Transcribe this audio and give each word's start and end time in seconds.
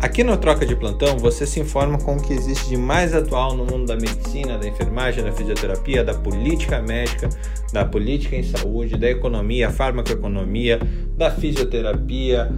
Aqui 0.00 0.22
no 0.22 0.36
Troca 0.36 0.64
de 0.64 0.76
Plantão 0.76 1.18
você 1.18 1.44
se 1.44 1.58
informa 1.58 1.98
com 1.98 2.14
o 2.14 2.22
que 2.22 2.32
existe 2.32 2.68
de 2.68 2.76
mais 2.76 3.12
atual 3.12 3.56
no 3.56 3.64
mundo 3.64 3.86
da 3.86 3.96
medicina, 3.96 4.56
da 4.56 4.68
enfermagem, 4.68 5.24
da 5.24 5.32
fisioterapia, 5.32 6.04
da 6.04 6.14
política 6.14 6.80
médica, 6.80 7.28
da 7.72 7.84
política 7.84 8.36
em 8.36 8.44
saúde, 8.44 8.96
da 8.96 9.10
economia, 9.10 9.70
farmacoeconomia, 9.70 10.78
da 11.16 11.32
fisioterapia. 11.32 12.48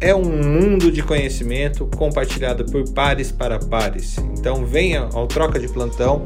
É 0.00 0.14
um 0.14 0.22
mundo 0.22 0.92
de 0.92 1.02
conhecimento 1.02 1.88
compartilhado 1.96 2.64
por 2.66 2.88
pares 2.92 3.32
para 3.32 3.58
pares. 3.58 4.16
Então 4.38 4.64
venha 4.64 5.08
ao 5.12 5.26
Troca 5.26 5.58
de 5.58 5.66
Plantão 5.66 6.24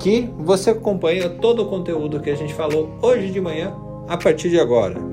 que 0.00 0.30
você 0.38 0.70
acompanha 0.70 1.28
todo 1.28 1.62
o 1.62 1.66
conteúdo 1.66 2.18
que 2.18 2.30
a 2.30 2.34
gente 2.34 2.54
falou 2.54 2.98
hoje 3.02 3.30
de 3.30 3.40
manhã 3.42 3.74
a 4.08 4.16
partir 4.16 4.48
de 4.48 4.58
agora. 4.58 5.11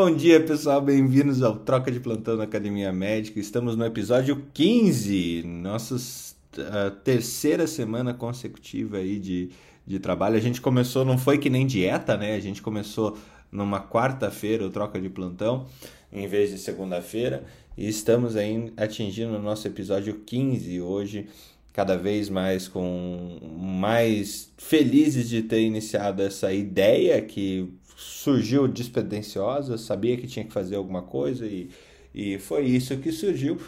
Bom 0.00 0.14
dia, 0.14 0.38
pessoal. 0.40 0.80
Bem-vindos 0.80 1.42
ao 1.42 1.56
Troca 1.56 1.90
de 1.90 1.98
Plantão 1.98 2.36
na 2.36 2.44
Academia 2.44 2.92
Médica. 2.92 3.40
Estamos 3.40 3.74
no 3.74 3.84
episódio 3.84 4.44
15, 4.54 5.42
nossa 5.42 5.96
uh, 5.96 6.90
terceira 7.02 7.66
semana 7.66 8.14
consecutiva 8.14 8.98
aí 8.98 9.18
de, 9.18 9.50
de 9.84 9.98
trabalho. 9.98 10.36
A 10.36 10.40
gente 10.40 10.60
começou, 10.60 11.04
não 11.04 11.18
foi 11.18 11.36
que 11.36 11.50
nem 11.50 11.66
dieta, 11.66 12.16
né? 12.16 12.36
A 12.36 12.38
gente 12.38 12.62
começou 12.62 13.18
numa 13.50 13.80
quarta-feira 13.80 14.64
o 14.64 14.70
Troca 14.70 15.00
de 15.00 15.08
Plantão, 15.08 15.66
em 16.12 16.28
vez 16.28 16.50
de 16.50 16.58
segunda-feira. 16.58 17.42
E 17.76 17.88
estamos 17.88 18.36
aí 18.36 18.72
atingindo 18.76 19.34
o 19.34 19.42
nosso 19.42 19.66
episódio 19.66 20.14
15 20.24 20.80
hoje, 20.80 21.26
cada 21.72 21.96
vez 21.96 22.28
mais 22.28 22.68
com 22.68 23.40
mais 23.60 24.48
felizes 24.58 25.28
de 25.28 25.42
ter 25.42 25.62
iniciado 25.62 26.22
essa 26.22 26.52
ideia 26.52 27.20
que 27.20 27.68
surgiu 27.98 28.68
despretensiosa, 28.68 29.76
sabia 29.76 30.16
que 30.16 30.28
tinha 30.28 30.44
que 30.44 30.52
fazer 30.52 30.76
alguma 30.76 31.02
coisa 31.02 31.44
e, 31.44 31.68
e 32.14 32.38
foi 32.38 32.64
isso 32.64 32.96
que 32.98 33.10
surgiu 33.10 33.60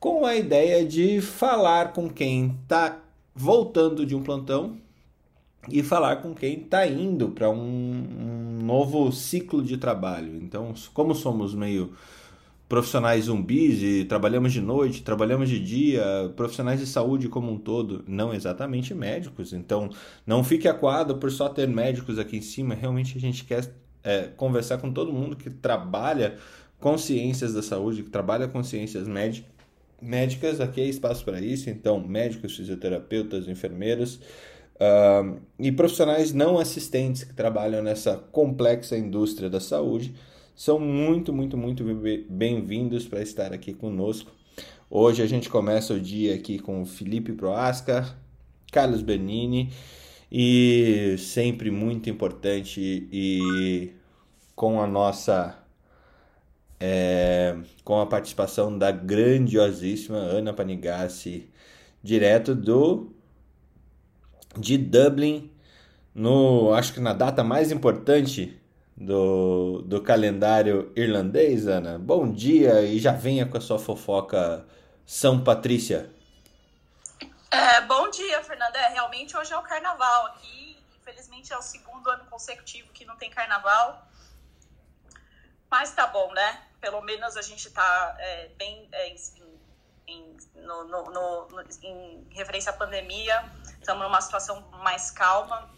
com 0.00 0.24
a 0.24 0.34
ideia 0.34 0.82
de 0.82 1.20
falar 1.20 1.92
com 1.92 2.08
quem 2.08 2.56
está 2.62 2.98
voltando 3.34 4.06
de 4.06 4.14
um 4.14 4.22
plantão 4.22 4.78
e 5.68 5.82
falar 5.82 6.16
com 6.22 6.34
quem 6.34 6.60
está 6.60 6.86
indo 6.86 7.28
para 7.28 7.50
um, 7.50 7.58
um, 7.58 8.64
novo 8.64 9.12
ciclo 9.12 9.62
de 9.62 9.76
trabalho. 9.76 10.34
Então, 10.36 10.72
como 10.94 11.14
somos 11.14 11.54
meio 11.54 11.92
profissionais 12.68 13.26
zumbis 13.26 13.80
e 13.82 14.04
trabalhamos 14.04 14.52
de 14.52 14.60
noite, 14.60 15.02
trabalhamos 15.02 15.48
de 15.48 15.60
dia, 15.60 16.02
profissionais 16.34 16.80
de 16.80 16.86
saúde 16.86 17.28
como 17.28 17.50
um 17.52 17.58
todo, 17.58 18.04
não 18.08 18.34
exatamente 18.34 18.92
médicos. 18.92 19.52
Então, 19.52 19.88
não 20.26 20.42
fique 20.42 20.66
aquado 20.66 21.16
por 21.16 21.30
só 21.30 21.48
ter 21.48 21.68
médicos 21.68 22.18
aqui 22.18 22.38
em 22.38 22.42
cima. 22.42 22.74
Realmente 22.74 23.16
a 23.16 23.20
gente 23.20 23.44
quer 23.44 23.72
é, 24.02 24.28
conversar 24.36 24.78
com 24.78 24.92
todo 24.92 25.12
mundo 25.12 25.36
que 25.36 25.48
trabalha 25.48 26.36
com 26.80 26.98
ciências 26.98 27.54
da 27.54 27.62
saúde, 27.62 28.02
que 28.02 28.10
trabalha 28.10 28.48
com 28.48 28.62
ciências 28.64 29.06
médicas. 30.02 30.60
Aqui 30.60 30.80
é 30.80 30.86
espaço 30.86 31.24
para 31.24 31.40
isso. 31.40 31.70
Então, 31.70 32.00
médicos, 32.00 32.56
fisioterapeutas, 32.56 33.46
enfermeiros. 33.48 34.20
Uh, 34.76 35.40
e 35.58 35.72
profissionais 35.72 36.34
não 36.34 36.58
assistentes 36.58 37.24
que 37.24 37.32
trabalham 37.32 37.82
nessa 37.82 38.16
complexa 38.16 38.94
indústria 38.98 39.48
da 39.48 39.58
saúde 39.58 40.14
são 40.56 40.78
muito, 40.80 41.34
muito, 41.34 41.54
muito 41.54 41.84
bem-vindos 42.30 43.06
para 43.06 43.20
estar 43.20 43.52
aqui 43.52 43.74
conosco. 43.74 44.32
Hoje 44.88 45.22
a 45.22 45.26
gente 45.26 45.50
começa 45.50 45.92
o 45.92 46.00
dia 46.00 46.34
aqui 46.34 46.58
com 46.58 46.86
Felipe 46.86 47.34
Proasca, 47.34 48.16
Carlos 48.72 49.02
Bernini 49.02 49.70
e 50.32 51.14
sempre 51.18 51.70
muito 51.70 52.08
importante 52.08 53.06
e 53.12 53.92
com 54.54 54.80
a 54.80 54.86
nossa 54.86 55.62
é, 56.80 57.54
com 57.84 58.00
a 58.00 58.06
participação 58.06 58.78
da 58.78 58.90
grandiosíssima 58.90 60.16
Ana 60.16 60.54
Panigassi, 60.54 61.50
direto 62.02 62.54
do 62.54 63.12
de 64.58 64.78
Dublin, 64.78 65.50
no 66.14 66.72
acho 66.72 66.94
que 66.94 67.00
na 67.00 67.12
data 67.12 67.44
mais 67.44 67.70
importante 67.70 68.58
do, 68.96 69.82
do 69.82 70.00
calendário 70.02 70.92
irlandês, 70.96 71.66
Ana. 71.66 71.98
Bom 71.98 72.32
dia 72.32 72.82
e 72.82 72.98
já 72.98 73.12
venha 73.12 73.46
com 73.46 73.58
a 73.58 73.60
sua 73.60 73.78
fofoca 73.78 74.66
São 75.04 75.44
Patrícia. 75.44 76.10
É, 77.50 77.80
bom 77.82 78.08
dia, 78.10 78.42
Fernanda. 78.42 78.78
É, 78.78 78.88
realmente 78.88 79.36
hoje 79.36 79.52
é 79.52 79.56
o 79.56 79.62
carnaval 79.62 80.26
aqui. 80.26 80.78
Infelizmente 81.00 81.52
é 81.52 81.58
o 81.58 81.62
segundo 81.62 82.08
ano 82.08 82.24
consecutivo 82.26 82.90
que 82.92 83.04
não 83.04 83.16
tem 83.16 83.30
carnaval. 83.30 84.06
Mas 85.70 85.92
tá 85.92 86.06
bom, 86.06 86.32
né? 86.32 86.62
Pelo 86.80 87.02
menos 87.02 87.36
a 87.36 87.42
gente 87.42 87.70
tá 87.70 88.16
é, 88.18 88.48
bem 88.56 88.88
é, 88.92 89.08
em, 89.08 89.16
em, 90.06 90.36
no, 90.54 90.84
no, 90.84 91.10
no, 91.10 91.62
em 91.82 92.26
referência 92.30 92.70
à 92.70 92.74
pandemia. 92.74 93.44
Estamos 93.78 94.02
numa 94.02 94.20
situação 94.20 94.62
mais 94.82 95.10
calma. 95.10 95.68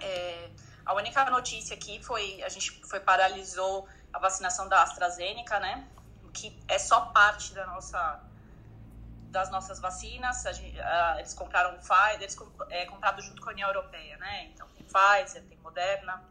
É, 0.00 0.50
a 0.88 0.94
única 0.94 1.22
notícia 1.28 1.76
aqui 1.76 2.02
foi 2.02 2.42
a 2.42 2.48
gente 2.48 2.80
foi 2.88 2.98
paralisou 2.98 3.86
a 4.10 4.18
vacinação 4.18 4.66
da 4.70 4.82
AstraZeneca, 4.82 5.60
né? 5.60 5.86
Que 6.32 6.58
é 6.66 6.78
só 6.78 7.12
parte 7.12 7.52
da 7.52 7.66
nossa 7.66 8.24
das 9.30 9.50
nossas 9.50 9.78
vacinas. 9.80 10.42
Gente, 10.44 10.78
uh, 10.80 11.18
eles 11.18 11.34
compraram 11.34 11.76
Pfizer, 11.76 12.22
eles 12.22 12.38
é 12.70 12.86
comprado 12.86 13.20
junto 13.20 13.42
com 13.42 13.50
a 13.50 13.52
União 13.52 13.68
Europeia, 13.68 14.16
né? 14.16 14.46
Então 14.46 14.66
tem 14.68 14.86
Pfizer, 14.86 15.44
tem 15.44 15.58
Moderna 15.58 16.24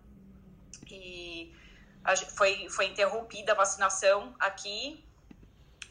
e 0.87 1.55
a, 2.03 2.15
foi 2.15 2.67
foi 2.67 2.87
interrompida 2.87 3.51
a 3.51 3.55
vacinação 3.55 4.33
aqui 4.39 5.07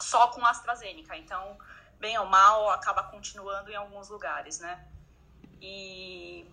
só 0.03 0.27
com 0.33 0.45
a 0.45 0.51
AstraZeneca. 0.51 1.17
Então, 1.17 1.57
bem 2.01 2.19
ou 2.19 2.27
mal, 2.27 2.71
acaba 2.71 3.05
continuando 3.05 3.71
em 3.71 3.77
alguns 3.77 4.09
lugares, 4.09 4.59
né? 4.59 4.85
E 5.63 6.51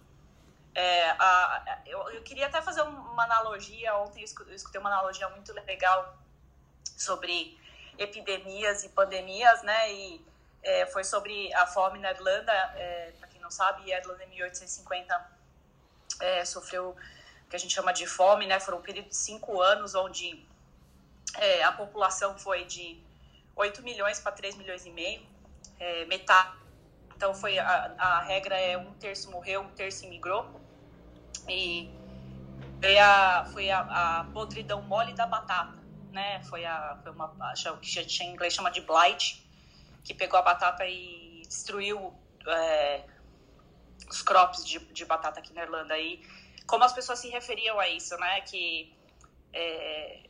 é, 0.76 1.10
a, 1.12 1.82
eu, 1.86 2.00
eu, 2.10 2.24
queria 2.24 2.48
até 2.48 2.62
fazer 2.62 2.82
uma 2.82 3.24
analogia. 3.24 3.96
Ontem 3.98 4.22
eu 4.22 4.56
escutei 4.56 4.80
uma 4.80 4.90
analogia 4.90 5.30
muito 5.30 5.54
legal 5.54 6.18
sobre 6.98 7.60
epidemias 7.98 8.84
e 8.84 8.90
pandemias, 8.90 9.62
né? 9.62 9.94
E 9.94 10.26
é, 10.64 10.86
foi 10.88 11.04
sobre 11.04 11.54
a 11.54 11.68
fome 11.68 12.00
na 12.00 12.12
Irlanda. 12.12 12.52
É, 12.76 13.14
Para 13.20 13.28
quem 13.28 13.40
não 13.40 13.52
sabe, 13.52 13.94
a 13.94 14.00
Irlanda 14.00 14.24
em 14.24 14.30
1850 14.30 15.32
é, 16.20 16.46
sofreu 16.46 16.90
o 16.90 17.50
que 17.50 17.56
a 17.56 17.60
gente 17.60 17.74
chama 17.74 17.94
de 17.94 18.08
fome, 18.08 18.48
né? 18.48 18.60
Foram 18.60 18.80
um 18.80 18.82
período 18.82 19.10
de 19.10 19.16
cinco 19.16 19.62
anos 19.62 19.94
onde 19.94 20.44
é, 21.36 21.64
a 21.64 21.72
população 21.72 22.38
foi 22.38 22.66
de 22.66 23.00
8 23.56 23.84
milhões 23.84 24.20
para 24.20 24.32
3 24.32 24.56
milhões 24.56 24.86
e 24.86 24.90
meio, 24.90 25.22
é, 25.80 26.06
metade. 26.06 26.58
Então 27.16 27.34
foi 27.34 27.60
a, 27.60 27.94
a 27.98 28.22
regra 28.22 28.58
é 28.60 28.78
um 28.78 28.94
terço 28.96 29.30
morreu, 29.30 29.62
um 29.62 29.70
terço 29.70 30.06
imigrou. 30.06 30.63
E 31.48 31.90
foi 32.82 32.98
a, 32.98 33.46
foi 33.52 33.70
a, 33.70 33.80
a 33.80 34.24
podridão 34.26 34.82
mole 34.82 35.14
da 35.14 35.26
batata, 35.26 35.78
né? 36.12 36.42
Foi, 36.44 36.66
a, 36.66 36.98
foi 37.02 37.12
uma, 37.12 37.34
acho 37.52 37.78
que 37.78 37.90
já 37.90 38.04
tinha 38.04 38.30
em 38.30 38.34
inglês 38.34 38.54
chama 38.54 38.70
de 38.70 38.82
blight, 38.82 39.46
que 40.04 40.14
pegou 40.14 40.40
a 40.40 40.42
batata 40.42 40.86
e 40.86 41.42
destruiu 41.48 42.14
é, 42.48 43.04
os 44.10 44.22
crops 44.22 44.66
de, 44.66 44.80
de 44.80 45.06
batata 45.06 45.40
aqui 45.40 45.54
na 45.54 45.64
Irlanda. 45.64 45.98
E 45.98 46.26
como 46.68 46.84
as 46.84 46.94
pessoas 46.94 47.20
se 47.20 47.30
referiam 47.30 47.80
a 47.80 47.88
isso, 47.90 48.16
né? 48.18 48.42
Que 48.42 48.96
é, 49.54 50.24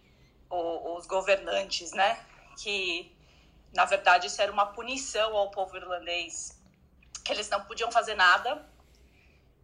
os 0.49 1.05
governantes, 1.05 1.91
né? 1.91 2.23
Que 2.61 3.11
na 3.73 3.85
verdade 3.85 4.27
isso 4.27 4.41
era 4.41 4.51
uma 4.51 4.67
punição 4.67 5.35
ao 5.35 5.49
povo 5.49 5.75
irlandês, 5.75 6.61
que 7.25 7.31
eles 7.31 7.49
não 7.49 7.63
podiam 7.63 7.91
fazer 7.91 8.13
nada 8.13 8.63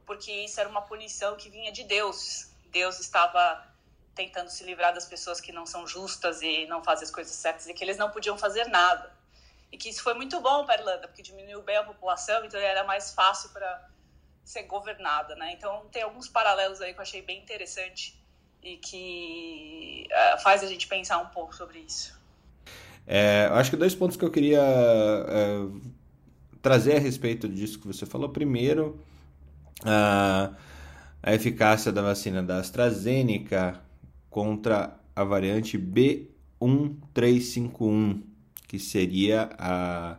porque 0.10 0.32
isso 0.32 0.60
era 0.60 0.68
uma 0.68 0.82
punição 0.82 1.36
que 1.36 1.52
vinha 1.52 1.72
de 1.72 1.84
Deus. 1.84 2.50
Deus 2.72 3.00
estava 3.00 3.64
tentando 4.16 4.50
se 4.50 4.64
livrar 4.64 4.92
das 4.92 5.06
pessoas 5.06 5.40
que 5.40 5.52
não 5.52 5.68
são 5.68 5.86
justas 5.86 6.42
e 6.42 6.66
não 6.66 6.84
fazem 6.84 7.06
as 7.06 7.12
coisas 7.12 7.32
certas 7.32 7.68
e 7.68 7.76
que 7.76 7.84
eles 7.84 7.96
não 7.96 8.10
podiam 8.10 8.36
fazer 8.36 8.66
nada. 8.70 9.14
E 9.72 9.78
que 9.78 9.88
isso 9.88 10.02
foi 10.02 10.16
muito 10.16 10.42
bom 10.42 10.66
para 10.66 10.74
a 10.74 10.78
Irlanda, 10.80 11.08
porque 11.08 11.22
diminuiu 11.22 11.62
bem 11.62 11.78
a 11.78 11.84
população, 11.84 12.44
então 12.44 12.60
era 12.60 12.84
mais 12.86 13.14
fácil 13.14 13.52
para 13.52 13.88
ser 14.44 14.64
governada, 14.64 15.36
né? 15.36 15.54
Então 15.54 15.86
tem 15.92 16.02
alguns 16.02 16.28
paralelos 16.28 16.82
aí 16.82 16.92
que 16.92 16.98
eu 16.98 17.04
achei 17.04 17.22
bem 17.22 17.38
interessante 17.38 18.20
e 18.64 18.78
que 18.78 20.08
uh, 20.08 20.42
faz 20.42 20.64
a 20.64 20.66
gente 20.66 20.88
pensar 20.88 21.20
um 21.20 21.28
pouco 21.28 21.56
sobre 21.56 21.78
isso. 21.82 22.20
É, 23.06 23.48
acho 23.52 23.70
que 23.70 23.78
dois 23.78 23.94
pontos 23.94 24.18
que 24.18 24.26
eu 24.26 24.32
queria 24.32 24.64
uh, 24.64 25.82
trazer 26.64 26.96
a 26.96 27.00
respeito 27.00 27.48
disso 27.48 27.80
que 27.80 27.86
você 27.86 28.08
falou. 28.08 28.30
Primeiro, 28.30 29.06
a, 29.84 30.54
a 31.22 31.34
eficácia 31.34 31.92
da 31.92 32.02
vacina 32.02 32.42
da 32.44 32.60
AstraZeneca 32.60 33.82
contra 34.30 34.98
a 35.16 35.24
variante 35.24 35.78
B1351, 35.78 38.22
que 38.68 38.80
seria 38.80 39.50
a, 39.58 40.18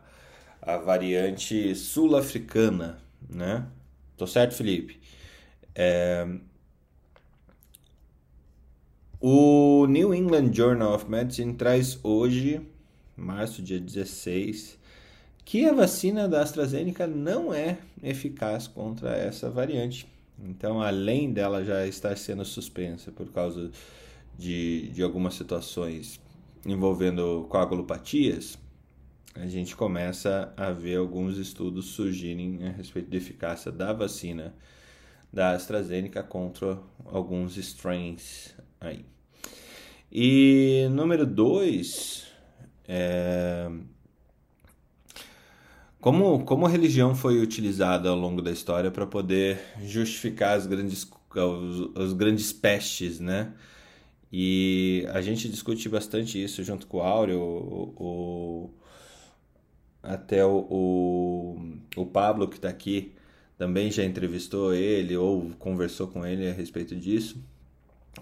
a 0.60 0.76
variante 0.78 1.74
sul-africana, 1.74 2.98
né? 3.28 3.66
Tô 4.16 4.26
certo, 4.26 4.54
Felipe? 4.54 5.00
É, 5.74 6.26
O 9.22 9.86
New 9.86 10.14
England 10.14 10.54
Journal 10.54 10.94
of 10.94 11.06
Medicine 11.06 11.52
traz 11.52 11.98
hoje, 12.02 12.62
março, 13.14 13.60
dia 13.60 13.78
16, 13.78 14.78
que 15.50 15.67
a 15.67 15.73
vacina 15.73 16.29
da 16.29 16.43
AstraZeneca 16.43 17.08
não 17.08 17.52
é 17.52 17.79
eficaz 18.00 18.69
contra 18.69 19.17
essa 19.17 19.50
variante. 19.50 20.06
Então, 20.38 20.81
além 20.81 21.32
dela 21.32 21.64
já 21.64 21.85
estar 21.88 22.17
sendo 22.17 22.44
suspensa 22.44 23.11
por 23.11 23.32
causa 23.32 23.69
de, 24.38 24.91
de 24.91 25.02
algumas 25.02 25.35
situações 25.35 26.20
envolvendo 26.64 27.49
coagulopatias, 27.49 28.56
a 29.35 29.49
gente 29.49 29.75
começa 29.75 30.55
a 30.56 30.70
ver 30.70 30.99
alguns 30.99 31.37
estudos 31.37 31.87
surgirem 31.87 32.69
a 32.69 32.70
respeito 32.70 33.11
da 33.11 33.17
eficácia 33.17 33.73
da 33.73 33.93
vacina 33.93 34.55
da 35.32 35.50
AstraZeneca 35.50 36.23
contra 36.23 36.79
alguns 37.06 37.56
strains 37.56 38.55
aí. 38.81 39.05
E 40.12 40.87
número 40.93 41.26
dois, 41.26 42.29
é... 42.87 43.69
como, 46.00 46.44
como 46.44 46.67
a 46.67 46.69
religião 46.69 47.14
foi 47.14 47.41
utilizada 47.41 48.08
ao 48.08 48.17
longo 48.17 48.41
da 48.43 48.50
história 48.50 48.91
para 48.91 49.06
poder 49.06 49.61
justificar 49.82 50.56
as 50.56 50.67
grandes, 50.67 51.08
os, 51.35 51.81
os 51.97 52.12
grandes 52.12 52.52
pestes, 52.52 53.20
né? 53.20 53.52
E 54.32 55.06
a 55.12 55.20
gente 55.20 55.49
discute 55.49 55.88
bastante 55.88 56.43
isso 56.43 56.62
junto 56.62 56.87
com 56.87 56.99
o 56.99 57.02
Áureo, 57.02 57.41
o, 57.41 57.94
o 57.97 58.70
até 60.02 60.44
o, 60.44 60.67
o, 60.70 61.76
o 61.97 62.06
Pablo 62.06 62.49
que 62.49 62.56
está 62.56 62.69
aqui 62.69 63.12
também 63.58 63.91
já 63.91 64.05
entrevistou 64.05 64.73
ele 64.75 65.17
ou 65.17 65.50
conversou 65.58 66.08
com 66.08 66.25
ele 66.25 66.49
a 66.49 66.52
respeito 66.52 66.97
disso, 66.97 67.37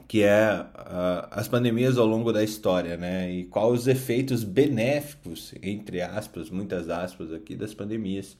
que 0.06 0.22
é 0.22 0.60
uh, 0.60 1.28
as 1.30 1.48
pandemias 1.48 1.98
ao 1.98 2.06
longo 2.06 2.32
da 2.32 2.42
história, 2.42 2.96
né? 2.96 3.30
E 3.30 3.44
quais 3.44 3.80
os 3.80 3.86
efeitos 3.86 4.44
benéficos, 4.44 5.54
entre 5.62 6.00
aspas, 6.00 6.50
muitas 6.50 6.88
aspas 6.88 7.32
aqui, 7.32 7.56
das 7.56 7.74
pandemias. 7.74 8.36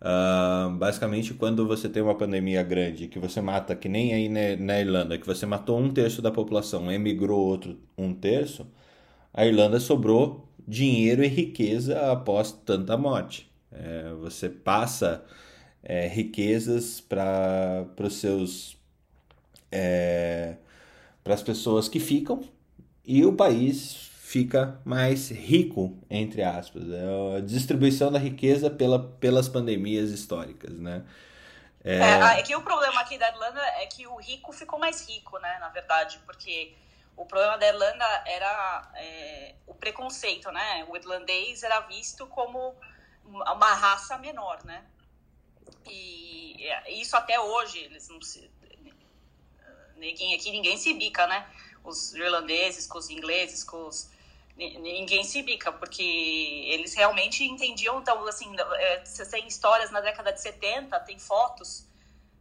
Uh, 0.00 0.70
basicamente, 0.76 1.34
quando 1.34 1.66
você 1.66 1.88
tem 1.88 2.02
uma 2.02 2.14
pandemia 2.16 2.62
grande, 2.62 3.06
que 3.06 3.18
você 3.18 3.40
mata, 3.40 3.76
que 3.76 3.88
nem 3.88 4.12
aí 4.12 4.28
na, 4.28 4.80
Irlanda, 4.80 5.16
que 5.16 5.26
você 5.26 5.46
matou 5.46 5.78
um 5.78 5.92
terço 5.92 6.20
da 6.20 6.30
população, 6.30 6.90
emigrou 6.90 7.38
outro 7.38 7.78
um 7.96 8.12
terço, 8.12 8.66
a 9.32 9.46
Irlanda 9.46 9.78
sobrou 9.78 10.48
dinheiro 10.66 11.24
e 11.24 11.28
riqueza 11.28 12.10
após 12.12 12.52
tanta 12.52 12.96
morte. 12.96 13.50
É, 13.70 14.12
você 14.20 14.48
passa 14.48 15.24
é, 15.82 16.06
riquezas 16.08 17.00
para 17.00 17.86
os 17.98 18.14
seus 18.14 18.76
é, 19.70 20.56
para 21.22 21.34
as 21.34 21.42
pessoas 21.42 21.88
que 21.88 22.00
ficam 22.00 22.42
e 23.04 23.24
o 23.24 23.34
país 23.34 24.10
fica 24.22 24.80
mais 24.84 25.30
rico 25.30 25.98
entre 26.08 26.42
aspas. 26.42 26.84
É 26.90 27.36
a 27.36 27.40
distribuição 27.40 28.10
da 28.10 28.18
riqueza 28.18 28.70
pela, 28.70 28.98
pelas 28.98 29.48
pandemias 29.48 30.10
históricas 30.10 30.78
né? 30.78 31.04
É... 31.84 31.98
é, 31.98 32.38
é 32.38 32.42
que 32.42 32.54
o 32.54 32.62
problema 32.62 33.00
aqui 33.00 33.18
da 33.18 33.28
Irlanda 33.28 33.60
é 33.60 33.86
que 33.86 34.06
o 34.06 34.16
rico 34.16 34.52
ficou 34.52 34.78
mais 34.78 35.08
rico 35.08 35.38
né 35.38 35.58
na 35.58 35.68
verdade 35.68 36.20
porque 36.24 36.74
o 37.16 37.26
problema 37.26 37.58
da 37.58 37.66
Irlanda 37.66 38.04
era 38.24 38.90
é, 38.94 39.54
o 39.66 39.74
preconceito 39.74 40.50
né? 40.50 40.86
O 40.88 40.96
irlandês 40.96 41.62
era 41.62 41.80
visto 41.80 42.26
como 42.26 42.74
uma 43.24 43.74
raça 43.74 44.16
menor 44.18 44.64
né? 44.64 44.84
E 45.88 46.42
isso 46.88 47.16
até 47.16 47.38
hoje, 47.40 47.78
eles 47.78 48.08
não 48.08 48.20
se. 48.20 48.50
Ninguém 50.02 50.34
aqui, 50.34 50.50
ninguém 50.50 50.76
se 50.76 50.92
bica, 50.92 51.28
né? 51.28 51.48
Os 51.84 52.12
irlandeses 52.12 52.88
com 52.88 52.98
os 52.98 53.08
ingleses, 53.08 53.62
com 53.62 53.86
os. 53.86 54.10
Ninguém 54.56 55.22
se 55.22 55.40
bica, 55.42 55.72
porque 55.72 56.02
eles 56.02 56.92
realmente 56.94 57.44
entendiam. 57.44 58.00
Então, 58.00 58.26
assim, 58.26 58.52
é, 58.58 59.04
você 59.04 59.24
tem 59.24 59.46
histórias 59.46 59.92
na 59.92 60.00
década 60.00 60.32
de 60.32 60.40
70, 60.40 60.98
tem 61.00 61.18
fotos 61.18 61.86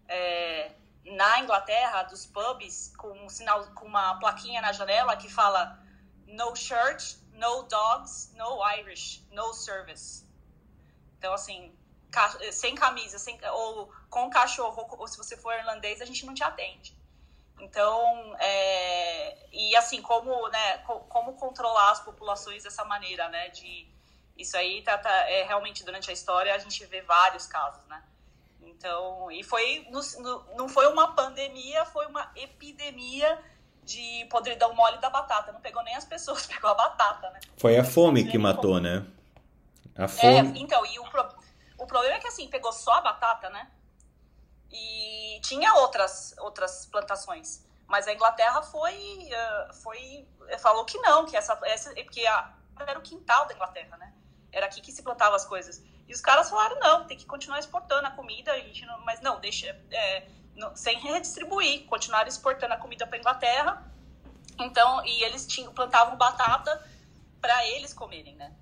é, 0.08 0.72
na 1.06 1.40
Inglaterra 1.40 2.04
dos 2.04 2.26
pubs 2.26 2.94
com 2.98 3.12
um 3.24 3.30
sinal, 3.30 3.66
com 3.76 3.86
uma 3.86 4.16
plaquinha 4.16 4.60
na 4.62 4.72
janela 4.72 5.16
que 5.16 5.30
fala 5.30 5.80
no 6.28 6.56
shirt, 6.56 7.16
no 7.34 7.64
dogs, 7.64 8.34
no 8.36 8.60
Irish, 8.80 9.24
no 9.32 9.54
service. 9.54 10.26
Então, 11.18 11.32
assim, 11.34 11.74
sem 12.52 12.74
camisa, 12.74 13.20
sem, 13.20 13.40
ou 13.54 13.94
com 14.10 14.30
cachorro, 14.32 14.86
ou 14.98 15.08
se 15.08 15.18
você 15.18 15.38
for 15.38 15.54
irlandês, 15.54 16.02
a 16.02 16.06
gente 16.06 16.26
não 16.26 16.34
te 16.34 16.44
atende. 16.44 17.00
Então, 17.60 18.36
é, 18.40 19.38
e 19.52 19.76
assim, 19.76 20.02
como, 20.02 20.48
né, 20.50 20.78
como 20.80 21.34
controlar 21.34 21.92
as 21.92 22.00
populações 22.00 22.64
dessa 22.64 22.84
maneira, 22.86 23.30
né, 23.30 23.50
de, 23.50 23.88
isso 24.38 24.58
aí 24.58 24.82
tá, 24.82 24.98
tá, 24.98 25.12
é, 25.30 25.44
realmente 25.44 25.84
durante 25.84 26.10
a 26.10 26.14
história 26.14 26.56
a 26.56 26.58
gente 26.58 26.84
vê 26.86 27.02
vários 27.02 27.46
casos, 27.46 27.86
né. 27.88 28.02
Então, 28.62 29.30
e 29.32 29.44
foi, 29.44 29.88
no, 29.92 30.02
no, 30.24 30.56
não 30.56 30.68
foi 30.68 30.88
uma 30.88 31.14
pandemia, 31.14 31.86
foi 31.86 32.08
uma 32.08 32.32
epidemia 32.36 33.40
de 33.84 34.26
podridão 34.30 34.74
mole 34.74 34.98
da 34.98 35.10
batata. 35.10 35.52
Não 35.52 35.62
pegou 35.62 35.84
nem 35.84 35.96
as 35.96 36.06
pessoas, 36.06 36.46
pegou 36.48 36.70
a 36.70 36.74
batata, 36.74 37.30
né. 37.30 37.40
Foi 37.58 37.78
a 37.78 37.84
fome 37.84 38.28
que 38.28 38.38
matou, 38.38 38.80
né? 38.80 39.06
A 39.96 40.08
fome. 40.08 40.58
É, 40.58 40.62
então, 40.62 40.84
e 40.86 41.00
o, 41.00 41.04
o 41.78 41.86
problema 41.86 42.16
é 42.16 42.20
que 42.20 42.28
assim, 42.28 42.48
pegou 42.48 42.72
só 42.72 42.94
a 42.94 43.02
batata, 43.02 43.50
né? 43.50 43.70
E 44.72 45.40
tinha 45.44 45.74
outras, 45.76 46.34
outras 46.40 46.86
plantações. 46.86 47.66
Mas 47.88 48.08
a 48.08 48.14
Inglaterra 48.14 48.62
foi, 48.62 49.30
uh, 49.30 49.74
foi 49.74 50.28
falou 50.60 50.86
que 50.86 50.98
não, 51.00 51.26
que 51.26 51.36
essa, 51.36 51.60
essa 51.64 51.94
porque 51.94 52.26
a, 52.26 52.54
era 52.88 52.98
o 52.98 53.02
quintal 53.02 53.46
da 53.48 53.54
Inglaterra, 53.54 53.98
né? 53.98 54.14
Era 54.52 54.66
aqui 54.66 54.82
que 54.82 54.92
se 54.92 55.04
plantava 55.04 55.36
as 55.36 55.46
coisas. 55.46 55.84
E 56.08 56.14
os 56.14 56.22
caras 56.22 56.50
falaram, 56.50 56.80
não, 56.80 57.06
tem 57.06 57.18
que 57.18 57.26
continuar 57.26 57.60
exportando 57.60 58.08
a 58.08 58.12
comida, 58.12 58.52
a 58.52 58.60
gente 58.60 58.86
não, 58.86 59.00
mas 59.02 59.22
não, 59.22 59.40
deixa, 59.40 59.68
é, 59.92 60.28
não, 60.56 60.76
sem 60.76 61.00
redistribuir, 61.00 61.86
continuar 61.86 62.28
exportando 62.28 62.74
a 62.74 62.78
comida 62.78 63.08
para 63.08 63.18
Inglaterra. 63.18 63.86
Então, 64.60 65.06
e 65.06 65.24
eles 65.24 65.48
tinham, 65.48 65.74
plantavam 65.74 66.18
batata 66.18 66.86
para 67.40 67.66
eles 67.68 67.94
comerem, 67.94 68.36
né? 68.36 68.54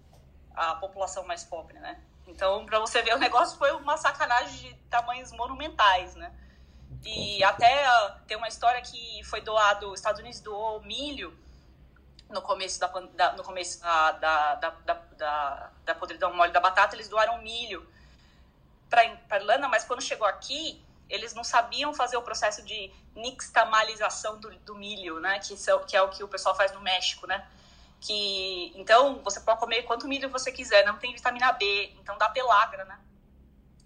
A 0.56 0.76
população 0.76 1.24
mais 1.26 1.44
pobre, 1.44 1.80
né? 1.80 2.02
Então, 2.30 2.66
para 2.66 2.80
você 2.80 3.02
ver, 3.02 3.16
o 3.16 3.18
negócio 3.18 3.58
foi 3.58 3.72
uma 3.72 3.98
sacanagem 3.98 4.70
de 4.70 4.74
tamanhos 4.90 5.32
monumentais, 5.32 6.16
né? 6.16 6.32
E 7.04 7.44
até 7.44 7.88
uh, 7.88 8.20
tem 8.28 8.38
uma 8.38 8.48
história 8.48 8.82
que 8.82 9.24
foi 9.24 9.42
doado, 9.42 9.92
os 9.92 10.00
Estados 10.00 10.20
Unidos 10.20 10.40
doou 10.40 10.82
milho 10.82 11.38
no 12.30 12.42
começo 12.42 12.80
da, 12.80 12.88
da 12.88 13.34
no 13.34 13.44
começo 13.44 13.82
da, 13.82 14.12
da, 14.12 14.56
da, 14.56 14.94
da, 15.18 15.72
da 15.84 15.96
podridão 15.96 16.34
mole 16.34 16.52
da 16.52 16.60
batata, 16.60 16.96
eles 16.96 17.08
doaram 17.08 17.42
milho 17.42 17.88
para 18.90 19.38
Irlanda, 19.38 19.68
mas 19.68 19.84
quando 19.84 20.02
chegou 20.02 20.28
aqui, 20.28 20.84
eles 21.08 21.34
não 21.34 21.44
sabiam 21.44 21.94
fazer 21.94 22.18
o 22.18 22.22
processo 22.22 22.64
de 22.64 22.92
nixtamalização 23.16 24.40
do, 24.40 24.50
do 24.60 24.76
milho, 24.76 25.20
né? 25.20 25.40
Que, 25.40 25.58
são, 25.58 25.84
que 25.86 25.96
é 25.96 26.02
o 26.02 26.10
que 26.10 26.24
o 26.24 26.28
pessoal 26.28 26.56
faz 26.56 26.72
no 26.72 26.82
México, 26.82 27.26
né? 27.28 27.48
Que 28.00 28.72
então 28.76 29.20
você 29.24 29.40
pode 29.42 29.60
comer 29.60 29.84
quanto 29.84 30.08
milho 30.08 30.30
você 30.30 30.52
quiser, 30.52 30.86
não 30.86 30.98
tem 30.98 31.14
vitamina 31.14 31.52
B, 31.52 31.92
então 32.02 32.18
dá 32.18 32.30
pelagra, 32.30 32.86
né? 32.86 32.98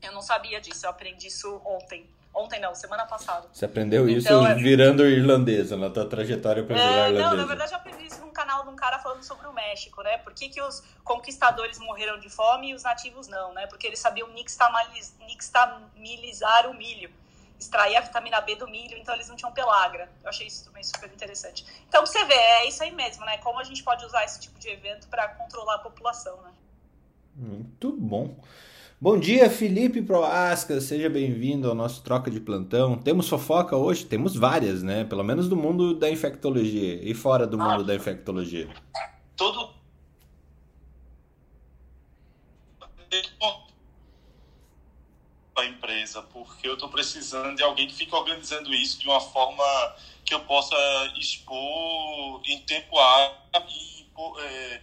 Eu 0.02 0.12
não 0.12 0.22
sabia 0.22 0.60
disso, 0.60 0.86
eu 0.86 0.90
aprendi 0.90 1.28
isso 1.28 1.62
ontem. 1.66 2.10
Ontem 2.36 2.60
não, 2.60 2.74
semana 2.74 3.06
passada. 3.06 3.48
Você 3.54 3.64
aprendeu 3.64 4.10
isso 4.10 4.28
então, 4.28 4.46
é- 4.46 4.56
virando 4.56 5.06
irlandesa, 5.06 5.78
na 5.78 5.90
tua 5.90 6.10
trajetória 6.10 6.64
para 6.64 6.76
virar 6.76 6.88
é, 6.88 7.10
irlandesa. 7.10 7.30
Não, 7.30 7.38
na 7.38 7.46
verdade 7.46 7.74
eu 7.74 7.78
aprendi 7.78 8.08
isso 8.08 8.20
num 8.22 8.32
canal 8.32 8.64
de 8.64 8.70
um 8.70 8.76
cara 8.76 8.98
falando 9.00 9.24
sobre 9.24 9.48
o 9.48 9.54
México, 9.54 10.02
né? 10.02 10.18
Por 10.18 10.34
que, 10.34 10.50
que 10.50 10.60
os 10.60 10.84
conquistadores 11.04 11.78
morreram 11.78 12.20
de 12.20 12.30
fome 12.30 12.72
e 12.72 12.74
os 12.74 12.82
nativos 12.82 13.28
não, 13.28 13.54
né? 13.54 13.68
Porque 13.68 13.86
eles 13.86 14.00
sabiam 14.00 14.28
nixtamilizar 14.30 16.68
o 16.68 16.74
milho 16.74 17.12
extrair 17.60 17.96
a 17.96 18.02
vitamina 18.02 18.42
B 18.42 18.56
do 18.56 18.68
milho, 18.68 18.98
então 18.98 19.14
eles 19.16 19.28
não 19.28 19.36
tinham 19.36 19.52
pelagra. 19.52 20.10
Eu 20.24 20.30
achei 20.30 20.48
isso 20.48 20.66
também 20.66 20.84
super 20.84 21.12
interessante. 21.12 21.66
Então, 21.88 22.06
você 22.06 22.24
vê, 22.26 22.34
é 22.34 22.68
isso 22.68 22.84
aí 22.84 22.92
mesmo, 22.92 23.26
né? 23.26 23.38
Como 23.38 23.60
a 23.60 23.64
gente 23.64 23.84
pode 23.84 24.06
usar 24.06 24.24
esse 24.24 24.40
tipo 24.40 24.60
de 24.60 24.70
evento 24.70 25.08
para 25.08 25.28
controlar 25.30 25.76
a 25.76 25.80
população, 25.80 26.42
né? 26.42 26.52
Muito 27.36 27.92
bom. 27.94 28.36
Bom 29.02 29.20
dia, 29.20 29.50
Felipe 29.50 30.02
Proasca, 30.02 30.80
seja 30.80 31.10
bem-vindo 31.10 31.68
ao 31.68 31.76
nosso 31.76 32.02
Troca 32.04 32.32
de 32.32 32.40
Plantão. 32.40 32.98
Temos 32.98 33.28
fofoca 33.28 33.76
hoje? 33.76 34.06
Temos 34.06 34.36
várias, 34.36 34.82
né? 34.82 35.04
Pelo 35.04 35.24
menos 35.24 35.50
do 35.50 35.58
mundo 35.58 35.94
da 35.94 36.10
infectologia 36.10 37.00
e 37.04 37.14
fora 37.14 37.46
do 37.46 37.58
mundo 37.58 37.82
ah, 37.82 37.84
da 37.84 37.96
infectologia. 37.96 38.70
Todo 39.36 39.74
a 45.56 45.66
empresa, 45.66 46.22
porque 46.22 46.68
eu 46.68 46.74
estou 46.74 46.90
precisando 46.90 47.56
de 47.56 47.64
alguém 47.64 47.88
que 47.88 47.94
fique 47.94 48.14
organizando 48.14 48.74
isso 48.74 49.00
de 49.00 49.08
uma 49.08 49.22
forma 49.22 49.64
que 50.26 50.34
eu 50.34 50.40
possa 50.42 50.76
expor 51.18 52.42
em 52.46 52.60
tempo 52.62 52.98
hábil 52.98 54.04
é, 54.40 54.82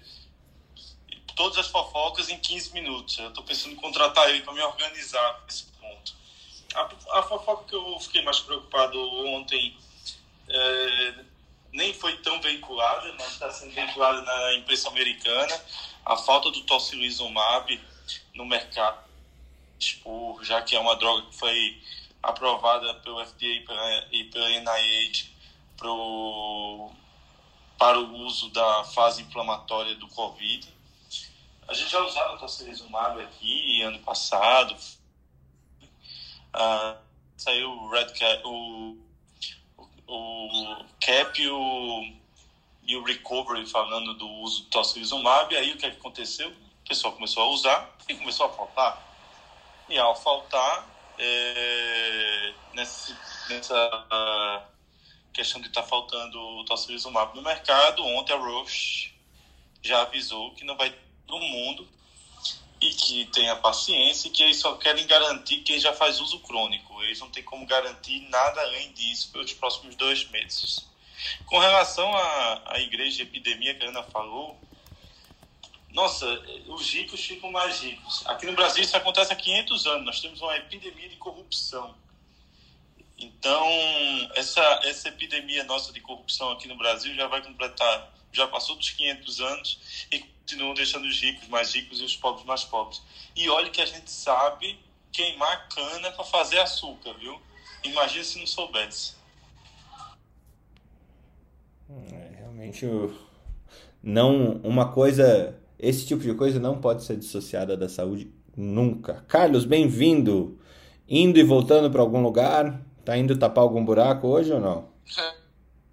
todas 1.34 1.58
as 1.58 1.68
fofocas 1.68 2.28
em 2.28 2.38
15 2.38 2.72
minutos. 2.72 3.18
Eu 3.18 3.28
estou 3.28 3.42
pensando 3.42 3.72
em 3.72 3.76
contratar 3.76 4.28
ele 4.28 4.42
para 4.42 4.52
me 4.52 4.60
organizar 4.60 5.42
nesse 5.46 5.64
ponto. 5.80 6.14
A, 6.74 7.18
a, 7.18 7.22
fofoca 7.22 7.64
que 7.64 7.74
eu 7.74 7.98
fiquei 7.98 8.22
mais 8.22 8.40
preocupado 8.40 9.00
ontem, 9.26 9.76
é, 10.48 11.14
nem 11.72 11.94
foi 11.94 12.16
tão 12.18 12.40
veiculada, 12.40 13.12
mas 13.18 13.32
está 13.32 13.50
sendo 13.50 13.72
veiculada 13.72 14.20
na 14.22 14.54
imprensa 14.54 14.88
americana, 14.88 15.60
a 16.04 16.16
falta 16.16 16.50
do 16.50 16.62
tocilizumab 16.62 17.80
no 18.34 18.44
mercado, 18.44 18.98
tipo, 19.80 20.38
já 20.42 20.62
que 20.62 20.76
é 20.76 20.78
uma 20.78 20.94
droga 20.96 21.26
que 21.26 21.36
foi 21.36 21.82
aprovada 22.22 22.94
pelo 22.96 23.24
FDA 23.24 24.08
e 24.12 24.24
pela 24.24 24.48
NIH 24.48 25.30
pro, 25.76 26.90
para 27.78 27.98
o 27.98 28.14
uso 28.26 28.50
da 28.50 28.84
fase 28.84 29.22
inflamatória 29.22 29.94
do 29.96 30.06
Covid. 30.08 30.68
A 31.66 31.72
gente 31.72 31.90
já 31.90 32.00
usava 32.04 32.38
tocilizumab 32.38 33.20
aqui 33.22 33.82
ano 33.82 33.98
passado. 34.00 34.76
Ah, 36.52 36.98
saiu 37.36 37.70
o 37.70 37.88
Red 37.88 38.12
Cap, 38.12 38.42
o, 38.44 38.98
o, 40.06 40.84
Cap 41.00 41.40
e 41.40 41.48
o, 41.48 42.12
e 42.82 42.96
o 42.96 43.04
Recovery 43.04 43.66
falando 43.66 44.14
do 44.14 44.28
uso 44.28 44.64
do 44.64 44.70
tocilizumab. 44.70 45.56
Aí 45.56 45.72
o 45.72 45.78
que, 45.78 45.86
é 45.86 45.90
que 45.90 45.96
aconteceu? 45.96 46.50
O 46.50 46.88
pessoal 46.88 47.14
começou 47.14 47.44
a 47.44 47.50
usar 47.50 47.96
e 48.08 48.14
começou 48.14 48.46
a 48.46 48.52
faltar. 48.52 49.09
E 49.90 49.98
ao 49.98 50.14
faltar, 50.14 50.88
é, 51.18 52.54
nessa, 52.72 53.12
questão 55.32 55.60
de 55.60 55.66
estar 55.66 55.82
tá 55.82 55.88
faltando 55.88 56.38
o 56.38 56.64
tocilizumab 56.64 57.34
no 57.34 57.42
mercado, 57.42 58.04
ontem 58.04 58.32
a 58.32 58.36
Roche 58.36 59.12
já 59.82 60.02
avisou 60.02 60.54
que 60.54 60.64
não 60.64 60.76
vai 60.76 60.94
todo 61.26 61.42
mundo 61.42 61.88
e 62.80 62.90
que 62.90 63.26
tenha 63.26 63.56
paciência 63.56 64.28
e 64.28 64.30
que 64.30 64.44
eles 64.44 64.58
só 64.58 64.76
querem 64.76 65.06
garantir 65.08 65.58
quem 65.62 65.80
já 65.80 65.92
faz 65.92 66.20
uso 66.20 66.38
crônico. 66.38 67.02
Eles 67.02 67.18
não 67.18 67.28
têm 67.28 67.42
como 67.42 67.66
garantir 67.66 68.20
nada 68.28 68.60
além 68.60 68.92
disso 68.92 69.32
pelos 69.32 69.52
próximos 69.52 69.96
dois 69.96 70.24
meses. 70.30 70.88
Com 71.46 71.58
relação 71.58 72.14
à, 72.14 72.74
à 72.74 72.80
igreja 72.80 73.16
de 73.16 73.22
epidemia 73.22 73.74
que 73.74 73.84
a 73.84 73.88
Ana 73.88 74.04
falou, 74.04 74.56
nossa, 75.92 76.26
os 76.68 76.92
ricos 76.92 77.24
ficam 77.24 77.50
mais 77.50 77.80
ricos. 77.80 78.24
Aqui 78.26 78.46
no 78.46 78.52
Brasil 78.52 78.82
isso 78.82 78.96
acontece 78.96 79.32
há 79.32 79.36
500 79.36 79.86
anos. 79.86 80.06
Nós 80.06 80.20
temos 80.20 80.40
uma 80.40 80.56
epidemia 80.56 81.08
de 81.08 81.16
corrupção. 81.16 81.94
Então, 83.18 83.66
essa, 84.34 84.62
essa 84.84 85.08
epidemia 85.08 85.64
nossa 85.64 85.92
de 85.92 86.00
corrupção 86.00 86.52
aqui 86.52 86.66
no 86.66 86.76
Brasil 86.76 87.14
já 87.14 87.26
vai 87.26 87.42
completar, 87.42 88.14
já 88.32 88.46
passou 88.46 88.76
dos 88.76 88.90
500 88.90 89.40
anos 89.40 90.06
e 90.10 90.20
continuam 90.20 90.72
deixando 90.72 91.06
os 91.06 91.20
ricos 91.20 91.46
mais 91.48 91.74
ricos 91.74 92.00
e 92.00 92.04
os 92.04 92.16
pobres 92.16 92.46
mais 92.46 92.64
pobres. 92.64 93.02
E 93.36 93.48
olha 93.50 93.68
que 93.68 93.82
a 93.82 93.86
gente 93.86 94.10
sabe 94.10 94.78
queimar 95.12 95.68
cana 95.68 96.10
para 96.12 96.24
fazer 96.24 96.60
açúcar, 96.60 97.12
viu? 97.14 97.40
Imagina 97.84 98.24
se 98.24 98.38
não 98.38 98.46
soubesse. 98.46 99.14
É, 101.90 102.36
realmente, 102.38 102.86
não 104.02 104.52
uma 104.62 104.92
coisa, 104.92 105.60
esse 105.82 106.06
tipo 106.06 106.22
de 106.22 106.34
coisa 106.34 106.60
não 106.60 106.80
pode 106.80 107.02
ser 107.04 107.16
dissociada 107.16 107.76
da 107.76 107.88
saúde 107.88 108.30
nunca. 108.56 109.24
Carlos, 109.26 109.64
bem-vindo. 109.64 110.58
Indo 111.08 111.38
e 111.38 111.42
voltando 111.42 111.90
para 111.90 112.02
algum 112.02 112.22
lugar? 112.22 112.80
Tá 113.04 113.16
indo 113.16 113.38
tapar 113.38 113.62
algum 113.62 113.84
buraco 113.84 114.28
hoje 114.28 114.52
ou 114.52 114.60
não? 114.60 114.90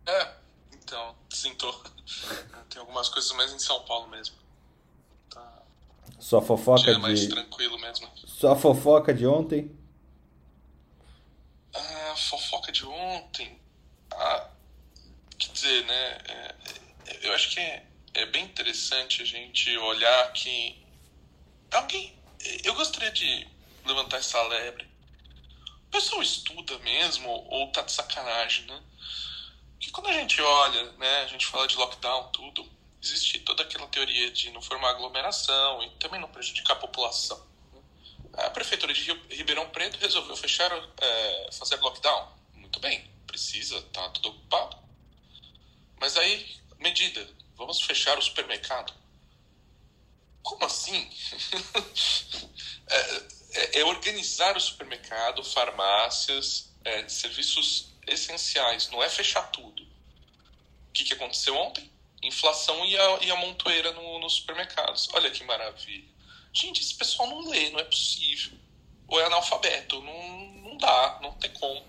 É, 0.06 0.12
é 0.12 0.32
então, 0.74 1.16
sim, 1.30 1.54
tô. 1.56 1.72
Tem 2.70 2.80
algumas 2.80 3.10
coisas 3.10 3.32
mais 3.32 3.54
em 3.54 3.60
São 3.60 3.82
Paulo 3.84 4.08
mesmo. 4.10 4.36
Tá. 5.30 5.64
Só 6.20 6.42
fofoca 6.42 6.84
Dia 6.84 6.96
de. 6.96 7.02
mais 7.02 7.26
tranquilo 7.28 7.80
mesmo. 7.80 8.08
Só 8.26 8.56
fofoca 8.56 9.14
de 9.14 9.26
ontem? 9.26 9.72
Ah, 11.74 12.14
fofoca 12.16 12.72
de 12.72 12.86
ontem. 12.86 13.58
Ah, 14.12 14.50
quer 15.38 15.52
dizer, 15.54 15.86
né? 15.86 16.18
É, 16.28 16.56
eu 17.24 17.34
acho 17.34 17.52
que 17.52 17.60
é, 17.60 17.88
é 18.14 18.26
bem 18.26 18.48
interessante 18.68 19.22
a 19.22 19.26
gente 19.26 19.78
olhar 19.78 20.34
que. 20.34 20.76
Alguém. 21.72 22.18
Eu 22.64 22.74
gostaria 22.76 23.12
de 23.12 23.48
levantar 23.86 24.18
essa 24.18 24.42
lebre 24.44 24.88
o 25.88 25.90
pessoal 25.90 26.22
estuda 26.22 26.78
mesmo 26.80 27.30
ou 27.30 27.72
tá 27.72 27.82
de 27.82 27.94
sacanagem, 27.94 28.66
né? 28.66 28.84
Porque 29.74 29.90
quando 29.92 30.08
a 30.08 30.14
gente 30.14 30.42
olha, 30.42 30.92
né, 30.94 31.24
a 31.24 31.28
gente 31.28 31.46
fala 31.46 31.68
de 31.68 31.78
lockdown, 31.78 32.30
tudo, 32.32 32.70
existe 33.02 33.40
toda 33.40 33.64
aquela 33.64 33.88
teoria 33.88 34.30
de 34.32 34.52
não 34.52 34.62
formar 34.62 34.90
aglomeração 34.90 35.82
e 35.84 35.90
também 35.92 36.20
não 36.20 36.28
prejudicar 36.28 36.74
a 36.74 36.80
população. 36.80 37.42
Né? 37.74 37.82
A 38.34 38.50
prefeitura 38.50 38.94
de 38.94 39.02
Ribeirão 39.30 39.70
Preto 39.70 39.98
resolveu 39.98 40.36
fechar, 40.36 40.72
é, 41.00 41.50
fazer 41.54 41.78
lockdown. 41.78 42.36
Muito 42.54 42.80
bem, 42.80 43.10
precisa, 43.26 43.82
tá 43.94 44.10
tudo 44.10 44.30
ocupado. 44.30 44.78
Mas 46.02 46.18
aí, 46.18 46.58
medida, 46.80 47.28
vamos 47.58 47.82
fechar 47.82 48.18
o 48.18 48.22
supermercado. 48.22 48.94
Como 50.42 50.64
assim? 50.64 51.10
é, 52.88 53.24
é, 53.52 53.80
é 53.80 53.86
organizar 53.86 54.56
o 54.56 54.62
supermercado, 54.62 55.44
farmácias, 55.44 56.72
é, 56.86 57.10
serviços 57.10 57.90
essenciais, 58.06 58.90
não 58.90 59.04
é 59.04 59.10
fechar 59.10 59.52
tudo. 59.52 59.84
O 59.84 60.92
que, 60.94 61.04
que 61.04 61.14
aconteceu 61.14 61.56
ontem? 61.56 61.92
Inflação 62.24 62.86
e 62.86 62.98
a, 62.98 63.20
e 63.24 63.32
a 63.32 63.36
montoeira 63.36 63.92
no, 63.92 64.20
nos 64.20 64.36
supermercados. 64.36 65.10
Olha 65.14 65.30
que 65.30 65.44
maravilha. 65.44 66.08
Gente, 66.54 66.82
esse 66.82 66.96
pessoal 66.96 67.28
não 67.28 67.50
lê, 67.50 67.70
não 67.70 67.80
é 67.80 67.84
possível. 67.84 68.58
Ou 69.08 69.20
é 69.20 69.26
analfabeto, 69.26 70.02
não, 70.02 70.38
não 70.64 70.78
dá, 70.78 71.20
não 71.22 71.34
tem 71.34 71.52
como. 71.54 71.86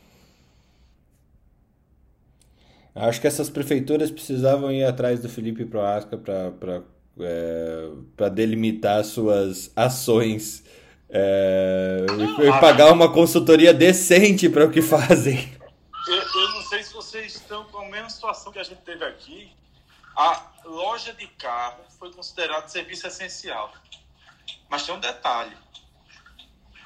Acho 2.94 3.20
que 3.20 3.26
essas 3.26 3.48
prefeituras 3.48 4.10
precisavam 4.10 4.72
ir 4.72 4.84
atrás 4.84 5.20
do 5.20 5.28
Felipe 5.28 5.64
Proasca 5.64 6.16
para 6.16 6.82
é, 7.20 8.30
delimitar 8.30 9.04
suas 9.04 9.70
ações 9.76 10.64
é, 11.10 12.04
e 12.40 12.60
pagar 12.60 12.92
uma 12.92 13.10
consultoria 13.12 13.72
decente 13.72 14.48
para 14.48 14.64
o 14.64 14.70
que 14.70 14.82
fazem. 14.82 15.56
Eu, 16.06 16.16
eu, 16.16 16.48
não 16.52 16.62
sei 16.62 16.82
se 16.82 16.92
vocês 16.92 17.34
estão 17.34 17.64
com 17.64 17.78
a 17.78 17.88
mesma 17.88 18.10
situação 18.10 18.52
que 18.52 18.58
a 18.58 18.62
gente 18.62 18.80
teve 18.82 19.04
aqui. 19.04 19.50
A 20.16 20.50
loja 20.64 21.12
de 21.12 21.26
carro 21.28 21.84
foi 21.98 22.12
considerada 22.12 22.68
serviço 22.68 23.06
essencial. 23.06 23.72
Mas 24.68 24.82
tem 24.84 24.94
um 24.94 25.00
detalhe. 25.00 25.56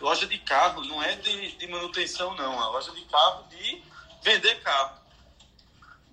Loja 0.01 0.27
de 0.27 0.39
carro 0.39 0.85
não 0.85 1.03
é 1.03 1.15
de, 1.17 1.57
de 1.57 1.67
manutenção, 1.69 2.35
não. 2.37 2.59
A 2.61 2.69
loja 2.71 2.93
de 2.93 3.05
carro 3.05 3.45
de 3.49 3.83
vender 4.23 4.61
carro. 4.63 5.02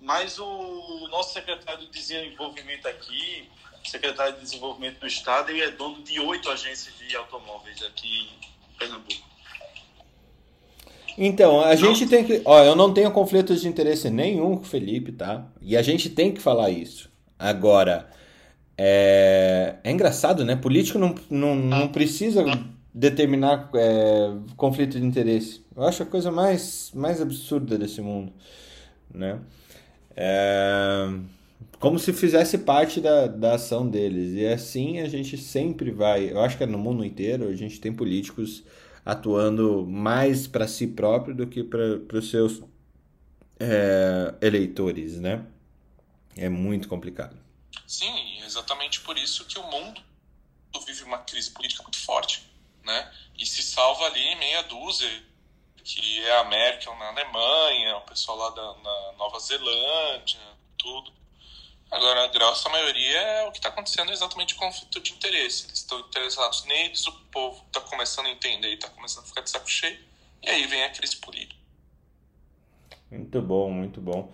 Mas 0.00 0.38
o 0.38 1.08
nosso 1.10 1.32
secretário 1.34 1.86
de 1.86 1.90
desenvolvimento 1.90 2.86
aqui 2.86 3.48
secretário 3.88 4.34
de 4.34 4.40
Desenvolvimento 4.40 5.00
do 5.00 5.06
Estado, 5.06 5.50
ele 5.50 5.62
é 5.62 5.70
dono 5.70 6.02
de 6.02 6.20
oito 6.20 6.50
agências 6.50 6.94
de 6.96 7.16
automóveis 7.16 7.82
aqui 7.82 8.28
em 8.28 8.78
Pernambuco. 8.78 9.30
Então, 11.18 11.60
a 11.60 11.74
gente 11.74 12.06
tem 12.06 12.24
que. 12.24 12.40
Ó, 12.44 12.62
eu 12.62 12.76
não 12.76 12.94
tenho 12.94 13.10
conflitos 13.10 13.60
de 13.60 13.68
interesse 13.68 14.08
nenhum 14.08 14.56
com 14.56 14.62
o 14.62 14.66
Felipe, 14.66 15.12
tá? 15.12 15.46
E 15.60 15.76
a 15.76 15.82
gente 15.82 16.08
tem 16.08 16.32
que 16.32 16.40
falar 16.40 16.70
isso. 16.70 17.10
Agora, 17.38 18.08
é, 18.78 19.76
é 19.82 19.90
engraçado, 19.90 20.44
né? 20.44 20.56
Político 20.56 20.98
não, 20.98 21.14
não, 21.28 21.54
não 21.54 21.88
precisa 21.88 22.44
determinar 22.94 23.70
é, 23.74 24.32
conflito 24.56 24.98
de 24.98 25.04
interesse. 25.04 25.64
Eu 25.76 25.82
acho 25.82 26.02
a 26.02 26.06
coisa 26.06 26.30
mais, 26.30 26.90
mais 26.94 27.20
absurda 27.20 27.76
desse 27.76 28.00
mundo, 28.00 28.32
né? 29.12 29.40
É 30.16 31.08
como 31.80 31.98
se 31.98 32.12
fizesse 32.12 32.58
parte 32.58 33.00
da, 33.00 33.26
da 33.26 33.54
ação 33.54 33.88
deles. 33.88 34.34
E 34.34 34.46
assim 34.46 35.00
a 35.00 35.08
gente 35.08 35.36
sempre 35.38 35.90
vai. 35.90 36.30
Eu 36.30 36.40
acho 36.40 36.56
que 36.56 36.62
é 36.62 36.66
no 36.66 36.78
mundo 36.78 37.04
inteiro 37.04 37.48
a 37.48 37.56
gente 37.56 37.80
tem 37.80 37.92
políticos 37.92 38.62
atuando 39.04 39.86
mais 39.86 40.46
para 40.46 40.68
si 40.68 40.86
próprio 40.86 41.34
do 41.34 41.46
que 41.46 41.64
para 41.64 42.18
os 42.18 42.30
seus 42.30 42.62
é, 43.58 44.34
eleitores, 44.42 45.18
né? 45.18 45.44
É 46.36 46.50
muito 46.50 46.86
complicado. 46.86 47.36
Sim, 47.86 48.42
exatamente 48.44 49.00
por 49.00 49.16
isso 49.16 49.46
que 49.46 49.58
o 49.58 49.70
mundo 49.70 50.02
vive 50.86 51.02
uma 51.02 51.18
crise 51.18 51.50
política 51.50 51.82
muito 51.82 51.98
forte, 51.98 52.46
né? 52.84 53.10
E 53.38 53.46
se 53.46 53.62
salva 53.62 54.04
ali 54.04 54.36
meia 54.36 54.62
dúzia, 54.62 55.08
que 55.84 56.20
é 56.24 56.38
a 56.38 56.44
Merkel 56.44 56.94
na 56.96 57.08
Alemanha, 57.08 57.96
o 57.96 58.02
pessoal 58.02 58.38
lá 58.38 58.50
da 58.50 58.74
na 58.82 59.12
Nova 59.18 59.38
Zelândia, 59.38 60.40
tudo. 60.76 61.12
Agora, 61.90 62.24
a 62.24 62.28
grossa 62.28 62.68
maioria 62.68 63.18
é 63.18 63.48
o 63.48 63.50
que 63.50 63.58
está 63.58 63.68
acontecendo 63.68 64.12
exatamente 64.12 64.54
com 64.54 64.66
conflito 64.66 65.00
de 65.00 65.12
interesse. 65.12 65.66
Eles 65.66 65.78
estão 65.78 65.98
interessados 65.98 66.64
neles, 66.64 67.04
o 67.06 67.12
povo 67.32 67.64
está 67.66 67.80
começando 67.80 68.26
a 68.26 68.30
entender 68.30 68.68
e 68.68 68.74
está 68.74 68.88
começando 68.88 69.24
a 69.24 69.26
ficar 69.26 69.40
de 69.40 69.50
saco 69.50 69.68
cheio, 69.68 69.98
e 70.42 70.48
aí 70.48 70.66
vem 70.66 70.84
a 70.84 70.90
crise 70.90 71.16
política. 71.16 71.58
Muito 73.10 73.42
bom, 73.42 73.70
muito 73.70 74.00
bom. 74.00 74.32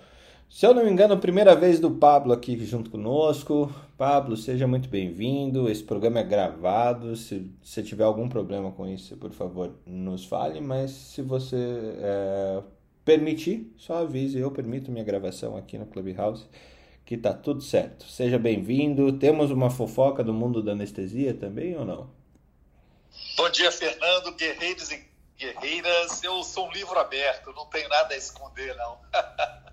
Se 0.51 0.67
eu 0.67 0.75
não 0.75 0.85
me 0.85 0.91
engano, 0.91 1.19
primeira 1.19 1.57
vez 1.57 1.81
do 1.81 1.91
Pablo 1.91 2.33
aqui 2.33 2.63
junto 2.65 2.91
conosco. 2.91 3.75
Pablo, 3.97 4.37
seja 4.37 4.67
muito 4.67 4.91
bem-vindo. 4.91 5.71
Esse 5.71 5.83
programa 5.83 6.21
é 6.21 6.23
gravado. 6.23 7.17
Se 7.17 7.51
você 7.63 7.83
tiver 7.83 8.05
algum 8.05 8.29
problema 8.29 8.71
com 8.71 8.87
isso, 8.87 9.17
por 9.17 9.33
favor, 9.33 9.75
nos 9.87 10.27
fale. 10.27 10.61
Mas 10.61 10.91
se 10.91 11.23
você 11.23 11.57
é, 11.99 12.63
permitir, 13.05 13.73
só 13.79 14.03
avise, 14.03 14.39
eu 14.39 14.51
permito 14.51 14.93
minha 14.93 15.05
gravação 15.05 15.57
aqui 15.57 15.79
no 15.79 15.87
Clubhouse, 15.87 16.47
que 17.07 17.17
tá 17.17 17.33
tudo 17.33 17.63
certo. 17.63 18.07
Seja 18.07 18.39
bem-vindo. 18.39 19.19
Temos 19.19 19.51
uma 19.51 19.71
fofoca 19.71 20.23
do 20.23 20.35
mundo 20.35 20.63
da 20.63 20.73
anestesia 20.73 21.33
também 21.33 21.75
ou 21.75 21.87
não? 21.87 22.11
Bom 23.39 23.49
dia, 23.49 23.73
Fernando, 23.73 24.33
guerreiros 24.37 24.91
e 24.91 25.07
guerreiras. 25.39 26.23
Eu 26.23 26.43
sou 26.43 26.69
um 26.69 26.73
livro 26.73 26.99
aberto, 26.99 27.51
não 27.55 27.65
tenho 27.67 27.89
nada 27.89 28.13
a 28.13 28.19
esconder, 28.19 28.77
não. 28.77 28.99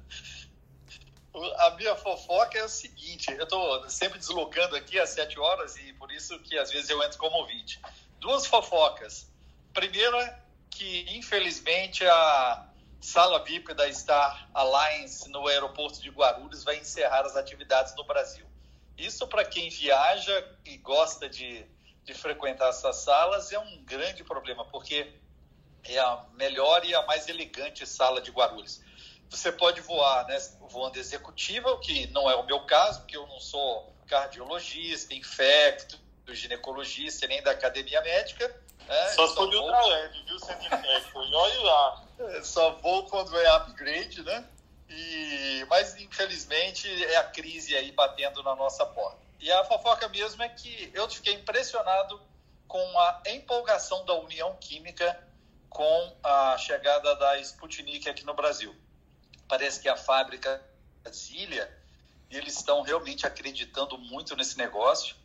a 1.34 1.72
minha 1.72 1.96
fofoca 1.96 2.58
é 2.58 2.64
o 2.64 2.70
seguinte: 2.70 3.32
eu 3.32 3.44
estou 3.44 3.90
sempre 3.90 4.20
deslocando 4.20 4.76
aqui 4.76 5.00
às 5.00 5.10
sete 5.10 5.40
horas 5.40 5.76
e 5.78 5.94
por 5.94 6.12
isso 6.12 6.38
que 6.40 6.58
às 6.58 6.72
vezes 6.72 6.90
eu 6.90 7.02
entro 7.04 7.18
como 7.18 7.38
ouvinte. 7.38 7.82
Duas 8.20 8.46
fofocas. 8.46 9.32
Primeira, 9.74 10.40
que 10.70 11.06
infelizmente 11.16 12.06
a 12.06 12.70
sala 13.02 13.44
VIP 13.44 13.74
da 13.74 13.92
Star 13.92 14.50
Alliance 14.54 15.28
no 15.30 15.48
aeroporto 15.48 16.02
de 16.02 16.10
Guarulhos 16.10 16.64
vai 16.64 16.78
encerrar 16.78 17.26
as 17.26 17.36
atividades 17.36 17.96
no 17.96 18.04
Brasil. 18.04 18.46
Isso 18.98 19.28
para 19.28 19.44
quem 19.44 19.70
viaja 19.70 20.48
e 20.64 20.78
gosta 20.78 21.28
de, 21.28 21.66
de 22.04 22.14
frequentar 22.14 22.70
essas 22.70 22.98
salas 22.98 23.52
é 23.52 23.58
um 23.58 23.84
grande 23.84 24.24
problema, 24.24 24.64
porque 24.66 25.12
é 25.84 26.00
a 26.00 26.26
melhor 26.34 26.86
e 26.86 26.94
a 26.94 27.02
mais 27.06 27.28
elegante 27.28 27.86
sala 27.86 28.22
de 28.22 28.32
Guarulhos. 28.32 28.83
Você 29.34 29.52
pode 29.52 29.82
voar 29.82 30.28
né, 30.28 30.38
voando 30.70 31.00
executiva, 31.00 31.72
o 31.72 31.80
que 31.80 32.06
não 32.08 32.30
é 32.30 32.36
o 32.36 32.44
meu 32.44 32.62
caso, 32.62 33.00
porque 33.00 33.18
eu 33.18 33.26
não 33.26 33.40
sou 33.40 33.92
cardiologista, 34.08 35.14
infecto, 35.14 36.00
ginecologista, 36.30 37.26
nem 37.26 37.42
da 37.42 37.52
academia 37.52 38.00
médica. 38.02 38.48
Né? 38.88 39.10
Só 39.10 39.28
for 39.34 39.50
de 39.50 39.56
ultraleve, 39.56 40.24
viu, 40.24 40.38
sendo 40.38 40.64
infecto. 40.64 41.24
E 41.24 41.34
olha 41.34 41.62
lá. 41.62 42.04
É, 42.20 42.44
só 42.44 42.74
vou 42.74 43.06
quando 43.08 43.36
é 43.38 43.50
upgrade, 43.56 44.22
né? 44.22 44.48
E, 44.88 45.66
mas, 45.68 45.96
infelizmente, 45.96 46.88
é 47.06 47.18
a 47.18 47.24
crise 47.24 47.76
aí 47.76 47.92
batendo 47.92 48.44
na 48.44 48.56
nossa 48.56 48.86
porta. 48.86 49.18
E 49.40 49.52
a 49.52 49.64
fofoca 49.66 50.08
mesmo 50.10 50.44
é 50.44 50.50
que 50.50 50.92
eu 50.94 51.10
fiquei 51.10 51.34
impressionado 51.34 52.22
com 52.68 53.00
a 53.00 53.22
empolgação 53.28 54.06
da 54.06 54.14
União 54.14 54.56
Química 54.60 55.20
com 55.70 56.16
a 56.24 56.56
chegada 56.60 57.16
da 57.16 57.40
Sputnik 57.40 58.08
aqui 58.08 58.24
no 58.24 58.36
Brasil 58.36 58.76
parece 59.48 59.80
que 59.80 59.90
a 59.90 59.96
fábrica 59.96 60.64
Brasília, 61.04 61.72
e 62.30 62.38
eles 62.38 62.56
estão 62.56 62.82
realmente 62.82 63.28
acreditando 63.28 63.98
muito 63.98 64.36
nesse 64.36 64.58
negócio. 64.58 65.16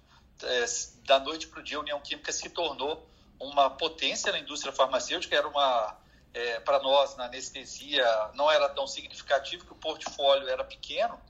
É, 0.42 0.64
da 1.04 1.18
noite 1.18 1.46
para 1.46 1.60
o 1.60 1.62
dia, 1.62 1.78
a 1.78 1.80
União 1.80 2.00
Química 2.00 2.32
se 2.32 2.48
tornou 2.50 3.08
uma 3.40 3.70
potência 3.70 4.30
na 4.32 4.38
indústria 4.38 4.72
farmacêutica, 4.72 5.34
era 5.34 5.46
uma, 5.48 5.96
é, 6.34 6.60
para 6.60 6.80
nós, 6.80 7.16
na 7.16 7.26
anestesia, 7.26 8.04
não 8.34 8.50
era 8.50 8.68
tão 8.68 8.86
significativo, 8.86 9.64
que 9.64 9.72
o 9.72 9.76
portfólio 9.76 10.48
era 10.48 10.64
pequeno, 10.64 11.20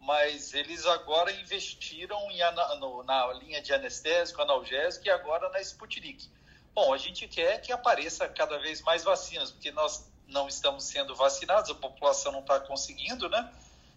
mas 0.00 0.54
eles 0.54 0.86
agora 0.86 1.30
investiram 1.32 2.30
em, 2.30 2.38
no, 2.78 3.02
na 3.02 3.32
linha 3.34 3.60
de 3.60 3.72
anestésico, 3.74 4.40
analgésico 4.40 5.06
e 5.06 5.10
agora 5.10 5.48
na 5.50 5.60
Sputnik. 5.60 6.30
Bom, 6.74 6.94
a 6.94 6.96
gente 6.96 7.26
quer 7.26 7.60
que 7.60 7.72
apareça 7.72 8.28
cada 8.28 8.58
vez 8.58 8.80
mais 8.82 9.02
vacinas, 9.02 9.50
porque 9.50 9.72
nós 9.72 10.08
não 10.28 10.46
estamos 10.46 10.84
sendo 10.84 11.14
vacinados, 11.14 11.70
a 11.70 11.74
população 11.74 12.30
não 12.30 12.40
está 12.40 12.60
conseguindo, 12.60 13.28
né? 13.28 13.48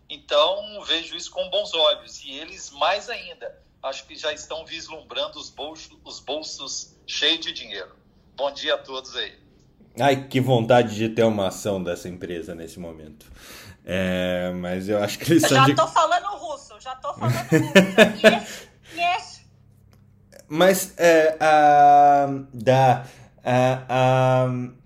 Então, 0.10 0.84
vejo 0.86 1.16
isso 1.16 1.32
com 1.32 1.50
bons 1.50 1.74
olhos. 1.74 2.24
E 2.24 2.32
eles, 2.32 2.70
mais 2.72 3.10
ainda, 3.10 3.58
acho 3.84 4.06
que 4.06 4.16
já 4.16 4.34
estão 4.34 4.66
vislumbrando 4.66 5.40
os 5.40 5.50
bolsos, 5.50 5.98
os 6.04 6.20
bolsos 6.20 6.96
cheios 7.06 7.40
de 7.40 7.54
dinheiro. 7.54 7.96
Bom 8.36 8.52
dia 8.52 8.76
a 8.76 8.78
todos 8.78 9.16
aí. 9.16 9.40
Ai, 10.00 10.28
que 10.28 10.40
vontade 10.40 10.96
de 10.96 11.10
ter 11.10 11.24
uma 11.24 11.48
ação 11.48 11.84
dessa 11.84 12.08
empresa 12.08 12.56
nesse 12.56 12.80
momento. 12.80 13.26
É, 13.86 14.52
mas 14.56 14.88
eu 14.88 15.04
acho 15.04 15.20
que 15.20 15.32
eles 15.32 15.44
eu 15.44 15.50
são. 15.50 15.58
Já 15.58 15.66
de... 15.66 15.76
tô 15.76 15.88
falando 15.88 16.28
russo, 16.38 16.80
já 16.80 16.96
tô 16.96 17.14
falando 17.14 17.36
russo. 17.52 18.26
yes, 18.26 18.68
yes. 18.96 19.42
Mas 20.48 20.94
é, 20.98 21.38
uh, 21.38 22.48
da. 22.54 23.06
Uh, 23.44 24.68
uh, 24.68 24.81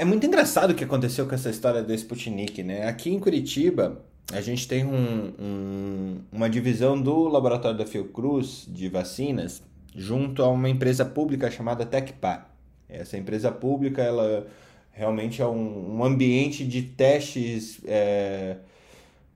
é 0.00 0.04
muito 0.06 0.24
engraçado 0.24 0.70
o 0.70 0.74
que 0.74 0.82
aconteceu 0.82 1.26
com 1.26 1.34
essa 1.34 1.50
história 1.50 1.82
do 1.82 1.92
Sputnik, 1.92 2.62
né? 2.62 2.86
Aqui 2.86 3.10
em 3.10 3.20
Curitiba, 3.20 4.00
a 4.32 4.40
gente 4.40 4.66
tem 4.66 4.82
um, 4.82 5.30
um, 5.38 6.16
uma 6.32 6.48
divisão 6.48 6.98
do 6.98 7.28
laboratório 7.28 7.76
da 7.76 7.84
Fiocruz 7.84 8.64
de 8.66 8.88
vacinas 8.88 9.62
junto 9.94 10.42
a 10.42 10.48
uma 10.48 10.70
empresa 10.70 11.04
pública 11.04 11.50
chamada 11.50 11.84
Tecpar. 11.84 12.50
Essa 12.88 13.18
empresa 13.18 13.52
pública, 13.52 14.00
ela 14.00 14.46
realmente 14.90 15.42
é 15.42 15.46
um, 15.46 15.98
um 15.98 16.02
ambiente 16.02 16.64
de 16.64 16.80
testes 16.80 17.78
é, 17.84 18.56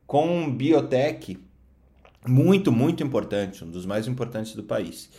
com 0.07 0.50
biotech 0.50 1.38
muito, 2.27 2.72
muito 2.72 3.03
importante, 3.03 3.62
um 3.62 3.70
dos 3.70 3.85
mais 3.85 4.09
importantes 4.09 4.55
do 4.55 4.62
país. 4.62 5.11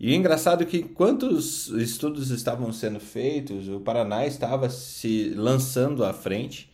E 0.00 0.14
engraçado 0.14 0.62
é 0.62 0.66
que 0.66 0.82
quantos 0.82 1.68
estudos 1.68 2.30
estavam 2.30 2.72
sendo 2.72 3.00
feitos, 3.00 3.68
o 3.68 3.80
Paraná 3.80 4.26
estava 4.26 4.70
se 4.70 5.30
lançando 5.34 6.04
à 6.04 6.12
frente 6.12 6.70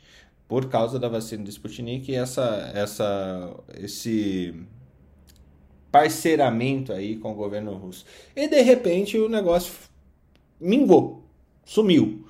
por 0.47 0.69
causa 0.69 0.99
da 0.99 1.09
vacina 1.09 1.43
do 1.43 1.49
Sputnik 1.49 2.13
e 2.13 2.15
essa, 2.15 2.71
essa, 2.75 3.57
esse 3.81 4.55
parceiramento 5.91 6.93
aí 6.93 7.17
com 7.17 7.33
o 7.33 7.35
governo 7.35 7.73
russo. 7.75 8.05
E 8.37 8.47
de 8.47 8.61
repente 8.61 9.17
o 9.17 9.29
negócio 9.29 9.73
mingou, 10.61 11.25
sumiu. 11.65 12.27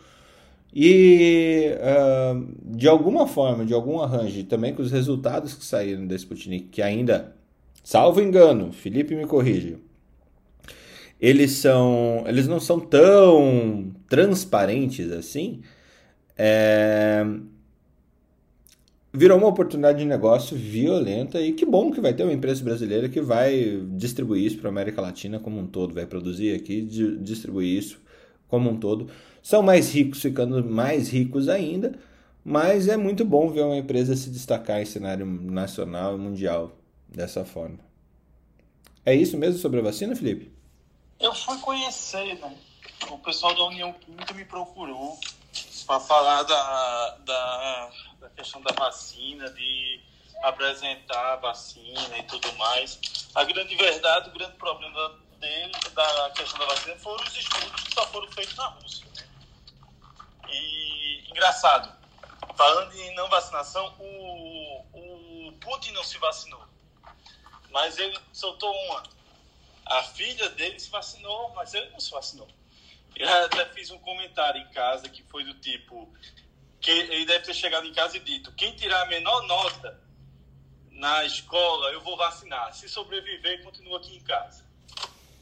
E 0.73 1.71
uh, 1.79 2.77
de 2.77 2.89
alguma 2.89 3.27
forma, 3.27 3.65
de 3.65 3.75
algum 3.75 4.01
arranjo, 4.01 4.45
também 4.45 4.75
com 4.75 4.83
os 4.83 4.93
resultados 4.93 5.55
que 5.55 5.65
saíram 5.65 6.07
da 6.07 6.15
Sputnik, 6.15 6.69
que 6.69 6.83
ainda, 6.83 7.35
salvo 7.83 8.21
engano, 8.21 8.73
Felipe 8.73 9.15
me 9.15 9.27
corrija, 9.27 9.79
eles 11.25 11.53
são, 11.53 12.23
eles 12.27 12.47
não 12.47 12.61
são 12.61 12.79
tão 12.79 13.91
transparentes 14.11 15.11
assim, 15.11 15.63
é... 16.37 17.25
virou 19.11 19.39
uma 19.39 19.47
oportunidade 19.49 20.01
de 20.01 20.05
negócio 20.05 20.55
violenta 20.55 21.41
e 21.41 21.55
que 21.55 21.65
bom 21.65 21.91
que 21.91 21.99
vai 21.99 22.13
ter 22.13 22.25
uma 22.25 22.33
empresa 22.35 22.63
brasileira 22.63 23.09
que 23.09 23.23
vai 23.23 23.83
distribuir 23.93 24.45
isso 24.45 24.59
para 24.59 24.69
a 24.69 24.73
América 24.73 25.01
Latina 25.01 25.39
como 25.39 25.59
um 25.59 25.67
todo, 25.67 25.95
vai 25.95 26.05
produzir 26.05 26.55
aqui, 26.55 26.83
distribuir 26.83 27.79
isso 27.79 28.03
como 28.47 28.69
um 28.69 28.77
todo. 28.77 29.09
São 29.43 29.63
mais 29.63 29.95
ricos, 29.95 30.21
ficando 30.21 30.63
mais 30.63 31.09
ricos 31.09 31.49
ainda, 31.49 31.95
mas 32.45 32.87
é 32.87 32.99
muito 32.99 33.25
bom 33.25 33.49
ver 33.49 33.63
uma 33.63 33.79
empresa 33.79 34.15
se 34.15 34.29
destacar 34.29 34.83
em 34.83 34.85
cenário 34.85 35.25
nacional 35.25 36.17
e 36.17 36.21
mundial 36.21 36.79
dessa 37.09 37.47
forma. 37.47 37.79
É 39.07 39.15
isso 39.15 39.39
mesmo 39.39 39.59
sobre 39.59 39.81
a 39.81 39.83
vacina, 39.83 40.15
Felipe? 40.15 40.54
Eu 41.19 41.35
fui 41.35 41.59
conhecer, 41.59 42.35
né? 42.39 42.57
O 43.11 43.19
pessoal 43.19 43.55
da 43.55 43.65
União 43.65 43.93
Química 43.93 44.35
me 44.35 44.45
procurou 44.45 45.19
para 45.87 46.01
falar 46.01 46.43
da, 46.43 47.11
da, 47.19 47.91
da, 48.19 48.31
questão 48.31 48.61
da 48.63 48.73
vacina, 48.73 49.51
de 49.51 50.03
apresentar 50.43 51.35
a 51.35 51.37
vacina 51.37 52.19
e 52.19 52.23
tudo 52.25 52.53
mais. 52.55 52.99
A 53.35 53.45
grande 53.45 53.75
verdade, 53.77 54.31
o 54.31 54.33
grande 54.33 54.57
problema 54.57 55.19
dele, 55.39 55.73
da 55.95 56.31
questão 56.31 56.59
da 56.59 56.67
vacina, 56.67 56.97
foram 56.97 57.25
os 57.25 57.37
estudos 57.37 57.83
que 57.83 57.95
só 57.95 58.07
foram 58.09 58.31
feitos 58.33 58.57
na 58.57 58.67
Rússia. 58.67 59.07
Né? 59.15 59.29
E, 60.51 61.31
engraçado, 61.31 61.93
falando 62.57 62.95
em 62.95 63.15
não 63.15 63.29
vacinação, 63.29 63.95
o, 63.99 65.49
o 65.49 65.53
Putin 65.61 65.93
não 65.93 66.05
se 66.05 66.19
vacinou. 66.19 66.65
Mas 67.71 67.99
ele 67.99 68.19
soltou 68.33 68.73
uma 68.87 69.03
a 69.87 70.03
filha 70.03 70.49
dele 70.51 70.79
se 70.79 70.91
vacinou, 70.91 71.51
mas 71.55 71.75
ele 71.75 71.91
não 71.91 72.01
se 72.01 72.11
vacinou. 72.11 72.49
Eu 73.17 73.29
até 73.45 73.67
fiz 73.67 73.91
um 73.91 73.99
comentário 73.99 74.61
em 74.61 74.69
casa 74.71 75.09
que 75.09 75.23
foi 75.25 75.45
do 75.45 75.55
tipo 75.55 76.13
que 76.81 76.91
ele 76.91 77.25
deve 77.25 77.45
ter 77.45 77.55
chegado 77.55 77.87
em 77.87 77.93
casa 77.93 78.17
e 78.17 78.21
dito: 78.21 78.53
quem 78.53 78.75
tirar 78.75 79.03
a 79.03 79.07
menor 79.07 79.43
nota 79.47 80.01
na 80.91 81.25
escola, 81.25 81.91
eu 81.93 82.01
vou 82.01 82.17
vacinar. 82.17 82.73
Se 82.75 82.89
sobreviver, 82.89 83.63
continua 83.63 83.99
aqui 83.99 84.17
em 84.17 84.21
casa. 84.21 84.65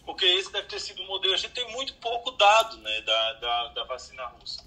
Porque 0.05 0.25
esse 0.25 0.51
deve 0.51 0.67
ter 0.69 0.81
sido 0.81 1.03
o 1.03 1.07
modelo. 1.07 1.35
A 1.35 1.37
gente 1.37 1.53
tem 1.53 1.71
muito 1.73 1.95
pouco 1.95 2.33
dado 2.33 2.77
né, 2.79 3.01
da, 3.03 3.33
da, 3.35 3.69
da 3.69 3.85
vacina 3.85 4.25
russa. 4.27 4.65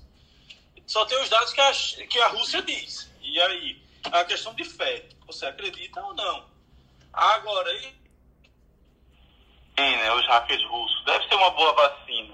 Só 0.88 1.06
tem 1.06 1.22
os 1.22 1.30
dados 1.30 1.52
que 1.52 1.62
a, 1.62 1.74
que 2.08 2.20
a 2.20 2.28
Rússia 2.30 2.62
diz. 2.62 3.10
E 3.22 3.40
aí, 3.42 3.82
a 4.04 4.24
questão 4.24 4.54
de 4.54 4.64
fé. 4.64 5.10
Você 5.26 5.46
acredita 5.46 6.02
ou 6.02 6.14
não? 6.14 6.48
Agora, 7.12 7.70
né, 9.78 10.12
os 10.14 10.26
hackers 10.28 10.64
russos, 10.66 11.04
deve 11.06 11.28
ser 11.28 11.36
uma 11.36 11.52
boa 11.52 11.74
vacina. 11.74 12.34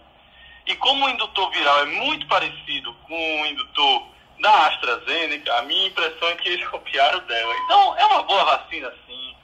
E 0.67 0.75
como 0.75 1.05
o 1.05 1.09
indutor 1.09 1.49
viral 1.51 1.81
é 1.81 1.85
muito 1.85 2.27
parecido 2.27 2.93
com 3.07 3.41
o 3.41 3.45
indutor 3.45 4.07
da 4.39 4.67
AstraZeneca, 4.67 5.57
a 5.57 5.61
minha 5.63 5.87
impressão 5.87 6.27
é 6.29 6.35
que 6.35 6.49
eles 6.49 6.67
copiaram 6.69 7.19
dela. 7.25 7.53
Então, 7.65 7.97
é 7.97 8.05
uma 8.05 8.23
boa 8.23 8.43
vacina, 8.45 8.91
sim. 9.07 9.35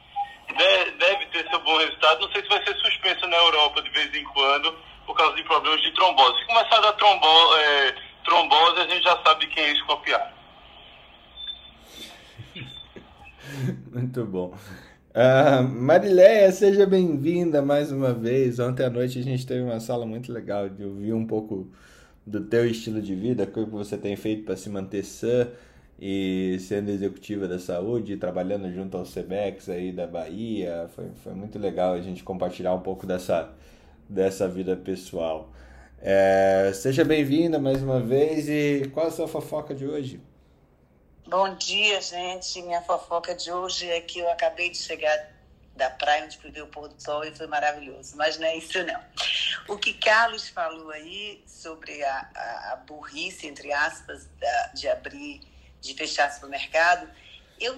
Deve 0.97 1.25
ter 1.27 1.47
seu 1.49 1.60
bom 1.60 1.77
resultado. 1.77 2.21
Não 2.21 2.31
sei 2.31 2.41
se 2.41 2.49
vai 2.49 2.63
ser 2.63 2.75
suspenso 2.77 3.27
na 3.27 3.38
Europa 3.38 3.81
de 3.81 3.89
vez 3.89 4.13
em 4.15 4.23
quando 4.25 4.73
por 5.05 5.15
causa 5.15 5.36
de 5.36 5.43
problemas 5.43 5.81
de 5.81 5.91
trombose. 5.93 6.39
Se 6.39 6.47
começar 6.47 6.77
a 6.77 6.81
dar 6.81 6.93
trombo 6.93 7.55
é, 7.55 7.95
trombose, 8.25 8.81
a 8.81 8.88
gente 8.88 9.03
já 9.03 9.21
sabe 9.23 9.47
quem 9.47 9.63
é 9.63 9.69
eles 9.69 9.81
copiaram. 9.83 10.31
muito 13.93 14.25
bom. 14.25 14.57
Uh, 15.17 15.67
Marileia, 15.67 16.51
seja 16.51 16.86
bem-vinda 16.86 17.60
mais 17.60 17.91
uma 17.91 18.13
vez. 18.13 18.60
Ontem 18.60 18.86
à 18.86 18.89
noite 18.91 19.17
a 19.17 19.23
gente 19.23 19.47
teve 19.47 19.62
uma 19.62 19.80
sala 19.80 20.06
muito 20.06 20.32
legal 20.32 20.69
de 20.69 20.84
ouvir 20.84 21.12
um 21.12 21.25
pouco 21.25 21.71
do 22.23 22.41
teu 22.41 22.67
estilo 22.67 23.01
de 23.01 23.15
vida, 23.15 23.45
o 23.45 23.47
que 23.47 23.65
você 23.65 23.97
tem 23.97 24.15
feito 24.15 24.43
para 24.43 24.56
se 24.56 24.69
manter 24.69 25.03
sã 25.03 25.47
e 25.99 26.58
sendo 26.60 26.91
executiva 26.91 27.47
da 27.47 27.58
saúde, 27.58 28.15
trabalhando 28.17 28.71
junto 28.71 28.95
ao 28.95 29.08
CEBEX 29.08 29.69
aí 29.69 29.91
da 29.91 30.06
Bahia. 30.06 30.88
Foi, 30.95 31.10
foi 31.23 31.34
muito 31.34 31.58
legal 31.58 31.95
a 31.95 32.01
gente 32.01 32.23
compartilhar 32.23 32.75
um 32.75 32.82
pouco 32.82 33.08
dessa, 33.08 33.51
dessa 34.08 34.47
vida 34.47 34.77
pessoal. 34.77 35.51
É, 35.99 36.69
seja 36.75 37.03
bem-vinda 37.03 37.58
mais 37.58 37.82
uma 37.82 37.99
vez 37.99 38.47
e 38.47 38.88
qual 38.93 39.08
a 39.08 39.12
sua 39.12 39.27
fofoca 39.27 39.73
de 39.73 39.88
hoje? 39.88 40.21
Bom 41.28 41.56
dia, 41.56 42.00
gente. 42.00 42.62
Minha 42.62 42.82
fofoca 42.82 43.36
de 43.36 43.52
hoje 43.52 43.90
é 43.90 44.00
que 44.00 44.20
eu 44.20 44.32
acabei 44.32 44.70
de 44.70 44.78
chegar 44.78 45.30
da 45.76 45.90
praia 45.90 46.24
onde 46.24 46.38
fui 46.38 46.50
ver 46.50 46.62
o 46.62 46.68
pôr 46.68 46.88
do 46.88 47.02
sol 47.02 47.26
e 47.26 47.36
foi 47.36 47.48
maravilhoso. 47.48 48.16
Mas 48.16 48.38
não 48.38 48.48
é 48.48 48.56
isso 48.56 48.82
não. 48.86 49.04
O 49.68 49.78
que 49.78 49.94
Carlos 49.94 50.48
falou 50.48 50.90
aí 50.90 51.44
sobre 51.46 52.02
a, 52.02 52.30
a, 52.34 52.72
a 52.72 52.76
burrice, 52.78 53.46
entre 53.46 53.74
aspas, 53.74 54.26
da, 54.40 54.68
de 54.68 54.88
abrir, 54.88 55.42
de 55.82 55.94
fechar 55.96 56.32
supermercado, 56.32 57.10
eu, 57.60 57.76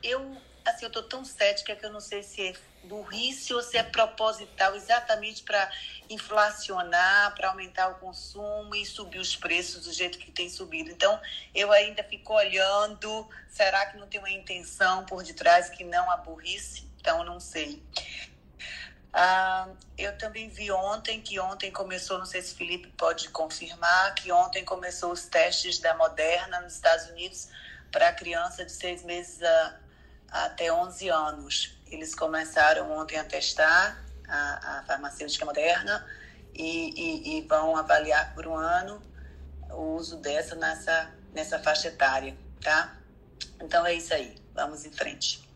eu 0.00 0.36
assim, 0.64 0.84
eu 0.84 0.90
tô 0.90 1.02
tão 1.02 1.24
cética 1.24 1.74
que 1.74 1.84
eu 1.84 1.92
não 1.92 2.00
sei 2.00 2.22
se 2.22 2.48
é 2.48 2.52
burrice 2.84 3.52
ou 3.52 3.62
se 3.62 3.76
é 3.76 3.82
proposital, 3.82 4.74
exatamente 4.74 5.42
para 5.42 5.70
inflacionar, 6.08 7.34
para 7.34 7.48
aumentar 7.48 7.88
o 7.88 7.94
consumo 7.96 8.74
e 8.74 8.84
subir 8.84 9.18
os 9.18 9.34
preços 9.36 9.84
do 9.84 9.92
jeito 9.92 10.18
que 10.18 10.30
tem 10.30 10.48
subido. 10.48 10.90
Então, 10.90 11.20
eu 11.54 11.72
ainda 11.72 12.02
fico 12.04 12.34
olhando, 12.34 13.28
será 13.48 13.86
que 13.86 13.98
não 13.98 14.06
tem 14.06 14.20
uma 14.20 14.30
intenção 14.30 15.04
por 15.04 15.22
detrás 15.22 15.68
que 15.68 15.84
não 15.84 16.10
a 16.10 16.16
burrice? 16.16 16.88
Então, 17.00 17.24
não 17.24 17.40
sei. 17.40 17.82
Ah, 19.12 19.68
eu 19.96 20.16
também 20.18 20.48
vi 20.48 20.72
ontem 20.72 21.20
que 21.20 21.38
ontem 21.38 21.70
começou, 21.70 22.18
não 22.18 22.26
sei 22.26 22.42
se 22.42 22.54
Felipe 22.54 22.88
pode 22.96 23.28
confirmar, 23.28 24.14
que 24.14 24.32
ontem 24.32 24.64
começou 24.64 25.12
os 25.12 25.26
testes 25.26 25.78
da 25.78 25.94
Moderna 25.94 26.60
nos 26.60 26.74
Estados 26.74 27.06
Unidos 27.10 27.48
para 27.92 28.12
criança 28.12 28.64
de 28.64 28.72
seis 28.72 29.04
meses 29.04 29.40
a 29.42 29.78
até 30.34 30.72
11 30.72 31.08
anos. 31.08 31.73
Eles 31.94 32.12
começaram 32.12 32.90
ontem 32.90 33.16
a 33.16 33.24
testar 33.24 34.04
a, 34.28 34.78
a 34.78 34.84
farmacêutica 34.84 35.46
moderna 35.46 36.04
e, 36.52 36.90
e, 36.90 37.38
e, 37.38 37.42
vão 37.42 37.76
avaliar 37.76 38.34
por 38.34 38.48
um 38.48 38.56
ano 38.56 39.00
o 39.70 39.94
uso 39.94 40.16
dessa 40.16 40.56
nessa, 40.56 41.10
nessa 41.32 41.58
faixa 41.60 41.88
etária, 41.88 42.34
tá? 42.60 42.96
Então 43.62 43.86
é 43.86 43.94
isso 43.94 44.12
aí, 44.12 44.34
vamos 44.52 44.84
em 44.84 44.90
frente. 44.90 45.48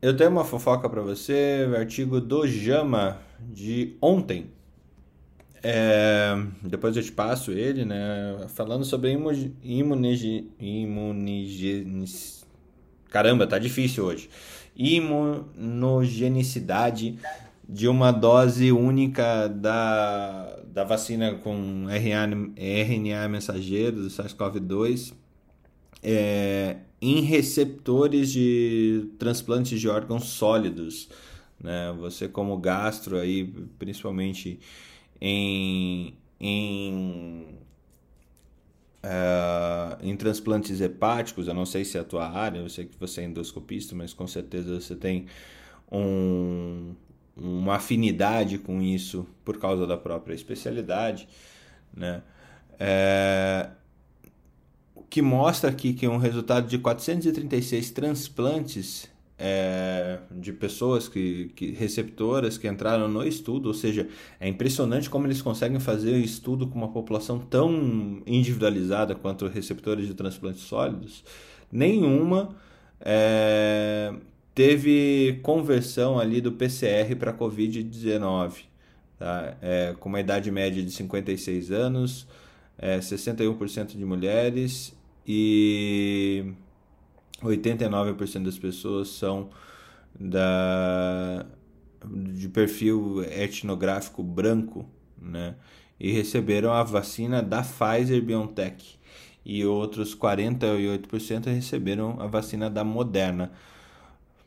Eu 0.00 0.14
tenho 0.14 0.30
uma 0.30 0.44
fofoca 0.44 0.90
para 0.90 1.00
você, 1.00 1.66
artigo 1.74 2.20
do 2.20 2.46
Jama 2.46 3.20
de 3.40 3.96
ontem. 4.00 4.52
É, 5.62 6.34
depois 6.62 6.96
eu 6.96 7.02
te 7.02 7.12
passo 7.12 7.50
ele, 7.50 7.84
né? 7.86 8.46
Falando 8.48 8.84
sobre 8.84 9.10
imunige, 9.10 10.52
imunige, 10.60 11.84
Caramba, 13.08 13.46
tá 13.46 13.58
difícil 13.58 14.04
hoje. 14.04 14.28
Imunogenicidade 14.76 17.18
de 17.68 17.88
uma 17.88 18.12
dose 18.12 18.70
única 18.72 19.48
da, 19.48 20.58
da 20.66 20.84
vacina 20.84 21.34
com 21.34 21.86
RNA, 21.88 22.52
RNA 22.56 23.28
mensageiro 23.28 24.02
do 24.02 24.08
SARS-CoV-2 24.08 25.12
é, 26.02 26.76
em 27.00 27.20
receptores 27.20 28.30
de 28.30 29.10
transplantes 29.18 29.80
de 29.80 29.88
órgãos 29.88 30.24
sólidos. 30.24 31.08
Né? 31.60 31.94
Você 31.98 32.28
como 32.28 32.56
gastro 32.58 33.18
aí, 33.18 33.44
principalmente 33.78 34.60
em, 35.20 36.14
em 36.40 37.46
Uh, 39.08 39.96
em 40.02 40.14
transplantes 40.14 40.82
hepáticos, 40.82 41.48
eu 41.48 41.54
não 41.54 41.64
sei 41.64 41.82
se 41.82 41.96
é 41.96 42.00
a 42.02 42.04
tua 42.04 42.28
área, 42.28 42.58
eu 42.58 42.68
sei 42.68 42.84
que 42.84 42.94
você 43.00 43.22
é 43.22 43.24
endoscopista, 43.24 43.96
mas 43.96 44.12
com 44.12 44.26
certeza 44.26 44.78
você 44.78 44.94
tem 44.94 45.24
um, 45.90 46.94
uma 47.34 47.76
afinidade 47.76 48.58
com 48.58 48.82
isso 48.82 49.26
por 49.46 49.58
causa 49.58 49.86
da 49.86 49.96
própria 49.96 50.34
especialidade, 50.34 51.26
né? 51.96 52.22
É, 52.78 53.70
que 55.08 55.22
mostra 55.22 55.70
aqui 55.70 55.94
que 55.94 56.06
um 56.06 56.18
resultado 56.18 56.68
de 56.68 56.76
436 56.78 57.90
transplantes 57.92 59.08
é, 59.38 60.18
de 60.32 60.52
pessoas 60.52 61.08
que, 61.08 61.52
que 61.54 61.70
receptoras 61.70 62.58
que 62.58 62.66
entraram 62.66 63.06
no 63.08 63.24
estudo, 63.24 63.66
ou 63.66 63.74
seja, 63.74 64.08
é 64.40 64.48
impressionante 64.48 65.08
como 65.08 65.26
eles 65.26 65.40
conseguem 65.40 65.78
fazer 65.78 66.12
o 66.12 66.18
estudo 66.18 66.66
com 66.66 66.76
uma 66.76 66.88
população 66.88 67.38
tão 67.38 68.20
individualizada 68.26 69.14
quanto 69.14 69.46
receptores 69.46 70.08
de 70.08 70.14
transplantes 70.14 70.62
sólidos. 70.62 71.22
Nenhuma 71.70 72.56
é, 73.00 74.12
teve 74.54 75.38
conversão 75.42 76.18
ali 76.18 76.40
do 76.40 76.50
PCR 76.50 77.14
para 77.16 77.32
COVID-19, 77.32 78.64
tá? 79.18 79.56
É, 79.62 79.94
com 80.00 80.08
uma 80.08 80.20
idade 80.20 80.50
média 80.50 80.82
de 80.82 80.90
56 80.90 81.70
anos, 81.70 82.26
é, 82.76 82.98
61% 82.98 83.96
de 83.96 84.04
mulheres 84.04 84.96
e 85.26 86.44
89% 87.42 88.44
das 88.44 88.58
pessoas 88.58 89.08
são 89.08 89.50
da, 90.18 91.46
de 92.04 92.48
perfil 92.48 93.22
etnográfico 93.24 94.22
branco, 94.22 94.88
né? 95.20 95.54
E 96.00 96.12
receberam 96.12 96.72
a 96.72 96.82
vacina 96.82 97.42
da 97.42 97.62
Pfizer 97.62 98.22
BioNTech. 98.22 98.98
E 99.44 99.64
outros 99.64 100.14
48% 100.14 101.46
receberam 101.46 102.20
a 102.20 102.26
vacina 102.26 102.68
da 102.68 102.84
Moderna. 102.84 103.50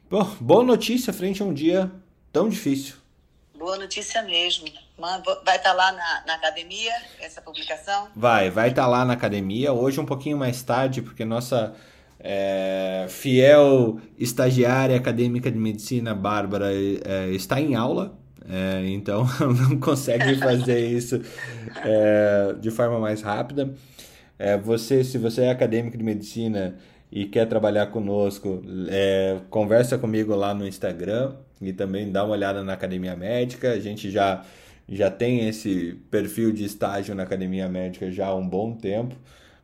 Bom, 0.10 0.24
boa 0.40 0.64
notícia 0.64 1.12
frente 1.12 1.42
a 1.42 1.46
um 1.46 1.54
dia 1.54 1.92
tão 2.32 2.48
difícil. 2.48 2.96
Boa 3.58 3.78
notícia 3.78 4.22
mesmo. 4.24 4.68
Vai 4.98 5.58
estar 5.58 5.60
tá 5.60 5.74
lá 5.74 5.92
na, 5.92 6.24
na, 6.26 6.36
academia 6.36 6.94
essa 7.20 7.42
publicação? 7.42 8.10
Vai, 8.16 8.50
vai 8.50 8.70
estar 8.70 8.84
tá 8.84 8.88
lá 8.88 9.04
na 9.04 9.14
academia. 9.14 9.74
Hoje 9.74 10.00
um 10.00 10.06
pouquinho 10.06 10.38
mais 10.38 10.62
tarde, 10.62 11.02
porque 11.02 11.26
nossa 11.26 11.76
é, 12.24 13.06
fiel 13.10 14.00
estagiária 14.18 14.96
acadêmica 14.96 15.52
de 15.52 15.58
medicina, 15.58 16.14
Bárbara, 16.14 16.72
é, 16.72 17.30
está 17.32 17.60
em 17.60 17.76
aula, 17.76 18.18
é, 18.48 18.88
então 18.90 19.26
não 19.70 19.80
consegue 19.80 20.36
fazer 20.36 20.88
isso 20.88 21.22
é, 21.84 22.56
de 22.60 22.70
forma 22.72 23.00
mais 23.00 23.22
rápida. 23.22 23.74
É, 24.38 24.58
você, 24.58 25.04
se 25.04 25.18
você 25.18 25.42
é 25.44 25.50
acadêmico 25.52 25.98
de 25.98 26.04
medicina 26.04 26.76
e 27.12 27.26
quer 27.26 27.46
trabalhar 27.48 27.88
conosco, 27.88 28.62
é, 28.90 29.40
conversa 29.50 29.98
comigo 29.98 30.34
lá 30.36 30.54
no 30.54 30.68
Instagram 30.68 31.36
e 31.62 31.74
também 31.74 32.12
dá 32.12 32.24
uma 32.24 32.34
olhada 32.34 32.64
na 32.64 32.74
Academia 32.74 33.16
Médica. 33.16 33.72
A 33.72 33.80
gente 33.80 34.10
já, 34.10 34.44
já 34.88 35.12
tem 35.12 35.48
esse 35.48 36.00
perfil 36.10 36.52
de 36.52 36.64
estágio 36.66 37.14
na 37.14 37.24
Academia 37.24 37.68
Médica 37.68 38.12
já 38.12 38.28
há 38.28 38.36
um 38.36 38.48
bom 38.48 38.74
tempo. 38.74 39.16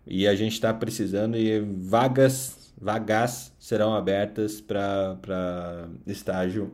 E 0.08 0.28
a 0.28 0.36
gente 0.36 0.54
está 0.54 0.74
precisando 0.74 1.38
e 1.38 1.60
vagas, 1.60 2.74
vagas 2.80 3.54
serão 3.60 3.93
abertas 3.93 4.62
para 4.62 5.89
estágio 6.06 6.74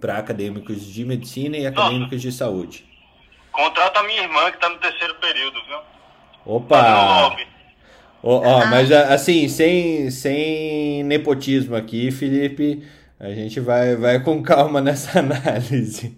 para 0.00 0.18
acadêmicos 0.18 0.86
de 0.86 1.04
medicina 1.04 1.56
e 1.56 1.66
acadêmicos 1.66 2.12
Nossa. 2.12 2.28
de 2.28 2.32
saúde. 2.32 2.84
Contrata 3.50 4.00
a 4.00 4.02
minha 4.04 4.22
irmã 4.22 4.50
que 4.50 4.56
está 4.56 4.68
no 4.68 4.78
terceiro 4.78 5.14
período, 5.16 5.58
viu? 5.66 5.78
Opa! 6.46 7.36
Ó, 8.22 8.38
oh, 8.38 8.66
mas 8.66 8.90
assim, 8.92 9.48
sem, 9.48 10.10
sem 10.10 11.02
nepotismo 11.02 11.74
aqui, 11.74 12.10
Felipe, 12.12 12.86
a 13.18 13.30
gente 13.30 13.58
vai, 13.58 13.96
vai 13.96 14.22
com 14.22 14.42
calma 14.42 14.80
nessa 14.80 15.18
análise. 15.20 16.16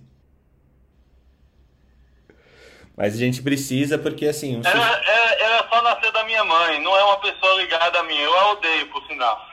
Mas 2.96 3.14
a 3.14 3.16
gente 3.16 3.42
precisa 3.42 3.98
porque 3.98 4.26
assim. 4.26 4.56
Um... 4.56 4.60
Ela, 4.64 4.86
ela, 4.86 5.32
ela, 5.32 5.68
só 5.68 5.82
nasceu 5.82 6.12
da 6.12 6.24
minha 6.24 6.44
mãe, 6.44 6.80
não 6.80 6.96
é 6.96 7.04
uma 7.04 7.18
pessoa 7.18 7.60
ligada 7.60 7.98
a 7.98 8.02
mim. 8.04 8.16
Eu 8.16 8.38
a 8.38 8.52
odeio, 8.52 8.86
por 8.88 9.04
sinal. 9.06 9.44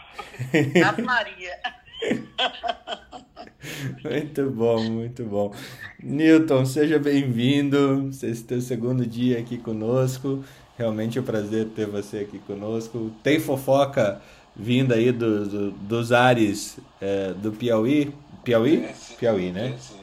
Ave 0.88 1.01
Maria. 1.01 1.60
muito 4.04 4.49
bom, 4.51 4.84
muito 4.84 5.23
bom. 5.23 5.54
Newton, 6.01 6.65
seja 6.65 6.99
bem-vindo. 6.99 8.10
Esse 8.10 8.43
é 8.43 8.47
teu 8.47 8.62
segundo 8.62 9.06
dia 9.06 9.39
aqui 9.39 9.58
conosco. 9.58 10.43
Realmente 10.77 11.17
é 11.17 11.21
um 11.21 11.25
prazer 11.25 11.67
ter 11.75 11.88
você 11.88 12.19
aqui 12.19 12.39
conosco. 12.39 13.12
Tem 13.23 13.39
fofoca 13.39 14.21
vinda 14.56 14.95
aí 14.95 15.12
do, 15.12 15.47
do 15.47 15.71
dos 15.71 16.12
ares 16.12 16.77
é, 16.99 17.34
do 17.34 17.51
Piauí? 17.51 18.13
Piauí? 18.43 18.89
Piauí, 19.19 19.51
né? 19.51 19.75
Sim, 19.77 19.95
sim. 19.95 20.01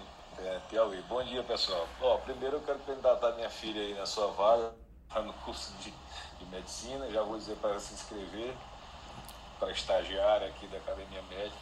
Piauí. 0.69 1.01
Bom 1.09 1.23
dia, 1.25 1.43
pessoal. 1.43 1.89
Ó, 2.03 2.19
primeiro 2.19 2.57
eu 2.57 2.61
quero 2.61 2.79
candidatar 2.81 3.33
minha 3.33 3.49
filha 3.49 3.81
aí 3.81 3.95
na 3.95 4.05
sua 4.05 4.27
vaga, 4.27 4.71
tá 5.09 5.23
no 5.23 5.33
curso 5.33 5.73
de, 5.79 5.91
de 5.91 6.45
medicina, 6.51 7.11
já 7.11 7.23
vou 7.23 7.39
dizer 7.39 7.57
para 7.57 7.71
ela 7.71 7.81
se 7.81 7.95
inscrever. 7.95 8.55
para 9.59 9.71
estagiária 9.71 10.47
aqui 10.47 10.67
da 10.67 10.77
Academia 10.77 11.23
Médica. 11.23 11.57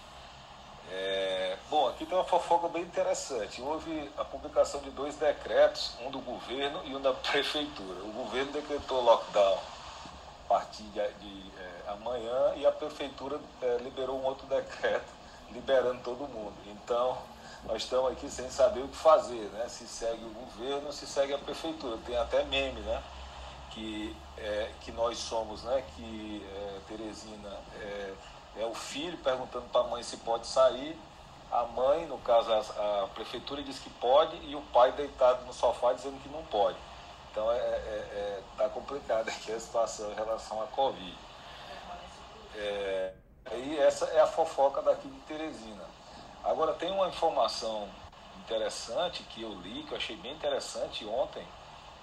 É, 0.90 1.56
bom, 1.70 1.88
aqui 1.88 2.04
tem 2.04 2.18
uma 2.18 2.24
fofoca 2.24 2.66
bem 2.66 2.82
interessante. 2.82 3.62
Houve 3.62 4.10
a 4.18 4.24
publicação 4.24 4.80
de 4.80 4.90
dois 4.90 5.14
decretos, 5.14 5.96
um 6.00 6.10
do 6.10 6.18
governo 6.18 6.82
e 6.84 6.96
um 6.96 7.00
da 7.00 7.12
prefeitura. 7.30 8.00
O 8.00 8.12
governo 8.12 8.50
decretou 8.50 9.02
lockdown 9.02 9.58
a 10.46 10.48
partir 10.48 10.82
de, 10.82 11.12
de 11.12 11.52
é, 11.56 11.90
amanhã 11.92 12.54
e 12.56 12.66
a 12.66 12.72
prefeitura 12.72 13.38
é, 13.62 13.76
liberou 13.82 14.18
um 14.20 14.24
outro 14.24 14.48
decreto 14.48 15.14
liberando 15.52 16.02
todo 16.02 16.26
mundo. 16.26 16.56
Então, 16.66 17.16
nós 17.66 17.82
estamos 17.82 18.12
aqui 18.12 18.30
sem 18.30 18.48
saber 18.48 18.80
o 18.80 18.88
que 18.88 18.96
fazer, 18.96 19.50
né? 19.52 19.68
Se 19.68 19.86
segue 19.86 20.24
o 20.24 20.30
governo, 20.30 20.92
se 20.92 21.06
segue 21.06 21.34
a 21.34 21.38
prefeitura. 21.38 21.98
Tem 22.06 22.16
até 22.16 22.44
meme, 22.44 22.80
né? 22.80 23.02
Que, 23.70 24.16
é, 24.38 24.70
que 24.80 24.92
nós 24.92 25.18
somos, 25.18 25.64
né? 25.64 25.84
Que 25.96 26.46
é, 26.48 26.80
Teresina 26.86 27.58
é, 27.80 28.14
é 28.58 28.66
o 28.66 28.74
filho 28.74 29.18
perguntando 29.18 29.66
para 29.66 29.80
a 29.80 29.88
mãe 29.88 30.02
se 30.02 30.16
pode 30.18 30.46
sair, 30.46 30.96
a 31.50 31.64
mãe, 31.64 32.06
no 32.06 32.18
caso 32.18 32.52
a, 32.52 32.58
a, 33.04 33.08
prefeitura, 33.08 33.62
diz 33.62 33.78
que 33.78 33.90
pode 33.90 34.36
e 34.48 34.54
o 34.54 34.62
pai 34.72 34.92
deitado 34.92 35.44
no 35.44 35.52
sofá 35.52 35.92
dizendo 35.92 36.20
que 36.22 36.28
não 36.28 36.44
pode. 36.44 36.78
Então 37.30 37.50
é, 37.50 37.56
é, 37.56 37.60
é 37.60 38.42
tá 38.56 38.68
complicada 38.68 39.28
aqui 39.30 39.52
a 39.52 39.58
situação 39.58 40.10
em 40.12 40.14
relação 40.14 40.62
à 40.62 40.66
Covid. 40.66 41.18
É, 42.54 43.12
e 43.52 43.78
essa 43.78 44.06
é 44.06 44.20
a 44.20 44.26
fofoca 44.26 44.82
daqui 44.82 45.08
de 45.08 45.20
Teresina. 45.20 45.95
Agora 46.46 46.74
tem 46.74 46.92
uma 46.92 47.08
informação 47.08 47.88
interessante 48.38 49.24
que 49.24 49.42
eu 49.42 49.52
li, 49.62 49.82
que 49.82 49.90
eu 49.92 49.96
achei 49.96 50.14
bem 50.14 50.32
interessante 50.32 51.04
ontem, 51.04 51.44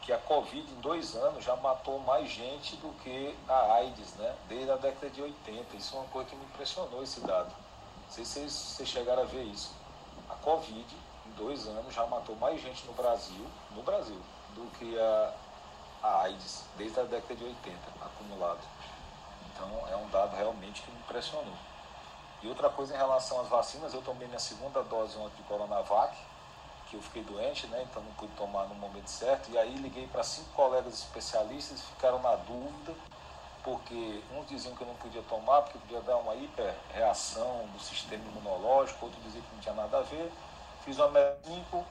que 0.01 0.11
a 0.11 0.17
Covid 0.17 0.69
em 0.69 0.81
dois 0.81 1.15
anos 1.15 1.45
já 1.45 1.55
matou 1.55 1.97
mais 1.99 2.29
gente 2.29 2.75
do 2.75 2.89
que 3.01 3.33
a 3.47 3.75
AIDS, 3.75 4.15
né? 4.15 4.35
Desde 4.49 4.69
a 4.69 4.75
década 4.75 5.09
de 5.09 5.21
80. 5.21 5.77
Isso 5.77 5.95
é 5.95 5.99
uma 5.99 6.09
coisa 6.09 6.29
que 6.29 6.35
me 6.35 6.43
impressionou 6.43 7.01
esse 7.01 7.21
dado. 7.21 7.55
Não 8.03 8.11
sei 8.11 8.25
se 8.25 8.49
vocês, 8.49 8.89
chegaram 8.89 9.21
a 9.21 9.25
ver 9.25 9.43
isso. 9.43 9.71
A 10.29 10.35
Covid 10.35 10.93
em 11.25 11.31
dois 11.37 11.65
anos 11.65 11.93
já 11.93 12.05
matou 12.05 12.35
mais 12.35 12.61
gente 12.61 12.85
no 12.85 12.91
Brasil, 12.91 13.47
no 13.71 13.81
Brasil, 13.81 14.21
do 14.55 14.69
que 14.77 14.99
a, 14.99 15.33
a 16.03 16.21
AIDS, 16.23 16.65
desde 16.77 16.99
a 16.99 17.03
década 17.03 17.33
de 17.33 17.45
80, 17.45 17.77
acumulado. 18.01 18.59
Então 19.53 19.87
é 19.89 19.95
um 19.95 20.09
dado 20.09 20.35
realmente 20.35 20.81
que 20.81 20.91
me 20.91 20.97
impressionou. 20.97 21.72
E 22.43 22.47
outra 22.49 22.69
coisa 22.69 22.93
em 22.93 22.97
relação 22.97 23.39
às 23.39 23.47
vacinas, 23.47 23.93
eu 23.93 24.01
tomei 24.01 24.27
minha 24.27 24.39
segunda 24.39 24.83
dose 24.83 25.17
ontem 25.17 25.37
de 25.37 25.43
Coronavac, 25.43 26.13
que 26.89 26.97
eu 26.97 27.01
fiquei 27.01 27.23
doente, 27.23 27.65
né? 27.67 27.81
Então 27.89 28.03
não 28.03 28.11
pude 28.15 28.33
tomar 28.33 28.65
no 28.65 28.75
momento 28.75 29.07
certo. 29.07 29.49
E 29.49 29.57
aí 29.57 29.73
liguei 29.75 30.07
para 30.07 30.23
cinco 30.23 30.49
colegas 30.49 30.93
especialistas 30.93 31.79
e 31.79 31.83
ficaram 31.83 32.21
na 32.21 32.35
dúvida, 32.35 32.93
porque 33.63 34.21
uns 34.35 34.45
diziam 34.49 34.75
que 34.75 34.81
eu 34.81 34.87
não 34.87 34.95
podia 34.95 35.21
tomar, 35.23 35.61
porque 35.61 35.77
podia 35.79 36.01
dar 36.01 36.17
uma 36.17 36.35
hiperreação 36.35 37.65
do 37.71 37.79
sistema 37.79 38.21
imunológico, 38.25 39.05
outros 39.05 39.23
diziam 39.23 39.41
que 39.41 39.55
não 39.55 39.61
tinha 39.61 39.75
nada 39.75 39.99
a 39.99 40.01
ver. 40.01 40.29
Fiz 40.83 40.97
uma 40.97 41.07
médico, 41.07 41.85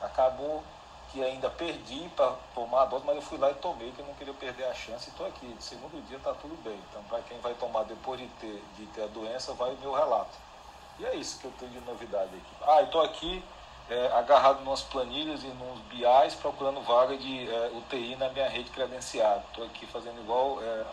acabou 0.00 0.64
que 1.12 1.22
ainda 1.22 1.50
perdi 1.50 2.08
para 2.16 2.34
tomar 2.54 2.82
a 2.82 2.84
dose, 2.86 3.04
mas 3.04 3.16
eu 3.16 3.22
fui 3.22 3.36
lá 3.36 3.50
e 3.50 3.54
tomei, 3.54 3.92
que 3.92 4.00
eu 4.00 4.06
não 4.06 4.14
queria 4.14 4.32
perder 4.32 4.64
a 4.64 4.74
chance 4.74 5.08
e 5.08 5.12
estou 5.12 5.26
aqui. 5.26 5.54
Segundo 5.60 6.02
dia 6.08 6.16
está 6.16 6.32
tudo 6.32 6.56
bem. 6.64 6.78
Então, 6.88 7.02
para 7.04 7.20
quem 7.20 7.38
vai 7.40 7.52
tomar 7.54 7.82
depois 7.84 8.18
de 8.18 8.26
ter, 8.40 8.62
de 8.76 8.86
ter 8.86 9.02
a 9.02 9.06
doença, 9.08 9.52
vai 9.52 9.74
o 9.74 9.78
meu 9.78 9.92
relato. 9.92 10.38
E 10.98 11.04
é 11.04 11.14
isso 11.14 11.38
que 11.38 11.44
eu 11.44 11.52
tenho 11.58 11.70
de 11.70 11.80
novidade 11.80 12.30
aqui. 12.34 12.56
Ah, 12.62 12.82
estou 12.82 13.02
aqui 13.02 13.44
é, 13.90 14.06
agarrado 14.14 14.64
nas 14.64 14.80
planilhas 14.82 15.44
e 15.44 15.48
nos 15.48 15.80
BIs 15.80 16.34
procurando 16.40 16.80
vaga 16.80 17.16
de 17.16 17.48
é, 17.48 17.72
UTI 17.74 18.16
na 18.16 18.30
minha 18.30 18.48
rede 18.48 18.70
credenciada. 18.70 19.44
Estou 19.48 19.66
aqui 19.66 19.84
fazendo 19.86 20.18
igual 20.20 20.62
é, 20.62 20.84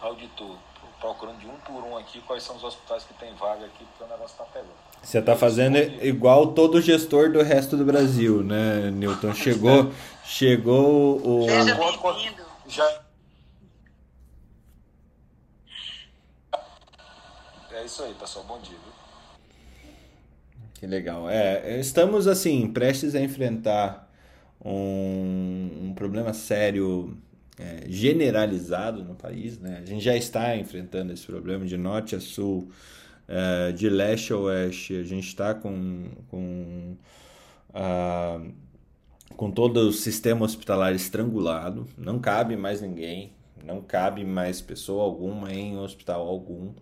auditor, 0.00 0.56
procurando 0.98 1.38
de 1.38 1.46
um 1.46 1.56
por 1.58 1.84
um 1.84 1.96
aqui 1.98 2.22
quais 2.22 2.42
são 2.42 2.56
os 2.56 2.64
hospitais 2.64 3.04
que 3.04 3.12
tem 3.14 3.34
vaga 3.34 3.66
aqui, 3.66 3.84
porque 3.84 4.04
o 4.04 4.06
negócio 4.06 4.32
está 4.32 4.44
pegando. 4.44 4.95
Você 5.02 5.18
está 5.18 5.36
fazendo 5.36 5.76
igual 6.04 6.48
todo 6.48 6.80
gestor 6.80 7.30
do 7.30 7.42
resto 7.42 7.76
do 7.76 7.84
Brasil, 7.84 8.42
né, 8.42 8.90
Newton? 8.90 9.34
Chegou, 9.34 9.92
chegou 10.24 11.20
o. 11.24 11.48
Seja 11.48 11.74
bem-vindo. 11.74 12.42
Já... 12.68 13.00
É 17.72 17.84
isso 17.84 18.02
aí, 18.02 18.14
pessoal. 18.14 18.44
Bom 18.46 18.60
dia. 18.60 18.76
Que 20.74 20.86
legal. 20.86 21.28
É, 21.30 21.78
estamos 21.80 22.26
assim, 22.26 22.70
prestes 22.70 23.14
a 23.14 23.20
enfrentar 23.20 24.10
um, 24.62 25.70
um 25.84 25.92
problema 25.94 26.32
sério 26.32 27.16
é, 27.58 27.84
generalizado 27.88 29.02
no 29.04 29.14
país. 29.14 29.58
Né? 29.58 29.80
A 29.82 29.86
gente 29.86 30.04
já 30.04 30.16
está 30.16 30.56
enfrentando 30.56 31.12
esse 31.12 31.24
problema 31.24 31.64
de 31.64 31.76
norte 31.76 32.14
a 32.14 32.20
sul, 32.20 32.70
é, 33.28 33.72
de 33.72 33.88
leste 33.88 34.32
a 34.32 34.36
oeste. 34.36 34.96
A 34.96 35.02
gente 35.02 35.28
está 35.28 35.54
com, 35.54 36.10
com, 36.28 36.96
uh, 37.70 38.52
com 39.36 39.50
todo 39.50 39.88
o 39.88 39.92
sistema 39.92 40.44
hospitalar 40.44 40.94
estrangulado. 40.94 41.86
Não 41.96 42.18
cabe 42.18 42.56
mais 42.56 42.80
ninguém, 42.80 43.32
não 43.64 43.80
cabe 43.80 44.24
mais 44.24 44.60
pessoa 44.60 45.04
alguma 45.04 45.52
em 45.52 45.78
hospital 45.78 46.26
algum. 46.26 46.72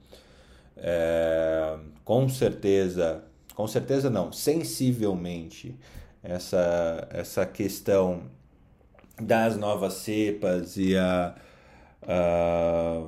É, 0.77 1.79
com 2.05 2.29
certeza 2.29 3.25
com 3.55 3.67
certeza 3.69 4.11
não, 4.11 4.33
sensivelmente, 4.33 5.79
essa, 6.23 7.07
essa 7.11 7.47
questão 7.47 8.25
das 9.21 9.57
novas 9.57 9.95
cepas 9.95 10.77
e 10.77 10.97
a, 10.97 11.37
a 12.03 13.03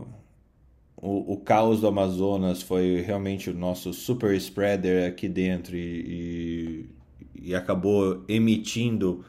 o, 1.07 1.35
o 1.35 1.37
caos 1.37 1.81
do 1.81 1.87
Amazonas 1.87 2.63
foi 2.63 3.01
realmente 3.01 3.49
o 3.49 3.55
nosso 3.55 3.93
super 3.93 4.35
spreader 4.35 5.09
aqui 5.09 5.29
dentro 5.29 5.77
e, 5.77 6.89
e, 7.37 7.49
e 7.49 7.55
acabou 7.55 8.25
emitindo 8.29 9.25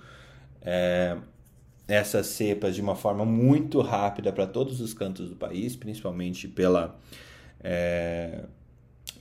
é, 0.63 1.15
essas 1.87 2.25
cepas 2.27 2.73
de 2.73 2.81
uma 2.81 2.95
forma 2.95 3.23
muito 3.23 3.79
rápida 3.79 4.33
para 4.33 4.47
todos 4.47 4.81
os 4.81 4.91
cantos 4.91 5.29
do 5.29 5.35
país, 5.35 5.75
principalmente 5.75 6.47
pela 6.47 6.99
é, 7.63 8.45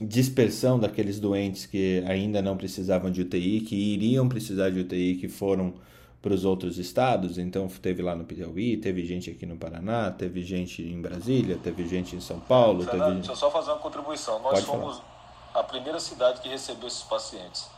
dispersão 0.01 0.79
daqueles 0.79 1.19
doentes 1.19 1.67
que 1.67 2.03
ainda 2.07 2.41
não 2.41 2.57
precisavam 2.57 3.11
de 3.11 3.21
UTI, 3.21 3.61
que 3.61 3.75
iriam 3.75 4.27
precisar 4.27 4.71
de 4.71 4.79
UTI, 4.79 5.15
que 5.15 5.27
foram 5.27 5.75
para 6.21 6.33
os 6.33 6.43
outros 6.45 6.77
estados. 6.77 7.37
Então, 7.37 7.67
teve 7.67 8.01
lá 8.01 8.15
no 8.15 8.25
Piauí, 8.25 8.77
teve 8.77 9.05
gente 9.05 9.29
aqui 9.29 9.45
no 9.45 9.57
Paraná, 9.57 10.11
teve 10.11 10.43
gente 10.43 10.81
em 10.81 11.01
Brasília, 11.01 11.57
teve 11.61 11.87
gente 11.87 12.15
em 12.15 12.21
São 12.21 12.39
Paulo. 12.39 12.83
Fernando, 12.83 13.07
teve... 13.07 13.15
Deixa 13.17 13.31
eu 13.31 13.35
só 13.35 13.51
fazer 13.51 13.71
uma 13.71 13.79
contribuição. 13.79 14.39
Nós 14.39 14.53
Pode 14.53 14.65
fomos 14.65 14.97
falar. 14.97 15.59
a 15.61 15.63
primeira 15.63 15.99
cidade 15.99 16.41
que 16.41 16.49
recebeu 16.49 16.87
esses 16.87 17.03
pacientes. 17.03 17.69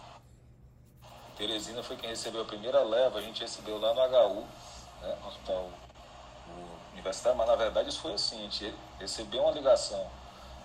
Teresina 1.37 1.81
foi 1.81 1.95
quem 1.95 2.09
recebeu 2.09 2.41
a 2.41 2.45
primeira 2.45 2.83
leva, 2.83 3.17
a 3.19 3.21
gente 3.21 3.41
recebeu 3.41 3.79
lá 3.79 3.93
no 3.93 4.01
HU, 4.01 4.43
né, 5.01 5.17
no 5.21 5.27
hospital 5.29 5.69
universitário, 6.91 7.37
mas 7.37 7.47
na 7.47 7.55
verdade 7.55 7.87
isso 7.87 8.01
foi 8.01 8.13
assim, 8.13 8.39
a 8.39 8.41
gente 8.41 8.73
recebeu 8.99 9.43
uma 9.43 9.51
ligação 9.51 10.05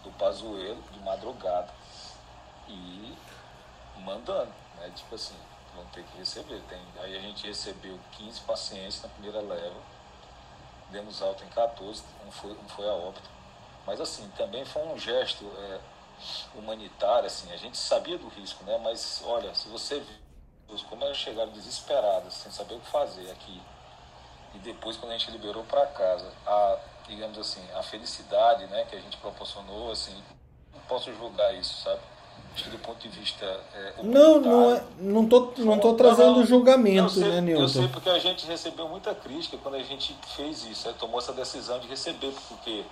do 0.03 0.11
Pazuello 0.19 0.83
de 0.93 0.99
madrugada 1.01 1.71
e 2.69 3.15
mandando, 4.05 4.53
né? 4.81 4.91
Tipo 4.97 5.15
assim, 5.15 5.37
vão 5.75 5.85
ter 5.87 6.05
que 6.05 6.19
receber. 6.19 6.61
Tem, 6.69 6.81
aí 7.01 7.17
a 7.17 7.21
gente 7.21 7.47
recebeu 7.47 7.99
15 8.13 8.41
pacientes 8.41 9.03
na 9.03 9.09
primeira 9.09 9.41
leva, 9.41 9.81
demos 10.91 11.23
alta 11.23 11.45
em 11.45 11.49
14, 11.49 12.03
um 12.27 12.31
foi, 12.31 12.53
um 12.53 12.69
foi 12.69 12.89
a 12.89 12.93
óbito. 12.93 13.29
Mas 13.87 14.01
assim, 14.01 14.29
também 14.37 14.65
foi 14.65 14.83
um 14.87 14.99
gesto 14.99 15.45
é, 15.59 15.81
humanitário, 16.55 17.27
assim, 17.27 17.53
a 17.53 17.57
gente 17.57 17.77
sabia 17.77 18.17
do 18.17 18.29
risco, 18.29 18.65
né? 18.65 18.79
Mas 18.83 19.23
olha, 19.27 19.55
se 19.55 19.69
você 19.69 20.01
viu 20.01 20.25
como 20.89 21.05
elas 21.05 21.17
chegaram 21.17 21.53
desesperadas, 21.53 22.35
sem 22.35 22.51
saber 22.51 22.75
o 22.75 22.81
que 22.81 22.91
fazer 22.91 23.31
aqui, 23.31 23.63
e 24.55 24.59
depois 24.59 24.97
quando 24.97 25.13
a 25.13 25.19
gente 25.19 25.31
liberou 25.31 25.65
para 25.65 25.87
casa, 25.87 26.33
a 26.47 26.79
digamos 27.07 27.39
assim, 27.39 27.63
a 27.75 27.83
felicidade 27.83 28.67
né, 28.67 28.85
que 28.85 28.97
a 28.97 29.01
gente 29.01 29.17
proporcionou, 29.19 29.91
assim, 29.91 30.23
não 30.73 30.81
posso 30.83 31.13
julgar 31.15 31.55
isso, 31.55 31.83
sabe? 31.83 32.01
Que 32.55 32.71
do 32.71 32.79
ponto 32.79 32.99
de 33.01 33.09
vista. 33.09 33.45
É, 33.75 33.95
não, 34.03 34.40
não, 34.40 34.75
é, 34.75 34.85
não 34.99 35.29
tô, 35.29 35.53
não 35.59 35.79
tô 35.79 35.95
trazendo 35.95 36.37
não, 36.37 36.47
julgamento, 36.47 37.11
sei, 37.11 37.25
né, 37.25 37.40
Nilton? 37.40 37.62
Eu 37.62 37.69
sei 37.69 37.88
porque 37.88 38.09
a 38.09 38.19
gente 38.19 38.47
recebeu 38.47 38.88
muita 38.88 39.14
crítica 39.14 39.59
quando 39.62 39.75
a 39.75 39.83
gente 39.83 40.17
fez 40.37 40.64
isso, 40.64 40.87
né, 40.87 40.95
tomou 40.99 41.19
essa 41.19 41.33
decisão 41.33 41.79
de 41.81 41.88
receber, 41.88 42.33
porque 42.49 42.85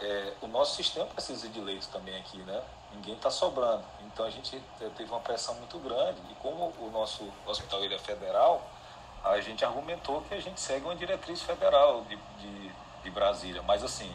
é, 0.00 0.32
o 0.42 0.48
nosso 0.48 0.76
sistema 0.76 1.06
precisa 1.06 1.48
de 1.48 1.60
leito 1.60 1.88
também 1.92 2.16
aqui, 2.16 2.38
né? 2.38 2.60
Ninguém 2.94 3.14
está 3.14 3.30
sobrando. 3.30 3.84
Então 4.06 4.26
a 4.26 4.30
gente 4.30 4.60
teve 4.96 5.10
uma 5.10 5.20
pressão 5.20 5.54
muito 5.54 5.78
grande. 5.78 6.18
E 6.30 6.34
como 6.42 6.72
o 6.80 6.90
nosso 6.92 7.24
hospital 7.46 7.84
ele 7.84 7.94
é 7.94 7.98
federal, 7.98 8.68
a 9.24 9.40
gente 9.40 9.64
argumentou 9.64 10.22
que 10.28 10.34
a 10.34 10.40
gente 10.40 10.60
segue 10.60 10.84
uma 10.84 10.94
diretriz 10.94 11.42
federal 11.42 12.04
de, 12.08 12.16
de 12.40 12.72
de 13.04 13.10
Brasília. 13.10 13.62
Mas 13.62 13.84
assim, 13.84 14.10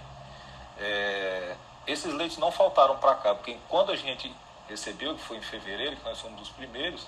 é, 0.78 1.56
esses 1.88 2.12
leitos 2.14 2.38
não 2.38 2.52
faltaram 2.52 2.98
para 2.98 3.16
cá, 3.16 3.36
porque 3.36 3.58
quando 3.70 3.92
a 3.92 3.96
gente 3.96 4.36
recebeu, 4.70 5.16
que 5.16 5.22
foi 5.22 5.38
em 5.38 5.42
fevereiro, 5.42 5.96
que 5.96 6.06
nós 6.06 6.20
fomos 6.20 6.40
dos 6.40 6.50
primeiros, 6.50 7.06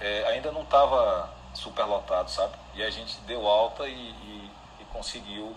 é, 0.00 0.26
ainda 0.28 0.50
não 0.52 0.62
estava 0.62 1.32
superlotado, 1.54 2.30
sabe? 2.30 2.54
E 2.74 2.82
a 2.82 2.90
gente 2.90 3.18
deu 3.26 3.46
alta 3.46 3.86
e, 3.86 3.92
e, 3.92 4.50
e, 4.80 4.84
conseguiu 4.92 5.54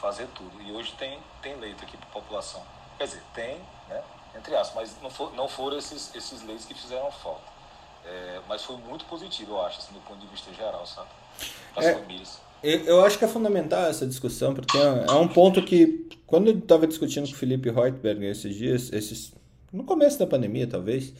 fazer 0.00 0.26
tudo. 0.34 0.60
E 0.62 0.72
hoje 0.72 0.92
tem, 0.98 1.18
tem 1.42 1.56
leito 1.56 1.84
aqui 1.84 1.96
para 1.96 2.08
a 2.08 2.12
população. 2.12 2.62
Quer 2.98 3.04
dizer, 3.04 3.22
tem, 3.34 3.60
né? 3.88 4.02
entre 4.36 4.54
aspas, 4.56 4.74
mas 4.74 5.02
não, 5.02 5.10
for, 5.10 5.34
não 5.34 5.48
foram 5.48 5.78
esses, 5.78 6.14
esses 6.14 6.42
leis 6.42 6.64
que 6.64 6.74
fizeram 6.74 7.10
falta. 7.10 7.52
É, 8.06 8.40
mas 8.48 8.62
foi 8.62 8.76
muito 8.76 9.04
positivo, 9.06 9.52
eu 9.52 9.62
acho, 9.62 9.78
assim, 9.78 9.94
do 9.94 10.00
ponto 10.00 10.20
de 10.20 10.26
vista 10.26 10.52
geral, 10.52 10.86
sabe? 10.86 11.08
As 11.76 11.84
é, 11.84 11.94
famílias. 11.94 12.40
Eu 12.62 13.04
acho 13.04 13.18
que 13.18 13.24
é 13.24 13.28
fundamental 13.28 13.84
essa 13.84 14.06
discussão, 14.06 14.54
porque 14.54 14.76
é, 14.76 15.06
é 15.08 15.12
um 15.12 15.28
ponto 15.28 15.62
que, 15.62 16.08
quando 16.26 16.48
eu 16.48 16.58
estava 16.58 16.86
discutindo 16.86 17.26
com 17.26 17.32
o 17.32 17.36
Felipe 17.36 17.70
Reutberg 17.70 18.24
esses 18.24 18.54
dias, 18.54 18.92
esses, 18.92 19.34
no 19.74 19.82
começo 19.84 20.18
da 20.18 20.26
pandemia, 20.26 20.66
talvez, 20.66 21.12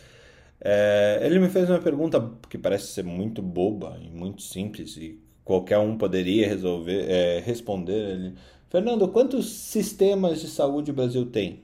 é, 0.61 1.21
ele 1.23 1.41
me 1.41 1.49
fez 1.49 1.69
uma 1.69 1.81
pergunta 1.81 2.31
que 2.49 2.57
parece 2.57 2.87
ser 2.87 3.05
muito 3.05 3.43
boba 3.43 3.99
e 4.01 4.09
muito 4.09 4.43
simples, 4.43 4.97
e 4.97 5.19
qualquer 5.45 5.79
um 5.79 5.99
poderia 5.99 6.47
resolver 6.47 7.05
é, 7.11 7.41
responder. 7.41 8.13
Ele, 8.13 8.35
Fernando, 8.71 9.09
quantos 9.09 9.51
sistemas 9.51 10.41
de 10.41 10.47
saúde 10.47 10.93
o 10.93 10.95
Brasil 10.95 11.27
tem? 11.27 11.61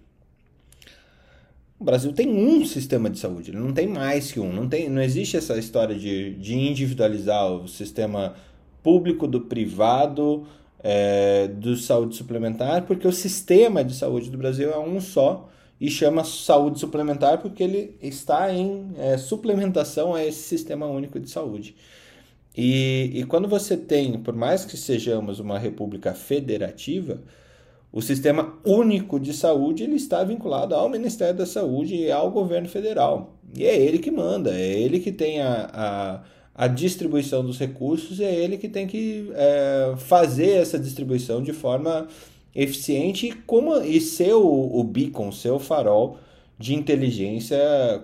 O 1.79 1.85
Brasil 1.85 2.13
tem 2.13 2.29
um 2.29 2.67
sistema 2.67 3.09
de 3.09 3.19
saúde, 3.19 3.53
ele 3.53 3.59
não 3.59 3.73
tem 3.73 3.87
mais 3.87 4.33
que 4.33 4.41
um. 4.41 4.53
Não, 4.53 4.69
tem, 4.69 4.91
não 4.91 5.01
existe 5.01 5.37
essa 5.37 5.57
história 5.57 5.95
de, 5.95 6.35
de 6.35 6.55
individualizar 6.55 7.51
o 7.51 7.67
sistema 7.69 8.35
público 8.83 9.27
do 9.27 9.43
privado, 9.43 10.47
é, 10.83 11.49
do 11.49 11.77
saúde 11.77 12.17
suplementar, 12.17 12.83
porque 12.83 13.07
o 13.07 13.13
sistema 13.13 13.83
de 13.85 13.95
saúde 13.95 14.29
do 14.29 14.37
Brasil 14.37 14.71
é 14.71 14.79
um 14.79 15.01
só 15.01 15.49
e 15.81 15.91
chama 15.91 16.23
saúde 16.25 16.79
suplementar 16.79 17.39
porque 17.39 17.63
ele 17.63 17.97
está 18.03 18.53
em 18.53 18.91
é, 18.99 19.17
suplementação 19.17 20.15
a 20.15 20.25
esse 20.25 20.43
sistema 20.43 20.87
único 20.87 21.19
de 21.19 21.31
saúde. 21.31 21.75
E, 22.57 23.11
e 23.15 23.25
quando 23.25 23.49
você 23.49 23.77
tem, 23.77 24.19
por 24.19 24.35
mais 24.35 24.65
que 24.65 24.77
sejamos 24.77 25.41
uma 25.41 25.59
república 25.59 26.13
federativa, 26.13 27.21
o 27.93 28.03
sistema 28.03 28.59
único 28.65 29.19
de 29.19 29.33
saúde 29.33 29.85
ele 29.85 29.97
está 29.97 30.23
vinculado 30.23 30.75
ao 30.75 30.89
Ministério 30.89 31.37
da 31.37 31.47
Saúde 31.47 31.95
e 31.97 32.11
ao 32.11 32.31
governo 32.31 32.69
federal. 32.69 33.37
E 33.57 33.65
é 33.65 33.77
ele 33.77 33.99
que 33.99 34.11
manda, 34.11 34.55
é 34.55 34.81
ele 34.81 35.01
que 35.01 35.11
tem 35.11 35.41
a, 35.41 35.71
a, 35.73 36.23
a 36.55 36.69
distribuição 36.69 37.45
dos 37.45 37.59
recursos, 37.59 38.21
é 38.21 38.33
ele 38.33 38.59
que 38.59 38.69
tem 38.69 38.87
que 38.87 39.31
é, 39.35 39.95
fazer 39.97 40.51
essa 40.51 40.79
distribuição 40.79 41.43
de 41.43 41.53
forma 41.53 42.07
eficiente 42.55 43.29
e, 43.29 43.33
como, 43.33 43.77
e 43.77 44.01
ser 44.01 44.35
o, 44.35 44.79
o 44.79 44.85
beacon, 44.85 45.31
ser 45.33 45.51
o 45.51 45.59
farol 45.59 46.19
de 46.59 46.75
inteligência 46.75 47.59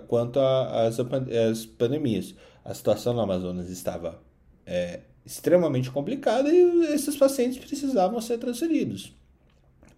quanto 0.07 0.39
às 0.39 1.65
pandemias. 1.65 2.33
A 2.65 2.73
situação 2.73 3.13
no 3.13 3.21
Amazonas 3.21 3.69
estava 3.69 4.21
é, 4.65 5.01
extremamente 5.25 5.91
complicada 5.91 6.49
e 6.51 6.93
esses 6.93 7.15
pacientes 7.15 7.57
precisavam 7.57 8.19
ser 8.19 8.37
transferidos. 8.37 9.13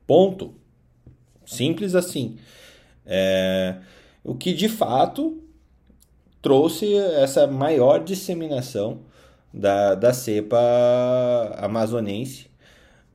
Ponto. 0.05 0.55
Simples 1.45 1.95
assim. 1.95 2.37
É, 3.05 3.77
o 4.23 4.35
que 4.35 4.53
de 4.53 4.67
fato 4.67 5.41
trouxe 6.41 6.93
essa 6.95 7.47
maior 7.47 8.03
disseminação 8.03 9.01
da, 9.53 9.95
da 9.95 10.13
cepa 10.13 10.59
amazonense 11.57 12.48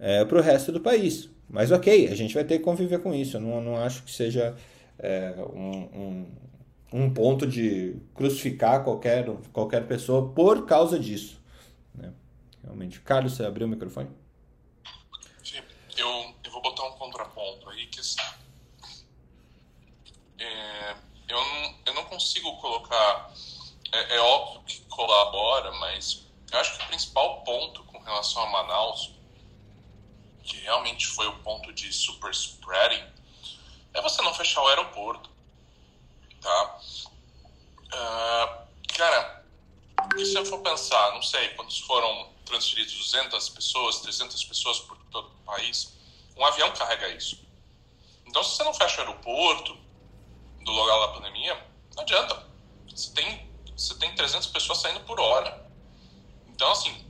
é, 0.04 0.22
para 0.22 0.38
o 0.38 0.42
resto 0.42 0.70
do 0.70 0.82
país. 0.82 1.30
Mas 1.48 1.70
ok, 1.70 2.08
a 2.08 2.14
gente 2.14 2.34
vai 2.34 2.44
ter 2.44 2.58
que 2.58 2.64
conviver 2.64 2.98
com 2.98 3.14
isso. 3.14 3.38
Eu 3.38 3.40
não, 3.40 3.58
não 3.62 3.76
acho 3.78 4.02
que 4.02 4.12
seja 4.12 4.54
é, 4.98 5.34
um, 5.54 5.78
um, 5.94 6.36
um, 6.92 7.14
ponto 7.14 7.46
de 7.46 7.96
crucificar 8.14 8.84
qualquer, 8.84 9.24
qualquer 9.50 9.86
pessoa 9.86 10.30
por 10.30 10.66
causa 10.66 10.98
disso. 10.98 11.40
Né? 11.94 12.12
Realmente. 12.62 13.00
Carlos, 13.00 13.32
você 13.32 13.46
abriu 13.46 13.66
o 13.66 13.70
microfone? 13.70 14.10
Sim, 15.42 15.62
eu, 15.96 16.34
eu 16.44 16.50
vou 16.52 16.60
botar 16.60 16.84
um 16.84 16.92
contraponto 16.92 17.70
aí 17.70 17.86
que 17.86 18.00
assim, 18.00 18.20
é, 20.38 20.94
eu, 21.28 21.36
não, 21.36 21.74
eu 21.86 21.94
não 21.94 22.04
consigo 22.04 22.54
colocar. 22.58 23.32
É, 23.90 24.16
é 24.16 24.20
óbvio 24.20 24.60
que 24.66 24.82
colabora, 24.82 25.72
mas 25.78 26.26
eu 26.52 26.58
acho 26.58 26.76
que 26.76 26.84
o 26.84 26.88
principal 26.88 27.42
ponto 27.42 27.82
com 27.84 27.98
relação 28.00 28.42
a 28.42 28.50
Manaus, 28.50 29.13
realmente 30.64 31.07
foi 31.07 31.27
o 31.29 31.38
ponto 31.40 31.72
de 31.72 31.92
super 31.92 32.31
spreading, 32.31 33.05
é 33.92 34.03
você 34.03 34.20
não 34.22 34.35
fechar 34.35 34.62
o 34.62 34.68
aeroporto. 34.68 35.31
Tá? 36.40 36.81
Uh, 37.87 38.66
cara, 38.88 39.44
se 40.16 40.35
eu 40.35 40.44
for 40.44 40.61
pensar, 40.61 41.12
não 41.12 41.22
sei, 41.22 41.50
quantos 41.50 41.79
foram 41.81 42.33
transferidos 42.44 42.94
200 42.94 43.48
pessoas, 43.50 44.00
300 44.00 44.44
pessoas 44.44 44.81
por 44.81 44.96
todo 45.11 45.29
o 45.29 45.44
país, 45.44 45.94
um 46.37 46.44
avião 46.44 46.72
carrega 46.72 47.09
isso. 47.11 47.46
Então, 48.27 48.42
se 48.42 48.57
você 48.57 48.64
não 48.64 48.74
fecha 48.74 48.98
o 48.98 49.00
aeroporto 49.00 49.77
do 50.62 50.72
local 50.72 51.07
da 51.07 51.12
pandemia, 51.14 51.55
não 51.94 52.03
adianta. 52.03 52.46
Você 52.88 53.12
tem, 53.12 53.50
você 53.77 53.94
tem 53.96 54.14
300 54.14 54.48
pessoas 54.48 54.81
saindo 54.81 55.00
por 55.00 55.20
hora. 55.20 55.70
Então, 56.48 56.70
assim, 56.72 57.05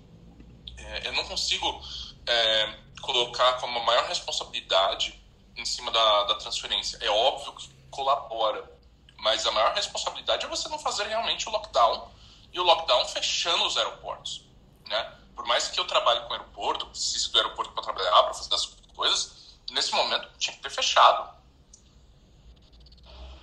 é, 0.76 1.08
eu 1.08 1.12
não 1.12 1.24
consigo 1.24 1.82
é, 2.26 2.83
colocar 3.04 3.54
como 3.54 3.78
a 3.78 3.82
maior 3.82 4.06
responsabilidade 4.06 5.20
em 5.56 5.64
cima 5.64 5.90
da, 5.90 6.24
da 6.24 6.34
transferência. 6.36 6.98
É 7.00 7.10
óbvio 7.10 7.52
que 7.54 7.68
colabora, 7.90 8.70
mas 9.18 9.46
a 9.46 9.52
maior 9.52 9.74
responsabilidade 9.74 10.44
é 10.44 10.48
você 10.48 10.68
não 10.68 10.78
fazer 10.78 11.04
realmente 11.04 11.48
o 11.48 11.52
lockdown 11.52 12.10
e 12.52 12.58
o 12.58 12.62
lockdown 12.62 13.06
fechando 13.08 13.64
os 13.64 13.76
aeroportos, 13.76 14.44
né? 14.86 15.18
Por 15.34 15.46
mais 15.46 15.68
que 15.68 15.78
eu 15.78 15.84
trabalhe 15.86 16.20
com 16.26 16.32
aeroporto, 16.32 16.86
precise 16.86 17.30
do 17.30 17.38
aeroporto 17.38 17.72
para 17.72 17.82
trabalhar, 17.82 18.22
para 18.22 18.34
fazer 18.34 18.54
as 18.54 18.66
coisas, 18.94 19.56
nesse 19.70 19.92
momento 19.92 20.28
tinha 20.38 20.54
que 20.56 20.62
ter 20.62 20.70
fechado. 20.70 21.34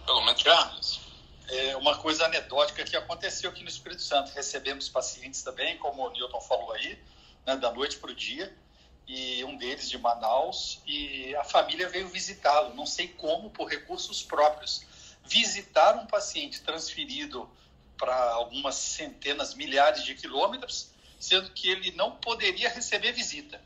Pelo 0.05 0.21
menos. 0.21 0.41
Carlos, 0.41 1.01
é 1.49 1.75
uma 1.75 1.97
coisa 1.97 2.25
anedótica 2.25 2.83
que 2.83 2.95
aconteceu 2.95 3.49
aqui 3.49 3.61
no 3.61 3.69
Espírito 3.69 4.01
Santo. 4.01 4.31
Recebemos 4.31 4.87
pacientes 4.87 5.43
também, 5.43 5.77
como 5.77 6.07
o 6.07 6.09
Newton 6.11 6.39
falou 6.41 6.71
aí, 6.71 6.97
né, 7.45 7.57
da 7.57 7.71
noite 7.71 7.97
para 7.97 8.11
o 8.11 8.15
dia, 8.15 8.57
e 9.13 9.43
um 9.43 9.57
deles 9.57 9.89
de 9.89 9.97
Manaus, 9.97 10.79
e 10.87 11.35
a 11.35 11.43
família 11.43 11.89
veio 11.89 12.07
visitá-lo, 12.07 12.73
não 12.73 12.85
sei 12.85 13.09
como, 13.09 13.49
por 13.49 13.69
recursos 13.69 14.23
próprios. 14.23 14.83
Visitar 15.25 15.97
um 15.97 16.05
paciente 16.05 16.61
transferido 16.61 17.49
para 17.97 18.15
algumas 18.31 18.75
centenas, 18.75 19.53
milhares 19.53 20.05
de 20.05 20.15
quilômetros, 20.15 20.91
sendo 21.19 21.51
que 21.51 21.67
ele 21.67 21.91
não 21.91 22.15
poderia 22.15 22.69
receber 22.69 23.11
visita. 23.11 23.61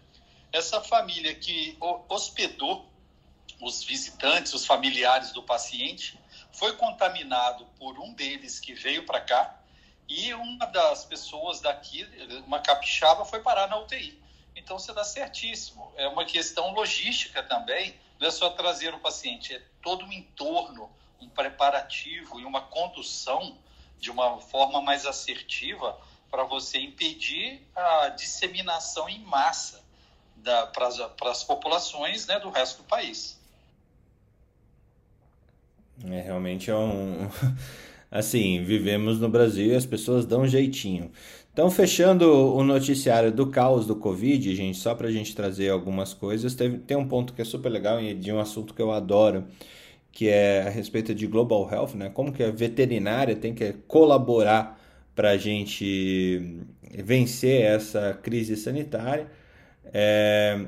Essa 0.51 0.81
família 0.81 1.35
que 1.35 1.77
hospedou 2.09 2.89
os 3.61 3.83
visitantes, 3.83 4.51
os 4.51 4.65
familiares 4.65 5.31
do 5.31 5.43
paciente, 5.43 6.19
foi 6.53 6.75
contaminado 6.75 7.67
por 7.77 7.99
um 7.99 8.11
deles 8.13 8.59
que 8.59 8.73
veio 8.73 9.05
para 9.05 9.21
cá 9.21 9.61
e 10.09 10.33
uma 10.33 10.65
das 10.65 11.05
pessoas 11.05 11.61
daqui, 11.61 12.03
uma 12.47 12.59
capixaba, 12.59 13.25
foi 13.25 13.41
parar 13.41 13.67
na 13.67 13.77
UTI. 13.77 14.24
Então 14.55 14.79
você 14.79 14.93
dá 14.93 15.03
certíssimo. 15.03 15.91
É 15.97 16.07
uma 16.07 16.25
questão 16.25 16.73
logística 16.73 17.43
também, 17.43 17.95
não 18.19 18.27
é 18.27 18.31
só 18.31 18.49
trazer 18.49 18.93
o 18.93 18.99
paciente, 18.99 19.53
é 19.53 19.61
todo 19.81 20.05
um 20.05 20.11
entorno, 20.11 20.89
um 21.21 21.27
preparativo 21.27 22.39
e 22.39 22.45
uma 22.45 22.61
condução 22.61 23.57
de 23.99 24.09
uma 24.09 24.39
forma 24.39 24.81
mais 24.81 25.05
assertiva 25.05 25.99
para 26.29 26.43
você 26.43 26.79
impedir 26.79 27.61
a 27.75 28.09
disseminação 28.09 29.07
em 29.09 29.19
massa 29.19 29.83
para 30.73 31.31
as 31.31 31.43
populações 31.43 32.27
né, 32.27 32.39
do 32.39 32.49
resto 32.49 32.83
do 32.83 32.83
país. 32.83 33.39
É, 36.03 36.21
realmente 36.21 36.69
é 36.69 36.75
um. 36.75 37.29
Assim, 38.11 38.63
vivemos 38.63 39.19
no 39.19 39.27
Brasil 39.27 39.73
e 39.73 39.75
as 39.75 39.85
pessoas 39.85 40.25
dão 40.25 40.41
um 40.41 40.47
jeitinho. 40.47 41.11
Então, 41.55 41.71
fechando 41.71 42.53
o 42.53 42.65
noticiário 42.65 43.31
do 43.31 43.47
caos 43.47 43.87
do 43.87 43.95
Covid, 43.95 44.53
gente, 44.53 44.77
só 44.77 44.93
para 44.93 45.07
a 45.07 45.11
gente 45.11 45.33
trazer 45.33 45.69
algumas 45.69 46.13
coisas, 46.13 46.53
teve, 46.53 46.79
tem 46.79 46.97
um 46.97 47.07
ponto 47.07 47.31
que 47.33 47.41
é 47.41 47.45
super 47.45 47.69
legal 47.69 48.01
e 48.01 48.13
de 48.13 48.29
um 48.29 48.41
assunto 48.41 48.73
que 48.73 48.81
eu 48.81 48.91
adoro, 48.91 49.45
que 50.11 50.27
é 50.27 50.63
a 50.63 50.69
respeito 50.69 51.15
de 51.15 51.25
global 51.25 51.65
health, 51.71 51.95
né? 51.95 52.09
Como 52.09 52.33
que 52.33 52.43
a 52.43 52.51
veterinária 52.51 53.37
tem 53.37 53.53
que 53.53 53.71
colaborar 53.87 54.77
para 55.15 55.29
a 55.29 55.37
gente 55.37 56.59
vencer 57.05 57.61
essa 57.61 58.19
crise 58.21 58.57
sanitária. 58.57 59.27
É, 59.93 60.59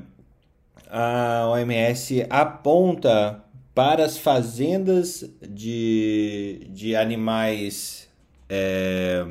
a 0.88 1.48
OMS 1.50 2.24
aponta 2.30 3.44
para 3.74 4.06
as 4.06 4.16
fazendas 4.16 5.30
de, 5.46 6.66
de 6.70 6.96
animais 6.96 8.08
é, 8.48 9.26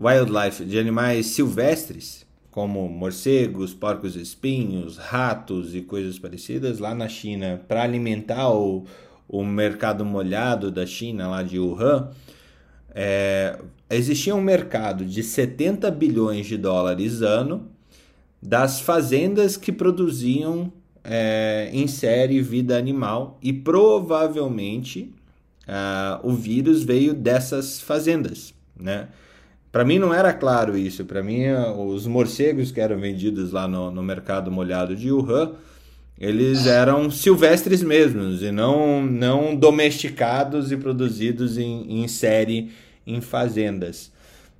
wildlife, 0.00 0.64
de 0.64 0.78
animais 0.78 1.26
silvestres, 1.26 2.26
como 2.50 2.88
morcegos, 2.88 3.74
porcos 3.74 4.16
espinhos, 4.16 4.96
ratos 4.96 5.74
e 5.74 5.82
coisas 5.82 6.18
parecidas 6.18 6.78
lá 6.78 6.94
na 6.94 7.08
China 7.08 7.60
para 7.68 7.82
alimentar 7.82 8.50
o, 8.50 8.86
o 9.28 9.44
mercado 9.44 10.04
molhado 10.04 10.70
da 10.70 10.86
China, 10.86 11.28
lá 11.28 11.42
de 11.42 11.58
Wuhan, 11.58 12.10
é, 12.92 13.58
existia 13.88 14.34
um 14.34 14.40
mercado 14.40 15.04
de 15.04 15.22
70 15.22 15.90
bilhões 15.90 16.46
de 16.46 16.56
dólares 16.56 17.22
ano 17.22 17.68
das 18.42 18.80
fazendas 18.80 19.56
que 19.56 19.70
produziam 19.70 20.72
é, 21.04 21.70
insere 21.72 22.40
vida 22.40 22.76
animal 22.76 23.38
e 23.42 23.52
provavelmente 23.52 25.14
uh, 25.68 26.26
o 26.26 26.34
vírus 26.34 26.82
veio 26.82 27.14
dessas 27.14 27.80
fazendas, 27.80 28.54
né? 28.76 29.08
Para 29.72 29.84
mim 29.84 29.98
não 29.98 30.12
era 30.12 30.32
claro 30.32 30.76
isso. 30.76 31.04
Para 31.04 31.22
mim, 31.22 31.44
os 31.78 32.06
morcegos 32.06 32.72
que 32.72 32.80
eram 32.80 32.98
vendidos 32.98 33.52
lá 33.52 33.68
no, 33.68 33.90
no 33.90 34.02
mercado 34.02 34.50
molhado 34.50 34.96
de 34.96 35.12
Wuhan, 35.12 35.52
eles 36.18 36.66
eram 36.66 37.10
silvestres 37.10 37.82
mesmos 37.82 38.42
e 38.42 38.50
não, 38.50 39.02
não 39.02 39.56
domesticados 39.56 40.70
e 40.70 40.76
produzidos 40.76 41.56
em, 41.56 42.02
em 42.02 42.08
série 42.08 42.72
em 43.06 43.20
fazendas. 43.20 44.12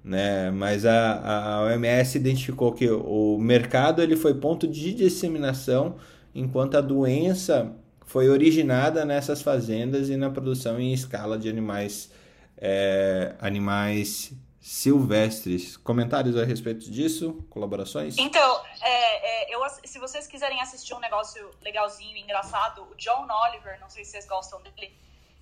Né? 0.02 0.50
Mas 0.50 0.86
a, 0.86 1.58
a 1.58 1.62
OMS 1.64 2.16
identificou 2.16 2.72
que 2.72 2.88
o 2.88 3.36
mercado 3.38 4.02
ele 4.02 4.16
foi 4.16 4.34
ponto 4.34 4.66
de 4.66 4.94
disseminação, 4.94 5.96
enquanto 6.34 6.76
a 6.76 6.80
doença 6.80 7.72
foi 8.06 8.28
originada 8.28 9.04
nessas 9.04 9.42
fazendas 9.42 10.08
e 10.08 10.16
na 10.16 10.30
produção 10.30 10.80
em 10.80 10.92
escala 10.92 11.38
de 11.38 11.48
animais, 11.48 12.10
é, 12.56 13.34
animais 13.40 14.32
silvestres. 14.60 15.76
Comentários 15.78 16.36
a 16.36 16.44
respeito 16.44 16.90
disso? 16.90 17.44
Colaborações? 17.48 18.18
Então, 18.18 18.64
é, 18.82 19.52
é, 19.52 19.54
eu, 19.54 19.60
se 19.84 19.98
vocês 19.98 20.26
quiserem 20.26 20.60
assistir 20.60 20.92
um 20.94 21.00
negócio 21.00 21.50
legalzinho, 21.62 22.16
engraçado, 22.16 22.82
o 22.82 22.94
John 22.96 23.26
Oliver, 23.30 23.80
não 23.80 23.88
sei 23.88 24.04
se 24.04 24.12
vocês 24.12 24.26
gostam 24.26 24.60
dele, 24.60 24.94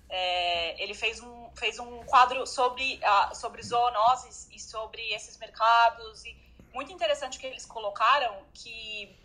é, 0.09 0.81
ele 0.81 0.93
fez 0.93 1.21
um, 1.21 1.49
fez 1.53 1.77
um 1.79 2.03
quadro 2.05 2.47
sobre, 2.47 2.99
a, 3.03 3.35
sobre 3.35 3.61
zoonoses 3.61 4.47
e 4.51 4.59
sobre 4.59 5.01
esses 5.13 5.37
mercados. 5.37 6.23
E 6.23 6.35
muito 6.73 6.91
interessante 6.93 7.37
que 7.37 7.45
eles 7.45 7.65
colocaram 7.65 8.41
que, 8.53 9.15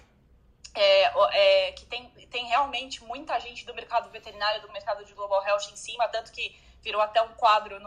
é, 0.74 1.68
é, 1.68 1.72
que 1.72 1.86
tem, 1.86 2.08
tem 2.30 2.46
realmente 2.46 3.02
muita 3.04 3.38
gente 3.38 3.64
do 3.64 3.72
mercado 3.72 4.10
veterinário, 4.10 4.60
do 4.60 4.72
mercado 4.72 5.04
de 5.04 5.12
Global 5.14 5.46
Health 5.46 5.70
em 5.72 5.76
cima, 5.76 6.08
tanto 6.08 6.32
que 6.32 6.54
virou 6.82 7.00
até 7.00 7.22
um 7.22 7.32
quadro 7.34 7.78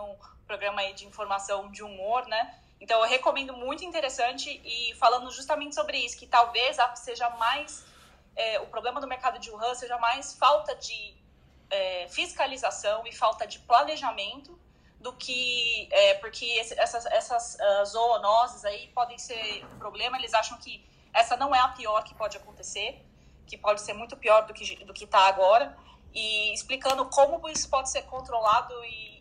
programa 0.48 0.82
de 0.94 1.06
informação 1.06 1.70
de 1.70 1.84
humor, 1.84 2.26
né? 2.28 2.56
Então 2.80 3.00
eu 3.02 3.10
recomendo 3.10 3.54
muito 3.54 3.84
interessante 3.84 4.62
e 4.64 4.94
falando 4.96 5.30
justamente 5.32 5.76
sobre 5.76 5.98
isso, 5.98 6.18
que 6.18 6.28
talvez 6.28 6.78
seja 6.96 7.30
mais 7.32 7.86
é, 8.36 8.60
o 8.60 8.68
problema 8.68 9.02
do 9.02 9.08
mercado 9.08 9.40
de 9.40 9.50
Wuhan 9.50 9.74
seja 9.76 9.98
mais 9.98 10.34
falta 10.34 10.76
de 10.76 11.16
é, 11.70 12.08
fiscalização 12.08 13.06
e 13.06 13.12
falta 13.12 13.46
de 13.48 13.60
planejamento 13.60 14.58
do 15.00 15.14
que 15.14 15.88
é, 15.92 16.16
porque 16.16 16.46
esse, 16.46 16.80
essas, 16.80 17.06
essas 17.08 17.56
uh, 17.56 17.86
zoonoses 17.86 18.66
aí 18.66 18.88
podem 18.90 19.18
ser 19.18 19.66
um 19.66 19.78
problema. 19.78 20.18
Eles 20.18 20.34
acham 20.34 20.58
que 20.58 20.88
essa 21.14 21.36
não 21.36 21.54
é 21.54 21.60
a 21.60 21.70
pior 21.70 22.04
que 22.04 22.14
pode 22.16 22.38
acontecer, 22.38 23.04
que 23.46 23.58
pode 23.58 23.82
ser 23.82 23.94
muito 23.94 24.16
pior 24.18 24.46
do 24.46 24.54
que 24.54 24.84
do 24.86 24.94
que 24.94 25.06
está 25.06 25.28
agora 25.28 25.76
e 26.14 26.54
explicando 26.54 27.06
como 27.06 27.48
isso 27.50 27.70
pode 27.70 27.90
ser 27.90 28.04
controlado 28.04 28.74
e 28.86 29.17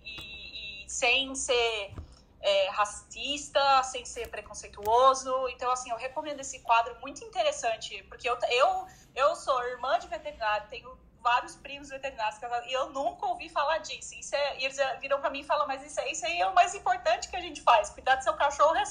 sem 0.86 1.34
ser 1.34 1.94
é, 2.40 2.68
racista, 2.70 3.82
sem 3.82 4.04
ser 4.04 4.28
preconceituoso. 4.28 5.48
Então, 5.48 5.70
assim, 5.70 5.90
eu 5.90 5.96
recomendo 5.96 6.40
esse 6.40 6.60
quadro 6.60 6.96
muito 7.00 7.24
interessante, 7.24 8.02
porque 8.04 8.28
eu, 8.28 8.38
eu, 8.50 8.86
eu 9.14 9.36
sou 9.36 9.62
irmã 9.64 9.98
de 9.98 10.06
veterinário, 10.06 10.68
tenho 10.68 10.96
vários 11.20 11.56
primos 11.56 11.88
veterinários 11.88 12.38
e 12.68 12.72
eu 12.72 12.90
nunca 12.90 13.26
ouvi 13.26 13.48
falar 13.48 13.78
disso. 13.78 14.14
Isso 14.14 14.36
é, 14.36 14.60
e 14.60 14.64
eles 14.64 14.78
viram 15.00 15.20
para 15.20 15.28
mim 15.28 15.40
e 15.40 15.44
falam, 15.44 15.66
mas 15.66 15.82
isso, 15.84 16.00
isso 16.02 16.24
aí 16.24 16.40
é 16.40 16.46
o 16.46 16.54
mais 16.54 16.72
importante 16.72 17.28
que 17.28 17.34
a 17.34 17.40
gente 17.40 17.60
faz. 17.62 17.90
Cuidar 17.90 18.14
do 18.14 18.22
seu 18.22 18.34
cachorro 18.34 18.76
é, 18.76 18.84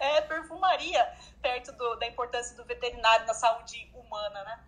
é 0.18 0.20
perfumaria 0.20 1.12
perto 1.42 1.72
do, 1.72 1.96
da 1.96 2.06
importância 2.06 2.56
do 2.56 2.64
veterinário 2.64 3.26
na 3.26 3.34
saúde 3.34 3.90
humana, 3.94 4.44
né? 4.44 4.64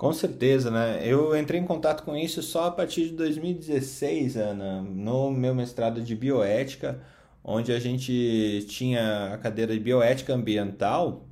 Com 0.00 0.14
certeza, 0.14 0.70
né? 0.70 0.98
Eu 1.04 1.36
entrei 1.38 1.60
em 1.60 1.66
contato 1.66 2.04
com 2.04 2.16
isso 2.16 2.42
só 2.42 2.68
a 2.68 2.70
partir 2.70 3.10
de 3.10 3.12
2016, 3.16 4.34
Ana, 4.34 4.80
no 4.80 5.30
meu 5.30 5.54
mestrado 5.54 6.00
de 6.00 6.16
bioética, 6.16 7.02
onde 7.44 7.70
a 7.70 7.78
gente 7.78 8.64
tinha 8.66 9.34
a 9.34 9.36
cadeira 9.36 9.74
de 9.74 9.78
bioética 9.78 10.32
ambiental 10.32 11.26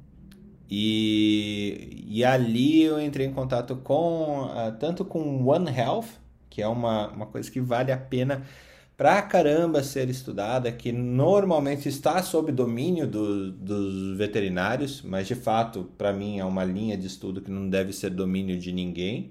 e, 0.70 2.04
e 2.08 2.22
ali 2.22 2.82
eu 2.82 3.00
entrei 3.00 3.26
em 3.26 3.32
contato 3.32 3.74
com 3.76 4.42
uh, 4.42 4.70
tanto 4.78 5.02
com 5.02 5.46
One 5.46 5.70
Health, 5.74 6.08
que 6.50 6.60
é 6.60 6.68
uma, 6.68 7.08
uma 7.08 7.24
coisa 7.24 7.50
que 7.50 7.62
vale 7.62 7.90
a 7.90 7.96
pena 7.96 8.42
pra 8.98 9.22
caramba 9.22 9.82
ser 9.84 10.10
estudada, 10.10 10.72
que 10.72 10.90
normalmente 10.92 11.88
está 11.88 12.20
sob 12.20 12.50
domínio 12.50 13.06
do, 13.06 13.52
dos 13.52 14.18
veterinários, 14.18 15.02
mas 15.02 15.28
de 15.28 15.36
fato, 15.36 15.84
para 15.96 16.12
mim, 16.12 16.40
é 16.40 16.44
uma 16.44 16.64
linha 16.64 16.98
de 16.98 17.06
estudo 17.06 17.40
que 17.40 17.50
não 17.50 17.70
deve 17.70 17.92
ser 17.92 18.10
domínio 18.10 18.58
de 18.58 18.72
ninguém. 18.72 19.30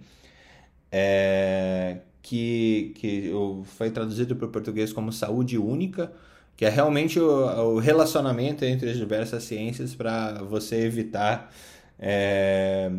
É, 0.90 2.00
que, 2.22 2.94
que 2.96 3.32
foi 3.66 3.92
traduzido 3.92 4.36
para 4.38 4.48
o 4.48 4.50
português 4.50 4.94
como 4.94 5.12
saúde 5.12 5.58
única, 5.58 6.14
que 6.56 6.66
é 6.66 6.70
realmente 6.70 7.20
o, 7.20 7.76
o 7.76 7.80
relacionamento 7.80 8.64
entre 8.66 8.90
as 8.90 8.98
diversas 8.98 9.44
ciências 9.44 9.94
para 9.96 10.44
você 10.44 10.78
evitar 10.86 11.54
é, 12.00 12.90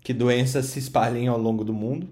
que 0.00 0.14
doenças 0.14 0.66
se 0.66 0.78
espalhem 0.78 1.28
ao 1.28 1.38
longo 1.38 1.64
do 1.64 1.72
mundo 1.74 2.08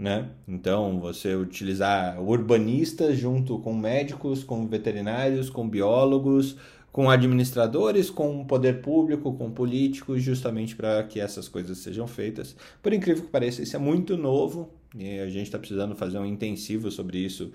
né? 0.00 0.30
Então, 0.48 0.98
você 0.98 1.34
utilizar 1.34 2.18
urbanistas 2.22 3.18
junto 3.18 3.58
com 3.58 3.74
médicos, 3.74 4.42
com 4.42 4.66
veterinários, 4.66 5.50
com 5.50 5.68
biólogos, 5.68 6.56
com 6.90 7.10
administradores, 7.10 8.08
com 8.08 8.42
poder 8.46 8.80
público, 8.80 9.34
com 9.34 9.50
políticos, 9.50 10.22
justamente 10.22 10.74
para 10.74 11.02
que 11.04 11.20
essas 11.20 11.48
coisas 11.48 11.76
sejam 11.78 12.06
feitas. 12.06 12.56
Por 12.82 12.94
incrível 12.94 13.24
que 13.24 13.30
pareça, 13.30 13.62
isso 13.62 13.76
é 13.76 13.78
muito 13.78 14.16
novo 14.16 14.70
e 14.96 15.20
a 15.20 15.28
gente 15.28 15.44
está 15.44 15.58
precisando 15.58 15.94
fazer 15.94 16.18
um 16.18 16.24
intensivo 16.24 16.90
sobre 16.90 17.18
isso 17.18 17.52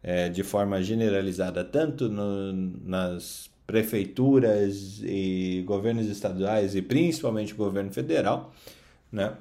é, 0.00 0.28
de 0.28 0.44
forma 0.44 0.80
generalizada, 0.80 1.64
tanto 1.64 2.08
no, 2.08 2.52
nas 2.52 3.50
prefeituras 3.66 5.02
e 5.02 5.64
governos 5.66 6.06
estaduais 6.06 6.76
e 6.76 6.80
principalmente 6.80 7.54
o 7.54 7.56
governo 7.56 7.90
federal, 7.90 8.54
né? 9.10 9.32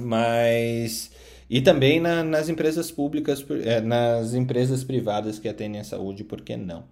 Mas 0.00 1.10
e 1.54 1.62
também 1.62 2.00
na, 2.00 2.24
nas 2.24 2.48
empresas 2.48 2.90
públicas, 2.90 3.46
é, 3.64 3.80
nas 3.80 4.34
empresas 4.34 4.82
privadas 4.82 5.38
que 5.38 5.48
atendem 5.48 5.80
a 5.80 5.84
saúde, 5.84 6.24
por 6.24 6.40
que 6.40 6.56
não? 6.56 6.88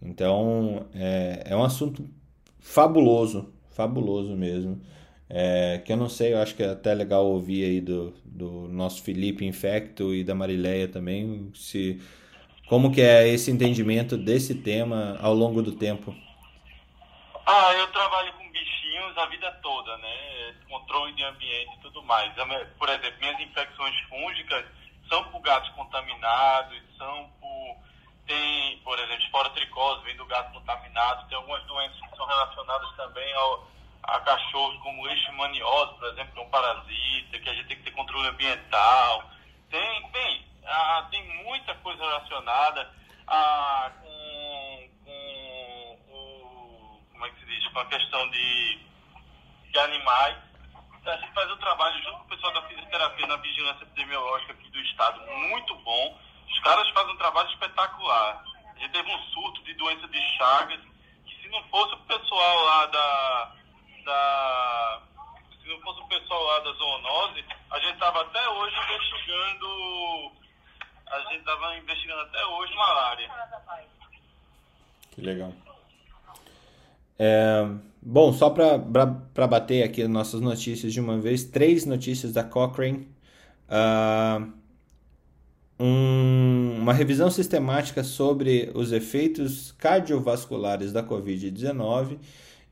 Então, 0.00 0.86
é, 0.94 1.42
é 1.44 1.54
um 1.54 1.62
assunto 1.62 2.08
fabuloso, 2.58 3.52
fabuloso 3.72 4.34
mesmo. 4.34 4.80
É, 5.28 5.82
que 5.84 5.92
eu 5.92 5.98
não 5.98 6.08
sei, 6.08 6.32
eu 6.32 6.38
acho 6.38 6.54
que 6.54 6.62
é 6.62 6.70
até 6.70 6.94
legal 6.94 7.26
ouvir 7.26 7.62
aí 7.64 7.78
do, 7.78 8.14
do 8.24 8.66
nosso 8.68 9.02
Felipe 9.02 9.44
Infecto 9.44 10.14
e 10.14 10.24
da 10.24 10.34
Marileia 10.34 10.88
também, 10.88 11.50
se 11.54 12.00
como 12.70 12.90
que 12.90 13.02
é 13.02 13.28
esse 13.28 13.50
entendimento 13.50 14.16
desse 14.16 14.54
tema 14.54 15.18
ao 15.20 15.34
longo 15.34 15.60
do 15.60 15.72
tempo. 15.72 16.16
Ah, 17.46 17.70
eu 17.74 17.86
trabalho 17.88 18.32
com 18.32 18.50
bichinhos 18.50 19.18
a 19.18 19.26
vida 19.26 19.50
toda, 19.62 19.94
né? 19.98 20.35
Controle 20.86 21.12
de 21.14 21.24
ambiente 21.24 21.76
e 21.76 21.80
tudo 21.80 22.00
mais. 22.04 22.32
Por 22.78 22.88
exemplo, 22.88 23.18
minhas 23.18 23.40
infecções 23.40 24.00
fúngicas 24.08 24.64
são 25.08 25.24
por 25.24 25.40
gatos 25.40 25.68
contaminados, 25.70 26.80
são 26.96 27.28
por. 27.40 27.76
Tem, 28.24 28.78
por 28.78 28.98
exemplo, 28.98 29.24
esporotricose, 29.24 30.04
vem 30.04 30.16
do 30.16 30.26
gato 30.26 30.52
contaminado, 30.52 31.28
tem 31.28 31.36
algumas 31.36 31.62
doenças 31.64 32.00
que 32.00 32.16
são 32.16 32.26
relacionadas 32.26 32.96
também 32.96 33.32
ao, 33.34 33.68
a 34.02 34.20
cachorros, 34.20 34.80
como 34.82 35.04
leishmaniose, 35.04 35.94
por 35.94 36.08
exemplo, 36.08 36.32
que 36.32 36.38
é 36.38 36.42
um 36.42 36.50
parasita, 36.50 37.38
que 37.38 37.48
a 37.48 37.54
gente 37.54 37.68
tem 37.68 37.76
que 37.76 37.82
ter 37.84 37.92
controle 37.92 38.28
ambiental. 38.28 39.30
Tem, 39.70 40.10
bem, 40.10 40.44
tem 41.10 41.44
muita 41.44 41.74
coisa 41.76 42.04
relacionada 42.04 42.92
a, 43.28 43.92
com, 44.00 44.88
com 46.08 47.00
como 47.12 47.26
é 47.26 47.30
que 47.30 47.40
se 47.40 47.46
diz, 47.46 47.66
com 47.72 47.78
a 47.78 47.86
questão 47.86 48.28
de, 48.30 48.80
de 49.72 49.78
animais. 49.78 50.45
A 51.06 51.16
gente 51.18 51.32
faz 51.32 51.50
um 51.50 51.56
trabalho 51.58 52.02
junto 52.02 52.18
com 52.18 52.24
o 52.24 52.28
pessoal 52.28 52.52
da 52.52 52.62
fisioterapia 52.62 53.26
na 53.28 53.36
vigilância 53.36 53.84
epidemiológica 53.84 54.52
aqui 54.52 54.68
do 54.70 54.80
estado, 54.80 55.20
muito 55.48 55.74
bom. 55.76 56.18
Os 56.50 56.58
caras 56.60 56.88
fazem 56.90 57.14
um 57.14 57.18
trabalho 57.18 57.48
espetacular. 57.50 58.44
A 58.74 58.78
gente 58.78 58.90
teve 58.90 59.10
um 59.10 59.22
surto 59.32 59.62
de 59.62 59.74
doença 59.74 60.08
de 60.08 60.20
Chagas, 60.36 60.80
que 61.24 61.42
se 61.42 61.48
não 61.48 61.62
fosse 61.64 61.94
o 61.94 61.98
pessoal 61.98 62.64
lá 62.64 62.86
da, 62.86 63.52
da 64.04 65.02
se 65.62 65.68
não 65.68 65.80
fosse 65.80 66.00
o 66.00 66.08
pessoal 66.08 66.42
lá 66.42 66.58
da 66.60 66.72
zoonose, 66.72 67.44
a 67.70 67.78
gente 67.78 67.94
estava 67.94 68.22
até 68.22 68.48
hoje 68.48 68.76
investigando 68.76 70.32
a 71.06 71.20
gente 71.20 71.38
estava 71.38 71.76
investigando 71.76 72.20
até 72.22 72.44
hoje 72.46 72.74
malária. 72.74 73.30
Que 75.12 75.20
legal. 75.20 75.52
É, 77.18 77.68
bom, 78.02 78.32
só 78.32 78.50
para 78.50 79.46
bater 79.46 79.82
aqui 79.82 80.06
nossas 80.06 80.40
notícias 80.40 80.92
de 80.92 81.00
uma 81.00 81.18
vez, 81.18 81.44
três 81.44 81.84
notícias 81.84 82.32
da 82.32 82.44
Cochrane. 82.44 83.08
Uh, 83.68 84.52
um, 85.78 86.78
uma 86.78 86.92
revisão 86.92 87.30
sistemática 87.30 88.02
sobre 88.02 88.70
os 88.74 88.92
efeitos 88.92 89.72
cardiovasculares 89.72 90.92
da 90.92 91.02
Covid-19 91.02 92.18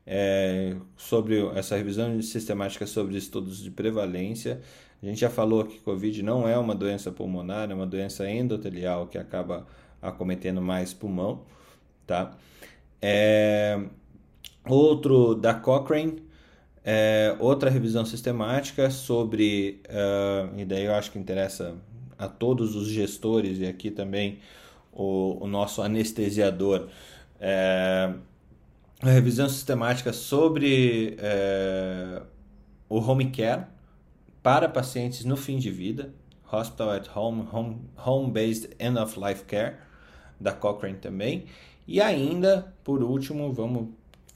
é, 0.05 0.75
sobre 0.95 1.45
essa 1.55 1.75
revisão 1.75 2.21
sistemática 2.21 2.85
sobre 2.85 3.17
estudos 3.17 3.61
de 3.61 3.71
prevalência. 3.71 4.61
A 5.01 5.05
gente 5.05 5.19
já 5.19 5.29
falou 5.29 5.65
que 5.65 5.79
Covid 5.79 6.21
não 6.23 6.47
é 6.47 6.57
uma 6.57 6.75
doença 6.75 7.11
pulmonar, 7.11 7.69
é 7.71 7.73
uma 7.73 7.87
doença 7.87 8.29
endotelial 8.29 9.07
que 9.07 9.17
acaba 9.17 9.67
acometendo 10.01 10.61
mais 10.61 10.93
pulmão, 10.93 11.43
tá? 12.05 12.35
É, 13.01 13.79
outro 14.67 15.35
da 15.35 15.53
Cochrane, 15.53 16.23
é, 16.83 17.35
outra 17.39 17.69
revisão 17.69 18.05
sistemática 18.05 18.89
sobre, 18.89 19.81
uh, 19.89 20.59
e 20.59 20.65
daí 20.65 20.85
eu 20.85 20.93
acho 20.93 21.11
que 21.11 21.17
interessa 21.17 21.75
a 22.17 22.27
todos 22.27 22.75
os 22.75 22.87
gestores 22.87 23.59
e 23.59 23.65
aqui 23.65 23.89
também 23.89 24.39
o, 24.93 25.43
o 25.43 25.47
nosso 25.47 25.81
anestesiador, 25.81 26.87
é, 27.39 28.13
a 29.01 29.09
revisão 29.09 29.49
sistemática 29.49 30.13
sobre 30.13 31.17
é, 31.19 32.21
o 32.87 32.99
home 32.99 33.29
care 33.31 33.65
para 34.41 34.69
pacientes 34.69 35.25
no 35.25 35.35
fim 35.35 35.57
de 35.57 35.69
vida, 35.69 36.13
Hospital 36.51 36.91
at 36.91 37.07
Home, 37.15 37.47
Home, 37.51 37.81
home 38.05 38.31
Based 38.31 38.69
End 38.79 38.97
of 38.97 39.19
Life 39.19 39.43
Care, 39.45 39.75
da 40.39 40.53
Cochrane 40.53 40.97
também. 40.97 41.45
E 41.87 41.99
ainda, 42.01 42.73
por 42.83 43.03
último, 43.03 43.51
vamos 43.51 43.89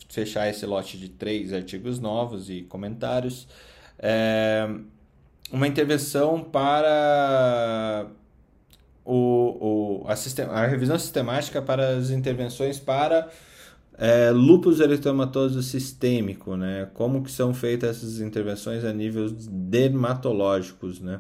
fechar 0.10 0.50
esse 0.50 0.66
lote 0.66 0.98
de 0.98 1.08
três 1.08 1.54
artigos 1.54 2.00
novos 2.00 2.50
e 2.50 2.64
comentários. 2.64 3.48
É, 3.98 4.68
uma 5.52 5.68
intervenção 5.68 6.44
para 6.44 8.08
o, 9.06 10.04
o, 10.04 10.08
a, 10.08 10.16
sistem, 10.16 10.46
a 10.46 10.66
revisão 10.66 10.98
sistemática 10.98 11.62
para 11.62 11.98
as 11.98 12.10
intervenções 12.10 12.80
para 12.80 13.30
é, 13.98 14.32
lúpus 14.32 14.80
eritematoso 14.80 15.62
sistêmico, 15.62 16.56
né? 16.56 16.90
Como 16.94 17.22
que 17.22 17.32
são 17.32 17.54
feitas 17.54 17.98
essas 17.98 18.22
intervenções 18.22 18.86
a 18.86 18.94
níveis 18.94 19.34
dermatológicos, 19.48 21.00
né? 21.00 21.20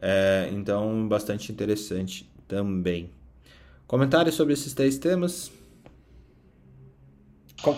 É, 0.00 0.48
então, 0.52 1.06
bastante 1.06 1.52
interessante 1.52 2.28
também. 2.48 3.10
Comentários 3.86 4.34
sobre 4.34 4.54
esses 4.54 4.72
três 4.72 4.98
temas? 4.98 5.52
Com... 7.62 7.76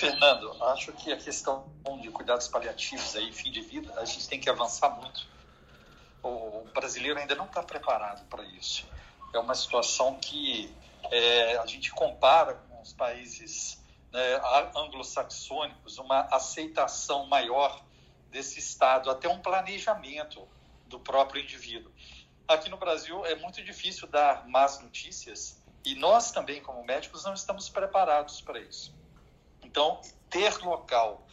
Fernando, 0.00 0.56
acho 0.64 0.94
que 0.94 1.12
a 1.12 1.16
questão 1.18 1.70
de 2.00 2.10
cuidados 2.10 2.48
paliativos 2.48 3.14
aí, 3.16 3.30
fim 3.34 3.52
de 3.52 3.60
vida, 3.60 3.92
a 4.00 4.04
gente 4.06 4.26
tem 4.26 4.40
que 4.40 4.48
avançar 4.48 4.88
muito. 4.96 5.28
O 6.22 6.66
brasileiro 6.72 7.18
ainda 7.18 7.34
não 7.34 7.44
está 7.44 7.62
preparado 7.62 8.26
para 8.26 8.42
isso. 8.44 8.88
É 9.34 9.38
uma 9.38 9.54
situação 9.54 10.14
que 10.14 10.74
é, 11.10 11.58
a 11.58 11.66
gente 11.66 11.90
compara 11.90 12.54
com 12.54 12.80
os 12.80 12.94
países 12.94 13.78
né, 14.10 14.40
anglo-saxônicos, 14.74 15.98
uma 15.98 16.20
aceitação 16.34 17.26
maior 17.26 17.84
desse 18.30 18.58
Estado, 18.58 19.10
até 19.10 19.28
um 19.28 19.40
planejamento 19.40 20.48
do 20.86 20.98
próprio 20.98 21.42
indivíduo. 21.42 21.92
Aqui 22.48 22.70
no 22.70 22.78
Brasil 22.78 23.26
é 23.26 23.34
muito 23.34 23.62
difícil 23.62 24.08
dar 24.08 24.48
más 24.48 24.80
notícias 24.80 25.62
e 25.84 25.94
nós 25.94 26.32
também, 26.32 26.62
como 26.62 26.82
médicos, 26.86 27.22
não 27.22 27.34
estamos 27.34 27.68
preparados 27.68 28.40
para 28.40 28.58
isso. 28.58 28.98
Então, 29.70 30.00
ter 30.28 30.58
local 30.64 31.24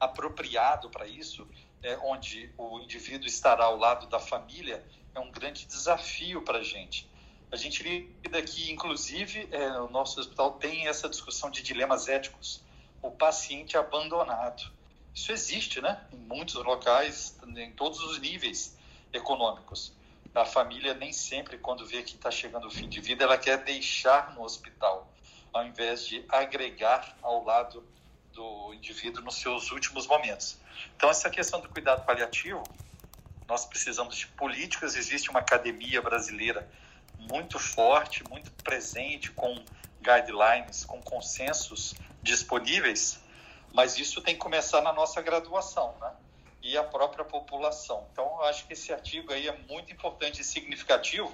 apropriado 0.00 0.90
para 0.90 1.06
isso, 1.06 1.46
é, 1.84 1.96
onde 1.98 2.52
o 2.58 2.80
indivíduo 2.80 3.28
estará 3.28 3.66
ao 3.66 3.76
lado 3.76 4.08
da 4.08 4.18
família, 4.18 4.84
é 5.14 5.20
um 5.20 5.30
grande 5.30 5.64
desafio 5.66 6.42
para 6.42 6.58
a 6.58 6.62
gente. 6.64 7.08
A 7.50 7.54
gente 7.54 7.84
lida 7.84 8.38
aqui, 8.38 8.72
inclusive, 8.72 9.48
é, 9.52 9.78
o 9.78 9.88
nosso 9.88 10.18
hospital 10.18 10.54
tem 10.54 10.88
essa 10.88 11.08
discussão 11.08 11.48
de 11.48 11.62
dilemas 11.62 12.08
éticos. 12.08 12.60
O 13.00 13.12
paciente 13.12 13.78
abandonado. 13.78 14.68
Isso 15.14 15.30
existe, 15.30 15.80
né? 15.80 16.04
Em 16.12 16.16
muitos 16.16 16.56
locais, 16.56 17.38
em 17.46 17.70
todos 17.70 18.00
os 18.00 18.18
níveis 18.18 18.76
econômicos. 19.12 19.92
A 20.34 20.44
família 20.44 20.92
nem 20.92 21.12
sempre, 21.12 21.56
quando 21.56 21.86
vê 21.86 22.02
que 22.02 22.16
está 22.16 22.32
chegando 22.32 22.66
o 22.66 22.70
fim 22.70 22.88
de 22.88 23.00
vida, 23.00 23.22
ela 23.22 23.38
quer 23.38 23.62
deixar 23.62 24.34
no 24.34 24.42
hospital, 24.42 25.08
ao 25.56 25.66
invés 25.66 26.06
de 26.06 26.24
agregar 26.28 27.16
ao 27.22 27.42
lado 27.42 27.86
do 28.32 28.74
indivíduo 28.74 29.22
nos 29.22 29.36
seus 29.36 29.70
últimos 29.70 30.06
momentos. 30.06 30.58
Então, 30.94 31.08
essa 31.08 31.30
questão 31.30 31.60
do 31.60 31.68
cuidado 31.68 32.04
paliativo, 32.04 32.62
nós 33.48 33.64
precisamos 33.64 34.16
de 34.16 34.26
políticas. 34.26 34.94
Existe 34.94 35.30
uma 35.30 35.40
academia 35.40 36.02
brasileira 36.02 36.68
muito 37.18 37.58
forte, 37.58 38.22
muito 38.28 38.50
presente, 38.62 39.30
com 39.30 39.64
guidelines, 40.02 40.84
com 40.84 41.00
consensos 41.00 41.94
disponíveis, 42.22 43.18
mas 43.72 43.98
isso 43.98 44.20
tem 44.20 44.34
que 44.34 44.40
começar 44.40 44.82
na 44.82 44.92
nossa 44.92 45.22
graduação, 45.22 45.94
né? 46.00 46.12
E 46.62 46.76
a 46.76 46.84
própria 46.84 47.24
população. 47.24 48.06
Então, 48.12 48.24
eu 48.24 48.44
acho 48.44 48.66
que 48.66 48.72
esse 48.72 48.92
artigo 48.92 49.32
aí 49.32 49.48
é 49.48 49.56
muito 49.68 49.92
importante 49.92 50.42
e 50.42 50.44
significativo 50.44 51.32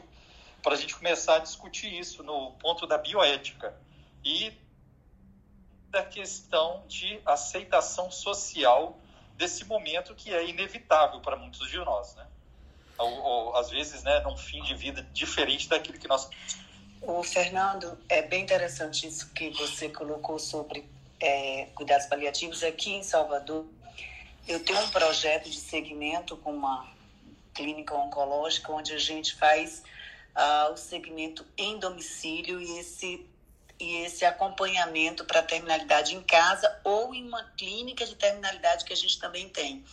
para 0.62 0.74
a 0.74 0.76
gente 0.76 0.94
começar 0.94 1.36
a 1.36 1.38
discutir 1.38 1.92
isso 1.92 2.22
no 2.22 2.52
ponto 2.52 2.86
da 2.86 2.98
bioética 2.98 3.74
e 4.24 4.52
da 5.90 6.02
questão 6.02 6.84
de 6.86 7.20
aceitação 7.26 8.10
social 8.10 8.98
desse 9.36 9.64
momento 9.64 10.14
que 10.14 10.32
é 10.32 10.48
inevitável 10.48 11.20
para 11.20 11.36
muitos 11.36 11.70
de 11.70 11.76
nós, 11.78 12.14
né? 12.14 12.26
ou, 12.98 13.22
ou, 13.22 13.56
às 13.56 13.70
vezes, 13.70 14.02
né, 14.02 14.20
num 14.20 14.36
fim 14.36 14.62
de 14.62 14.74
vida 14.74 15.02
diferente 15.12 15.68
daquilo 15.68 15.98
que 15.98 16.08
nós. 16.08 16.28
O 17.00 17.22
Fernando, 17.22 17.98
é 18.08 18.22
bem 18.22 18.42
interessante 18.42 19.06
isso 19.06 19.32
que 19.32 19.50
você 19.50 19.88
colocou 19.88 20.38
sobre 20.38 20.88
é, 21.20 21.68
cuidados 21.74 22.06
paliativos 22.06 22.62
aqui 22.62 22.92
em 22.92 23.02
Salvador. 23.02 23.66
Eu 24.46 24.64
tenho 24.64 24.80
um 24.80 24.90
projeto 24.90 25.48
de 25.48 25.58
segmento 25.58 26.36
com 26.36 26.52
uma 26.52 26.86
clínica 27.54 27.94
oncológica 27.94 28.72
onde 28.72 28.92
a 28.92 28.98
gente 28.98 29.34
faz 29.34 29.82
uh, 30.36 30.72
o 30.72 30.76
segmento 30.76 31.44
em 31.56 31.78
domicílio 31.78 32.60
e 32.60 32.78
esse 32.78 33.26
e 33.82 34.04
esse 34.04 34.24
acompanhamento 34.24 35.24
para 35.24 35.42
terminalidade 35.42 36.14
em 36.14 36.22
casa 36.22 36.80
ou 36.84 37.12
em 37.12 37.26
uma 37.26 37.42
clínica 37.56 38.06
de 38.06 38.14
terminalidade 38.14 38.84
que 38.84 38.92
a 38.92 38.96
gente 38.96 39.18
também 39.18 39.48
tem. 39.48 39.84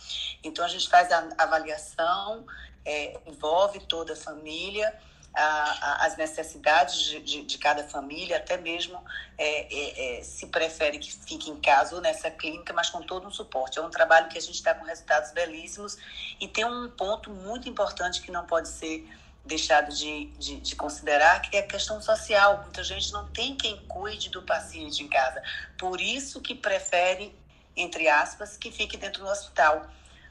Então 0.44 0.64
a 0.64 0.68
gente 0.68 0.88
faz 0.88 1.10
a 1.10 1.28
avaliação 1.36 2.46
é, 2.84 3.18
envolve 3.26 3.80
toda 3.80 4.12
a 4.12 4.16
família, 4.16 4.92
a, 5.34 5.42
a, 5.42 6.06
as 6.06 6.16
necessidades 6.16 7.02
de, 7.02 7.20
de, 7.20 7.44
de, 7.44 7.58
cada 7.58 7.84
família, 7.84 8.36
até 8.38 8.56
mesmo 8.56 9.02
é, 9.38 9.66
é, 9.72 10.18
é, 10.18 10.22
se 10.24 10.46
prefere 10.46 10.98
que 10.98 11.12
fique 11.12 11.50
em 11.50 11.60
casa 11.60 11.94
ou 11.94 12.00
nessa 12.00 12.30
clínica, 12.30 12.72
mas 12.72 12.90
com 12.90 13.02
todo 13.02 13.28
um 13.28 13.30
suporte. 13.30 13.78
É 13.78 13.82
um 13.82 13.90
trabalho 13.90 14.28
que 14.28 14.38
a 14.38 14.40
gente 14.40 14.54
está 14.54 14.74
com 14.74 14.84
resultados 14.84 15.30
belíssimos 15.32 15.96
e 16.40 16.48
tem 16.48 16.64
um 16.64 16.88
ponto 16.90 17.30
muito 17.30 17.68
importante 17.68 18.20
que 18.22 18.30
não 18.30 18.44
pode 18.46 18.68
ser 18.68 19.06
deixado 19.50 19.92
de, 19.92 20.26
de, 20.38 20.60
de, 20.60 20.76
considerar, 20.76 21.42
que 21.42 21.56
é 21.56 21.60
a 21.60 21.66
questão 21.66 22.00
social. 22.00 22.62
Muita 22.62 22.84
gente 22.84 23.12
não 23.12 23.26
tem 23.28 23.56
quem 23.56 23.76
cuide 23.86 24.30
do 24.30 24.42
paciente 24.42 25.02
em 25.02 25.08
casa. 25.08 25.42
Por 25.76 26.00
isso 26.00 26.40
que 26.40 26.54
prefere, 26.54 27.36
entre 27.76 28.08
aspas, 28.08 28.56
que 28.56 28.70
fique 28.70 28.96
dentro 28.96 29.24
do 29.24 29.28
hospital. 29.28 29.86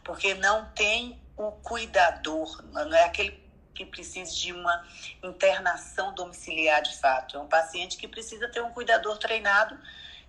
Porque 0.06 0.34
não 0.36 0.66
tem 0.72 1.20
o 1.36 1.52
cuidador, 1.52 2.64
não 2.72 2.94
é 2.94 3.04
aquele 3.04 3.38
que 3.76 3.86
precisa 3.86 4.34
de 4.34 4.52
uma 4.52 4.86
internação 5.22 6.14
domiciliar 6.14 6.82
de 6.82 6.98
fato. 6.98 7.38
É 7.38 7.40
um 7.40 7.48
paciente 7.48 7.98
que 7.98 8.08
precisa 8.08 8.48
ter 8.50 8.62
um 8.62 8.72
cuidador 8.72 9.18
treinado, 9.18 9.78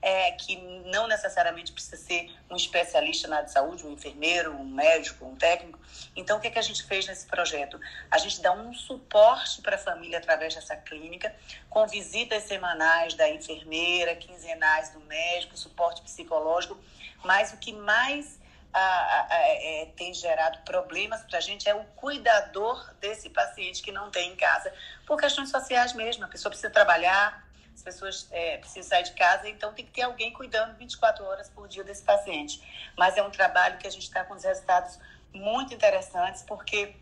é, 0.03 0.33
que 0.33 0.57
não 0.87 1.07
necessariamente 1.07 1.73
precisa 1.73 1.97
ser 1.97 2.31
um 2.51 2.57
especialista 2.57 3.29
na 3.29 3.37
área 3.37 3.47
de 3.47 3.53
saúde, 3.53 3.87
um 3.87 3.93
enfermeiro, 3.93 4.53
um 4.53 4.65
médico, 4.65 5.25
um 5.27 5.37
técnico. 5.37 5.79
Então, 6.17 6.39
o 6.39 6.41
que, 6.41 6.49
é 6.49 6.51
que 6.51 6.59
a 6.59 6.63
gente 6.63 6.83
fez 6.85 7.07
nesse 7.07 7.27
projeto? 7.27 7.79
A 8.11 8.19
gente 8.19 8.41
dá 8.41 8.53
um 8.53 8.73
suporte 8.73 9.61
para 9.61 9.77
a 9.77 9.79
família 9.79 10.19
através 10.19 10.55
dessa 10.55 10.77
clínica, 10.77 11.35
com 11.69 11.87
visitas 11.87 12.45
semanais 12.45 13.15
da 13.15 13.29
enfermeira, 13.29 14.17
quinzenais 14.17 14.91
do 14.91 15.01
médico, 15.01 15.57
suporte 15.57 16.01
psicológico, 16.03 16.79
mas 17.23 17.53
o 17.53 17.59
que 17.59 17.73
mais 17.73 18.41
a, 18.73 18.79
a, 18.79 19.27
a, 19.31 19.39
é, 19.49 19.93
tem 19.97 20.15
gerado 20.15 20.59
problemas 20.65 21.23
para 21.23 21.39
a 21.39 21.41
gente 21.41 21.69
é 21.69 21.75
o 21.75 21.85
cuidador 21.97 22.95
desse 23.01 23.29
paciente 23.29 23.83
que 23.83 23.93
não 23.93 24.11
tem 24.11 24.33
em 24.33 24.37
casa, 24.37 24.73
por 25.07 25.19
questões 25.19 25.51
sociais 25.51 25.93
mesmo. 25.93 26.25
A 26.25 26.29
pessoa 26.29 26.51
precisa 26.51 26.71
trabalhar, 26.71 27.45
as 27.81 27.83
pessoas 27.83 28.29
é, 28.31 28.59
precisam 28.59 28.91
sair 28.91 29.05
de 29.05 29.13
casa, 29.13 29.49
então 29.49 29.73
tem 29.73 29.87
que 29.87 29.93
ter 29.93 30.03
alguém 30.03 30.33
cuidando 30.33 30.77
24 30.77 31.25
horas 31.25 31.49
por 31.49 31.67
dia 31.67 31.83
desse 31.83 32.03
paciente. 32.03 32.63
Mas 32.97 33.17
é 33.17 33.23
um 33.23 33.31
trabalho 33.31 33.79
que 33.79 33.87
a 33.87 33.91
gente 33.91 34.03
está 34.03 34.23
com 34.23 34.35
os 34.35 34.45
resultados 34.45 34.99
muito 35.33 35.73
interessantes, 35.73 36.43
porque 36.43 36.95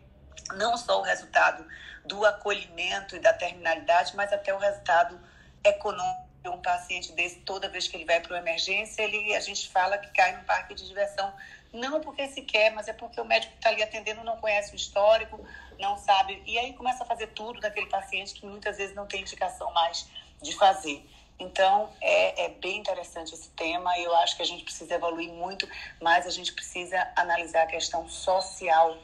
não 0.55 0.77
só 0.77 0.99
o 0.99 1.03
resultado 1.03 1.67
do 2.05 2.25
acolhimento 2.25 3.15
e 3.15 3.19
da 3.19 3.33
terminalidade, 3.33 4.15
mas 4.15 4.31
até 4.31 4.53
o 4.53 4.57
resultado 4.57 5.19
econômico 5.63 6.29
um 6.45 6.61
paciente 6.61 7.11
desse, 7.11 7.41
toda 7.41 7.67
vez 7.67 7.87
que 7.87 7.97
ele 7.97 8.05
vai 8.05 8.21
para 8.21 8.33
uma 8.33 8.39
emergência, 8.39 9.03
ele, 9.03 9.35
a 9.35 9.41
gente 9.41 9.69
fala 9.69 9.97
que 9.97 10.09
cai 10.13 10.37
no 10.37 10.43
parque 10.45 10.73
de 10.73 10.87
diversão 10.87 11.31
não 11.71 12.01
porque 12.01 12.27
se 12.29 12.41
quer, 12.41 12.71
mas 12.71 12.87
é 12.87 12.93
porque 12.93 13.19
o 13.21 13.25
médico 13.25 13.51
que 13.53 13.59
está 13.59 13.69
ali 13.69 13.83
atendendo 13.83 14.23
não 14.23 14.37
conhece 14.37 14.73
o 14.73 14.75
histórico, 14.75 15.39
não 15.77 15.97
sabe. 15.97 16.41
E 16.45 16.57
aí 16.57 16.73
começa 16.73 17.03
a 17.03 17.05
fazer 17.05 17.27
tudo 17.27 17.59
daquele 17.59 17.85
paciente 17.85 18.33
que 18.33 18.45
muitas 18.45 18.77
vezes 18.77 18.95
não 18.95 19.05
tem 19.05 19.21
indicação 19.21 19.71
mais 19.73 20.07
de 20.41 20.55
fazer. 20.55 21.05
Então, 21.39 21.89
é, 22.01 22.45
é 22.45 22.49
bem 22.49 22.79
interessante 22.79 23.33
esse 23.33 23.49
tema 23.51 23.97
e 23.97 24.03
eu 24.03 24.13
acho 24.17 24.35
que 24.35 24.41
a 24.41 24.45
gente 24.45 24.63
precisa 24.63 24.95
evoluir 24.95 25.31
muito, 25.31 25.67
mas 26.01 26.27
a 26.27 26.29
gente 26.29 26.51
precisa 26.53 27.07
analisar 27.15 27.63
a 27.63 27.67
questão 27.67 28.07
social 28.09 28.97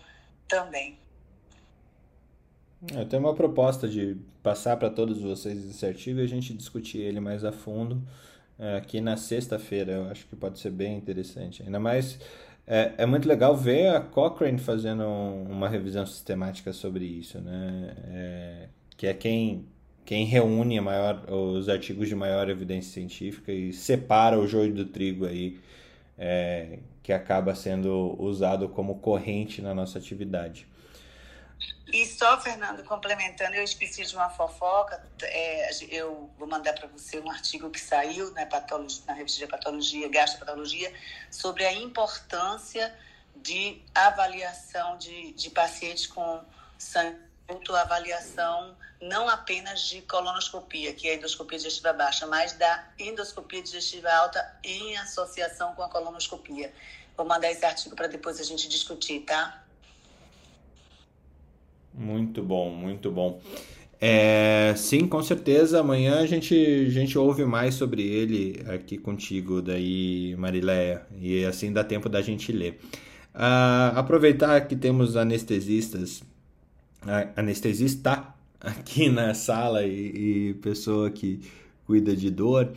também. 0.48 0.98
Eu 2.94 3.08
tenho 3.08 3.24
uma 3.24 3.34
proposta 3.34 3.88
de 3.88 4.18
passar 4.44 4.78
para 4.78 4.90
todos 4.90 5.22
vocês 5.22 5.66
esse 5.66 5.86
artigo 5.86 6.20
e 6.20 6.24
a 6.24 6.28
gente 6.28 6.54
discutir 6.54 7.00
ele 7.00 7.20
mais 7.20 7.44
a 7.46 7.52
fundo 7.52 8.06
é, 8.60 8.76
aqui 8.76 9.00
na 9.00 9.16
sexta-feira. 9.16 9.94
Eu 9.94 10.10
acho 10.10 10.26
que 10.28 10.36
pode 10.36 10.60
ser 10.60 10.72
bem 10.72 10.98
interessante. 10.98 11.64
Ainda 11.64 11.80
mais 11.80 12.20
é, 12.68 12.94
é 12.98 13.06
muito 13.06 13.28
legal 13.28 13.56
ver 13.56 13.96
a 13.96 14.02
Cochrane 14.02 14.58
fazendo 14.58 15.04
uma 15.06 15.70
revisão 15.70 16.06
sistemática 16.06 16.74
sobre 16.74 17.06
isso, 17.06 17.40
né? 17.40 17.96
É, 18.08 18.70
que 18.98 19.08
é 19.08 19.14
quem, 19.14 19.66
quem 20.06 20.24
reúne 20.26 20.80
maior, 20.80 21.30
os 21.32 21.68
artigos 21.68 22.08
de 22.08 22.16
maior 22.16 22.48
evidência 22.48 22.94
científica 22.94 23.52
e 23.52 23.74
separa 23.74 24.40
o 24.40 24.48
joio 24.48 24.74
do 24.74 24.86
trigo 24.86 25.26
aí, 25.26 25.60
é, 26.18 26.78
que 27.02 27.12
acaba 27.12 27.56
sendo 27.56 28.16
usado 28.20 28.70
como 28.70 29.00
corrente 29.00 29.62
na 29.62 29.74
nossa 29.74 29.98
atividade. 29.98 30.68
E 31.92 32.06
só, 32.06 32.40
Fernando, 32.40 32.84
complementando, 32.84 33.56
eu 33.56 33.64
esqueci 33.64 34.06
de 34.06 34.16
uma 34.16 34.30
fofoca. 34.30 35.02
É, 35.24 35.70
eu 35.90 36.30
vou 36.38 36.48
mandar 36.48 36.74
para 36.74 36.88
você 36.88 37.20
um 37.20 37.30
artigo 37.30 37.70
que 37.70 37.80
saiu 37.80 38.32
na, 38.32 38.48
na 39.08 39.14
revista 39.14 39.40
de 39.40 39.48
patologia, 39.48 40.08
gastropatologia, 40.10 40.94
sobre 41.32 41.66
a 41.66 41.74
importância 41.74 42.94
de 43.36 43.82
avaliação 43.94 44.98
de, 44.98 45.34
de 45.34 45.50
pacientes 45.50 46.08
com 46.08 46.44
sangue, 46.78 47.18
avaliação 47.80 48.76
não 49.02 49.28
apenas 49.30 49.82
de 49.82 50.02
colonoscopia, 50.02 50.94
que 50.94 51.08
é 51.08 51.14
a 51.14 51.16
endoscopia 51.16 51.58
digestiva 51.58 51.94
baixa, 51.94 52.26
mas 52.28 52.54
da 52.54 52.88
endoscopia 52.98 53.62
digestiva 53.62 54.10
alta 54.10 54.44
em 54.64 54.98
associação 54.98 55.74
com 55.76 55.84
a 55.84 55.90
colonoscopia. 55.90 56.72
Vou 57.18 57.26
mandar 57.26 57.52
esse 57.52 57.66
artigo 57.66 57.96
para 57.96 58.08
depois 58.08 58.40
a 58.40 58.44
gente 58.44 58.68
discutir, 58.68 59.22
tá? 59.22 59.64
Muito 61.94 62.44
bom, 62.44 62.70
muito 62.70 63.10
bom. 63.10 63.42
É, 64.02 64.74
sim, 64.76 65.08
com 65.08 65.24
certeza. 65.24 65.80
Amanhã 65.80 66.20
a 66.20 66.26
gente, 66.26 66.54
a 66.56 66.90
gente 66.90 67.18
ouve 67.18 67.46
mais 67.46 67.76
sobre 67.76 68.04
ele 68.04 68.64
aqui 68.70 68.98
contigo, 68.98 69.62
daí, 69.62 70.36
Marileia. 70.38 71.06
E 71.20 71.46
assim 71.46 71.72
dá 71.72 71.84
tempo 71.84 72.10
da 72.10 72.22
gente 72.22 72.52
ler. 72.52 72.80
Uh, 73.34 73.98
aproveitar 73.98 74.68
que 74.68 74.76
temos 74.76 75.16
anestesistas, 75.16 76.24
anestesista 77.36 78.35
aqui 78.60 79.10
na 79.10 79.34
sala 79.34 79.84
e, 79.84 80.50
e 80.50 80.54
pessoa 80.56 81.10
que 81.10 81.40
cuida 81.86 82.16
de 82.16 82.30
dor. 82.30 82.72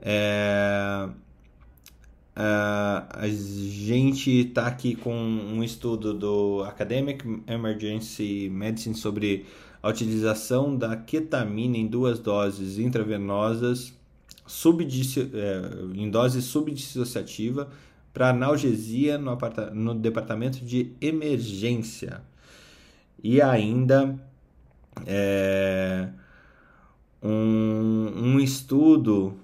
É, 0.00 1.08
Uh, 2.38 3.02
a 3.10 3.26
gente 3.26 4.30
está 4.30 4.68
aqui 4.68 4.94
com 4.94 5.12
um 5.12 5.64
estudo 5.64 6.14
do 6.14 6.62
Academic 6.62 7.42
Emergency 7.48 8.48
Medicine 8.48 8.94
sobre 8.94 9.44
a 9.82 9.88
utilização 9.88 10.76
da 10.76 10.96
ketamina 10.96 11.76
em 11.76 11.88
duas 11.88 12.20
doses 12.20 12.78
intravenosas 12.78 13.92
é, 15.34 16.00
em 16.00 16.08
dose 16.08 16.40
subdissociativa 16.40 17.68
para 18.14 18.30
analgesia 18.30 19.18
no, 19.18 19.36
no 19.74 19.94
departamento 19.96 20.64
de 20.64 20.92
emergência. 21.00 22.22
E 23.20 23.42
ainda 23.42 24.16
é, 25.06 26.08
um, 27.22 28.12
um 28.16 28.40
estudo 28.40 29.38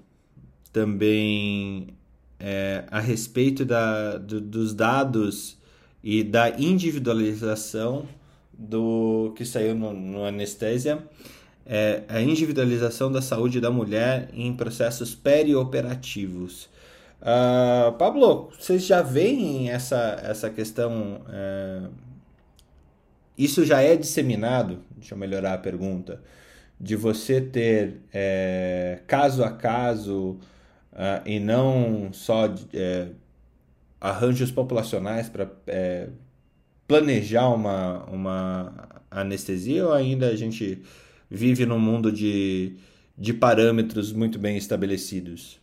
também 0.71 1.95
é, 2.39 2.83
a 2.91 2.99
respeito 2.99 3.63
da, 3.65 4.17
do, 4.17 4.41
dos 4.41 4.73
dados 4.73 5.57
e 6.03 6.23
da 6.23 6.49
individualização 6.59 8.07
do 8.57 9.33
que 9.35 9.45
saiu 9.45 9.75
no, 9.75 9.93
no 9.93 10.25
Anestésia, 10.25 11.03
é, 11.65 12.03
a 12.07 12.21
individualização 12.21 13.11
da 13.11 13.21
saúde 13.21 13.59
da 13.59 13.71
mulher 13.71 14.29
em 14.33 14.53
processos 14.53 15.15
perioperativos. 15.15 16.69
Uh, 17.21 17.91
Pablo, 17.93 18.51
vocês 18.59 18.85
já 18.85 19.01
veem 19.01 19.71
essa, 19.71 20.19
essa 20.23 20.49
questão? 20.49 21.21
É, 21.27 21.81
isso 23.35 23.65
já 23.65 23.81
é 23.81 23.95
disseminado? 23.95 24.79
Deixa 25.05 25.13
eu 25.13 25.19
melhorar 25.19 25.53
a 25.53 25.57
pergunta. 25.59 26.19
De 26.79 26.95
você 26.95 27.39
ter 27.39 28.01
é, 28.11 29.03
caso 29.05 29.43
a 29.43 29.51
caso 29.51 30.39
uh, 30.93 31.21
e 31.27 31.39
não 31.39 32.11
só 32.11 32.45
é, 32.73 33.09
arranjos 34.01 34.49
populacionais 34.49 35.29
para 35.29 35.47
é, 35.67 36.09
planejar 36.87 37.49
uma, 37.49 38.03
uma 38.05 38.89
anestesia 39.11 39.85
ou 39.85 39.93
ainda 39.93 40.27
a 40.29 40.35
gente 40.35 40.81
vive 41.29 41.67
num 41.67 41.79
mundo 41.79 42.11
de, 42.11 42.75
de 43.15 43.31
parâmetros 43.31 44.11
muito 44.11 44.39
bem 44.39 44.57
estabelecidos? 44.57 45.59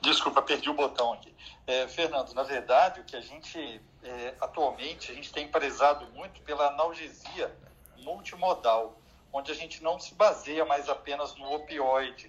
Desculpa, 0.00 0.40
perdi 0.40 0.70
o 0.70 0.74
botão 0.74 1.14
aqui. 1.14 1.30
É, 1.70 1.86
Fernando, 1.86 2.34
na 2.34 2.42
verdade, 2.42 2.98
o 2.98 3.04
que 3.04 3.14
a 3.14 3.20
gente, 3.20 3.80
é, 4.02 4.34
atualmente, 4.40 5.12
a 5.12 5.14
gente 5.14 5.32
tem 5.32 5.46
prezado 5.46 6.04
muito 6.06 6.42
pela 6.42 6.66
analgesia 6.66 7.56
multimodal 7.98 9.00
onde 9.32 9.52
a 9.52 9.54
gente 9.54 9.80
não 9.80 9.96
se 9.96 10.12
baseia 10.14 10.64
mais 10.64 10.88
apenas 10.88 11.36
no 11.36 11.54
opioide. 11.54 12.28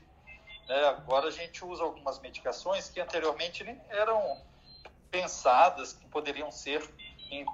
Né? 0.68 0.86
Agora 0.90 1.28
a 1.28 1.32
gente 1.32 1.66
usa 1.66 1.82
algumas 1.82 2.20
medicações 2.20 2.88
que 2.88 3.02
anteriormente 3.02 3.66
eram 3.90 4.40
pensadas 5.10 5.94
que 5.94 6.06
poderiam 6.10 6.52
ser 6.52 6.88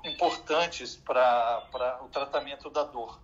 importantes 0.03 0.97
para 0.97 2.01
o 2.01 2.09
tratamento 2.09 2.69
da 2.69 2.83
dor, 2.83 3.17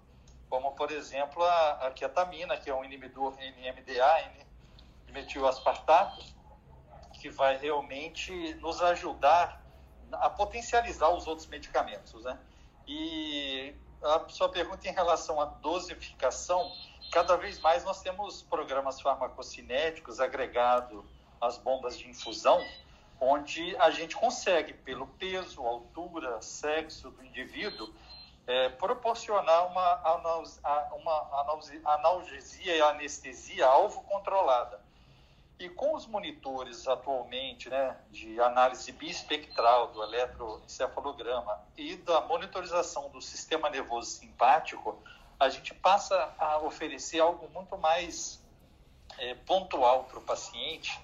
como 0.50 0.72
por 0.72 0.90
exemplo 0.90 1.44
a, 1.44 1.88
a 1.88 1.92
ketamina, 1.92 2.56
que 2.56 2.70
é 2.70 2.74
um 2.74 2.86
inibidor 2.86 3.36
NMDA, 3.36 4.32
metilaspartato, 5.12 6.33
que 7.24 7.30
vai 7.30 7.56
realmente 7.56 8.54
nos 8.56 8.82
ajudar 8.82 9.64
a 10.12 10.30
potencializar 10.30 11.10
os 11.10 11.26
outros 11.26 11.48
medicamentos, 11.48 12.22
né? 12.26 12.38
E 12.86 13.74
a 14.04 14.28
sua 14.28 14.50
pergunta 14.50 14.90
em 14.90 14.92
relação 14.92 15.40
à 15.40 15.46
dosificação, 15.46 16.70
cada 17.14 17.38
vez 17.38 17.60
mais 17.60 17.86
nós 17.86 18.02
temos 18.02 18.42
programas 18.42 19.00
farmacocinéticos 19.00 20.20
agregados 20.20 21.02
às 21.40 21.58
bombas 21.58 21.98
de 21.98 22.10
infusão, 22.10 22.62
onde 23.22 23.74
a 23.78 23.90
gente 23.90 24.18
consegue, 24.18 24.74
pelo 24.74 25.08
peso, 25.08 25.62
altura, 25.62 26.42
sexo 26.42 27.10
do 27.10 27.24
indivíduo, 27.24 27.96
é, 28.46 28.68
proporcionar 28.68 29.68
uma, 29.68 29.96
uma 30.92 31.46
analgesia 31.86 32.76
e 32.76 32.82
anestesia 32.82 33.66
alvo 33.66 34.04
controlada. 34.04 34.83
E 35.60 35.70
com 35.70 35.96
os 35.96 36.06
monitores 36.06 36.88
atualmente 36.88 37.70
né, 37.70 37.98
de 38.10 38.40
análise 38.40 38.92
bispectral 38.92 39.90
do 39.90 40.04
eletroencefalograma 40.04 41.60
e 41.78 41.96
da 41.98 42.22
monitorização 42.22 43.10
do 43.10 43.22
sistema 43.22 43.70
nervoso 43.70 44.10
simpático, 44.10 45.02
a 45.40 45.50
gente 45.50 45.74
passa 45.74 46.34
a 46.38 46.58
oferecer 46.60 47.20
algo 47.20 47.50
muito 47.54 47.78
mais 47.78 48.44
é, 49.18 49.36
pontual 49.36 50.06
para 50.06 50.20
o 50.20 50.22
paciente, 50.22 51.00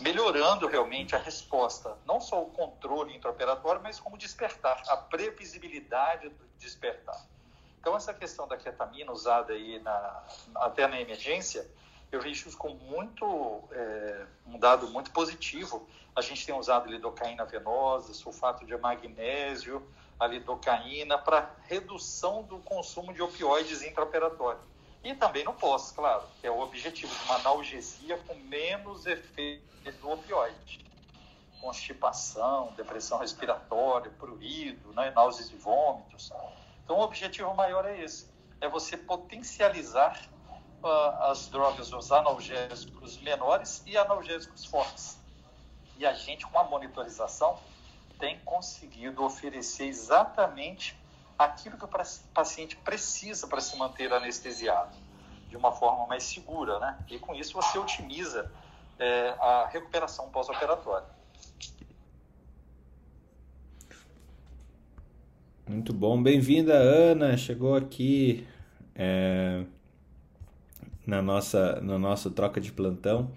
melhorando 0.00 0.66
realmente 0.66 1.14
a 1.14 1.18
resposta, 1.18 1.96
não 2.04 2.20
só 2.20 2.42
o 2.42 2.50
controle 2.50 3.14
intraoperatório, 3.16 3.82
mas 3.82 3.98
como 3.98 4.16
despertar, 4.16 4.82
a 4.88 4.96
previsibilidade 4.96 6.28
do 6.28 6.44
despertar. 6.58 7.20
Então, 7.80 7.96
essa 7.96 8.14
questão 8.14 8.48
da 8.48 8.56
ketamina 8.56 9.12
usada 9.12 9.52
aí 9.52 9.78
na, 9.80 10.22
até 10.56 10.86
na 10.86 11.00
emergência, 11.00 11.68
eu 12.14 12.20
vejo 12.20 12.48
isso 12.48 12.56
como 12.56 12.76
muito, 12.76 13.64
é, 13.72 14.26
um 14.46 14.58
dado 14.58 14.88
muito 14.88 15.10
positivo. 15.10 15.86
A 16.14 16.20
gente 16.20 16.46
tem 16.46 16.54
usado 16.54 16.88
lidocaína 16.88 17.44
venosa, 17.44 18.14
sulfato 18.14 18.64
de 18.64 18.76
magnésio, 18.76 19.86
a 20.18 20.26
lidocaína 20.26 21.18
para 21.18 21.50
redução 21.64 22.42
do 22.44 22.58
consumo 22.58 23.12
de 23.12 23.20
opioides 23.20 23.82
intraoperatório. 23.82 24.60
E 25.02 25.14
também 25.14 25.44
no 25.44 25.52
pós, 25.52 25.90
claro, 25.90 26.24
que 26.40 26.46
é 26.46 26.50
o 26.50 26.60
objetivo 26.60 27.14
de 27.14 27.24
uma 27.24 27.34
analgesia 27.34 28.16
com 28.26 28.34
menos 28.34 29.06
efeito 29.06 29.64
do 30.00 30.10
opioide. 30.10 30.84
Constipação, 31.60 32.72
depressão 32.76 33.18
respiratória, 33.18 34.10
pruído, 34.12 34.92
né, 34.92 35.10
náuseas 35.10 35.50
e 35.50 35.56
vômitos. 35.56 36.32
Então, 36.84 36.96
o 36.96 37.02
objetivo 37.02 37.52
maior 37.54 37.84
é 37.84 38.00
esse, 38.00 38.30
é 38.60 38.68
você 38.68 38.96
potencializar 38.96 40.20
as 40.86 41.48
drogas, 41.48 41.92
os 41.92 42.12
analgésicos 42.12 43.18
menores 43.18 43.82
e 43.86 43.96
analgésicos 43.96 44.64
fortes. 44.64 45.18
E 45.98 46.04
a 46.04 46.12
gente, 46.12 46.46
com 46.46 46.58
a 46.58 46.64
monitorização, 46.64 47.58
tem 48.18 48.38
conseguido 48.40 49.24
oferecer 49.24 49.86
exatamente 49.86 50.96
aquilo 51.38 51.76
que 51.76 51.84
o 51.84 51.88
paciente 52.32 52.76
precisa 52.76 53.46
para 53.46 53.60
se 53.60 53.76
manter 53.76 54.12
anestesiado 54.12 54.96
de 55.48 55.56
uma 55.56 55.72
forma 55.72 56.06
mais 56.06 56.22
segura, 56.24 56.78
né? 56.78 56.98
E 57.08 57.18
com 57.18 57.34
isso 57.34 57.54
você 57.54 57.78
otimiza 57.78 58.50
é, 58.98 59.30
a 59.40 59.68
recuperação 59.72 60.28
pós-operatória. 60.30 61.06
Muito 65.66 65.92
bom, 65.92 66.22
bem-vinda 66.22 66.74
Ana, 66.74 67.36
chegou 67.36 67.74
aqui 67.74 68.46
é, 68.94 69.64
na 71.06 71.22
nossa 71.22 71.80
na 71.80 71.98
nossa 71.98 72.30
troca 72.30 72.60
de 72.60 72.72
plantão. 72.72 73.30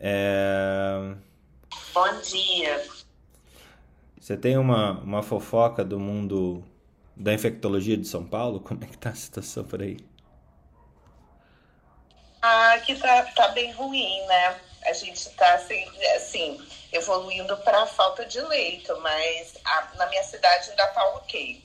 É... 0.00 1.14
Bom 1.92 2.20
dia. 2.20 2.84
Você 4.20 4.36
tem 4.36 4.56
uma, 4.56 4.92
uma 5.00 5.22
fofoca 5.22 5.84
do 5.84 5.98
mundo 5.98 6.64
da 7.16 7.32
infectologia 7.32 7.96
de 7.96 8.06
São 8.06 8.24
Paulo? 8.24 8.60
Como 8.60 8.82
é 8.82 8.86
que 8.86 8.96
tá 8.98 9.10
a 9.10 9.14
situação 9.14 9.64
por 9.64 9.82
aí? 9.82 9.98
Ah, 12.40 12.74
aqui 12.74 12.94
tá, 12.96 13.22
tá 13.34 13.48
bem 13.48 13.72
ruim, 13.72 14.26
né? 14.26 14.60
A 14.86 14.92
gente 14.92 15.30
tá 15.30 15.54
assim, 15.54 15.86
assim 16.16 16.60
evoluindo 16.92 17.56
para 17.58 17.82
a 17.82 17.86
falta 17.86 18.24
de 18.26 18.40
leito, 18.40 18.94
mas 19.00 19.54
a, 19.64 19.88
na 19.96 20.06
minha 20.06 20.22
cidade 20.22 20.70
ainda 20.70 20.86
tá 20.88 21.04
ok. 21.16 21.62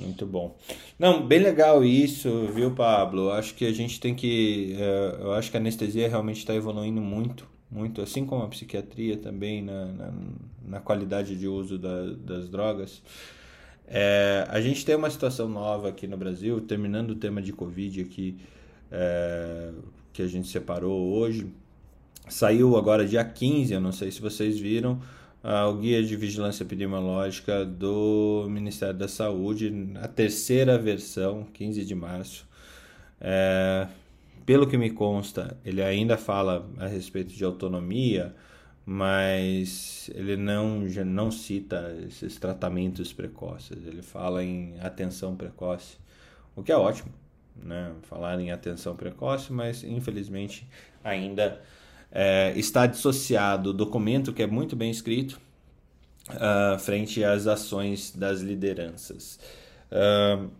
Muito 0.00 0.26
bom. 0.26 0.56
Não, 0.98 1.26
bem 1.26 1.38
legal 1.38 1.82
isso, 1.82 2.46
viu, 2.54 2.72
Pablo? 2.72 3.30
Acho 3.30 3.54
que 3.54 3.64
a 3.64 3.72
gente 3.72 3.98
tem 3.98 4.14
que. 4.14 4.76
Uh, 4.76 5.22
eu 5.22 5.32
acho 5.32 5.50
que 5.50 5.56
a 5.56 5.60
anestesia 5.60 6.08
realmente 6.08 6.38
está 6.38 6.54
evoluindo 6.54 7.00
muito, 7.00 7.48
muito, 7.70 8.02
assim 8.02 8.26
como 8.26 8.42
a 8.42 8.48
psiquiatria 8.48 9.16
também 9.16 9.62
na, 9.62 9.86
na, 9.86 10.12
na 10.66 10.80
qualidade 10.80 11.36
de 11.36 11.48
uso 11.48 11.78
da, 11.78 12.06
das 12.12 12.48
drogas. 12.48 13.02
É, 13.90 14.46
a 14.48 14.60
gente 14.60 14.84
tem 14.84 14.94
uma 14.94 15.08
situação 15.08 15.48
nova 15.48 15.88
aqui 15.88 16.06
no 16.06 16.16
Brasil, 16.16 16.60
terminando 16.60 17.12
o 17.12 17.14
tema 17.14 17.40
de 17.40 17.52
Covid 17.52 18.02
aqui, 18.02 18.36
é, 18.92 19.70
que 20.12 20.20
a 20.20 20.26
gente 20.26 20.48
separou 20.48 21.14
hoje. 21.14 21.46
Saiu 22.28 22.76
agora 22.76 23.06
dia 23.06 23.24
15, 23.24 23.72
eu 23.72 23.80
não 23.80 23.92
sei 23.92 24.10
se 24.10 24.20
vocês 24.20 24.58
viram, 24.58 25.00
o 25.42 25.74
Guia 25.74 26.02
de 26.02 26.16
Vigilância 26.16 26.64
Epidemiológica 26.64 27.64
do 27.64 28.46
Ministério 28.48 28.94
da 28.94 29.08
Saúde, 29.08 29.72
a 30.02 30.08
terceira 30.08 30.76
versão, 30.78 31.44
15 31.52 31.84
de 31.84 31.94
março. 31.94 32.46
É, 33.20 33.86
pelo 34.44 34.66
que 34.66 34.76
me 34.76 34.90
consta, 34.90 35.56
ele 35.64 35.82
ainda 35.82 36.16
fala 36.16 36.68
a 36.78 36.86
respeito 36.86 37.32
de 37.34 37.44
autonomia, 37.44 38.34
mas 38.84 40.10
ele 40.14 40.36
não, 40.36 40.88
já 40.88 41.04
não 41.04 41.30
cita 41.30 41.94
esses 42.06 42.36
tratamentos 42.38 43.12
precoces. 43.12 43.86
Ele 43.86 44.02
fala 44.02 44.42
em 44.42 44.78
atenção 44.80 45.36
precoce, 45.36 45.98
o 46.56 46.62
que 46.62 46.72
é 46.72 46.76
ótimo, 46.76 47.12
né? 47.54 47.92
Falar 48.02 48.40
em 48.40 48.50
atenção 48.50 48.96
precoce, 48.96 49.52
mas 49.52 49.84
infelizmente 49.84 50.66
ainda 51.04 51.60
é, 52.10 52.52
está 52.56 52.86
dissociado 52.86 53.70
o 53.70 53.72
documento 53.72 54.32
que 54.32 54.42
é 54.42 54.46
muito 54.46 54.74
bem 54.74 54.90
escrito 54.90 55.40
uh, 56.30 56.78
frente 56.78 57.22
às 57.22 57.46
ações 57.46 58.12
das 58.14 58.40
lideranças. 58.40 59.38
Uh, 59.90 60.50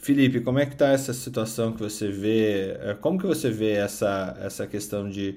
Felipe, 0.00 0.40
como 0.40 0.58
é 0.58 0.66
que 0.66 0.74
está 0.74 0.88
essa 0.90 1.12
situação 1.12 1.72
que 1.72 1.80
você 1.80 2.08
vê? 2.08 2.78
É, 2.80 2.94
como 2.94 3.18
que 3.18 3.26
você 3.26 3.50
vê 3.50 3.72
essa, 3.72 4.36
essa 4.40 4.66
questão 4.66 5.10
de 5.10 5.36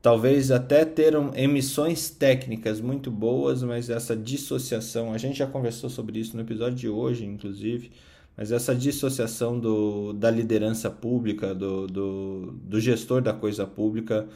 talvez 0.00 0.52
até 0.52 0.84
ter 0.84 1.16
um, 1.16 1.34
emissões 1.34 2.08
técnicas 2.08 2.80
muito 2.80 3.10
boas, 3.10 3.62
mas 3.62 3.90
essa 3.90 4.16
dissociação, 4.16 5.12
a 5.12 5.18
gente 5.18 5.36
já 5.38 5.46
conversou 5.48 5.90
sobre 5.90 6.20
isso 6.20 6.36
no 6.36 6.42
episódio 6.42 6.76
de 6.76 6.88
hoje, 6.88 7.24
inclusive, 7.24 7.90
mas 8.36 8.52
essa 8.52 8.74
dissociação 8.74 9.58
do, 9.58 10.12
da 10.12 10.30
liderança 10.30 10.90
pública, 10.90 11.54
do, 11.54 11.86
do, 11.86 12.52
do 12.52 12.78
gestor 12.80 13.22
da 13.22 13.32
coisa 13.32 13.66
pública, 13.66 14.28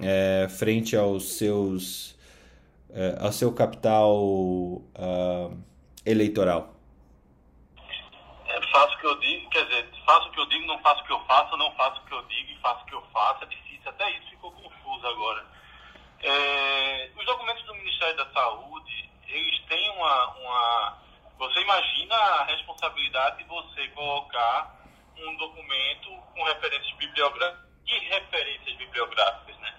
é, 0.00 0.48
frente 0.48 0.96
aos 0.96 1.36
seus, 1.36 2.18
é, 2.90 3.16
ao 3.20 3.30
seu 3.30 3.52
capital 3.54 4.16
uh, 4.16 5.56
eleitoral? 6.04 6.74
É, 8.48 8.60
faço 8.72 8.96
o 8.96 8.98
que 8.98 9.06
eu 9.06 9.20
digo, 9.20 9.50
quer 9.50 9.64
dizer, 9.66 9.88
faço 10.04 10.28
o 10.28 10.32
que 10.32 10.40
eu 10.40 10.46
digo, 10.46 10.66
não 10.66 10.78
faço 10.80 11.02
o 11.02 11.06
que 11.06 11.12
eu 11.12 11.20
faço, 11.20 11.56
não 11.56 11.72
faço 11.76 12.00
o 12.00 12.04
que 12.06 12.14
eu 12.14 12.22
digo 12.22 12.50
e 12.50 12.58
faço 12.60 12.82
o 12.82 12.86
que 12.86 12.94
eu 12.94 13.02
faço, 13.12 13.44
é 13.44 13.46
difícil, 13.46 13.88
até 13.88 14.10
isso 14.18 14.30
ficou 14.30 14.50
confuso 14.50 15.06
agora. 15.06 15.46
É, 16.22 17.10
os 17.16 17.24
documentos 17.24 17.64
do 17.66 17.74
Ministério 17.76 18.16
da 18.16 18.26
Saúde, 18.32 19.08
eles 19.28 19.60
têm 19.68 19.90
uma, 19.90 20.26
uma 20.38 20.98
você 21.38 21.60
imagina 21.60 22.14
a 22.14 22.44
responsabilidade 22.44 23.38
de 23.38 23.44
você 23.44 23.88
colocar 23.88 24.76
um 25.16 25.36
documento 25.36 26.10
com 26.34 26.42
referências 26.44 26.92
bibliográficas 26.96 27.68
e 27.86 27.98
referências 28.10 28.76
bibliográficas, 28.76 29.56
né? 29.58 29.74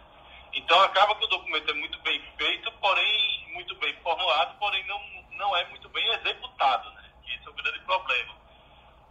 Então 0.53 0.79
acaba 0.81 1.15
que 1.15 1.25
o 1.25 1.27
documento 1.27 1.69
é 1.69 1.73
muito 1.73 1.99
bem 1.99 2.21
feito, 2.37 2.71
porém 2.73 3.47
muito 3.53 3.75
bem 3.75 3.93
formulado, 4.01 4.57
porém 4.57 4.85
não, 4.87 4.99
não 5.31 5.55
é 5.57 5.65
muito 5.65 5.87
bem 5.89 6.05
executado, 6.13 6.89
né? 6.91 7.11
Esse 7.27 7.45
é 7.45 7.49
o 7.49 7.53
grande 7.53 7.79
problema. 7.81 8.35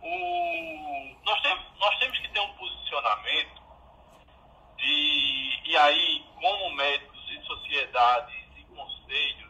O, 0.00 1.16
nós, 1.24 1.40
temos, 1.42 1.64
nós 1.78 1.98
temos 1.98 2.18
que 2.18 2.28
ter 2.28 2.40
um 2.40 2.52
posicionamento 2.54 3.62
de, 4.78 5.60
e 5.64 5.76
aí, 5.76 6.24
como 6.40 6.74
médicos 6.74 7.30
e 7.30 7.46
sociedades 7.46 8.46
e 8.56 8.62
conselhos, 8.74 9.47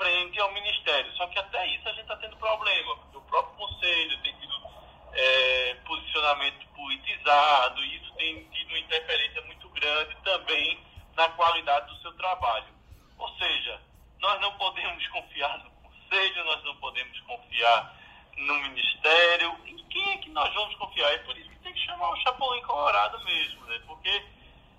frente 0.00 0.40
ao 0.40 0.50
Ministério. 0.52 1.12
Só 1.16 1.26
que 1.26 1.38
até 1.38 1.66
isso 1.68 1.86
a 1.86 1.92
gente 1.92 2.02
está 2.02 2.16
tendo 2.16 2.36
problema, 2.38 2.96
porque 2.96 3.18
o 3.18 3.22
próprio 3.22 3.54
Conselho 3.56 4.22
tem 4.22 4.34
tido 4.34 4.54
é, 5.12 5.74
posicionamento 5.86 6.66
politizado 6.74 7.84
e 7.84 7.96
isso 7.96 8.12
tem 8.14 8.42
tido 8.44 8.68
uma 8.68 8.78
interferência 8.78 9.42
muito 9.42 9.68
grande 9.68 10.16
também 10.24 10.80
na 11.14 11.28
qualidade 11.30 11.86
do 11.92 12.00
seu 12.00 12.12
trabalho. 12.14 12.72
Ou 13.18 13.28
seja, 13.36 13.78
nós 14.20 14.40
não 14.40 14.52
podemos 14.54 15.06
confiar 15.08 15.58
no 15.58 15.70
Conselho, 15.70 16.44
nós 16.46 16.64
não 16.64 16.76
podemos 16.76 17.20
confiar 17.20 17.94
no 18.38 18.54
Ministério. 18.54 19.54
Em 19.66 19.76
quem 19.88 20.12
é 20.12 20.16
que 20.16 20.30
nós 20.30 20.52
vamos 20.54 20.74
confiar? 20.76 21.12
É 21.12 21.18
por 21.18 21.36
isso 21.36 21.50
que 21.50 21.58
tem 21.58 21.74
que 21.74 21.84
chamar 21.84 22.10
o 22.10 22.16
Chapolin 22.22 22.62
Colorado 22.62 23.22
mesmo, 23.24 23.66
né? 23.66 23.78
porque 23.86 24.24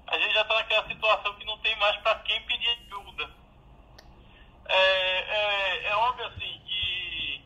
a 0.07 0.17
gente 0.17 0.33
já 0.33 0.41
está 0.41 0.55
naquela 0.55 0.87
situação 0.87 1.35
que 1.35 1.45
não 1.45 1.59
tem 1.59 1.75
mais 1.75 1.95
para 1.97 2.15
quem 2.19 2.41
pedir 2.41 2.69
ajuda. 2.69 3.40
É, 4.73 5.19
é, 5.19 5.87
é 5.87 5.95
óbvio 5.97 6.25
assim 6.27 6.61
que 6.65 7.43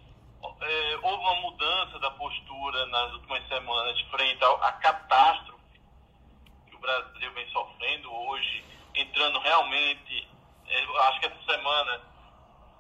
é, 0.62 1.00
houve 1.02 1.24
uma 1.24 1.36
mudança 1.42 1.98
da 2.00 2.12
postura 2.12 2.86
nas 2.86 3.14
últimas 3.14 3.48
semanas 3.48 4.00
frente 4.12 4.44
à 4.44 4.72
catástrofe 4.74 5.82
que 6.68 6.76
o 6.76 6.80
Brasil 6.80 7.32
vem 7.34 7.50
sofrendo 7.50 8.14
hoje, 8.14 8.64
entrando 8.94 9.40
realmente, 9.40 10.28
é, 10.68 10.84
acho 11.08 11.20
que 11.20 11.26
essa 11.26 11.52
semana 11.52 12.02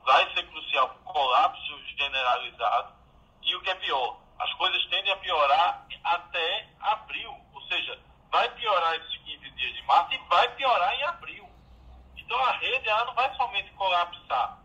vai 0.04 0.32
ser 0.36 0.44
crucial 0.48 0.90
colapso 1.04 1.80
generalizado 1.98 2.94
e 3.42 3.56
o 3.56 3.62
que 3.62 3.70
é 3.72 3.76
pior, 3.76 4.20
as 4.38 4.54
coisas 4.54 4.86
tendem 4.88 5.12
a 5.12 5.18
piorar 5.18 5.88
até 6.04 6.68
abril, 6.82 7.34
ou 7.54 7.62
seja, 7.64 8.00
vai 8.32 8.48
piorar 8.56 8.94
esses 8.96 9.18
15 9.18 9.50
dias 9.52 9.74
de 9.74 9.82
março 9.84 10.14
e 10.14 10.18
vai 10.30 10.48
piorar 10.56 10.94
em 10.94 11.04
abril. 11.04 11.55
Então 12.26 12.44
a 12.44 12.52
rede 12.54 12.90
ela 12.90 13.06
não 13.06 13.14
vai 13.14 13.36
somente 13.36 13.72
colapsar, 13.74 14.58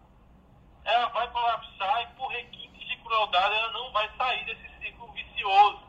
ela 0.84 1.06
vai 1.10 1.28
colapsar 1.30 2.02
e 2.02 2.06
por 2.16 2.28
requintes 2.28 2.88
de 2.88 2.96
crueldade 2.96 3.54
ela 3.54 3.72
não 3.72 3.92
vai 3.92 4.10
sair 4.16 4.44
desse 4.46 4.68
ciclo 4.80 5.12
vicioso. 5.12 5.82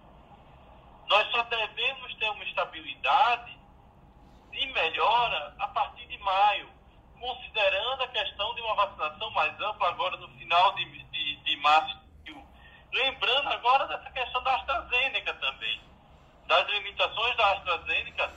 Nós 1.07 1.32
só 1.32 1.43
devemos 1.43 2.13
ter 2.15 2.30
uma 2.30 2.43
estabilidade 2.43 3.57
e 4.51 4.65
melhora 4.67 5.55
a 5.59 5.67
partir 5.69 6.05
de 6.07 6.17
maio, 6.17 6.69
considerando 7.17 8.03
a 8.03 8.07
questão 8.09 8.53
de 8.53 8.61
uma 8.61 8.76
vacinação 8.76 9.32
mais 9.32 9.59
ampla 9.61 9.89
agora 9.89 10.17
no 10.17 10.28
final 10.38 10.76
de, 10.76 10.86
de, 10.86 11.36
de 11.38 11.57
março. 11.57 12.01
Lembrando 12.91 13.47
agora 13.47 13.88
dessa 13.88 14.11
questão 14.11 14.43
da 14.43 14.53
AstraZeneca 14.55 15.34
também, 15.36 15.82
das 16.45 16.67
limitações 16.67 17.38
da 17.38 17.53
AstraZeneca 17.53 18.34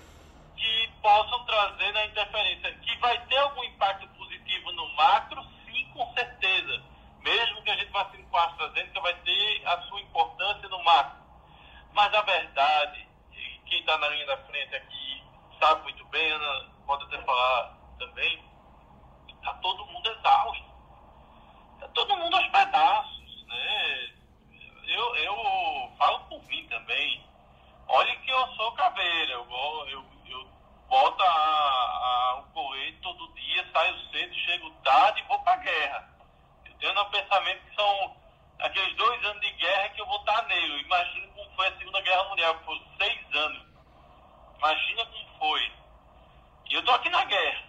que 0.64 0.88
possam 1.02 1.44
trazer 1.44 1.92
na 1.92 2.06
interferência, 2.06 2.72
que 2.76 2.96
vai 2.96 3.18
ter 3.26 3.36
algum 3.36 3.62
impacto 3.64 4.08
positivo 4.08 4.72
no 4.72 4.88
macro, 4.94 5.44
sim, 5.66 5.90
com 5.92 6.10
certeza. 6.14 6.82
Mesmo 7.20 7.62
que 7.62 7.70
a 7.70 7.76
gente 7.76 7.92
vacine 7.92 8.22
com 8.24 8.36
a 8.36 8.44
AstraZeneca, 8.44 9.00
vai 9.00 9.14
ter 9.14 9.66
a 9.66 9.82
sua 9.82 10.00
importância 10.00 10.68
no 10.68 10.82
macro. 10.82 11.22
Mas 11.92 12.14
a 12.14 12.22
verdade, 12.22 13.06
quem 13.66 13.80
está 13.80 13.98
na 13.98 14.08
linha 14.08 14.26
da 14.26 14.38
frente 14.38 14.74
aqui 14.74 15.22
sabe 15.60 15.82
muito 15.82 16.04
bem, 16.06 16.32
Ana 16.32 16.70
pode 16.86 17.04
até 17.04 17.18
falar 17.22 17.76
também, 17.98 18.42
está 19.28 19.52
todo 19.54 19.84
exausto. 20.06 20.74
Está 21.74 21.88
todo 21.88 22.16
mundo 22.16 22.36
aos 22.36 22.48
pedaços, 22.48 23.46
né? 23.46 24.10
Eu, 24.86 25.16
eu 25.16 25.92
falo 25.98 26.20
por 26.20 26.42
mim 26.44 26.66
também. 26.68 27.24
Olha 27.88 28.16
que 28.16 28.30
eu 28.30 28.46
sou 28.54 28.72
caveira, 28.72 29.32
eu, 29.32 29.88
eu 29.88 30.14
bota 30.94 31.24
a, 31.24 31.26
a, 31.26 32.34
o 32.38 32.42
colete 32.52 32.98
todo 33.02 33.34
dia, 33.34 33.66
saio 33.72 33.98
cedo, 34.10 34.34
chego 34.34 34.70
tarde 34.84 35.20
e 35.20 35.24
vou 35.24 35.38
pra 35.40 35.56
guerra. 35.56 36.08
Eu 36.64 36.74
tenho 36.78 37.02
um 37.02 37.10
pensamento 37.10 37.64
que 37.64 37.74
são 37.74 38.16
aqueles 38.60 38.96
dois 38.96 39.24
anos 39.24 39.40
de 39.40 39.50
guerra 39.54 39.88
que 39.88 40.00
eu 40.00 40.06
vou 40.06 40.20
estar 40.20 40.42
nele. 40.46 40.82
Imagina 40.82 41.26
como 41.34 41.50
foi 41.56 41.66
a 41.66 41.78
Segunda 41.78 42.00
Guerra 42.00 42.24
Mundial, 42.28 42.58
que 42.58 42.64
foram 42.64 42.82
seis 42.98 43.34
anos. 43.34 43.66
Imagina 44.58 45.06
como 45.06 45.38
foi. 45.38 45.72
E 46.70 46.74
eu 46.74 46.84
tô 46.84 46.92
aqui 46.92 47.08
na 47.10 47.24
guerra. 47.24 47.64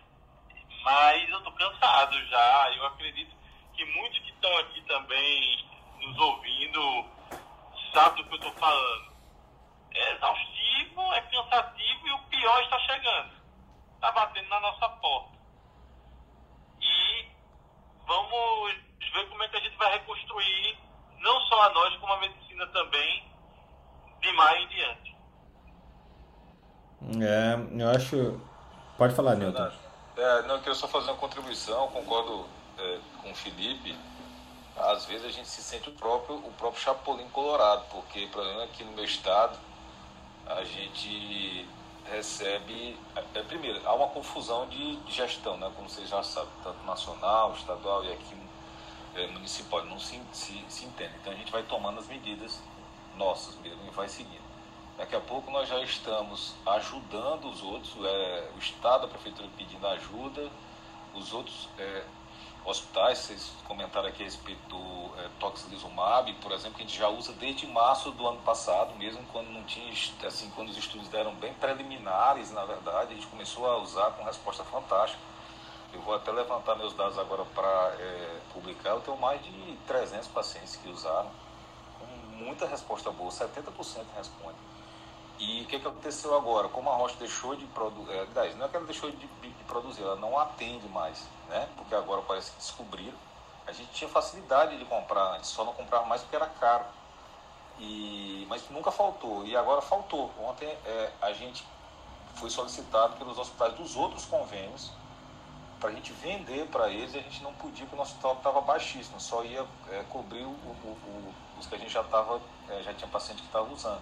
Mas 0.83 1.29
eu 1.29 1.41
tô 1.41 1.51
cansado 1.53 2.27
já. 2.27 2.71
Eu 2.75 2.85
acredito 2.85 3.35
que 3.73 3.85
muitos 3.85 4.19
que 4.19 4.29
estão 4.29 4.55
aqui 4.59 4.81
também 4.81 5.65
nos 5.99 6.17
ouvindo 6.19 7.05
sabem 7.91 8.23
do 8.23 8.29
que 8.29 8.35
eu 8.35 8.39
tô 8.39 8.51
falando. 8.59 9.15
É 9.95 10.13
exaustivo, 10.13 11.13
é 11.13 11.21
cansativo 11.21 12.07
e 12.07 12.11
o 12.11 12.19
pior 12.23 12.61
está 12.63 12.79
chegando. 12.79 13.31
Está 13.95 14.11
batendo 14.11 14.49
na 14.49 14.59
nossa 14.59 14.89
porta. 14.89 15.37
E 16.81 17.25
vamos 18.05 18.75
ver 19.13 19.29
como 19.29 19.43
é 19.43 19.47
que 19.47 19.55
a 19.55 19.61
gente 19.61 19.77
vai 19.77 19.93
reconstruir, 19.93 20.77
não 21.19 21.39
só 21.41 21.61
a 21.61 21.69
nós, 21.69 21.95
como 21.97 22.11
a 22.11 22.19
medicina 22.19 22.67
também, 22.67 23.23
de 24.19 24.33
maio 24.33 24.63
em 24.63 24.67
diante. 24.67 25.15
É, 27.21 27.81
eu 27.81 27.89
acho. 27.89 28.41
Pode 29.05 29.15
falar, 29.15 29.35
Newton. 29.35 29.71
É, 30.17 30.41
não, 30.47 30.55
eu 30.55 30.59
queria 30.61 30.73
só 30.73 30.87
fazer 30.87 31.11
uma 31.11 31.17
contribuição, 31.17 31.87
concordo 31.89 32.47
é, 32.79 32.97
com 33.21 33.29
o 33.31 33.35
Felipe. 33.35 33.95
Às 34.75 35.05
vezes 35.05 35.27
a 35.27 35.29
gente 35.29 35.47
se 35.47 35.61
sente 35.61 35.89
o 35.89 35.91
próprio, 35.91 36.37
o 36.37 36.51
próprio 36.57 36.81
Chapolin 36.81 37.29
Colorado, 37.29 37.83
porque, 37.91 38.25
por 38.31 38.41
exemplo, 38.41 38.63
aqui 38.63 38.83
no 38.83 38.93
meu 38.93 39.05
estado, 39.05 39.59
a 40.47 40.63
gente 40.63 41.69
recebe. 42.09 42.97
É, 43.35 43.43
primeiro, 43.43 43.79
há 43.87 43.93
uma 43.93 44.07
confusão 44.07 44.67
de, 44.69 44.97
gestão, 45.07 45.55
né, 45.57 45.71
como 45.75 45.87
vocês 45.87 46.09
já 46.09 46.23
sabem, 46.23 46.49
tanto 46.63 46.83
nacional, 46.83 47.53
estadual 47.53 48.03
e 48.05 48.11
aqui 48.11 48.35
é, 49.17 49.27
municipal, 49.27 49.85
não 49.85 49.99
se, 49.99 50.19
se, 50.33 50.65
se 50.67 50.85
entende. 50.85 51.13
Então 51.21 51.31
a 51.31 51.35
gente 51.35 51.51
vai 51.51 51.61
tomando 51.61 51.99
as 51.99 52.07
medidas 52.07 52.59
nossas 53.15 53.55
mesmo 53.57 53.85
e 53.85 53.91
vai 53.91 54.09
seguindo. 54.09 54.44
Daqui 54.97 55.13
a 55.13 55.19
pouco 55.19 55.51
nós 55.51 55.67
já 55.67 55.81
estamos 55.81 56.53
ajudando 56.65 57.49
os 57.49 57.61
outros, 57.61 57.93
é, 58.01 58.49
o 58.55 58.59
Estado, 58.59 59.05
a 59.05 59.09
Prefeitura 59.09 59.49
pedindo 59.57 59.85
ajuda, 59.85 60.49
os 61.13 61.33
outros 61.33 61.67
é, 61.77 62.05
hospitais, 62.63 63.17
vocês 63.17 63.51
comentaram 63.67 64.07
aqui 64.07 64.23
a 64.23 64.25
respeito 64.25 64.61
do 64.69 65.19
é, 65.19 65.29
Toxilizumab, 65.37 66.31
por 66.35 66.53
exemplo, 66.53 66.77
que 66.77 66.83
a 66.83 66.85
gente 66.85 66.97
já 66.97 67.09
usa 67.09 67.33
desde 67.33 67.67
março 67.67 68.09
do 68.11 68.25
ano 68.25 68.39
passado, 68.43 68.95
mesmo 68.95 69.21
quando 69.33 69.49
não 69.49 69.63
tinha, 69.65 69.91
assim, 70.25 70.49
quando 70.51 70.69
os 70.69 70.77
estudos 70.77 71.09
deram 71.09 71.35
bem 71.35 71.53
preliminares, 71.55 72.51
na 72.51 72.63
verdade, 72.63 73.11
a 73.11 73.15
gente 73.15 73.27
começou 73.27 73.69
a 73.69 73.77
usar 73.79 74.11
com 74.11 74.23
resposta 74.23 74.63
fantástica. 74.63 75.21
Eu 75.93 76.01
vou 76.03 76.15
até 76.15 76.31
levantar 76.31 76.75
meus 76.75 76.93
dados 76.93 77.19
agora 77.19 77.43
para 77.53 77.95
é, 77.99 78.39
publicar, 78.53 78.91
eu 78.91 79.01
tenho 79.01 79.17
mais 79.17 79.43
de 79.43 79.77
300 79.87 80.29
pacientes 80.29 80.77
que 80.77 80.87
usaram, 80.87 81.29
com 81.99 82.05
muita 82.37 82.65
resposta 82.65 83.11
boa, 83.11 83.29
70% 83.29 84.05
responde. 84.15 84.74
E 85.37 85.63
o 85.63 85.65
que, 85.65 85.79
que 85.79 85.87
aconteceu 85.87 86.35
agora? 86.35 86.69
Como 86.69 86.89
a 86.89 86.95
Rocha 86.95 87.15
deixou 87.17 87.55
de 87.55 87.65
produzir, 87.67 88.11
é, 88.11 88.53
não 88.55 88.65
é 88.65 88.69
que 88.69 88.75
ela 88.75 88.85
deixou 88.85 89.11
de, 89.11 89.17
de, 89.17 89.63
produzir, 89.67 90.03
ela 90.03 90.15
não 90.15 90.37
atende 90.39 90.87
mais, 90.87 91.27
né? 91.49 91.67
Porque 91.75 91.93
agora 91.93 92.21
parece 92.21 92.51
que 92.51 92.57
descobriram. 92.57 93.17
A 93.67 93.71
gente 93.71 93.89
tinha 93.91 94.09
facilidade 94.09 94.77
de 94.77 94.85
comprar 94.85 95.35
antes, 95.35 95.49
só 95.49 95.65
não 95.65 95.73
comprava 95.73 96.05
mais 96.05 96.21
porque 96.21 96.35
era 96.35 96.47
caro. 96.47 96.85
E, 97.79 98.45
mas 98.47 98.69
nunca 98.69 98.91
faltou, 98.91 99.45
e 99.45 99.57
agora 99.57 99.81
faltou. 99.81 100.31
Ontem 100.39 100.67
é, 100.85 101.11
a 101.21 101.33
gente 101.33 101.65
foi 102.35 102.49
solicitado 102.49 103.17
pelos 103.17 103.37
hospitais 103.37 103.73
dos 103.73 103.95
outros 103.95 104.25
convênios 104.25 104.91
para 105.79 105.89
a 105.89 105.93
gente 105.93 106.13
vender 106.13 106.67
para 106.67 106.89
eles 106.89 107.13
e 107.13 107.17
a 107.17 107.21
gente 107.21 107.43
não 107.43 107.53
podia 107.53 107.85
porque 107.85 107.95
o 107.95 107.97
nosso 107.97 108.15
estoque 108.15 108.37
estava 108.37 108.61
baixíssimo, 108.61 109.19
só 109.19 109.43
ia 109.43 109.65
é, 109.91 110.03
cobrir 110.09 110.43
o, 110.43 110.49
o, 110.49 110.97
o, 111.05 111.33
os 111.59 111.67
que 111.67 111.75
a 111.75 111.77
gente 111.77 111.91
já, 111.91 112.03
tava, 112.03 112.41
é, 112.69 112.81
já 112.81 112.93
tinha 112.93 113.09
paciente 113.09 113.41
que 113.41 113.47
estava 113.47 113.71
usando. 113.71 114.01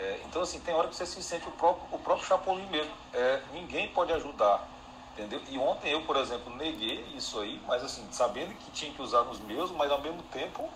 É, 0.00 0.18
então, 0.24 0.40
assim, 0.40 0.58
tem 0.60 0.74
hora 0.74 0.88
que 0.88 0.96
você 0.96 1.04
se 1.04 1.22
sente 1.22 1.46
o 1.46 1.52
próprio, 1.52 1.86
o 1.92 1.98
próprio 1.98 2.26
Chapolin 2.26 2.66
mesmo. 2.68 2.92
É, 3.12 3.42
ninguém 3.52 3.86
pode 3.88 4.10
ajudar, 4.14 4.66
entendeu? 5.12 5.42
E 5.50 5.58
ontem 5.58 5.92
eu, 5.92 6.00
por 6.06 6.16
exemplo, 6.16 6.56
neguei 6.56 7.04
isso 7.14 7.38
aí, 7.38 7.60
mas 7.66 7.84
assim, 7.84 8.06
sabendo 8.10 8.54
que 8.54 8.70
tinha 8.70 8.90
que 8.94 9.02
usar 9.02 9.24
nos 9.24 9.38
meus, 9.40 9.70
mas 9.70 9.90
ao 9.90 10.00
mesmo 10.00 10.22
tempo 10.24 10.70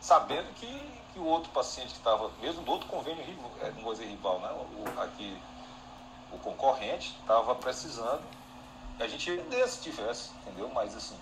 sabendo 0.00 0.46
que, 0.54 1.02
que 1.12 1.18
o 1.18 1.24
outro 1.24 1.50
paciente 1.50 1.88
que 1.88 1.98
estava, 1.98 2.30
mesmo 2.40 2.62
do 2.62 2.70
outro 2.70 2.86
convênio, 2.86 3.24
é, 3.60 3.70
não 3.72 3.82
vou 3.82 3.92
dizer 3.92 4.06
rival, 4.06 4.38
né? 4.38 4.48
O, 4.52 5.00
aqui, 5.00 5.36
o 6.30 6.38
concorrente, 6.38 7.16
estava 7.20 7.52
precisando. 7.56 8.22
A 9.00 9.08
gente 9.08 9.28
ia 9.28 9.42
vender 9.42 9.66
se 9.66 9.82
tivesse, 9.82 10.30
entendeu? 10.42 10.70
Mas 10.72 10.94
assim, 10.94 11.18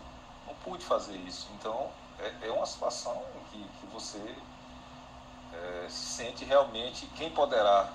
não 0.47 0.55
pude 0.57 0.85
fazer 0.85 1.17
isso. 1.17 1.49
Então, 1.55 1.91
é, 2.19 2.49
é 2.49 2.51
uma 2.51 2.67
situação 2.67 3.23
que, 3.51 3.67
que 3.81 3.87
você 3.87 4.37
é, 5.55 5.89
se 5.89 6.17
sente 6.17 6.45
realmente 6.45 7.07
quem 7.17 7.31
poderá 7.31 7.93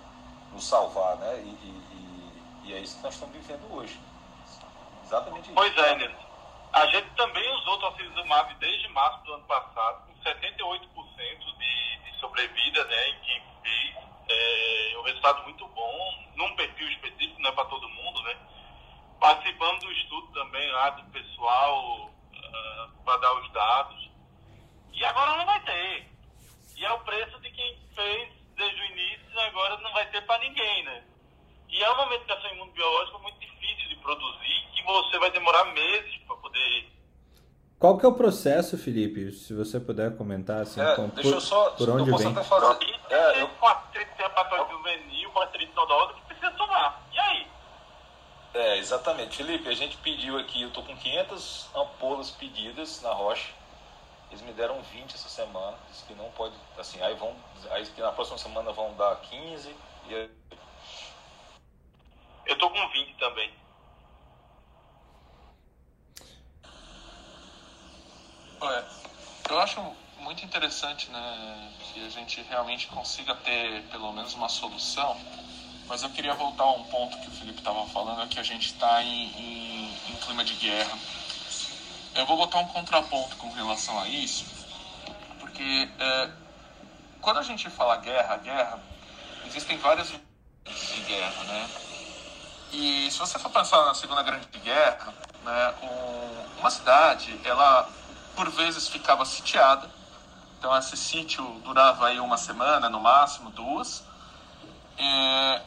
nos 0.51 0.63
salvar, 0.67 1.17
né? 1.17 1.39
E, 1.39 1.49
e, 1.49 2.69
e, 2.69 2.73
é 2.73 2.79
isso 2.79 2.97
que 2.97 3.03
nós 3.03 3.13
estamos 3.13 3.35
vivendo 3.35 3.73
hoje. 3.73 3.99
Exatamente 5.03 5.45
isso. 5.45 5.53
Pois 5.53 5.77
é, 5.77 5.95
Nilson. 5.95 6.29
A 6.71 6.85
gente 6.85 7.09
também 7.15 7.51
usou 7.55 7.79
tocilizumab 7.79 8.53
desde 8.55 8.87
março 8.89 9.23
do 9.23 9.33
ano 9.33 9.43
passado, 9.45 10.05
com 10.05 10.13
78% 10.29 11.57
de, 11.57 11.97
de 12.03 12.19
sobrevida 12.19 12.85
né, 12.85 13.09
em 13.09 13.19
quem 13.21 13.43
fez. 13.63 13.95
É, 14.29 14.97
um 14.99 15.01
resultado 15.01 15.43
muito 15.43 15.67
bom, 15.69 16.29
num 16.35 16.55
perfil 16.55 16.87
específico, 16.89 17.41
não 17.41 17.49
é 17.49 17.53
para 17.53 17.65
todo 17.65 17.89
mundo, 17.89 18.21
né? 18.21 18.37
Participamos 19.19 19.79
do 19.79 19.91
estudo 19.91 20.27
também 20.33 20.71
lá 20.71 20.91
do 20.91 21.03
pessoal 21.11 22.05
uh, 22.05 22.11
ah, 22.43 22.89
para 23.03 23.17
dar 23.17 23.33
os 23.33 23.51
dados. 23.51 24.09
E 24.93 25.03
agora 25.03 25.37
não 25.37 25.45
vai 25.45 25.59
ter. 25.61 26.09
E 26.77 26.85
é 26.85 26.93
o 26.93 26.99
preço 26.99 27.38
fez 27.99 28.29
desde 28.55 28.81
o 28.81 28.85
início, 28.85 29.39
agora 29.47 29.77
não 29.77 29.91
vai 29.91 30.05
ter 30.09 30.21
para 30.25 30.39
ninguém, 30.39 30.83
né? 30.85 31.03
E 31.69 31.83
é 31.83 31.89
uma 31.91 32.09
medicação 32.09 32.49
imunobiológica 32.51 33.17
muito 33.19 33.39
difícil 33.39 33.89
de 33.89 33.95
produzir, 33.97 34.67
que 34.73 34.83
você 34.83 35.19
vai 35.19 35.31
demorar 35.31 35.65
meses 35.65 36.17
para 36.25 36.35
poder. 36.37 36.89
Qual 37.77 37.97
que 37.97 38.05
é 38.05 38.09
o 38.09 38.13
processo, 38.13 38.77
Felipe? 38.77 39.31
Se 39.31 39.53
você 39.53 39.79
puder 39.79 40.17
comentar 40.17 40.61
assim, 40.61 40.81
é, 40.81 40.95
com, 40.95 41.07
deixa 41.09 41.29
por, 41.29 41.35
eu 41.35 41.41
só, 41.41 41.69
por 41.71 41.89
onde 41.89 42.09
eu 42.09 42.17
vem? 42.17 42.27
Até 42.27 42.43
fazer. 42.43 42.99
É, 43.09 43.41
eu... 43.41 43.47
Com 43.47 43.67
artrite 43.67 44.11
reapatóide 44.17 44.71
juvenil, 44.71 45.29
com 45.31 45.39
artrite 45.39 45.71
que 45.71 46.21
precisa 46.27 46.51
tomar. 46.51 47.07
E 47.13 47.19
aí? 47.19 47.47
É, 48.53 48.77
exatamente. 48.77 49.37
Felipe, 49.37 49.69
a 49.69 49.75
gente 49.75 49.95
pediu 49.97 50.37
aqui, 50.37 50.63
eu 50.63 50.71
tô 50.71 50.81
com 50.83 50.95
500 50.95 51.69
ampolas 51.75 52.31
pedidas 52.31 53.01
na 53.01 53.11
rocha. 53.11 53.58
Eles 54.29 54.41
me 54.43 54.53
deram 54.53 54.81
20 54.81 55.15
essa 55.15 55.27
semana. 55.27 55.77
Disse 55.89 56.03
que 56.05 56.13
não 56.13 56.29
pode. 56.31 56.55
Assim, 56.77 57.01
aí 57.01 57.15
vão. 57.15 57.35
Aí 57.71 57.85
que 57.85 58.01
na 58.01 58.11
próxima 58.11 58.37
semana 58.37 58.71
vão 58.71 58.95
dar 58.95 59.15
15. 59.21 59.75
E 60.07 60.15
aí... 60.15 60.31
Eu 62.45 62.57
tô 62.57 62.69
com 62.69 62.89
20 62.89 63.17
também. 63.17 63.53
Olha, 68.61 68.85
eu 69.49 69.59
acho 69.59 69.95
muito 70.17 70.43
interessante 70.43 71.09
né, 71.09 71.73
que 71.81 72.05
a 72.05 72.09
gente 72.09 72.41
realmente 72.41 72.87
consiga 72.87 73.33
ter 73.35 73.83
pelo 73.89 74.11
menos 74.11 74.33
uma 74.33 74.49
solução. 74.49 75.17
Mas 75.87 76.03
eu 76.03 76.09
queria 76.11 76.35
voltar 76.35 76.65
a 76.65 76.71
um 76.71 76.83
ponto 76.83 77.19
que 77.19 77.27
o 77.27 77.31
Felipe 77.31 77.59
estava 77.59 77.83
falando, 77.87 78.21
é 78.21 78.27
que 78.27 78.39
a 78.39 78.43
gente 78.43 78.67
está 78.67 79.01
em, 79.01 79.25
em, 79.25 80.11
em 80.11 80.15
clima 80.17 80.43
de 80.43 80.53
guerra 80.55 80.99
eu 82.19 82.25
vou 82.25 82.37
botar 82.37 82.59
um 82.59 82.67
contraponto 82.67 83.35
com 83.37 83.49
relação 83.51 83.97
a 83.99 84.07
isso, 84.07 84.45
porque 85.39 85.89
é, 85.99 86.29
quando 87.21 87.39
a 87.39 87.43
gente 87.43 87.69
fala 87.69 87.95
guerra, 87.97 88.37
guerra, 88.37 88.79
existem 89.45 89.77
várias 89.77 90.09
de 90.09 91.01
guerra, 91.07 91.43
né? 91.45 91.69
E 92.71 93.09
se 93.09 93.17
você 93.17 93.39
for 93.39 93.49
pensar 93.49 93.85
na 93.85 93.93
Segunda 93.93 94.21
Grande 94.21 94.47
Guerra, 94.63 95.13
né, 95.43 95.73
um, 95.81 96.59
uma 96.59 96.69
cidade, 96.69 97.39
ela 97.43 97.89
por 98.35 98.49
vezes 98.51 98.87
ficava 98.87 99.25
sitiada, 99.25 99.89
então 100.57 100.77
esse 100.77 100.95
sítio 100.97 101.43
durava 101.63 102.07
aí 102.07 102.19
uma 102.19 102.37
semana, 102.37 102.89
no 102.89 102.99
máximo 102.99 103.49
duas, 103.49 104.03
é, 104.97 105.61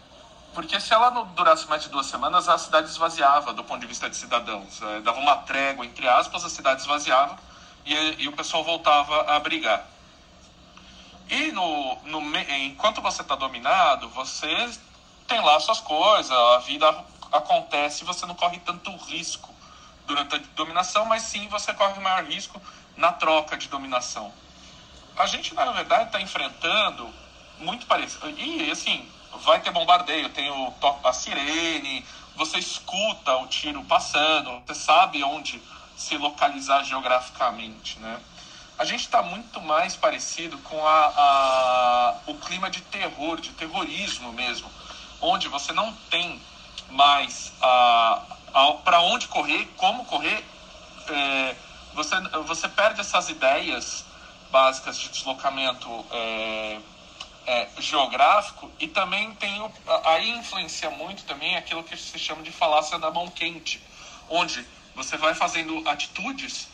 porque 0.54 0.78
se 0.80 0.92
ela 0.92 1.10
não 1.10 1.26
durasse 1.28 1.68
mais 1.68 1.82
de 1.82 1.88
duas 1.88 2.06
semanas, 2.06 2.48
a 2.48 2.58
cidade 2.58 2.88
esvaziava 2.88 3.52
do 3.52 3.64
ponto 3.64 3.80
de 3.80 3.86
vista 3.86 4.08
de 4.08 4.16
cidadãos. 4.16 4.80
É, 4.82 5.00
dava 5.00 5.18
uma 5.18 5.36
trégua, 5.38 5.84
entre 5.84 6.06
aspas, 6.08 6.44
a 6.44 6.50
cidade 6.50 6.82
esvaziava 6.82 7.38
e, 7.84 7.94
e 8.22 8.28
o 8.28 8.32
pessoal 8.32 8.62
voltava 8.62 9.34
a 9.34 9.40
brigar. 9.40 9.86
E 11.28 11.50
no, 11.52 11.96
no, 12.04 12.38
enquanto 12.66 13.00
você 13.00 13.22
está 13.22 13.34
dominado, 13.34 14.08
você 14.10 14.70
tem 15.26 15.40
lá 15.40 15.58
suas 15.60 15.80
coisas, 15.80 16.30
a 16.30 16.58
vida 16.58 17.04
acontece, 17.32 18.04
você 18.04 18.26
não 18.26 18.34
corre 18.34 18.58
tanto 18.60 18.94
risco 19.06 19.52
durante 20.06 20.36
a 20.36 20.40
dominação, 20.54 21.06
mas 21.06 21.22
sim 21.22 21.48
você 21.48 21.72
corre 21.72 21.98
maior 22.00 22.24
risco 22.24 22.60
na 22.96 23.12
troca 23.12 23.56
de 23.56 23.68
dominação. 23.68 24.32
A 25.16 25.26
gente, 25.26 25.54
na 25.54 25.70
verdade, 25.72 26.04
está 26.04 26.20
enfrentando 26.20 27.08
muito 27.58 27.86
parecido. 27.86 28.28
E, 28.30 28.70
assim, 28.70 29.08
vai 29.44 29.60
ter 29.60 29.70
bombardeio, 29.70 30.28
tem 30.30 30.50
o, 30.50 30.72
a 31.04 31.12
sirene, 31.12 32.04
você 32.36 32.58
escuta 32.58 33.36
o 33.36 33.46
tiro 33.46 33.82
passando, 33.84 34.62
você 34.66 34.74
sabe 34.74 35.22
onde 35.22 35.60
se 35.96 36.16
localizar 36.16 36.84
geograficamente, 36.84 37.98
né? 37.98 38.20
A 38.78 38.84
gente 38.84 39.00
está 39.02 39.22
muito 39.22 39.60
mais 39.60 39.94
parecido 39.94 40.58
com 40.58 40.86
a, 40.86 41.12
a, 41.16 42.14
o 42.26 42.34
clima 42.34 42.70
de 42.70 42.80
terror, 42.80 43.40
de 43.40 43.50
terrorismo 43.50 44.32
mesmo, 44.32 44.68
onde 45.20 45.46
você 45.48 45.72
não 45.72 45.92
tem 46.10 46.40
mais 46.90 47.52
para 48.84 49.00
onde 49.02 49.28
correr, 49.28 49.66
como 49.76 50.04
correr, 50.06 50.44
é, 51.08 51.54
você, 51.94 52.16
você 52.46 52.68
perde 52.68 53.00
essas 53.00 53.28
ideias 53.28 54.04
básicas 54.50 54.98
de 54.98 55.08
deslocamento 55.08 56.04
é, 56.10 56.78
é, 57.46 57.68
geográfico 57.78 58.70
e 58.78 58.88
também 58.88 59.34
tem 59.34 59.60
o, 59.60 59.72
aí 60.04 60.30
influencia 60.30 60.90
muito 60.90 61.24
também 61.24 61.56
aquilo 61.56 61.82
que 61.82 61.96
se 61.96 62.18
chama 62.18 62.42
de 62.42 62.52
falácia 62.52 62.98
da 62.98 63.10
mão 63.10 63.28
quente, 63.28 63.82
onde 64.28 64.66
você 64.94 65.16
vai 65.16 65.34
fazendo 65.34 65.88
atitudes 65.88 66.68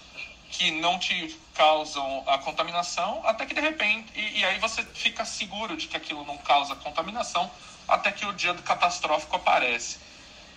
que 0.51 0.71
não 0.71 0.99
te 0.99 1.39
causam 1.55 2.25
a 2.27 2.39
contaminação 2.39 3.23
até 3.27 3.45
que 3.45 3.55
de 3.55 3.61
repente 3.61 4.11
e, 4.15 4.41
e 4.41 4.45
aí 4.45 4.59
você 4.59 4.83
fica 4.83 5.25
seguro 5.25 5.77
de 5.77 5.87
que 5.87 5.97
aquilo 5.97 6.25
não 6.25 6.39
causa 6.39 6.75
contaminação 6.77 7.51
até 7.87 8.13
que 8.13 8.27
o 8.27 8.33
dia 8.33 8.53
do 8.53 8.63
catastrófico 8.63 9.37
aparece. 9.37 9.99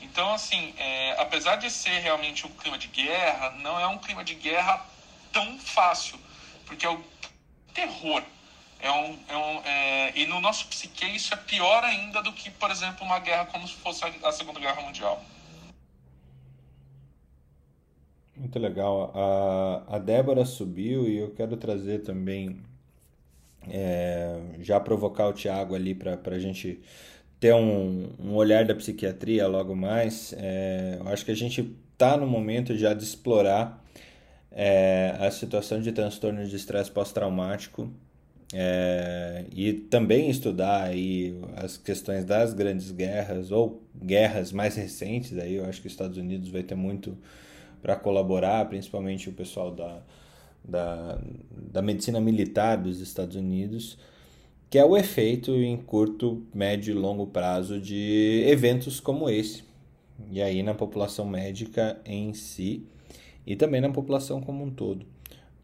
Então, 0.02 0.34
assim, 0.34 0.74
é, 0.78 1.16
apesar 1.20 1.56
de 1.58 1.70
ser 1.70 2.00
realmente 2.00 2.46
um 2.46 2.50
clima 2.50 2.78
de 2.78 2.88
guerra, 2.88 3.52
não 3.60 3.80
é 3.80 3.88
um 3.88 3.98
clima 3.98 4.24
de 4.24 4.34
guerra 4.34 4.84
tão 5.32 5.58
fácil, 5.60 6.20
porque 6.66 6.86
é 6.86 6.90
o 6.90 7.02
terror. 7.74 8.24
É 8.82 8.92
um, 8.92 9.18
é 9.30 9.38
um, 9.38 9.62
é, 9.64 10.20
e 10.20 10.26
no 10.26 10.42
nosso 10.42 10.68
psique 10.68 11.06
isso 11.16 11.34
é 11.34 11.38
pior 11.38 11.84
ainda 11.84 12.22
do 12.22 12.34
que, 12.34 12.50
por 12.50 12.72
exemplo, 12.72 13.06
uma 13.06 13.20
guerra 13.20 13.46
como 13.46 13.68
se 13.68 13.76
fosse 13.76 14.04
a 14.24 14.32
Segunda 14.32 14.60
Guerra 14.60 14.82
Mundial. 14.82 15.24
Muito 18.36 18.58
legal. 18.58 19.12
A, 19.16 19.98
a 19.98 20.00
Débora 20.00 20.46
subiu 20.46 21.08
e 21.08 21.18
eu 21.18 21.30
quero 21.32 21.56
trazer 21.58 22.00
também, 22.00 22.60
é, 23.70 24.42
já 24.62 24.80
provocar 24.80 25.28
o 25.28 25.34
Tiago 25.34 25.76
ali 25.76 25.94
para 25.94 26.20
a 26.26 26.40
gente 26.40 26.82
ter 27.40 27.54
um, 27.54 28.10
um, 28.20 28.34
olhar 28.34 28.66
da 28.66 28.74
psiquiatria 28.74 29.48
logo 29.48 29.76
mais. 29.76 30.34
É, 30.36 30.98
eu 31.00 31.08
acho 31.10 31.24
que 31.24 31.32
a 31.32 31.36
gente 31.36 31.76
está 31.94 32.18
no 32.18 32.26
momento 32.26 32.76
já 32.76 32.96
de 32.96 33.04
explorar 33.04 33.80
é, 34.52 35.16
a 35.20 35.30
situação 35.30 35.80
de 35.80 35.92
transtorno 35.92 36.44
de 36.44 36.56
estresse 36.56 36.90
pós-traumático 36.90 37.94
é, 38.54 39.46
e 39.56 39.74
também 39.74 40.30
estudar 40.30 40.84
aí 40.84 41.36
as 41.56 41.78
questões 41.78 42.26
das 42.26 42.54
grandes 42.54 42.92
guerras 42.92 43.50
ou 43.52 43.82
guerras 43.96 44.52
mais 44.52 44.76
recentes 44.76 45.38
aí 45.38 45.56
eu 45.56 45.66
acho 45.66 45.82
que 45.82 45.88
os 45.88 45.94
Estados 45.94 46.18
Unidos 46.18 46.50
vai 46.50 46.62
ter 46.62 46.76
muito 46.76 47.18
para 47.82 47.96
colaborar 47.96 48.68
principalmente 48.68 49.30
o 49.30 49.34
pessoal 49.34 49.72
da, 49.72 50.02
da, 50.64 51.22
da 51.72 51.82
medicina 51.82 52.20
militar 52.20 52.78
dos 52.78 53.00
Estados 53.00 53.38
Unidos 53.38 53.98
que 54.70 54.78
é 54.78 54.86
o 54.86 54.98
efeito 54.98 55.52
em 55.56 55.78
curto, 55.78 56.46
médio 56.54 56.94
e 56.94 56.98
longo 56.98 57.28
prazo 57.28 57.80
de 57.80 58.44
eventos 58.48 59.00
como 59.00 59.30
esse 59.30 59.64
e 60.30 60.42
aí 60.42 60.62
na 60.62 60.74
população 60.74 61.26
médica 61.26 62.00
em 62.06 62.34
si 62.34 62.86
e 63.48 63.56
também 63.56 63.82
na 63.82 63.90
população 63.90 64.42
como 64.42 64.64
um 64.64 64.70
todo. 64.70 65.06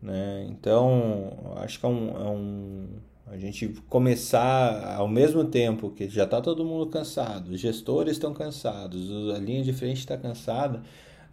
Né? 0.01 0.45
Então, 0.49 1.55
acho 1.57 1.79
que 1.79 1.85
é 1.85 1.89
um, 1.89 2.09
é 2.09 2.29
um, 2.29 2.87
a 3.27 3.37
gente 3.37 3.67
começar 3.89 4.95
ao 4.95 5.07
mesmo 5.07 5.43
tempo 5.45 5.89
que 5.89 6.07
já 6.07 6.23
está 6.23 6.39
todo 6.39 6.63
mundo 6.63 6.87
cansado, 6.87 7.51
os 7.51 7.59
gestores 7.59 8.13
estão 8.13 8.33
cansados, 8.33 9.09
a 9.35 9.39
linha 9.39 9.63
de 9.63 9.73
frente 9.73 9.99
está 9.99 10.17
cansada, 10.17 10.83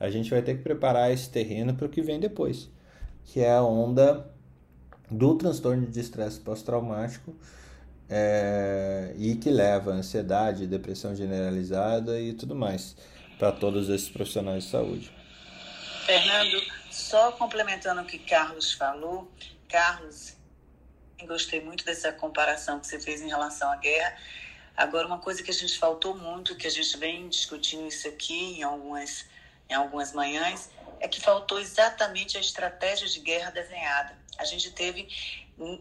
a 0.01 0.11
gente 0.11 0.31
vai 0.31 0.43
ter 0.43 0.57
que 0.57 0.63
preparar 0.63 1.13
esse 1.13 1.31
terreno 1.31 1.75
para 1.75 1.87
o 1.87 1.89
que 1.89 2.03
vem 2.03 2.19
depois, 2.19 2.71
que 3.25 3.41
é 3.41 3.53
a 3.53 3.63
onda 3.63 4.29
do 5.11 5.35
transtorno 5.37 5.87
de 5.87 6.01
estresse 6.01 6.41
pós-traumático 6.41 7.35
é, 8.09 9.15
e 9.19 9.37
que 9.37 9.51
leva 9.51 9.93
ansiedade, 9.93 10.67
depressão 10.67 11.15
generalizada 11.15 12.21
e 12.21 12.33
tudo 12.33 12.55
mais 12.55 12.97
para 13.39 13.53
todos 13.53 13.89
esses 13.89 14.09
profissionais 14.09 14.65
de 14.65 14.71
saúde. 14.71 15.13
Fernando, 16.07 16.61
só 17.05 17.33
complementando 17.33 18.01
o 18.01 18.07
que 18.07 18.19
Carlos 18.19 18.73
falou, 18.73 19.31
Carlos, 19.69 20.35
gostei 21.27 21.61
muito 21.61 21.85
dessa 21.85 22.11
comparação 22.11 22.81
que 22.81 22.87
você 22.87 22.99
fez 22.99 23.21
em 23.21 23.29
relação 23.29 23.71
à 23.71 23.77
guerra. 23.77 24.17
Agora, 24.75 25.07
uma 25.07 25.19
coisa 25.19 25.43
que 25.43 25.51
a 25.51 25.55
gente 25.55 25.79
faltou 25.79 26.17
muito, 26.17 26.57
que 26.57 26.67
a 26.67 26.71
gente 26.71 26.97
vem 26.97 27.29
discutindo 27.29 27.87
isso 27.87 28.09
aqui 28.09 28.59
em 28.59 28.63
algumas, 28.63 29.27
em 29.69 29.75
algumas 29.75 30.15
manhãs, 30.15 30.71
é 30.99 31.07
que 31.07 31.21
faltou 31.21 31.61
exatamente 31.61 32.39
a 32.39 32.41
estratégia 32.41 33.07
de 33.07 33.21
guerra 33.21 33.51
desenhada. 33.51 34.17
A 34.39 34.45
gente 34.47 34.71
teve, 34.71 35.07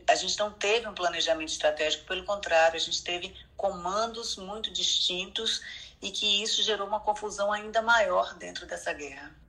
a 0.06 0.16
gente 0.16 0.38
não 0.38 0.52
teve 0.52 0.86
um 0.88 0.94
planejamento 0.94 1.54
estratégico, 1.54 2.06
pelo 2.06 2.26
contrário, 2.26 2.76
a 2.76 2.80
gente 2.80 3.02
teve 3.02 3.34
comandos 3.56 4.36
muito 4.36 4.70
distintos 4.72 5.62
e 6.02 6.12
que 6.12 6.44
isso 6.44 6.62
gerou 6.62 6.86
uma 6.86 7.00
confusão 7.00 7.50
ainda 7.50 7.82
maior 7.82 8.34
dentro 8.34 8.68
dessa 8.68 8.92
guerra. 8.92 9.43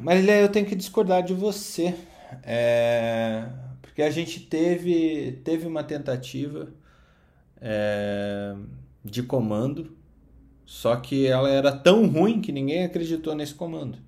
Marília, 0.00 0.40
eu 0.40 0.48
tenho 0.48 0.66
que 0.66 0.74
discordar 0.74 1.22
de 1.22 1.34
você. 1.34 1.94
É, 2.42 3.46
porque 3.80 4.02
a 4.02 4.10
gente 4.10 4.40
teve, 4.40 5.40
teve 5.44 5.66
uma 5.66 5.82
tentativa 5.82 6.68
é, 7.60 8.54
de 9.04 9.22
comando, 9.22 9.96
só 10.64 10.96
que 10.96 11.26
ela 11.26 11.48
era 11.50 11.72
tão 11.72 12.06
ruim 12.06 12.40
que 12.40 12.52
ninguém 12.52 12.84
acreditou 12.84 13.34
nesse 13.34 13.54
comando. 13.54 13.98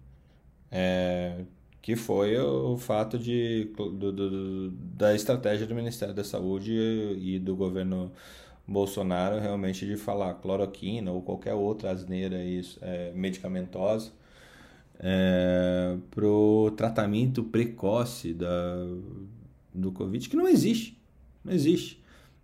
É, 0.70 1.40
que 1.80 1.96
foi 1.96 2.38
o, 2.38 2.76
fato 2.76 3.18
de, 3.18 3.72
do, 3.76 4.12
do, 4.12 4.70
da 4.70 5.14
estratégia 5.14 5.66
do 5.66 5.74
Ministério 5.74 6.14
da 6.14 6.22
Saúde 6.22 6.72
e 6.72 7.38
do 7.38 7.56
governo 7.56 8.12
Bolsonaro 8.66 9.40
realmente 9.40 9.86
de 9.86 9.96
falar 9.96 10.34
cloroquina 10.34 11.10
ou 11.10 11.22
qualquer 11.22 11.54
outra 11.54 11.90
asneira 11.90 12.36
é, 12.82 13.12
medicamentosa 13.14 14.12
é, 14.98 15.96
para 16.10 16.26
o 16.26 16.70
tratamento 16.72 17.42
precoce 17.44 18.34
da, 18.34 18.86
do 19.72 19.92
Covid, 19.92 20.28
que 20.28 20.36
não 20.36 20.48
existe. 20.48 20.98
Não 21.44 21.52
existe. 21.52 22.02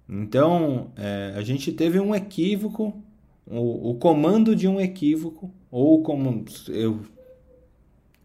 Então, 0.09 0.91
é, 0.97 1.35
a 1.37 1.43
gente 1.43 1.73
teve 1.73 1.99
um 1.99 2.15
equívoco, 2.15 3.03
o, 3.47 3.91
o 3.91 3.95
comando 3.95 4.55
de 4.55 4.69
um 4.69 4.81
equívoco, 4.81 5.51
ou 5.71 6.03
como 6.03 6.45
eu 6.69 7.01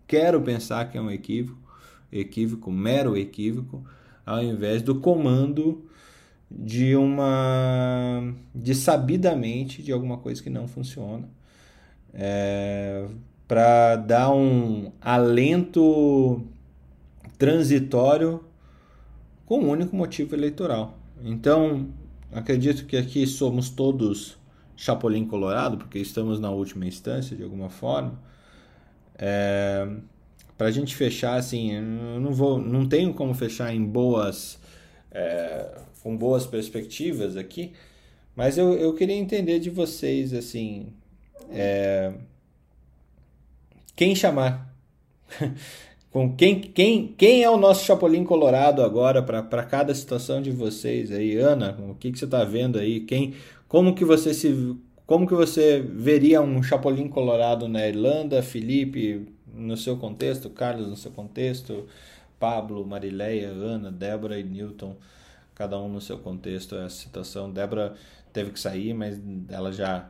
quero 0.06 0.42
pensar 0.42 0.90
que 0.90 0.98
é 0.98 1.02
um 1.02 1.10
equívoco, 1.10 1.60
equívoco, 2.12 2.72
mero 2.72 3.18
equívoco, 3.18 3.84
ao 4.26 4.44
invés 4.44 4.82
do 4.82 5.00
comando 5.00 5.86
de 6.52 6.96
uma 6.96 8.34
de 8.56 8.74
sabidamente 8.74 9.84
de 9.84 9.92
alguma 9.92 10.18
coisa 10.18 10.42
que 10.42 10.50
não 10.50 10.68
funciona 10.68 11.30
é, 12.14 13.06
para 13.50 13.96
dar 13.96 14.30
um 14.32 14.92
alento 15.02 16.46
transitório 17.36 18.44
com 19.44 19.62
um 19.62 19.70
único 19.70 19.96
motivo 19.96 20.36
eleitoral. 20.36 21.00
Então, 21.24 21.90
acredito 22.32 22.86
que 22.86 22.96
aqui 22.96 23.26
somos 23.26 23.72
todos 23.72 24.38
Chapolin 24.76 25.26
Colorado, 25.26 25.78
porque 25.78 25.98
estamos 25.98 26.40
na 26.40 26.52
última 26.52 26.86
instância 26.86 27.36
de 27.36 27.42
alguma 27.42 27.72
forma. 27.72 28.22
É, 29.18 29.96
para 30.56 30.68
a 30.68 30.72
gente 30.72 30.96
fechar 30.96 31.36
assim, 31.36 31.74
eu 31.74 32.20
não 32.22 32.32
vou, 32.32 32.60
não 32.60 32.88
tenho 32.88 33.16
como 33.16 33.34
fechar 33.34 33.74
em 33.74 33.84
boas, 33.84 34.60
é, 35.10 35.76
com 36.04 36.16
boas 36.16 36.46
perspectivas 36.46 37.36
aqui, 37.36 37.74
mas 38.36 38.60
eu, 38.60 38.76
eu 38.76 38.94
queria 38.94 39.16
entender 39.16 39.58
de 39.58 39.72
vocês 39.72 40.36
assim. 40.36 40.94
É, 41.50 42.14
quem 44.00 44.16
chamar. 44.16 44.74
Com 46.10 46.34
quem, 46.34 46.62
quem, 46.62 47.10
quem 47.10 47.44
é 47.44 47.50
o 47.50 47.58
nosso 47.58 47.84
Chapolin 47.84 48.24
Colorado 48.24 48.82
agora 48.82 49.22
para 49.22 49.64
cada 49.64 49.94
situação 49.94 50.42
de 50.42 50.52
vocês 50.52 51.12
aí, 51.12 51.36
Ana? 51.36 51.78
O 51.88 51.96
que, 51.96 52.10
que 52.10 52.18
você 52.18 52.24
está 52.24 52.46
vendo 52.46 52.80
aí? 52.80 53.02
Quem, 53.02 53.34
como 53.68 53.94
que 53.94 54.06
você 54.06 54.34
se, 54.34 54.74
como 55.06 55.28
que 55.28 55.36
você 55.36 55.82
veria 55.82 56.42
um 56.42 56.64
Chapolin 56.64 57.10
Colorado 57.10 57.68
na 57.68 57.86
Irlanda, 57.86 58.42
Felipe 58.42 59.28
no 59.54 59.76
seu 59.76 59.98
contexto, 59.98 60.50
Carlos 60.50 60.88
no 60.88 60.96
seu 60.96 61.12
contexto, 61.12 61.86
Pablo, 62.40 62.88
Marileia, 62.88 63.50
Ana, 63.50 63.92
Débora 63.92 64.40
e 64.40 64.44
Newton, 64.44 64.96
cada 65.54 65.78
um 65.78 65.90
no 65.90 66.00
seu 66.00 66.18
contexto 66.18 66.74
essa 66.76 66.96
situação. 66.96 67.52
Débora 67.52 67.94
teve 68.32 68.52
que 68.52 68.60
sair, 68.62 68.94
mas 68.94 69.22
ela 69.50 69.74
já 69.74 70.10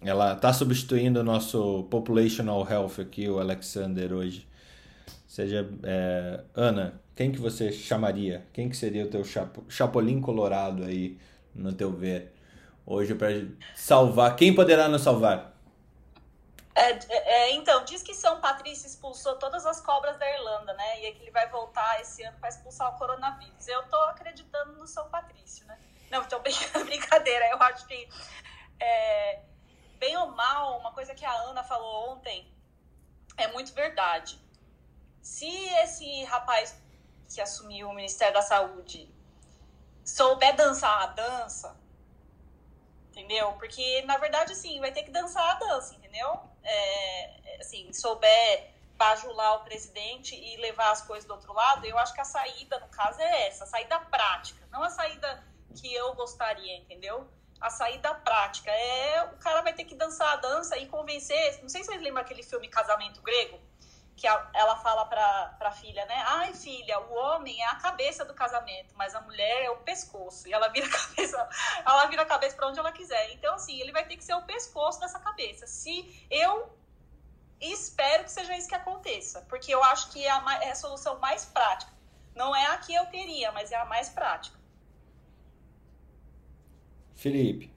ela 0.00 0.34
está 0.34 0.52
substituindo 0.52 1.20
o 1.20 1.24
nosso 1.24 1.84
Populational 1.90 2.66
Health 2.68 3.00
aqui, 3.00 3.28
o 3.28 3.38
Alexander, 3.38 4.12
hoje. 4.12 4.46
Seja, 5.26 5.68
é, 5.82 6.40
Ana, 6.54 7.00
quem 7.14 7.32
que 7.32 7.38
você 7.38 7.72
chamaria? 7.72 8.46
Quem 8.52 8.68
que 8.68 8.76
seria 8.76 9.04
o 9.04 9.08
teu 9.08 9.24
chapo, 9.24 9.64
Chapolin 9.68 10.20
Colorado 10.20 10.84
aí, 10.84 11.18
no 11.54 11.72
teu 11.72 11.92
ver? 11.92 12.36
hoje 12.86 13.14
para 13.14 13.28
salvar. 13.74 14.36
Quem 14.36 14.54
poderá 14.54 14.88
nos 14.88 15.02
salvar? 15.02 15.52
É, 16.74 16.90
é, 17.10 17.50
então, 17.52 17.84
diz 17.84 18.02
que 18.02 18.14
São 18.14 18.40
Patrício 18.40 18.86
expulsou 18.86 19.36
todas 19.36 19.66
as 19.66 19.80
cobras 19.80 20.16
da 20.18 20.30
Irlanda, 20.30 20.74
né? 20.74 21.02
E 21.02 21.12
que 21.12 21.22
ele 21.22 21.30
vai 21.30 21.48
voltar 21.48 22.00
esse 22.00 22.22
ano 22.22 22.36
para 22.38 22.50
expulsar 22.50 22.94
o 22.94 22.98
coronavírus. 22.98 23.66
Eu 23.66 23.82
tô 23.84 23.96
acreditando 24.04 24.74
no 24.74 24.86
São 24.86 25.08
Patrício, 25.08 25.66
né? 25.66 25.78
Não, 26.10 26.22
então, 26.22 26.40
brincadeira. 26.84 27.48
Eu 27.50 27.60
acho 27.62 27.86
que, 27.86 28.08
é, 28.78 29.40
bem 29.98 30.16
ou 30.16 30.28
mal, 30.32 30.78
uma 30.78 30.92
coisa 30.92 31.14
que 31.14 31.24
a 31.24 31.32
Ana 31.32 31.62
falou 31.64 32.10
ontem 32.12 32.50
é 33.36 33.48
muito 33.48 33.72
verdade. 33.72 34.38
Se 35.20 35.48
esse 35.80 36.24
rapaz 36.24 36.80
que 37.32 37.40
assumiu 37.40 37.88
o 37.88 37.94
Ministério 37.94 38.34
da 38.34 38.42
Saúde 38.42 39.12
souber 40.04 40.54
dançar 40.54 41.02
a 41.02 41.06
dança, 41.06 41.76
entendeu? 43.10 43.52
Porque, 43.54 44.02
na 44.02 44.16
verdade, 44.18 44.52
assim, 44.52 44.78
vai 44.78 44.92
ter 44.92 45.02
que 45.02 45.10
dançar 45.10 45.56
a 45.56 45.58
dança, 45.58 45.94
entendeu? 45.94 46.40
É, 46.62 47.58
assim, 47.60 47.92
souber 47.92 48.70
bajular 48.96 49.56
o 49.56 49.64
presidente 49.64 50.34
e 50.34 50.56
levar 50.58 50.90
as 50.90 51.02
coisas 51.02 51.26
do 51.26 51.34
outro 51.34 51.52
lado, 51.52 51.84
eu 51.84 51.98
acho 51.98 52.14
que 52.14 52.20
a 52.20 52.24
saída, 52.24 52.78
no 52.78 52.88
caso, 52.88 53.20
é 53.20 53.48
essa, 53.48 53.64
a 53.64 53.66
saída 53.66 53.98
prática, 54.00 54.66
não 54.70 54.82
a 54.82 54.88
saída 54.88 55.44
que 55.74 55.92
eu 55.92 56.14
gostaria, 56.14 56.76
entendeu? 56.76 57.28
A 57.60 57.70
saída 57.70 58.14
prática 58.14 58.70
é 58.70 59.22
o 59.24 59.36
cara 59.38 59.62
vai 59.62 59.72
ter 59.72 59.84
que 59.84 59.94
dançar 59.94 60.32
a 60.34 60.36
dança 60.36 60.76
e 60.76 60.86
convencer. 60.86 61.60
Não 61.62 61.68
sei 61.68 61.82
se 61.82 61.88
vocês 61.88 62.02
lembram 62.02 62.22
aquele 62.22 62.42
filme 62.42 62.68
Casamento 62.68 63.22
Grego, 63.22 63.60
que 64.16 64.26
a, 64.26 64.50
ela 64.54 64.76
fala 64.76 65.04
pra, 65.06 65.54
pra 65.58 65.70
filha, 65.70 66.04
né? 66.06 66.24
Ai, 66.26 66.54
filha, 66.54 66.98
o 66.98 67.14
homem 67.14 67.60
é 67.62 67.66
a 67.66 67.76
cabeça 67.76 68.24
do 68.24 68.32
casamento, 68.32 68.94
mas 68.96 69.14
a 69.14 69.20
mulher 69.20 69.64
é 69.64 69.70
o 69.70 69.76
pescoço. 69.78 70.48
E 70.48 70.52
ela 70.52 70.68
vira 70.68 70.86
a 70.86 70.90
cabeça, 70.90 71.48
ela 71.84 72.06
vira 72.06 72.22
a 72.22 72.26
cabeça 72.26 72.56
para 72.56 72.68
onde 72.68 72.78
ela 72.78 72.92
quiser. 72.92 73.30
Então, 73.32 73.54
assim, 73.54 73.78
ele 73.80 73.92
vai 73.92 74.06
ter 74.06 74.16
que 74.16 74.24
ser 74.24 74.34
o 74.34 74.42
pescoço 74.42 74.98
dessa 75.00 75.18
cabeça. 75.18 75.66
Se 75.66 76.26
eu 76.30 76.74
espero 77.60 78.24
que 78.24 78.32
seja 78.32 78.56
isso 78.56 78.68
que 78.68 78.74
aconteça, 78.74 79.42
porque 79.48 79.74
eu 79.74 79.82
acho 79.84 80.10
que 80.10 80.24
é 80.24 80.30
a, 80.30 80.58
é 80.62 80.70
a 80.70 80.74
solução 80.74 81.18
mais 81.18 81.44
prática. 81.44 81.92
Não 82.34 82.54
é 82.54 82.66
a 82.66 82.78
que 82.78 82.94
eu 82.94 83.06
queria, 83.06 83.52
mas 83.52 83.72
é 83.72 83.76
a 83.76 83.84
mais 83.84 84.08
prática. 84.08 84.55
Felipe. 87.16 87.72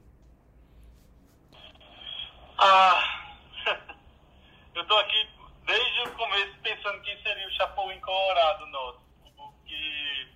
Ah, 2.57 3.31
eu 4.75 4.85
tô 4.85 4.97
aqui 4.97 5.29
desde 5.65 6.01
o 6.01 6.11
começo 6.11 6.57
pensando 6.61 7.01
quem 7.01 7.21
seria 7.23 7.47
o 7.47 7.51
Chapolin 7.51 7.99
Colorado 8.01 8.65
nosso. 8.67 8.99
Porque 9.35 10.27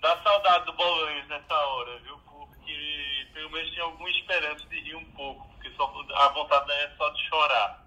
dá 0.00 0.20
saudade 0.22 0.64
do 0.64 0.72
Bolanhos 0.72 1.28
nessa 1.28 1.54
hora, 1.54 1.98
viu? 1.98 2.18
Porque 2.20 3.28
pelo 3.34 3.50
menos 3.50 3.70
tinha 3.70 3.84
alguma 3.84 4.08
esperança 4.08 4.66
de 4.66 4.80
rir 4.80 4.94
um 4.94 5.12
pouco, 5.12 5.46
porque 5.48 5.70
só, 5.76 5.84
a 6.14 6.28
vontade 6.28 6.72
é 6.72 6.96
só 6.96 7.10
de 7.10 7.28
chorar. 7.28 7.86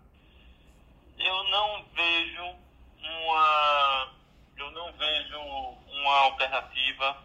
Eu 1.17 1.43
não 1.45 1.85
vejo 1.95 2.55
uma. 3.01 4.13
Eu 4.57 4.71
não 4.71 4.93
vejo 4.93 5.39
uma 5.39 6.17
alternativa, 6.19 7.17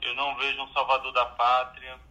eu 0.00 0.14
não 0.14 0.34
vejo 0.36 0.62
um 0.62 0.72
salvador 0.72 1.12
da 1.12 1.26
pátria. 1.26 2.05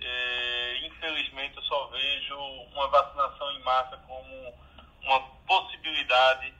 É, 0.00 0.86
infelizmente, 0.86 1.56
eu 1.56 1.62
só 1.62 1.86
vejo 1.88 2.36
uma 2.72 2.88
vacinação 2.88 3.50
em 3.52 3.62
massa 3.62 3.96
como 4.06 4.54
uma 5.02 5.20
possibilidade 5.46 6.52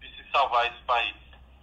de 0.00 0.08
se 0.16 0.30
salvar 0.30 0.66
esse 0.66 0.82
país. 0.84 1.14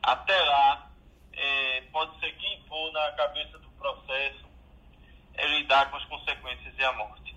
Até 0.04 0.40
lá, 0.44 0.92
é, 1.34 1.82
pode 1.92 2.20
ser 2.20 2.32
quem 2.38 2.64
for 2.68 2.92
na 2.92 3.12
cabeça 3.12 3.58
do 3.60 3.70
processo 3.72 4.50
é 5.36 5.60
lidar 5.60 5.90
com 5.90 5.98
as 5.98 6.06
consequências 6.06 6.74
e 6.78 6.84
a 6.84 6.94
morte. 6.94 7.36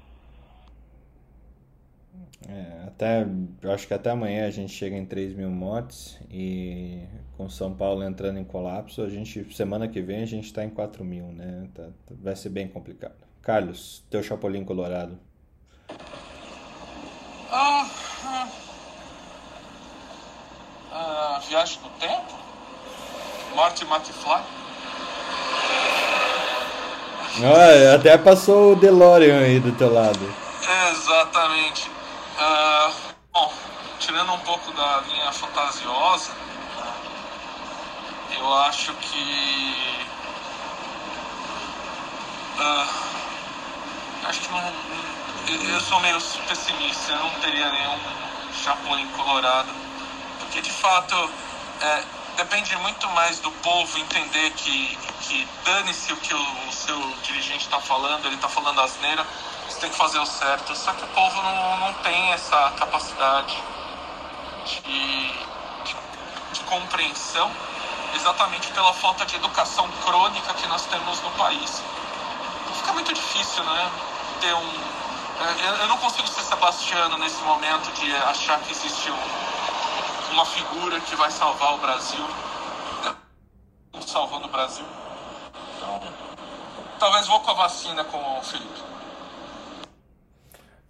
É, 2.48 2.84
até, 2.86 3.26
eu 3.62 3.72
acho 3.72 3.86
que 3.86 3.94
até 3.94 4.10
amanhã 4.10 4.46
a 4.46 4.50
gente 4.50 4.72
chega 4.72 4.96
em 4.96 5.06
3 5.06 5.34
mil 5.34 5.50
mortes 5.50 6.20
e 6.30 7.02
com 7.36 7.48
São 7.48 7.74
Paulo 7.74 8.04
entrando 8.04 8.38
em 8.38 8.44
colapso, 8.44 9.02
a 9.02 9.08
gente 9.08 9.52
semana 9.54 9.88
que 9.88 10.00
vem 10.00 10.22
a 10.22 10.26
gente 10.26 10.44
está 10.44 10.62
em 10.62 10.70
4 10.70 11.04
mil, 11.04 11.26
né? 11.32 11.68
Tá, 11.74 11.88
vai 12.10 12.36
ser 12.36 12.50
bem 12.50 12.68
complicado. 12.68 13.23
Carlos, 13.44 14.02
teu 14.10 14.22
Chapolin 14.22 14.64
Colorado. 14.64 15.18
Ah, 17.52 17.86
ah 20.90 21.38
uh, 21.38 21.40
Viagem 21.46 21.78
no 21.82 21.90
Tempo, 21.90 22.34
Marty 23.54 23.84
McFly. 23.84 24.42
Ah, 27.42 27.94
até 27.96 28.16
passou 28.16 28.72
o 28.72 28.76
DeLorean 28.76 29.40
aí 29.40 29.60
do 29.60 29.72
teu 29.72 29.92
lado. 29.92 30.34
Exatamente. 30.90 31.90
Uh, 32.38 32.92
bom, 33.30 33.52
tirando 33.98 34.32
um 34.32 34.38
pouco 34.38 34.72
da 34.72 35.02
linha 35.02 35.30
fantasiosa, 35.32 36.32
eu 38.38 38.54
acho 38.54 38.94
que. 38.94 39.74
Uh, 42.58 43.23
acho 44.26 44.40
que 44.40 44.50
não. 44.50 44.72
Eu 45.72 45.80
sou 45.80 46.00
meio 46.00 46.18
pessimista, 46.48 47.12
eu 47.12 47.18
não 47.18 47.30
teria 47.40 47.70
nenhum 47.70 47.98
Chapolin 48.62 49.06
colorado 49.08 49.68
porque 50.54 50.60
de 50.60 50.70
fato 50.70 51.30
é, 51.80 52.04
depende 52.36 52.76
muito 52.76 53.08
mais 53.10 53.40
do 53.40 53.50
povo 53.50 53.98
entender 53.98 54.50
que, 54.52 54.96
que 55.22 55.48
dane-se 55.64 56.12
o 56.12 56.16
que 56.16 56.32
o, 56.32 56.68
o 56.68 56.72
seu 56.72 57.16
dirigente 57.24 57.64
está 57.64 57.80
falando, 57.80 58.26
ele 58.26 58.36
está 58.36 58.48
falando 58.48 58.80
asneira, 58.80 59.26
você 59.68 59.80
tem 59.80 59.90
que 59.90 59.96
fazer 59.96 60.20
o 60.20 60.26
certo. 60.26 60.76
Só 60.76 60.92
que 60.92 61.02
o 61.02 61.08
povo 61.08 61.42
não, 61.42 61.78
não 61.78 61.92
tem 61.94 62.32
essa 62.32 62.72
capacidade 62.78 63.60
de, 64.64 65.28
de, 65.82 65.96
de 66.52 66.60
compreensão 66.66 67.50
exatamente 68.14 68.68
pela 68.68 68.92
falta 68.94 69.26
de 69.26 69.34
educação 69.34 69.88
crônica 70.04 70.54
que 70.54 70.68
nós 70.68 70.86
temos 70.86 71.20
no 71.20 71.30
país. 71.32 71.82
Então 72.62 72.74
fica 72.76 72.92
muito 72.92 73.12
difícil, 73.12 73.64
né? 73.64 73.90
Ter 74.40 74.54
um. 74.54 74.94
Eu 75.80 75.88
não 75.88 75.98
consigo 75.98 76.28
ser 76.28 76.42
Sebastiano 76.42 77.18
nesse 77.18 77.42
momento 77.42 77.92
de 78.00 78.14
achar 78.14 78.60
que 78.60 78.72
existe 78.72 79.10
um 79.10 79.54
uma 80.34 80.44
figura 80.44 81.00
que 81.00 81.14
vai 81.14 81.30
salvar 81.30 81.74
o 81.74 81.78
Brasil, 81.78 82.24
salvando 84.04 84.46
o 84.46 84.50
Brasil. 84.50 84.84
Então, 85.76 86.00
talvez 86.98 87.26
vou 87.28 87.40
com 87.40 87.50
a 87.52 87.54
vacina 87.54 88.04
com 88.04 88.18
o 88.18 88.42
Felipe. 88.42 88.82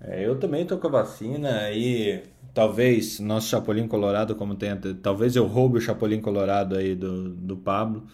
É, 0.00 0.26
eu 0.26 0.38
também 0.38 0.66
tô 0.66 0.78
com 0.78 0.86
a 0.86 0.90
vacina 0.90 1.70
e 1.70 2.22
talvez 2.54 3.20
nosso 3.20 3.48
Chapolin 3.48 3.86
Colorado, 3.86 4.34
como 4.34 4.54
tem, 4.54 4.74
talvez 5.02 5.36
eu 5.36 5.46
roube 5.46 5.78
o 5.78 5.80
Chapolin 5.80 6.20
Colorado 6.20 6.76
aí 6.76 6.94
do, 6.94 7.28
do 7.28 7.56
Pablo. 7.56 8.06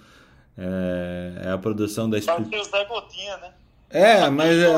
É, 0.59 1.49
é 1.49 1.51
a 1.53 1.59
produção 1.59 2.11
da 2.11 2.19
Sputnik. 2.19 2.51
Pode 2.51 2.65
ser 2.65 2.77
o 2.77 2.79
Zé 2.79 2.85
Gotinha, 2.87 3.37
né? 3.39 3.53
É, 3.91 4.31
mas. 4.31 4.57
É... 4.57 4.71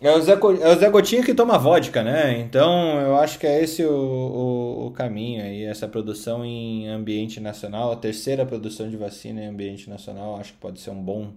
É 0.00 0.12
o, 0.12 0.20
Zé, 0.22 0.34
é 0.34 0.72
o 0.72 0.78
Zé 0.78 0.90
Gotinha 0.90 1.24
que 1.24 1.34
toma 1.34 1.58
vodka, 1.58 2.04
né? 2.04 2.38
Então 2.38 3.00
eu 3.00 3.16
acho 3.16 3.36
que 3.36 3.48
é 3.48 3.60
esse 3.64 3.84
o, 3.84 3.92
o, 3.92 4.86
o, 4.86 4.90
caminho 4.92 5.42
aí, 5.42 5.64
essa 5.64 5.88
produção 5.88 6.44
em 6.44 6.88
ambiente 6.88 7.40
nacional, 7.40 7.90
a 7.90 7.96
terceira 7.96 8.46
produção 8.46 8.88
de 8.88 8.96
vacina 8.96 9.40
em 9.40 9.48
ambiente 9.48 9.90
nacional, 9.90 10.36
acho 10.36 10.52
que 10.52 10.58
pode 10.60 10.78
ser 10.78 10.90
um 10.90 11.02
bom 11.02 11.32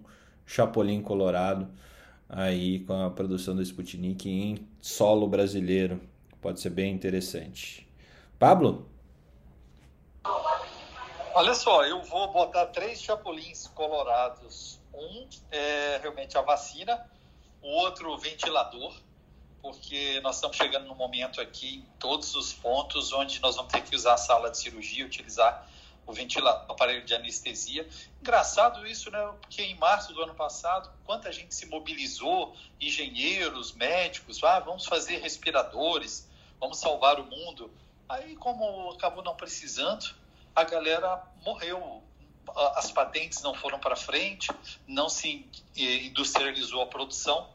chapolim 0.45 1.01
colorado 1.01 1.67
aí 2.29 2.81
com 2.81 2.93
a 2.93 3.09
produção 3.09 3.55
do 3.55 3.63
Sputnik 3.63 4.29
em 4.29 4.67
solo 4.79 5.27
brasileiro. 5.27 5.99
Pode 6.39 6.59
ser 6.59 6.69
bem 6.69 6.93
interessante. 6.93 7.87
Pablo? 8.37 8.87
Olha 11.33 11.55
só, 11.55 11.83
eu 11.83 12.01
vou 12.03 12.31
botar 12.31 12.67
três 12.67 13.01
chapulins 13.01 13.67
colorados. 13.67 14.80
Um 14.93 15.27
é 15.51 15.99
realmente 16.01 16.37
a 16.37 16.41
vacina 16.41 17.09
o 17.61 17.67
outro 17.67 18.17
ventilador, 18.17 18.93
porque 19.61 20.19
nós 20.21 20.35
estamos 20.35 20.57
chegando 20.57 20.87
no 20.87 20.95
momento 20.95 21.39
aqui 21.39 21.75
em 21.75 21.99
todos 21.99 22.33
os 22.33 22.51
pontos 22.51 23.13
onde 23.13 23.39
nós 23.39 23.55
vamos 23.55 23.71
ter 23.71 23.81
que 23.83 23.95
usar 23.95 24.15
a 24.15 24.17
sala 24.17 24.49
de 24.49 24.57
cirurgia, 24.57 25.05
utilizar 25.05 25.69
o 26.07 26.11
ventilador, 26.11 26.67
o 26.67 26.71
aparelho 26.71 27.05
de 27.05 27.13
anestesia. 27.13 27.87
Engraçado 28.19 28.85
isso, 28.87 29.11
né? 29.11 29.19
Porque 29.39 29.61
em 29.61 29.75
março 29.75 30.11
do 30.13 30.23
ano 30.23 30.33
passado, 30.33 30.91
quanta 31.05 31.31
gente 31.31 31.53
se 31.53 31.67
mobilizou, 31.67 32.55
engenheiros, 32.79 33.73
médicos, 33.73 34.43
ah, 34.43 34.59
vamos 34.59 34.85
fazer 34.87 35.17
respiradores, 35.17 36.27
vamos 36.59 36.79
salvar 36.79 37.19
o 37.19 37.25
mundo. 37.25 37.71
Aí, 38.09 38.35
como 38.35 38.89
acabou 38.91 39.23
não 39.23 39.35
precisando, 39.35 40.15
a 40.55 40.63
galera 40.63 41.23
morreu, 41.45 42.00
as 42.75 42.91
patentes 42.91 43.41
não 43.41 43.53
foram 43.53 43.79
para 43.79 43.95
frente, 43.95 44.49
não 44.87 45.09
se 45.09 45.47
industrializou 45.75 46.81
a 46.81 46.87
produção 46.87 47.47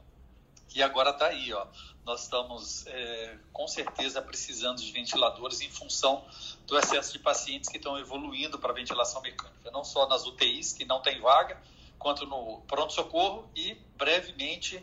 e 0.74 0.82
agora 0.82 1.10
está 1.10 1.28
aí, 1.28 1.52
ó. 1.52 1.66
Nós 2.04 2.22
estamos 2.22 2.86
é, 2.86 3.38
com 3.52 3.66
certeza 3.66 4.22
precisando 4.22 4.80
de 4.80 4.92
ventiladores 4.92 5.60
em 5.60 5.70
função 5.70 6.24
do 6.66 6.78
excesso 6.78 7.12
de 7.12 7.18
pacientes 7.18 7.68
que 7.68 7.78
estão 7.78 7.98
evoluindo 7.98 8.58
para 8.58 8.72
ventilação 8.72 9.20
mecânica, 9.22 9.70
não 9.70 9.82
só 9.82 10.06
nas 10.06 10.26
UTIs 10.26 10.72
que 10.72 10.84
não 10.84 11.00
tem 11.00 11.20
vaga, 11.20 11.60
quanto 11.98 12.26
no 12.26 12.60
pronto-socorro 12.68 13.50
e 13.56 13.74
brevemente, 13.96 14.82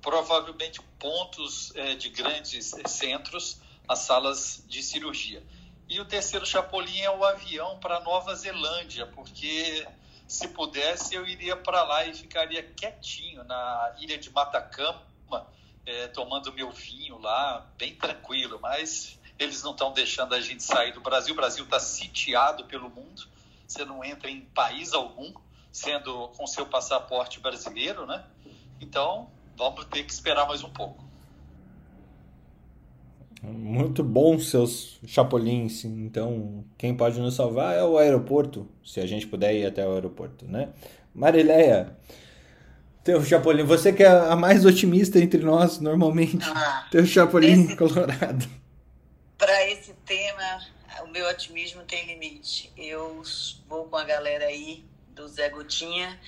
provavelmente, 0.00 0.80
pontos 0.98 1.74
é, 1.74 1.94
de 1.94 2.10
grandes 2.10 2.74
centros, 2.86 3.60
as 3.88 4.00
salas 4.00 4.62
de 4.68 4.82
cirurgia. 4.82 5.42
E 5.92 6.00
o 6.00 6.06
terceiro 6.06 6.46
chapolim 6.46 7.00
é 7.00 7.10
o 7.10 7.22
avião 7.22 7.78
para 7.78 8.00
Nova 8.00 8.34
Zelândia, 8.34 9.06
porque 9.08 9.86
se 10.26 10.48
pudesse 10.48 11.14
eu 11.14 11.26
iria 11.26 11.54
para 11.54 11.82
lá 11.82 12.06
e 12.06 12.14
ficaria 12.14 12.62
quietinho 12.62 13.44
na 13.44 13.94
ilha 13.98 14.16
de 14.16 14.30
Matacama, 14.30 15.02
é, 15.84 16.08
tomando 16.08 16.50
meu 16.54 16.70
vinho 16.70 17.18
lá, 17.18 17.66
bem 17.76 17.94
tranquilo, 17.94 18.58
mas 18.58 19.20
eles 19.38 19.62
não 19.62 19.72
estão 19.72 19.92
deixando 19.92 20.34
a 20.34 20.40
gente 20.40 20.62
sair 20.62 20.92
do 20.92 21.02
Brasil. 21.02 21.34
O 21.34 21.36
Brasil 21.36 21.62
está 21.62 21.78
sitiado 21.78 22.64
pelo 22.64 22.88
mundo, 22.88 23.28
você 23.68 23.84
não 23.84 24.02
entra 24.02 24.30
em 24.30 24.40
país 24.40 24.94
algum, 24.94 25.30
sendo 25.70 26.28
com 26.28 26.46
seu 26.46 26.64
passaporte 26.64 27.38
brasileiro, 27.38 28.06
né? 28.06 28.24
Então, 28.80 29.30
vamos 29.58 29.84
ter 29.84 30.04
que 30.04 30.12
esperar 30.14 30.46
mais 30.48 30.64
um 30.64 30.70
pouco. 30.70 31.11
Muito 33.42 34.04
bom 34.04 34.38
seus 34.38 35.00
chapolins. 35.04 35.84
Então, 35.84 36.64
quem 36.78 36.96
pode 36.96 37.18
nos 37.18 37.34
salvar 37.34 37.76
é 37.76 37.82
o 37.82 37.98
aeroporto, 37.98 38.68
se 38.84 39.00
a 39.00 39.06
gente 39.06 39.26
puder 39.26 39.52
ir 39.52 39.66
até 39.66 39.86
o 39.86 39.92
aeroporto, 39.92 40.46
né? 40.46 40.68
Marileia, 41.12 41.96
teu 43.02 43.22
chapolim, 43.24 43.64
você 43.64 43.92
que 43.92 44.04
é 44.04 44.08
a 44.08 44.36
mais 44.36 44.64
otimista 44.64 45.18
entre 45.18 45.42
nós 45.42 45.80
normalmente. 45.80 46.38
Ah, 46.48 46.86
teu 46.90 47.04
chapolim 47.04 47.64
esse, 47.64 47.76
colorado. 47.76 48.48
Para 49.36 49.68
esse 49.68 49.92
tema, 50.06 50.60
o 51.02 51.08
meu 51.08 51.28
otimismo 51.28 51.82
tem 51.82 52.06
limite. 52.06 52.72
Eu 52.76 53.22
vou 53.68 53.86
com 53.86 53.96
a 53.96 54.04
galera 54.04 54.44
aí 54.44 54.84
do 55.08 55.26
Zé 55.26 55.48
Gotinha 55.48 56.18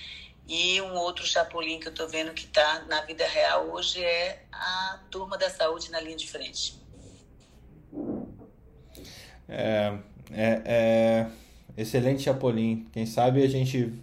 e 0.47 0.81
um 0.81 0.95
outro 0.95 1.25
chapolim 1.25 1.79
que 1.79 1.87
eu 1.87 1.93
tô 1.93 2.07
vendo 2.07 2.33
que 2.33 2.45
tá 2.45 2.83
na 2.89 3.01
vida 3.01 3.25
real 3.25 3.69
hoje 3.71 4.03
é 4.03 4.43
a 4.51 4.99
turma 5.09 5.37
da 5.37 5.49
saúde 5.49 5.89
na 5.89 6.01
linha 6.01 6.17
de 6.17 6.29
frente. 6.29 6.84
É, 9.47 9.93
é, 10.31 10.61
é 10.65 11.27
excelente 11.77 12.23
Chapolin. 12.23 12.87
Quem 12.91 13.05
sabe 13.05 13.43
a 13.43 13.47
gente 13.47 13.93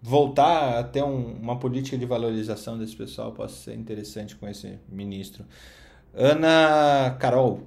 voltar 0.00 0.78
a 0.78 0.84
ter 0.84 1.02
um, 1.02 1.32
uma 1.34 1.58
política 1.58 1.96
de 1.98 2.06
valorização 2.06 2.78
desse 2.78 2.96
pessoal 2.96 3.32
possa 3.32 3.54
ser 3.54 3.74
interessante 3.74 4.36
com 4.36 4.48
esse 4.48 4.78
ministro. 4.88 5.44
Ana 6.14 7.16
Carol. 7.18 7.66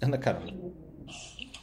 Ana 0.00 0.18
Carol. 0.18 0.42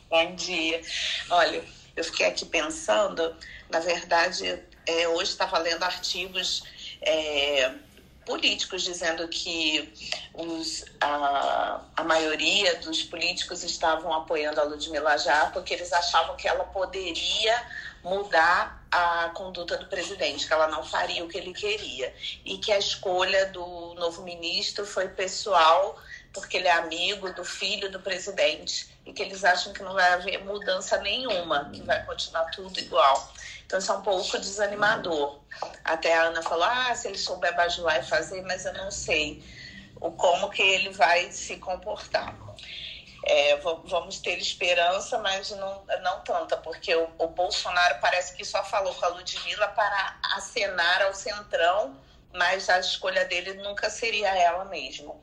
Bom 0.10 0.36
dia. 0.36 0.82
Olha, 1.30 1.64
eu 1.96 2.04
fiquei 2.04 2.26
aqui 2.28 2.46
pensando, 2.46 3.36
na 3.70 3.80
verdade, 3.80 4.60
é, 4.88 5.08
hoje 5.10 5.32
estava 5.32 5.58
lendo 5.60 5.84
artigos 5.84 6.64
é, 7.02 7.74
políticos 8.26 8.84
dizendo 8.84 9.28
que 9.28 9.94
os, 10.34 10.86
a, 11.00 11.82
a 11.96 12.04
maioria 12.04 12.76
dos 12.78 13.04
políticos 13.04 13.64
estavam 13.64 14.14
apoiando 14.14 14.60
a 14.60 14.64
Ludmila 14.64 15.18
já 15.18 15.48
porque 15.48 15.74
eles 15.74 15.94
achavam 15.94 16.36
que 16.36 16.48
ela 16.48 16.64
poderia 16.66 17.64
mudar 18.04 18.86
a 18.92 19.30
conduta 19.30 19.78
do 19.78 19.88
presidente, 19.88 20.48
que 20.48 20.54
ela 20.54 20.68
não 20.68 20.84
faria 20.84 21.24
o 21.24 21.28
que 21.28 21.38
ele 21.38 21.54
queria 21.54 22.14
e 22.44 22.58
que 22.58 22.72
a 22.72 22.78
escolha 22.78 23.48
do 23.48 23.94
novo 23.96 24.24
ministro 24.24 24.86
foi 24.86 25.08
pessoal 25.10 26.00
porque 26.34 26.58
ele 26.58 26.68
é 26.68 26.74
amigo 26.74 27.32
do 27.34 27.46
filho 27.46 27.90
do 27.90 28.00
presidente 28.00 28.88
e 29.06 29.14
que 29.14 29.22
eles 29.22 29.44
acham 29.44 29.72
que 29.72 29.82
não 29.82 29.94
vai 29.94 30.14
haver 30.14 30.44
mudança 30.44 30.98
nenhuma, 30.98 31.70
que 31.72 31.82
vai 31.82 32.04
continuar 32.06 32.46
tudo 32.52 32.78
igual. 32.78 33.34
Então 33.66 33.80
isso 33.80 33.92
é 33.92 33.96
um 33.96 34.02
pouco 34.02 34.38
desanimador. 34.38 35.40
Até 35.84 36.14
a 36.14 36.24
Ana 36.24 36.42
falou: 36.42 36.66
ah, 36.66 36.94
se 36.96 37.08
ele 37.08 37.18
souber 37.18 37.56
bajular 37.56 38.00
e 38.00 38.08
fazer, 38.08 38.42
mas 38.44 38.66
eu 38.66 38.74
não 38.74 38.92
sei 38.92 39.44
o 40.00 40.12
como 40.12 40.50
que 40.50 40.62
ele 40.62 40.90
vai 40.92 41.32
se 41.32 41.58
comportar. 41.58 42.36
É, 43.28 43.58
vamos 43.58 44.20
ter 44.20 44.38
esperança, 44.38 45.18
mas 45.18 45.50
não, 45.50 45.84
não 46.04 46.22
tanta, 46.22 46.58
porque 46.58 46.96
o, 46.96 47.10
o, 47.18 47.28
Bolsonaro 47.28 47.98
parece 48.00 48.36
que 48.36 48.46
só 48.46 48.64
falou 48.64 48.94
com 48.94 49.04
a 49.04 49.08
Ludmilla 49.08 49.68
para 49.70 50.20
acenar 50.36 51.02
ao 51.02 51.14
centrão, 51.16 52.00
mas 52.32 52.70
a 52.70 52.80
escolha 52.80 53.26
dele 53.26 53.54
nunca 53.56 53.90
seria 53.90 54.30
ela 54.38 54.66
mesmo. 54.66 55.20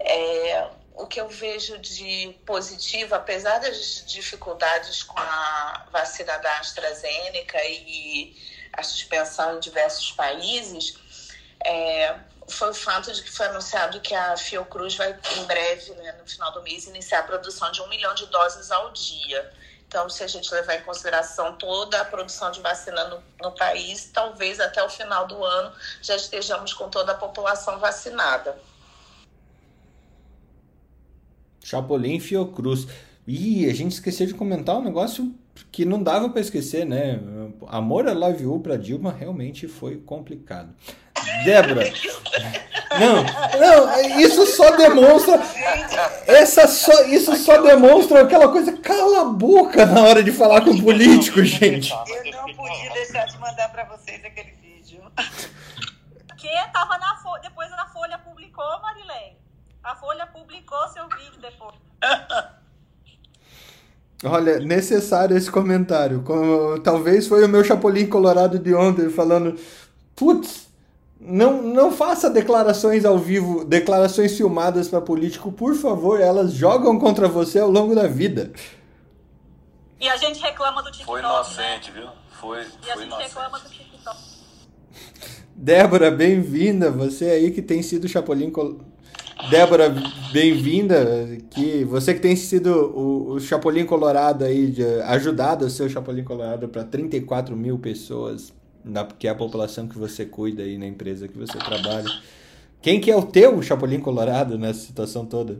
É, 0.00 0.66
o 0.94 1.06
que 1.06 1.20
eu 1.20 1.28
vejo 1.28 1.76
de 1.78 2.38
positivo, 2.46 3.14
apesar 3.14 3.58
das 3.58 4.04
dificuldades 4.06 5.02
com 5.02 5.18
a 5.18 5.86
vacina 5.90 6.38
da 6.38 6.58
AstraZeneca 6.58 7.62
e 7.64 8.36
a 8.72 8.82
suspensão 8.82 9.56
em 9.56 9.60
diversos 9.60 10.12
países, 10.12 10.96
é, 11.64 12.16
foi 12.48 12.70
o 12.70 12.74
fato 12.74 13.12
de 13.12 13.22
que 13.22 13.30
foi 13.30 13.46
anunciado 13.46 14.00
que 14.00 14.14
a 14.14 14.36
Fiocruz 14.36 14.94
vai, 14.94 15.18
em 15.36 15.44
breve, 15.44 15.92
né, 15.94 16.12
no 16.12 16.26
final 16.28 16.52
do 16.52 16.62
mês, 16.62 16.86
iniciar 16.86 17.20
a 17.20 17.22
produção 17.24 17.72
de 17.72 17.82
um 17.82 17.88
milhão 17.88 18.14
de 18.14 18.26
doses 18.26 18.70
ao 18.70 18.92
dia. 18.92 19.52
Então, 19.88 20.08
se 20.08 20.22
a 20.22 20.26
gente 20.26 20.52
levar 20.52 20.74
em 20.76 20.82
consideração 20.82 21.56
toda 21.56 22.00
a 22.00 22.04
produção 22.04 22.50
de 22.50 22.60
vacina 22.60 23.04
no, 23.04 23.22
no 23.40 23.52
país, 23.52 24.10
talvez 24.12 24.60
até 24.60 24.82
o 24.82 24.88
final 24.88 25.26
do 25.26 25.42
ano 25.44 25.74
já 26.02 26.16
estejamos 26.16 26.72
com 26.72 26.88
toda 26.88 27.12
a 27.12 27.14
população 27.16 27.78
vacinada. 27.78 28.56
Chapolin 31.64 32.20
Fiocruz. 32.20 32.86
Ih, 33.26 33.68
a 33.70 33.74
gente 33.74 33.92
esqueceu 33.92 34.26
de 34.26 34.34
comentar 34.34 34.76
um 34.76 34.84
negócio 34.84 35.34
que 35.72 35.84
não 35.84 36.02
dava 36.02 36.28
para 36.28 36.40
esquecer, 36.40 36.84
né? 36.84 37.18
Amor 37.68 38.06
a 38.06 38.12
Love 38.12 38.44
You 38.44 38.60
para 38.60 38.76
Dilma 38.76 39.10
realmente 39.10 39.66
foi 39.66 39.96
complicado. 39.96 40.74
Débora. 41.44 41.90
Não, 42.94 43.24
não, 43.58 44.20
isso 44.20 44.46
só 44.46 44.76
demonstra. 44.76 45.40
Essa 46.28 46.68
só, 46.68 47.06
isso 47.06 47.34
só 47.34 47.60
demonstra 47.60 48.22
aquela 48.22 48.48
coisa. 48.52 48.72
Cala 48.78 49.22
a 49.22 49.24
boca 49.24 49.84
na 49.84 50.00
hora 50.02 50.22
de 50.22 50.30
falar 50.30 50.60
com 50.60 50.70
o 50.70 50.80
político, 50.80 51.42
gente. 51.42 51.90
Eu 51.90 52.32
não 52.32 52.54
podia 52.54 52.92
deixar 52.92 53.26
de 53.26 53.36
mandar 53.38 53.68
para 53.72 53.82
vocês 53.82 54.24
aquele 54.24 54.52
vídeo. 54.62 55.02
Que 56.36 56.48
tava 56.72 56.96
na 56.98 57.16
Folha, 57.16 57.42
depois 57.42 57.72
a 57.72 57.86
Folha 57.86 58.16
publicou, 58.18 58.64
Marilene. 58.80 59.43
A 59.84 59.94
Folha 59.94 60.26
publicou 60.26 60.88
seu 60.88 61.06
vídeo 61.08 61.38
depois. 61.42 61.74
Olha, 64.24 64.58
necessário 64.58 65.36
esse 65.36 65.50
comentário. 65.50 66.22
Como, 66.22 66.80
talvez 66.80 67.26
foi 67.26 67.44
o 67.44 67.48
meu 67.48 67.62
Chapolin 67.62 68.06
Colorado 68.06 68.58
de 68.58 68.74
ontem 68.74 69.10
falando: 69.10 69.60
putz, 70.16 70.68
não, 71.20 71.60
não 71.60 71.92
faça 71.92 72.30
declarações 72.30 73.04
ao 73.04 73.18
vivo, 73.18 73.62
declarações 73.66 74.34
filmadas 74.34 74.88
para 74.88 75.02
político, 75.02 75.52
por 75.52 75.74
favor, 75.74 76.18
elas 76.18 76.54
jogam 76.54 76.98
contra 76.98 77.28
você 77.28 77.58
ao 77.58 77.70
longo 77.70 77.94
da 77.94 78.06
vida. 78.06 78.50
E 80.00 80.08
a 80.08 80.16
gente 80.16 80.40
reclama 80.40 80.82
do 80.82 80.90
TikTok. 80.90 81.06
Foi 81.06 81.20
inocente, 81.20 81.90
né? 81.90 82.00
viu? 82.00 82.08
Foi, 82.40 82.62
e 82.62 82.64
foi 82.64 82.90
a 82.90 82.96
gente 82.96 83.06
inocente. 83.06 83.28
reclama 83.28 83.60
do 83.60 83.68
TikTok. 83.68 84.18
Débora, 85.54 86.10
bem-vinda. 86.10 86.90
Você 86.90 87.26
aí 87.26 87.50
que 87.50 87.60
tem 87.60 87.82
sido 87.82 88.08
Chapolin 88.08 88.50
Colorado 88.50 88.93
Débora, 89.50 89.94
bem-vinda. 90.32 91.38
Que 91.50 91.84
você 91.84 92.14
que 92.14 92.20
tem 92.20 92.34
sido 92.34 92.70
o, 92.70 93.32
o 93.32 93.40
Chapolin 93.40 93.84
Colorado 93.84 94.44
aí, 94.44 94.68
de, 94.70 94.84
ajudado 95.02 95.66
a 95.66 95.70
ser 95.70 95.84
o 95.84 95.90
Chapolin 95.90 96.24
Colorado 96.24 96.68
para 96.68 96.84
34 96.84 97.56
mil 97.56 97.78
pessoas, 97.78 98.52
na, 98.84 99.04
que 99.04 99.28
é 99.28 99.30
a 99.30 99.34
população 99.34 99.86
que 99.86 99.98
você 99.98 100.24
cuida 100.24 100.62
aí 100.62 100.78
na 100.78 100.86
empresa 100.86 101.28
que 101.28 101.38
você 101.38 101.58
trabalha. 101.58 102.10
Quem 102.80 103.00
que 103.00 103.10
é 103.10 103.16
o 103.16 103.22
teu 103.22 103.60
Chapolin 103.62 104.00
Colorado 104.00 104.58
nessa 104.58 104.80
situação 104.80 105.26
toda? 105.26 105.58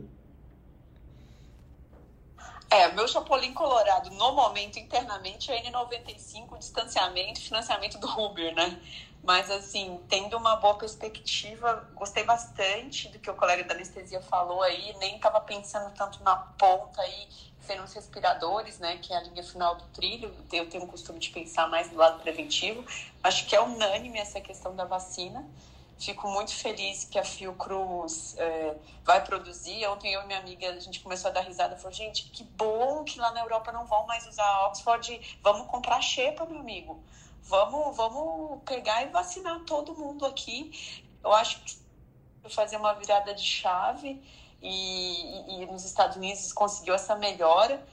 É, 2.75 2.91
meu 2.91 3.07
Chapolin 3.07 3.53
Colorado, 3.53 4.09
no 4.09 4.33
momento, 4.33 4.77
internamente, 4.77 5.49
é 5.49 5.63
N95, 5.71 6.57
distanciamento, 6.57 7.39
financiamento 7.39 7.97
do 7.97 8.07
Uber, 8.19 8.53
né? 8.53 8.81
Mas, 9.23 9.49
assim, 9.49 9.97
tendo 10.09 10.35
uma 10.35 10.57
boa 10.57 10.73
perspectiva, 10.73 11.89
gostei 11.95 12.25
bastante 12.25 13.07
do 13.07 13.17
que 13.17 13.31
o 13.31 13.33
colega 13.33 13.63
da 13.63 13.73
anestesia 13.73 14.21
falou 14.21 14.61
aí, 14.61 14.93
nem 14.99 15.15
estava 15.15 15.39
pensando 15.39 15.89
tanto 15.93 16.21
na 16.21 16.35
ponta 16.35 17.01
aí, 17.01 17.29
sendo 17.61 17.83
os 17.83 17.93
respiradores, 17.93 18.77
né, 18.77 18.97
que 18.97 19.13
é 19.13 19.17
a 19.19 19.21
linha 19.21 19.41
final 19.41 19.75
do 19.75 19.85
trilho. 19.85 20.35
Eu 20.51 20.69
tenho 20.69 20.83
o 20.83 20.87
costume 20.87 21.17
de 21.17 21.29
pensar 21.29 21.69
mais 21.69 21.89
do 21.89 21.95
lado 21.95 22.21
preventivo. 22.21 22.83
Acho 23.23 23.45
que 23.45 23.55
é 23.55 23.61
unânime 23.61 24.19
essa 24.19 24.41
questão 24.41 24.75
da 24.75 24.83
vacina. 24.83 25.47
Fico 25.97 26.27
muito 26.27 26.53
feliz 26.53 27.05
que 27.05 27.17
a 27.17 27.23
Fiocruz 27.23 28.35
é, 28.37 28.75
vai 29.03 29.23
produzir. 29.23 29.87
Ontem 29.87 30.13
eu 30.13 30.21
e 30.23 30.27
minha 30.27 30.39
amiga, 30.39 30.69
a 30.69 30.79
gente 30.79 30.99
começou 30.99 31.29
a 31.29 31.33
dar 31.33 31.41
risada. 31.41 31.77
Falou, 31.77 31.93
gente, 31.93 32.29
que 32.31 32.43
bom 32.43 33.03
que 33.03 33.19
lá 33.19 33.31
na 33.31 33.41
Europa 33.41 33.71
não 33.71 33.85
vão 33.85 34.05
mais 34.05 34.27
usar 34.27 34.67
Oxford. 34.67 35.39
Vamos 35.41 35.67
comprar 35.67 36.01
xepa, 36.01 36.45
meu 36.45 36.59
amigo 36.59 37.01
vamos, 37.47 37.95
vamos 37.95 38.61
pegar 38.63 39.03
e 39.03 39.09
vacinar 39.09 39.61
todo 39.61 39.95
mundo 39.95 40.25
aqui. 40.25 40.71
Eu 41.23 41.33
acho 41.33 41.61
que 41.61 41.77
fazer 42.49 42.77
uma 42.77 42.93
virada 42.93 43.33
de 43.33 43.43
chave 43.43 44.21
e, 44.61 45.61
e, 45.61 45.65
nos 45.67 45.85
Estados 45.85 46.17
Unidos 46.17 46.51
conseguiu 46.53 46.93
essa 46.93 47.15
melhora. 47.15 47.85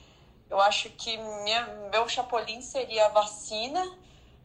Eu 0.51 0.61
acho 0.61 0.91
que 0.91 1.17
minha, 1.17 1.67
meu 1.91 2.09
chapolim 2.09 2.61
seria 2.61 3.07
a 3.07 3.09
vacina, 3.09 3.83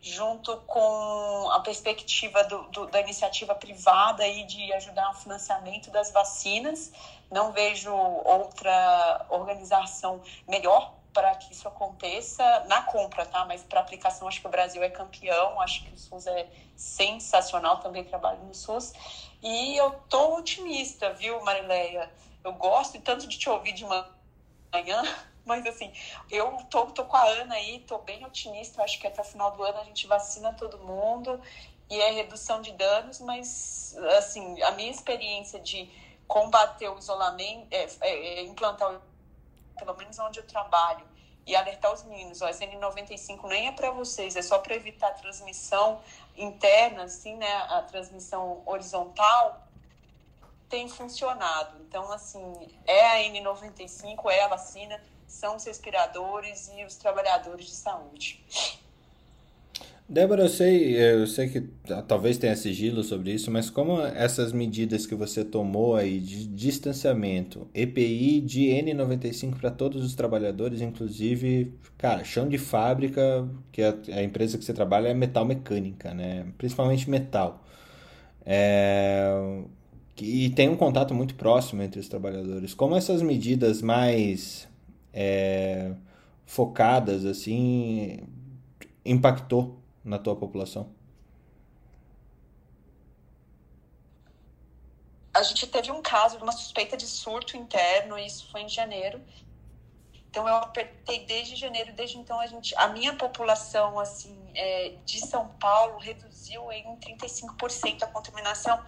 junto 0.01 0.55
com 0.61 1.49
a 1.51 1.59
perspectiva 1.59 2.43
do, 2.43 2.63
do, 2.69 2.85
da 2.87 3.01
iniciativa 3.01 3.55
privada 3.55 4.23
aí 4.23 4.43
de 4.45 4.71
ajudar 4.73 5.07
no 5.09 5.15
financiamento 5.15 5.89
das 5.91 6.11
vacinas. 6.11 6.91
Não 7.31 7.51
vejo 7.51 7.91
outra 7.93 9.25
organização 9.29 10.21
melhor 10.47 10.93
para 11.13 11.33
que 11.35 11.51
isso 11.51 11.67
aconteça 11.67 12.43
na 12.67 12.83
compra, 12.83 13.25
tá? 13.25 13.43
Mas 13.43 13.63
para 13.63 13.79
aplicação, 13.79 14.27
acho 14.27 14.39
que 14.39 14.45
o 14.45 14.51
Brasil 14.51 14.83
é 14.83 14.89
campeão, 14.89 15.59
acho 15.61 15.83
que 15.83 15.91
o 15.91 15.97
SUS 15.97 16.27
é 16.27 16.47
sensacional, 16.75 17.77
também 17.79 18.03
trabalho 18.03 18.43
no 18.43 18.53
SUS. 18.53 18.93
E 19.41 19.75
eu 19.77 19.91
tô 20.09 20.37
otimista, 20.37 21.11
viu, 21.13 21.41
Marileia? 21.43 22.11
Eu 22.43 22.53
gosto 22.53 23.01
tanto 23.01 23.27
de 23.27 23.37
te 23.37 23.49
ouvir 23.49 23.73
de 23.73 23.83
manhã, 23.83 25.03
mas 25.47 25.65
assim, 25.65 25.91
eu 26.29 26.57
tô, 26.69 26.85
tô 26.87 27.05
com 27.05 27.15
a 27.15 27.23
Ana 27.23 27.55
aí, 27.55 27.79
tô 27.79 27.97
bem 27.99 28.23
otimista, 28.25 28.83
acho 28.83 28.99
que 28.99 29.07
até 29.07 29.21
o 29.21 29.25
final 29.25 29.51
do 29.51 29.63
ano 29.63 29.79
a 29.79 29.83
gente 29.83 30.05
vacina 30.05 30.53
todo 30.53 30.77
mundo 30.79 31.41
e 31.89 31.99
é 31.99 32.11
redução 32.11 32.61
de 32.61 32.73
danos, 32.73 33.19
mas 33.19 33.95
assim, 34.17 34.61
a 34.61 34.71
minha 34.71 34.91
experiência 34.91 35.59
de 35.59 35.89
combater 36.27 36.89
o 36.89 36.99
isolamento, 36.99 37.67
é, 37.71 37.87
é, 38.01 38.39
é 38.39 38.41
implantar 38.43 38.93
o 38.93 39.01
pelo 39.77 39.95
menos 39.95 40.17
onde 40.19 40.39
eu 40.39 40.47
trabalho, 40.47 41.05
e 41.47 41.55
alertar 41.55 41.93
os 41.93 42.03
meninos, 42.03 42.41
ó, 42.41 42.47
N95 42.49 43.47
nem 43.47 43.67
é 43.67 43.71
para 43.71 43.89
vocês, 43.91 44.35
é 44.35 44.41
só 44.41 44.59
para 44.59 44.75
evitar 44.75 45.07
a 45.07 45.13
transmissão 45.13 46.01
interna, 46.35 47.03
assim, 47.03 47.37
né, 47.37 47.51
a 47.69 47.81
transmissão 47.83 48.61
horizontal, 48.65 49.65
tem 50.67 50.89
funcionado. 50.89 51.81
Então, 51.83 52.11
assim, 52.11 52.53
é 52.85 53.27
a 53.27 53.31
N95, 53.31 54.29
é 54.29 54.43
a 54.43 54.49
vacina, 54.49 55.01
são 55.27 55.55
os 55.55 55.65
respiradores 55.65 56.71
e 56.77 56.85
os 56.85 56.95
trabalhadores 56.95 57.65
de 57.65 57.75
saúde. 57.75 58.43
Débora, 60.09 60.43
eu 60.43 60.49
sei, 60.49 60.95
eu 60.95 61.27
sei 61.27 61.49
que 61.49 61.61
talvez 62.07 62.37
tenha 62.37 62.55
sigilo 62.55 63.03
sobre 63.03 63.33
isso, 63.33 63.51
mas 63.51 63.69
como 63.69 63.99
essas 64.01 64.53
medidas 64.53 65.05
que 65.05 65.13
você 65.13 65.43
tomou 65.43 65.97
aí 65.97 66.21
de 66.21 66.47
distanciamento, 66.47 67.67
EPI 67.73 68.39
de 68.39 68.67
N95 68.67 69.59
para 69.59 69.69
todos 69.69 70.05
os 70.05 70.15
trabalhadores, 70.15 70.79
inclusive, 70.79 71.73
cara, 71.97 72.23
chão 72.23 72.47
de 72.47 72.57
fábrica, 72.57 73.45
que 73.69 73.81
a, 73.83 73.93
a 74.13 74.23
empresa 74.23 74.57
que 74.57 74.63
você 74.63 74.73
trabalha 74.73 75.09
é 75.09 75.13
metal 75.13 75.43
mecânica, 75.43 76.13
né? 76.13 76.45
Principalmente 76.57 77.09
metal. 77.09 77.65
É, 78.45 79.61
e 80.21 80.49
tem 80.51 80.69
um 80.69 80.77
contato 80.77 81.13
muito 81.13 81.35
próximo 81.35 81.81
entre 81.81 81.99
os 81.99 82.07
trabalhadores. 82.07 82.73
Como 82.73 82.95
essas 82.95 83.21
medidas 83.21 83.81
mais 83.81 84.66
é, 85.19 85.95
focadas, 86.45 87.25
assim, 87.25 88.19
impactou 89.03 89.79
na 90.03 90.19
tua 90.19 90.35
população? 90.35 90.91
A 95.33 95.41
gente 95.41 95.65
teve 95.65 95.91
um 95.91 96.03
caso 96.03 96.37
de 96.37 96.43
uma 96.43 96.51
suspeita 96.51 96.95
de 96.95 97.07
surto 97.07 97.57
interno, 97.57 98.17
e 98.17 98.27
isso 98.27 98.47
foi 98.51 98.61
em 98.61 98.69
janeiro. 98.69 99.19
Então 100.37 100.47
eu 100.47 100.57
apertei 100.57 101.25
desde 101.25 101.55
janeiro, 101.55 101.91
desde 101.93 102.15
então 102.19 102.39
a 102.39 102.45
gente, 102.45 102.75
a 102.77 102.89
minha 102.89 103.11
população 103.15 103.99
assim 103.99 104.37
é, 104.53 104.93
de 105.03 105.19
São 105.19 105.47
Paulo 105.59 105.97
reduziu 105.97 106.71
em 106.71 106.95
35% 106.97 108.03
a 108.03 108.05
contaminação 108.05 108.79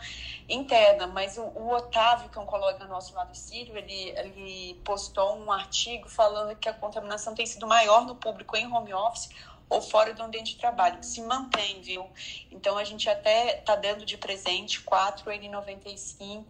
interna, 0.48 1.08
mas 1.08 1.40
o, 1.40 1.42
o, 1.42 1.74
Otávio, 1.74 2.30
que 2.30 2.38
é 2.38 2.42
um 2.42 2.46
colega 2.46 2.86
nosso 2.86 3.16
lá 3.16 3.24
do 3.24 3.36
Sírio, 3.36 3.76
ele, 3.76 4.10
ele 4.10 4.80
postou 4.86 5.38
um 5.38 5.52
artigo 5.52 6.08
falando 6.08 6.56
que 6.56 6.70
a 6.70 6.74
contaminação 6.74 7.34
tem 7.34 7.48
sido 7.48 7.66
maior 7.66 8.06
no 8.06 8.14
público 8.14 8.56
em 8.56 8.72
home 8.72 8.94
office 8.94 9.32
ou 9.68 9.82
fora 9.82 10.14
do 10.14 10.22
ambiente 10.22 10.54
de 10.54 10.60
trabalho, 10.60 11.02
se 11.02 11.20
mantém, 11.24 11.82
viu? 11.82 12.08
Então 12.52 12.78
a 12.78 12.84
gente 12.84 13.10
até 13.10 13.58
está 13.58 13.76
dando 13.76 14.06
de 14.06 14.18
presente 14.18 14.82
4 14.82 15.32
N95 15.32 16.46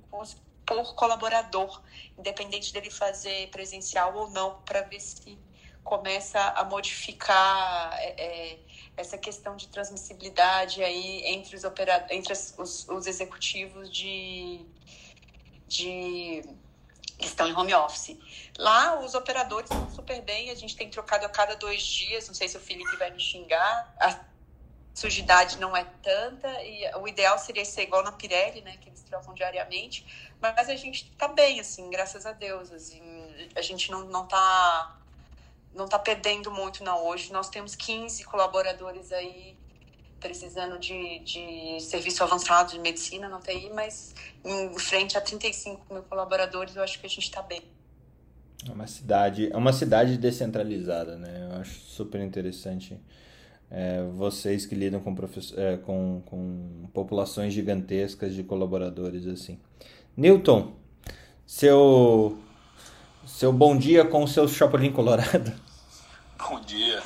por 0.70 0.94
colaborador, 0.94 1.82
independente 2.16 2.72
dele 2.72 2.92
fazer 2.92 3.50
presencial 3.50 4.16
ou 4.16 4.30
não, 4.30 4.62
para 4.62 4.84
ver 4.84 5.00
se 5.00 5.36
começa 5.84 6.40
a 6.40 6.64
modificar 6.64 7.98
é, 7.98 8.14
é, 8.18 8.60
essa 8.96 9.18
questão 9.18 9.56
de 9.56 9.68
transmissibilidade 9.68 10.84
aí 10.84 11.24
entre 11.26 11.56
os 11.56 11.64
operadores, 11.64 12.12
entre 12.16 12.34
os, 12.34 12.88
os 12.88 13.08
executivos 13.08 13.92
de, 13.92 14.64
de 15.68 16.44
que 17.18 17.26
estão 17.26 17.48
em 17.48 17.56
home 17.56 17.74
office. 17.74 18.16
Lá, 18.58 19.00
os 19.00 19.16
operadores 19.16 19.72
estão 19.72 19.90
super 19.90 20.22
bem, 20.22 20.52
a 20.52 20.56
gente 20.56 20.76
tem 20.76 20.88
trocado 20.88 21.26
a 21.26 21.30
cada 21.30 21.56
dois 21.56 21.82
dias, 21.82 22.28
não 22.28 22.36
sei 22.36 22.48
se 22.48 22.58
o 22.58 22.60
Felipe 22.60 22.96
vai 22.98 23.10
me 23.10 23.20
xingar, 23.20 23.94
sujidade 24.94 25.60
não 25.60 25.76
é 25.76 25.86
tanta, 26.02 26.48
e 26.64 26.90
o 26.96 27.08
ideal 27.08 27.38
seria 27.40 27.64
ser 27.64 27.84
igual 27.84 28.04
na 28.04 28.12
Pirelli, 28.12 28.62
né, 28.62 28.78
que 28.82 28.90
eles 28.90 29.02
trocam 29.04 29.34
diariamente, 29.34 30.06
mas 30.42 30.70
a 30.70 30.76
gente 30.76 31.10
está 31.12 31.28
bem, 31.28 31.60
assim, 31.60 31.90
graças 31.90 32.26
a 32.26 32.32
Deus, 32.32 32.72
assim, 32.72 33.02
a 33.56 33.62
gente 33.62 33.92
não, 33.92 34.06
não 34.06 34.26
tá 34.28 34.96
não 35.74 35.88
tá 35.88 36.00
perdendo 36.00 36.52
muito 36.52 36.84
não 36.84 37.06
hoje, 37.06 37.32
nós 37.32 37.48
temos 37.48 37.76
15 37.76 38.24
colaboradores 38.24 39.12
aí 39.12 39.56
precisando 40.20 40.78
de, 40.78 41.20
de 41.20 41.80
serviço 41.80 42.24
avançado 42.24 42.72
de 42.72 42.80
medicina 42.80 43.30
na 43.30 43.40
TI, 43.40 43.72
mas 43.74 44.14
em 44.44 44.78
frente 44.78 45.18
a 45.18 45.22
35 45.22 45.94
mil 45.94 46.04
colaboradores, 46.04 46.76
eu 46.76 46.84
acho 46.84 47.00
que 47.00 47.06
a 47.06 47.10
gente 47.10 47.24
está 47.24 47.42
bem. 47.42 47.62
É 48.68 48.72
uma 48.72 48.88
cidade, 48.88 49.50
é 49.52 49.56
uma 49.56 49.72
cidade 49.72 50.18
descentralizada, 50.18 51.18
né? 51.18 51.48
Eu 51.50 51.62
acho 51.62 51.80
super 51.80 52.20
interessante. 52.20 53.00
É, 53.72 54.04
vocês 54.16 54.66
que 54.66 54.74
lidam 54.74 55.00
com, 55.00 55.16
é, 55.56 55.78
com, 55.78 56.24
com 56.26 56.90
populações 56.94 57.54
gigantescas 57.54 58.34
de 58.34 58.44
colaboradores 58.44 59.28
assim. 59.28 59.60
Newton, 60.18 60.74
seu 61.46 62.38
seu 63.26 63.54
bom 63.54 63.78
dia 63.78 64.04
com 64.04 64.24
o 64.24 64.28
seu 64.28 64.48
Chapolin 64.48 64.92
Colorado. 64.92 65.54
Bom 66.50 66.60
dia. 66.62 67.02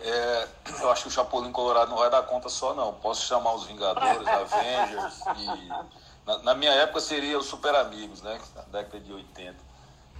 É, 0.00 0.48
eu 0.80 0.90
acho 0.90 1.02
que 1.02 1.08
o 1.08 1.10
Chapolin 1.10 1.50
Colorado 1.50 1.90
não 1.90 1.98
vai 1.98 2.08
dar 2.08 2.22
conta 2.22 2.48
só, 2.48 2.72
não. 2.72 2.94
Posso 2.94 3.26
chamar 3.26 3.54
os 3.54 3.66
Vingadores, 3.66 4.26
Avengers 4.26 5.20
e. 5.36 5.68
Na, 6.24 6.38
na, 6.38 6.54
minha 6.54 6.72
época 6.72 7.00
seria 7.00 7.38
os 7.38 7.46
Super 7.46 7.74
Amigos, 7.74 8.22
né? 8.22 8.40
Na 8.54 8.62
década 8.62 9.00
de 9.00 9.12
80. 9.12 9.56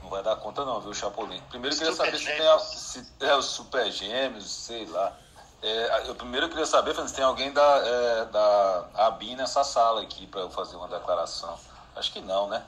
Não 0.03 0.11
vai 0.11 0.23
dar 0.23 0.37
conta, 0.37 0.65
não, 0.65 0.81
viu, 0.81 0.93
Chapolin? 0.93 1.41
Primeiro 1.49 1.75
eu 1.75 1.79
queria 1.79 1.95
saber 1.95 2.19
se 2.19 2.27
tem. 2.27 2.59
Se, 2.59 3.13
é, 3.21 3.37
os 3.37 3.47
Super 3.47 3.91
Gêmeos, 3.91 4.51
sei 4.51 4.87
lá. 4.87 5.17
É, 5.63 6.09
eu 6.09 6.15
primeiro 6.15 6.49
queria 6.49 6.67
saber 6.67 6.95
se 6.95 7.15
tem 7.15 7.25
alguém 7.25 7.53
da, 7.53 7.63
é, 7.63 8.25
da 8.27 8.85
ABIN 8.95 9.37
nessa 9.37 9.65
sala 9.65 10.03
aqui 10.03 10.27
para 10.27 10.43
eu 10.43 10.51
fazer 10.51 10.77
uma 10.77 10.89
declaração. 10.89 11.59
Acho 11.97 12.13
que 12.13 12.21
não, 12.21 12.49
né? 12.49 12.63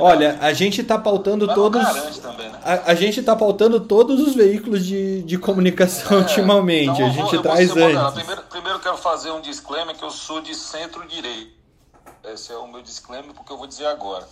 Olha, 0.00 0.36
a 0.40 0.52
gente 0.52 0.80
está 0.80 0.98
pautando 0.98 1.46
Mas 1.46 1.54
todos. 1.54 2.18
Também, 2.18 2.50
né? 2.50 2.60
a, 2.64 2.90
a, 2.90 2.94
gente 2.94 3.20
está 3.20 3.36
pautando 3.36 3.78
todos 3.78 4.20
os 4.20 4.34
veículos 4.34 4.84
de, 4.84 5.22
de 5.22 5.38
comunicação 5.38 6.18
é, 6.18 6.20
ultimamente. 6.20 6.90
Então 6.90 7.06
a 7.06 7.10
gente 7.10 7.32
vou, 7.32 7.42
traz 7.42 7.70
antes. 7.70 8.14
Primeiro, 8.14 8.42
primeiro 8.42 8.80
quero 8.80 8.96
fazer 8.96 9.30
um 9.30 9.40
disclaimer 9.40 9.94
que 9.96 10.02
eu 10.02 10.10
sou 10.10 10.40
de 10.40 10.54
centro-direita. 10.54 11.52
Esse 12.24 12.52
é 12.52 12.56
o 12.56 12.66
meu 12.66 12.82
disclaimer 12.82 13.32
porque 13.32 13.52
eu 13.52 13.56
vou 13.56 13.66
dizer 13.66 13.86
agora. 13.86 14.26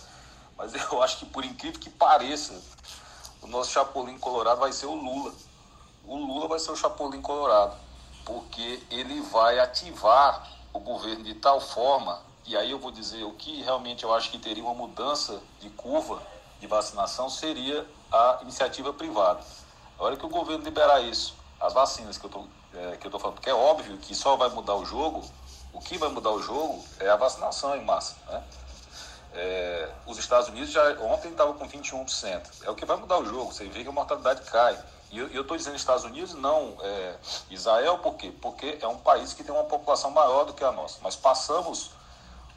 Mas 0.57 0.73
eu 0.91 1.01
acho 1.01 1.19
que 1.19 1.25
por 1.25 1.45
incrível 1.45 1.79
que 1.79 1.89
pareça, 1.89 2.53
o 3.41 3.47
nosso 3.47 3.71
Chapolin 3.71 4.17
Colorado 4.17 4.59
vai 4.59 4.73
ser 4.73 4.87
o 4.87 4.95
Lula. 4.95 5.31
O 6.05 6.17
Lula 6.17 6.47
vai 6.47 6.59
ser 6.59 6.71
o 6.71 6.75
Chapolin 6.75 7.21
Colorado. 7.21 7.75
Porque 8.25 8.81
ele 8.89 9.21
vai 9.21 9.59
ativar 9.59 10.49
o 10.71 10.79
governo 10.79 11.23
de 11.23 11.33
tal 11.35 11.59
forma 11.59 12.21
e 12.45 12.57
aí 12.57 12.71
eu 12.71 12.79
vou 12.79 12.91
dizer 12.91 13.23
o 13.23 13.31
que 13.31 13.61
realmente 13.61 14.03
eu 14.03 14.13
acho 14.13 14.29
que 14.29 14.37
teria 14.37 14.63
uma 14.63 14.73
mudança 14.73 15.41
de 15.61 15.69
curva 15.69 16.21
de 16.59 16.67
vacinação 16.67 17.29
seria 17.29 17.85
a 18.11 18.39
iniciativa 18.41 18.93
privada. 18.93 19.41
A 19.99 20.03
hora 20.03 20.17
que 20.17 20.25
o 20.25 20.29
governo 20.29 20.63
liberar 20.63 21.01
isso, 21.01 21.35
as 21.59 21.73
vacinas 21.73 22.17
que 22.17 22.25
eu 22.25 22.29
estou 22.29 22.47
é, 22.73 22.97
que 22.97 23.05
eu 23.05 23.19
falando, 23.19 23.35
porque 23.35 23.49
é 23.49 23.53
óbvio 23.53 23.97
que 23.97 24.15
só 24.15 24.35
vai 24.35 24.49
mudar 24.49 24.75
o 24.75 24.85
jogo, 24.85 25.23
o 25.71 25.79
que 25.79 25.97
vai 25.97 26.09
mudar 26.09 26.31
o 26.31 26.41
jogo 26.41 26.83
é 26.99 27.09
a 27.09 27.15
vacinação 27.15 27.75
em 27.75 27.83
massa. 27.83 28.15
Né? 28.27 28.43
É, 29.35 29.89
os 30.05 30.17
Estados 30.17 30.47
Unidos 30.49 30.71
já 30.71 30.83
ontem 31.01 31.31
estava 31.31 31.53
com 31.53 31.67
21%. 31.67 32.41
É 32.63 32.69
o 32.69 32.75
que 32.75 32.85
vai 32.85 32.97
mudar 32.97 33.19
o 33.19 33.25
jogo. 33.25 33.51
Você 33.51 33.65
vê 33.65 33.83
que 33.83 33.89
a 33.89 33.91
mortalidade 33.91 34.41
cai. 34.49 34.77
E 35.13 35.19
eu 35.19 35.41
estou 35.41 35.55
dizendo 35.55 35.75
Estados 35.75 36.03
Unidos, 36.03 36.33
não 36.33 36.75
é, 36.81 37.15
Israel, 37.51 37.99
por 37.99 38.15
quê? 38.15 38.33
Porque 38.41 38.79
é 38.81 38.87
um 38.87 38.97
país 38.97 39.31
que 39.31 39.43
tem 39.43 39.53
uma 39.53 39.63
população 39.63 40.09
maior 40.09 40.43
do 40.43 40.53
que 40.53 40.63
a 40.63 40.71
nossa. 40.71 40.97
Mas 41.03 41.15
passamos 41.15 41.91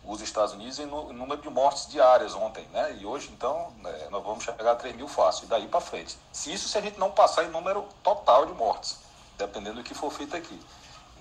os 0.02 0.22
Estados 0.22 0.54
Unidos 0.54 0.78
em 0.78 0.86
número 0.86 1.42
de 1.42 1.50
mortes 1.50 1.86
diárias 1.86 2.34
ontem, 2.34 2.66
né? 2.72 2.96
E 2.98 3.04
hoje, 3.04 3.28
então, 3.30 3.72
né, 3.82 4.08
nós 4.10 4.24
vamos 4.24 4.42
chegar 4.42 4.72
a 4.72 4.74
3 4.74 4.96
mil 4.96 5.06
fácil, 5.06 5.44
e 5.44 5.48
daí 5.48 5.68
para 5.68 5.82
frente. 5.82 6.16
Se 6.32 6.50
isso 6.50 6.66
se 6.66 6.78
a 6.78 6.80
gente 6.80 6.98
não 6.98 7.10
passar 7.10 7.44
em 7.44 7.48
número 7.48 7.84
total 8.02 8.46
de 8.46 8.54
mortes, 8.54 9.00
dependendo 9.36 9.76
do 9.76 9.82
que 9.82 9.92
for 9.92 10.10
feito 10.10 10.34
aqui. 10.34 10.58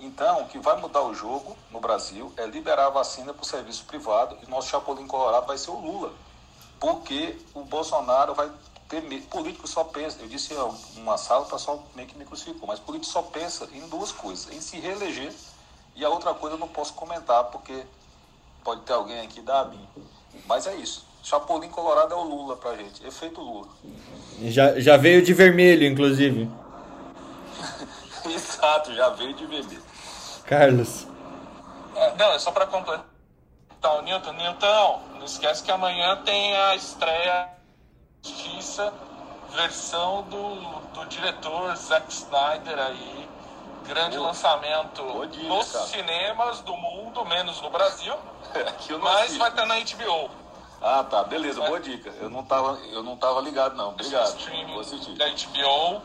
Então, 0.00 0.42
o 0.42 0.48
que 0.48 0.58
vai 0.58 0.80
mudar 0.80 1.02
o 1.02 1.14
jogo 1.14 1.54
no 1.70 1.80
Brasil 1.80 2.32
é 2.38 2.46
liberar 2.46 2.86
a 2.86 2.90
vacina 2.90 3.34
para 3.34 3.42
o 3.42 3.46
serviço 3.46 3.84
privado 3.84 4.38
e 4.42 4.50
nosso 4.50 4.68
Chapolin 4.68 5.06
Colorado 5.06 5.46
vai 5.46 5.58
ser 5.58 5.70
o 5.70 5.78
Lula. 5.78 6.12
Porque 6.80 7.38
o 7.52 7.62
Bolsonaro 7.62 8.34
vai. 8.34 8.50
Político 9.30 9.66
só 9.66 9.82
pensa, 9.82 10.18
eu 10.20 10.28
disse 10.28 10.54
em 10.54 11.00
uma 11.00 11.18
sala, 11.18 11.44
o 11.44 11.48
pessoal 11.48 11.82
meio 11.96 12.06
que 12.06 12.16
me 12.16 12.24
crucificou, 12.24 12.68
mas 12.68 12.78
político 12.78 13.12
só 13.12 13.20
pensa 13.20 13.68
em 13.72 13.88
duas 13.88 14.12
coisas, 14.12 14.52
em 14.52 14.60
se 14.60 14.78
reeleger 14.78 15.32
e 15.96 16.04
a 16.04 16.08
outra 16.08 16.32
coisa 16.34 16.54
eu 16.54 16.60
não 16.60 16.68
posso 16.68 16.92
comentar, 16.92 17.44
porque 17.44 17.84
pode 18.62 18.82
ter 18.82 18.92
alguém 18.92 19.20
aqui 19.20 19.40
da 19.40 19.60
ABIN. 19.60 19.88
Mas 20.46 20.66
é 20.66 20.76
isso. 20.76 21.04
Chapolin 21.22 21.68
Colorado 21.68 22.14
é 22.14 22.16
o 22.16 22.22
Lula 22.22 22.56
pra 22.56 22.76
gente, 22.76 23.04
efeito 23.04 23.40
Lula. 23.40 23.66
Já, 24.42 24.78
já 24.78 24.96
veio 24.96 25.20
de 25.22 25.34
vermelho, 25.34 25.84
inclusive. 25.84 26.48
Exato, 28.24 28.94
já 28.94 29.08
veio 29.08 29.34
de 29.34 29.46
vermelho. 29.46 29.82
Carlos. 30.44 31.08
É, 31.96 32.14
não, 32.16 32.32
é 32.32 32.38
só 32.38 32.52
pra 32.52 32.66
completar. 32.66 33.06
Então, 33.76 34.02
Newton, 34.02 34.32
Newton, 34.34 35.00
não 35.18 35.24
esquece 35.24 35.64
que 35.64 35.72
amanhã 35.72 36.22
tem 36.24 36.56
a 36.56 36.76
estreia 36.76 37.55
Justiça, 38.26 38.92
versão 39.54 40.22
do, 40.24 40.56
do 40.92 41.06
diretor 41.06 41.76
Zack 41.76 42.12
Snyder 42.12 42.76
aí. 42.78 43.28
Grande 43.84 44.18
lançamento 44.18 45.26
dia, 45.28 45.48
nos 45.48 45.70
cara. 45.70 45.84
cinemas 45.84 46.60
do 46.62 46.76
mundo, 46.76 47.24
menos 47.24 47.60
no 47.60 47.70
Brasil. 47.70 48.14
Mas 49.00 49.16
assisto. 49.20 49.38
vai 49.38 49.48
estar 49.50 49.64
na 49.64 49.76
HBO. 49.78 50.28
Ah, 50.82 51.04
tá, 51.04 51.22
beleza, 51.22 51.60
boa 51.64 51.78
dica. 51.78 52.10
Eu 52.20 52.28
não 52.28 52.42
tava, 52.44 52.78
eu 52.90 53.02
não 53.04 53.16
tava 53.16 53.40
ligado 53.40 53.76
não. 53.76 53.90
Obrigado. 53.90 54.36
Vou 54.72 54.80
assistir. 54.80 55.14
da 55.14 55.26
HBO. 55.28 56.02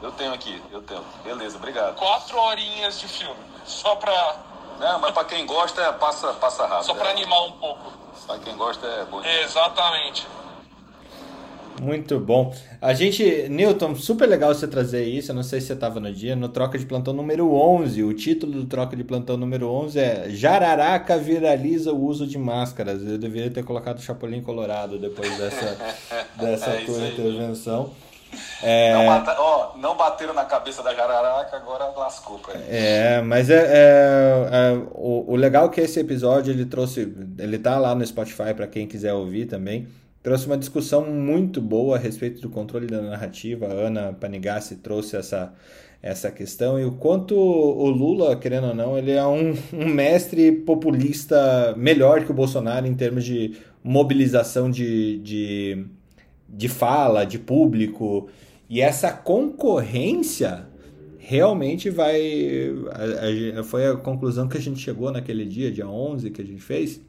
Eu 0.00 0.12
tenho 0.12 0.32
aqui, 0.32 0.62
eu 0.72 0.82
tenho. 0.82 1.04
Beleza, 1.22 1.58
obrigado. 1.58 1.94
Quatro 1.96 2.38
horinhas 2.38 2.98
de 2.98 3.06
filme. 3.06 3.38
Só 3.66 3.94
pra, 3.96 4.36
Não, 4.80 4.98
mas 4.98 5.12
pra 5.12 5.24
quem 5.24 5.44
gosta, 5.46 5.80
é- 5.80 5.92
passa, 5.92 6.32
passa 6.34 6.66
rápido. 6.66 6.86
só 6.86 6.94
pra 6.94 7.08
é. 7.08 7.12
animar 7.12 7.42
um 7.42 7.52
pouco. 7.52 7.92
Pra 8.26 8.38
quem 8.38 8.56
gosta 8.56 8.86
é 8.86 9.04
bom. 9.04 9.22
Exatamente. 9.24 10.26
Muito 11.80 12.20
bom. 12.20 12.54
A 12.80 12.92
gente, 12.94 13.48
Newton, 13.48 13.94
super 13.96 14.28
legal 14.28 14.54
você 14.54 14.68
trazer 14.68 15.04
isso. 15.04 15.32
Eu 15.32 15.34
não 15.34 15.42
sei 15.42 15.60
se 15.60 15.66
você 15.68 15.72
estava 15.72 15.98
no 15.98 16.12
dia, 16.12 16.36
no 16.36 16.48
Troca 16.48 16.78
de 16.78 16.86
Plantão 16.86 17.12
número 17.12 17.52
11. 17.52 18.02
O 18.04 18.12
título 18.14 18.52
do 18.52 18.64
Troca 18.66 18.94
de 18.94 19.02
Plantão 19.02 19.36
número 19.36 19.68
11 19.68 19.98
é 19.98 20.26
Jararaca 20.28 21.18
viraliza 21.18 21.92
o 21.92 22.04
uso 22.04 22.26
de 22.26 22.38
máscaras. 22.38 23.02
Eu 23.04 23.18
deveria 23.18 23.50
ter 23.50 23.64
colocado 23.64 24.00
Chapolin 24.00 24.42
Colorado 24.42 24.98
depois 24.98 25.36
dessa, 25.36 25.76
dessa 26.38 26.70
É 26.70 26.84
tua 26.84 26.98
aí. 26.98 27.12
intervenção. 27.12 27.90
Não, 28.32 28.68
É, 28.68 29.06
bata- 29.06 29.36
ó, 29.38 29.76
não 29.76 29.94
bateram 29.94 30.32
na 30.32 30.44
cabeça 30.46 30.82
da 30.82 30.94
jararaca, 30.94 31.54
agora 31.54 31.84
lascou 31.94 32.38
pra 32.38 32.54
ele. 32.54 32.64
é, 32.66 33.20
mas 33.20 33.50
é, 33.50 33.56
é- 33.56 34.48
é- 34.50 34.82
o, 34.94 35.32
o 35.32 35.36
legal 35.36 35.66
é 35.66 35.68
que 35.68 35.80
esse 35.82 36.00
episódio 36.00 36.50
ele 36.50 36.64
trouxe, 36.64 37.12
ele 37.38 37.58
tá 37.58 37.78
lá 37.78 37.94
no 37.94 38.06
Spotify 38.06 38.54
para 38.56 38.66
quem 38.66 38.86
quiser 38.86 39.12
ouvir 39.12 39.44
também. 39.46 39.86
Trouxe 40.22 40.46
uma 40.46 40.56
discussão 40.56 41.04
muito 41.10 41.60
boa 41.60 41.96
a 41.96 41.98
respeito 41.98 42.40
do 42.40 42.48
controle 42.48 42.86
da 42.86 43.02
narrativa. 43.02 43.66
A 43.66 43.72
Ana 43.72 44.12
Panigassi 44.12 44.76
trouxe 44.76 45.16
essa, 45.16 45.52
essa 46.00 46.30
questão 46.30 46.78
e 46.78 46.84
o 46.84 46.92
quanto 46.92 47.34
o 47.34 47.88
Lula, 47.90 48.36
querendo 48.36 48.68
ou 48.68 48.74
não, 48.74 48.96
ele 48.96 49.10
é 49.10 49.26
um, 49.26 49.52
um 49.72 49.88
mestre 49.88 50.52
populista 50.52 51.74
melhor 51.76 52.24
que 52.24 52.30
o 52.30 52.34
Bolsonaro 52.34 52.86
em 52.86 52.94
termos 52.94 53.24
de 53.24 53.56
mobilização 53.82 54.70
de, 54.70 55.18
de, 55.18 55.84
de 56.48 56.68
fala, 56.68 57.24
de 57.24 57.38
público. 57.40 58.28
E 58.70 58.80
essa 58.80 59.12
concorrência 59.12 60.66
realmente 61.18 61.90
vai. 61.90 62.70
a- 62.92 63.60
a- 63.60 63.64
foi 63.64 63.86
a 63.86 63.96
conclusão 63.96 64.48
que 64.48 64.56
a 64.56 64.60
gente 64.60 64.78
chegou 64.80 65.10
naquele 65.10 65.44
dia, 65.44 65.70
dia 65.72 65.88
11, 65.88 66.30
que 66.30 66.40
a 66.42 66.44
gente 66.44 66.62
fez. 66.62 67.00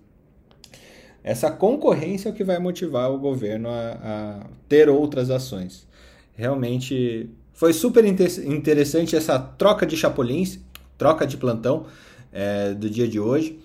Essa 1.24 1.50
concorrência 1.50 2.30
é 2.30 2.32
o 2.32 2.36
que 2.36 2.44
vai 2.44 2.60
motivar 2.60 3.10
o 3.12 3.18
governo 3.18 3.70
a, 3.70 3.92
a 4.04 4.48
ter 4.68 4.90
outras 4.90 5.30
ações. 5.30 5.88
Realmente 6.36 7.30
foi 7.54 7.72
super 7.72 8.04
inte- 8.04 8.42
interessante 8.42 9.16
essa 9.16 9.40
troca 9.40 9.86
de 9.86 9.96
chapulins, 9.96 10.60
troca 10.98 11.26
de 11.26 11.38
plantão 11.38 11.86
é, 12.32 12.74
do 12.74 12.90
dia 12.90 13.08
de 13.08 13.20
hoje, 13.20 13.60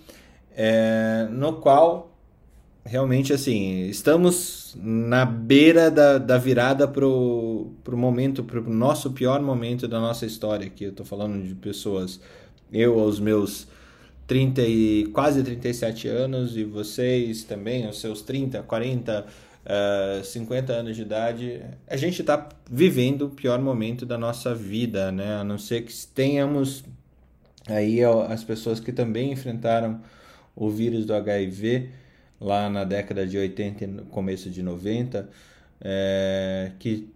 é, 0.55 1.27
no 1.31 1.55
qual 1.55 2.15
realmente 2.85 3.33
assim 3.33 3.87
estamos 3.89 4.77
na 4.81 5.27
beira 5.27 5.91
da, 5.91 6.17
da 6.19 6.39
virada 6.39 6.87
pro, 6.87 7.73
pro 7.83 7.97
momento, 7.97 8.45
pro 8.45 8.63
nosso 8.71 9.11
pior 9.11 9.43
momento 9.43 9.89
da 9.89 9.99
nossa 9.99 10.25
história. 10.25 10.67
Aqui 10.67 10.85
eu 10.85 10.93
tô 10.93 11.05
falando 11.05 11.43
de 11.43 11.55
pessoas, 11.55 12.21
eu 12.73 12.99
aos 13.01 13.19
meus 13.19 13.67
30 14.29 14.61
e 14.61 15.07
quase 15.07 15.43
37 15.43 16.07
anos 16.07 16.55
e 16.55 16.63
vocês 16.63 17.45
também, 17.45 17.87
aos 17.87 17.99
seus 17.99 18.21
30, 18.21 18.63
40, 18.63 19.27
eh, 19.65 20.21
50 20.23 20.73
anos 20.75 20.97
de 20.97 21.03
idade, 21.03 21.63
a 21.87 21.97
gente 21.97 22.21
está 22.21 22.47
vivendo 22.71 23.23
o 23.23 23.31
pior 23.31 23.59
momento 23.59 24.05
da 24.05 24.19
nossa 24.19 24.55
vida, 24.55 25.11
né? 25.11 25.37
A 25.37 25.45
não 25.45 25.57
ser 25.57 25.83
que 25.83 25.95
tenhamos 26.09 26.85
aí 27.67 28.01
as 28.29 28.45
pessoas 28.45 28.79
que 28.79 28.93
também 28.93 29.33
enfrentaram 29.33 30.03
o 30.55 30.69
vírus 30.69 31.07
do 31.07 31.15
HIV 31.15 31.89
lá 32.39 32.69
na 32.69 32.85
década 32.85 33.27
de 33.27 33.39
80 33.39 33.85
e 33.85 33.89
começo 34.11 34.51
de 34.51 34.63
90, 34.63 35.27
eh, 35.81 36.73
que 36.79 37.09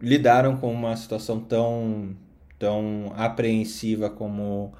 lidaram 0.00 0.56
com 0.56 0.72
uma 0.72 0.96
situação 0.96 1.40
tão, 1.40 2.16
tão 2.58 3.12
apreensiva 3.16 4.08
como 4.08 4.72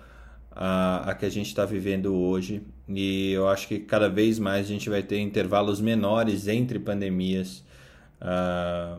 a, 0.54 1.10
a 1.10 1.14
que 1.14 1.26
a 1.26 1.30
gente 1.30 1.46
está 1.48 1.64
vivendo 1.64 2.14
hoje. 2.14 2.62
E 2.88 3.32
eu 3.32 3.48
acho 3.48 3.66
que 3.68 3.78
cada 3.80 4.08
vez 4.08 4.38
mais 4.38 4.66
a 4.66 4.68
gente 4.68 4.88
vai 4.90 5.02
ter 5.02 5.18
intervalos 5.20 5.80
menores 5.80 6.48
entre 6.48 6.78
pandemias 6.78 7.64
ah, 8.20 8.98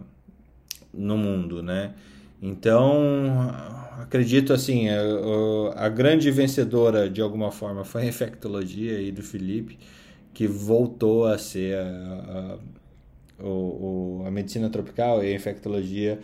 no 0.93 1.17
mundo, 1.17 1.61
né? 1.63 1.93
Então, 2.41 3.49
acredito 4.01 4.53
assim, 4.53 4.89
a, 4.89 4.99
a 5.85 5.89
grande 5.89 6.29
vencedora 6.31 7.09
de 7.09 7.21
alguma 7.21 7.51
forma 7.51 7.83
foi 7.83 8.03
a 8.03 8.05
infectologia 8.05 8.97
aí 8.97 9.11
do 9.11 9.23
Felipe, 9.23 9.77
que 10.33 10.47
voltou 10.47 11.25
a 11.25 11.37
ser 11.37 11.77
a, 11.77 12.57
a, 13.39 13.43
o- 13.45 14.23
a 14.25 14.31
medicina 14.31 14.69
tropical 14.69 15.23
e 15.23 15.31
a 15.31 15.35
infectologia 15.35 16.19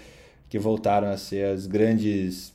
que 0.50 0.60
voltaram 0.60 1.10
a 1.10 1.18
ser 1.18 1.46
as 1.46 1.66
grandes 1.68 2.54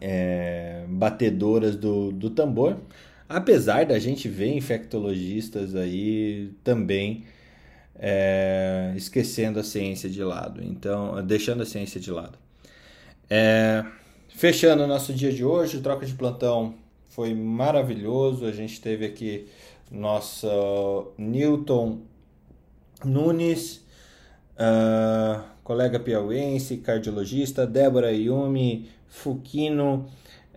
é, 0.00 0.84
batedoras 0.88 1.76
do, 1.76 2.12
do 2.12 2.30
tambor. 2.30 2.76
Apesar 3.28 3.84
da 3.84 3.98
gente 3.98 4.28
ver 4.28 4.54
infectologistas 4.54 5.74
aí 5.74 6.52
também 6.64 7.24
é, 7.98 8.92
esquecendo 8.96 9.58
a 9.58 9.62
ciência 9.62 10.08
de 10.08 10.22
lado, 10.22 10.62
então 10.64 11.22
deixando 11.24 11.62
a 11.62 11.66
ciência 11.66 12.00
de 12.00 12.10
lado. 12.10 12.38
É, 13.28 13.84
fechando 14.30 14.84
o 14.84 14.86
nosso 14.86 15.12
dia 15.12 15.32
de 15.32 15.44
hoje, 15.44 15.80
troca 15.80 16.06
de 16.06 16.14
plantão 16.14 16.74
foi 17.08 17.34
maravilhoso. 17.34 18.46
A 18.46 18.52
gente 18.52 18.80
teve 18.80 19.04
aqui 19.04 19.48
nosso 19.90 21.12
Newton 21.18 22.00
Nunes, 23.04 23.84
ah, 24.56 25.44
colega 25.62 26.00
piauiense, 26.00 26.78
cardiologista, 26.78 27.66
Débora 27.66 28.12
Yumi 28.12 28.88
Fukino, 29.08 30.06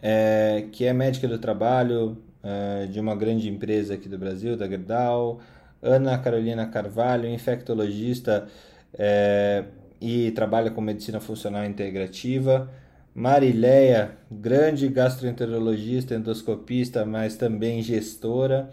é, 0.02 0.65
que 0.72 0.86
é 0.86 0.94
médica 0.94 1.28
do 1.28 1.38
trabalho 1.38 2.18
é, 2.44 2.88
de 2.88 2.99
uma 2.99 3.15
grande 3.15 3.49
empresa 3.49 3.94
aqui 3.94 4.10
do 4.10 4.18
Brasil, 4.18 4.57
da 4.57 4.68
Gerdau, 4.68 5.40
Ana 5.82 6.18
Carolina 6.18 6.65
Carvalho, 6.68 7.28
infectologista 7.28 8.48
é, 8.98 9.65
e 9.99 10.32
trabalha 10.32 10.72
com 10.72 10.82
medicina 10.82 11.19
funcional 11.19 11.65
integrativa, 11.65 12.69
Marileia, 13.14 14.11
grande 14.32 14.88
gastroenterologista, 14.88 16.15
endoscopista, 16.15 17.06
mas 17.06 17.36
também 17.36 17.82
gestora, 17.82 18.69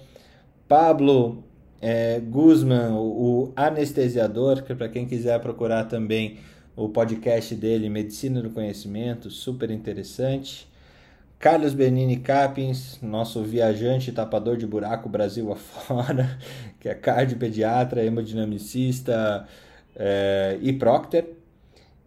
Pablo 0.68 1.42
é, 1.80 2.20
Guzman, 2.20 2.92
o, 2.92 3.48
o 3.48 3.52
anestesiador, 3.56 4.62
que 4.62 4.74
para 4.74 4.88
quem 4.88 5.06
quiser 5.06 5.40
procurar 5.40 5.84
também 5.84 6.38
o 6.78 6.88
podcast 6.88 7.56
dele, 7.56 7.88
Medicina 7.88 8.40
do 8.40 8.50
Conhecimento, 8.50 9.30
super 9.30 9.68
interessante. 9.68 10.68
Carlos 11.36 11.74
Benini 11.74 12.18
Capins, 12.18 13.00
nosso 13.02 13.42
viajante 13.42 14.12
tapador 14.12 14.56
de 14.56 14.64
buraco 14.64 15.08
Brasil 15.08 15.50
afora, 15.52 16.38
que 16.78 16.88
é 16.88 16.94
cardiopediatra, 16.94 18.04
hemodinamicista 18.04 19.44
é, 19.96 20.56
e 20.62 20.72
procter. 20.72 21.36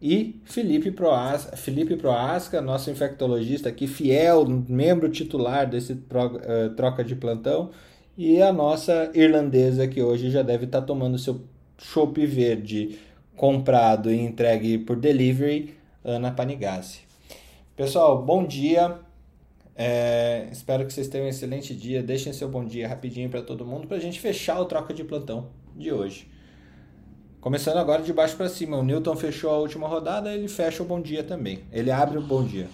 E 0.02 0.40
Felipe 0.46 0.90
Proasca, 0.90 1.58
Felipe 1.58 1.98
Proasca, 1.98 2.62
nosso 2.62 2.90
infectologista 2.90 3.68
aqui, 3.68 3.88
fiel, 3.88 4.48
membro 4.48 5.10
titular 5.10 5.70
desse 5.70 5.96
pro, 5.96 6.28
uh, 6.28 6.70
troca 6.78 7.04
de 7.04 7.16
plantão. 7.16 7.72
E 8.18 8.42
a 8.42 8.54
nossa 8.54 9.12
irlandesa, 9.14 9.86
que 9.86 10.02
hoje 10.02 10.32
já 10.32 10.42
deve 10.42 10.66
estar 10.66 10.82
tomando 10.82 11.20
seu 11.20 11.42
chopp 11.78 12.26
verde 12.26 12.98
comprado 13.42 14.12
e 14.12 14.22
entregue 14.22 14.78
por 14.78 14.96
delivery, 14.96 15.76
Ana 16.06 16.30
Panigassi. 16.30 17.02
Pessoal, 17.76 18.22
bom 18.22 18.46
dia. 18.46 19.00
É, 19.76 20.48
espero 20.52 20.86
que 20.86 20.94
vocês 20.94 21.08
tenham 21.08 21.26
um 21.26 21.30
excelente 21.30 21.74
dia. 21.74 22.04
Deixem 22.04 22.32
seu 22.34 22.48
bom 22.48 22.64
dia 22.64 22.88
rapidinho 22.88 23.32
para 23.32 23.42
todo 23.42 23.66
mundo 23.66 23.88
para 23.88 23.98
a 23.98 24.00
gente 24.00 24.20
fechar 24.20 24.60
o 24.60 24.66
troca 24.66 24.94
de 24.94 25.04
plantão 25.04 25.50
de 25.76 25.92
hoje. 25.92 26.32
Começando 27.40 27.78
agora 27.78 28.04
de 28.04 28.14
baixo 28.14 28.38
para 28.38 28.48
cima. 28.48 28.78
O 28.78 28.84
Newton 28.84 29.16
fechou 29.16 29.50
a 29.50 29.58
última 29.58 29.88
rodada, 29.88 30.32
ele 30.32 30.48
fecha 30.48 30.84
o 30.84 30.86
bom 30.86 31.02
dia 31.02 31.24
também. 31.24 31.66
Ele 31.72 31.90
abre 31.90 32.20
o 32.20 32.22
bom 32.22 32.44
dia. 32.46 32.70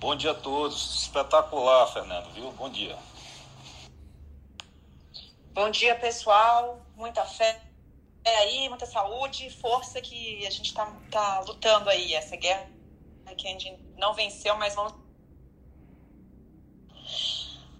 Bom 0.00 0.16
dia 0.16 0.32
a 0.32 0.34
todos. 0.34 1.02
Espetacular, 1.02 1.86
Fernando, 1.92 2.32
viu? 2.34 2.50
Bom 2.58 2.68
dia. 2.68 2.96
Bom 5.54 5.70
dia, 5.70 5.94
pessoal. 5.94 6.84
Muita 6.96 7.24
fé 7.24 7.71
aí, 8.30 8.68
muita 8.68 8.86
saúde, 8.86 9.50
força 9.50 10.00
que 10.00 10.46
a 10.46 10.50
gente 10.50 10.68
está 10.68 10.86
tá 11.10 11.40
lutando 11.40 11.90
aí. 11.90 12.14
Essa 12.14 12.36
guerra 12.36 12.70
que 13.36 13.46
a 13.46 13.50
gente 13.50 13.78
não 13.96 14.14
venceu, 14.14 14.56
mas 14.56 14.74
vamos. 14.74 14.94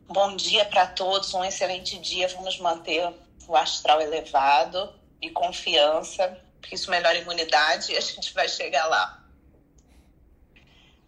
Bom 0.09 0.37
dia 0.37 0.65
para 0.65 0.87
todos, 0.87 1.33
um 1.35 1.45
excelente 1.45 1.99
dia. 1.99 2.29
Vamos 2.29 2.59
manter 2.59 3.13
o 3.47 3.57
astral 3.57 4.01
elevado 4.01 4.93
e 5.21 5.31
confiança, 5.31 6.41
porque 6.61 6.75
isso 6.75 6.91
melhora 6.91 7.17
a 7.17 7.21
imunidade 7.21 7.93
e 7.93 7.97
a 7.97 8.01
gente 8.01 8.33
vai 8.35 8.49
chegar 8.49 8.87
lá. 8.87 9.23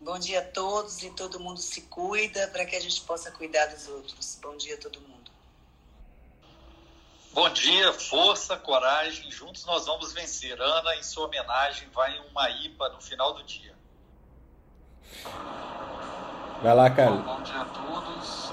Bom 0.00 0.18
dia 0.18 0.40
a 0.40 0.44
todos 0.44 1.02
e 1.02 1.10
todo 1.10 1.40
mundo 1.40 1.58
se 1.58 1.82
cuida 1.82 2.46
para 2.48 2.66
que 2.66 2.76
a 2.76 2.80
gente 2.80 3.00
possa 3.02 3.30
cuidar 3.30 3.66
dos 3.66 3.88
outros. 3.88 4.38
Bom 4.42 4.56
dia 4.56 4.74
a 4.74 4.78
todo 4.78 5.00
mundo. 5.00 5.13
Bom 7.34 7.50
dia, 7.50 7.92
força, 7.92 8.56
coragem, 8.56 9.28
juntos 9.28 9.66
nós 9.66 9.86
vamos 9.86 10.12
vencer. 10.12 10.60
Ana, 10.60 10.94
em 10.94 11.02
sua 11.02 11.26
homenagem, 11.26 11.88
vai 11.90 12.16
uma 12.30 12.48
IPA 12.48 12.90
no 12.90 13.00
final 13.00 13.34
do 13.34 13.42
dia. 13.42 13.74
Vai 16.62 16.74
lá, 16.74 16.88
Carlos. 16.88 17.24
Bom, 17.24 17.34
bom 17.34 17.42
dia 17.42 17.60
a 17.60 17.64
todos. 17.64 18.52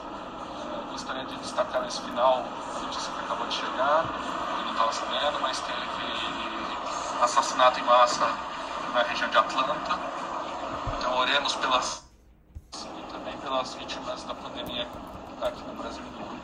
Eu 0.74 0.92
gostaria 0.92 1.24
de 1.26 1.38
destacar 1.38 1.84
nesse 1.84 2.02
final 2.02 2.40
a 2.40 2.80
notícia 2.80 3.14
que 3.14 3.20
acabou 3.20 3.46
de 3.46 3.54
chegar, 3.54 4.04
eu 4.58 4.66
não 4.66 4.72
estava 4.72 4.92
sabendo, 4.92 5.40
mas 5.42 5.62
teve 5.62 7.24
assassinato 7.24 7.80
em 7.80 7.84
massa 7.84 8.26
na 8.96 9.04
região 9.04 9.30
de 9.30 9.38
Atlanta 9.38 10.00
então, 10.98 11.18
oremos 11.18 11.56
pelas 11.56 12.04
e 12.76 13.12
também 13.12 13.38
pelas 13.38 13.74
vítimas 13.76 14.24
da 14.24 14.34
pandemia 14.34 14.88
aqui 15.42 15.62
no 15.64 15.76
Brasil 15.76 16.04
e 16.04 16.10
no 16.10 16.20
mundo. 16.20 16.42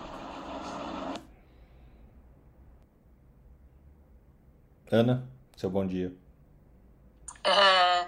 Ana, 4.91 5.27
seu 5.57 5.69
bom 5.69 5.85
dia. 5.85 6.13
É, 7.43 8.07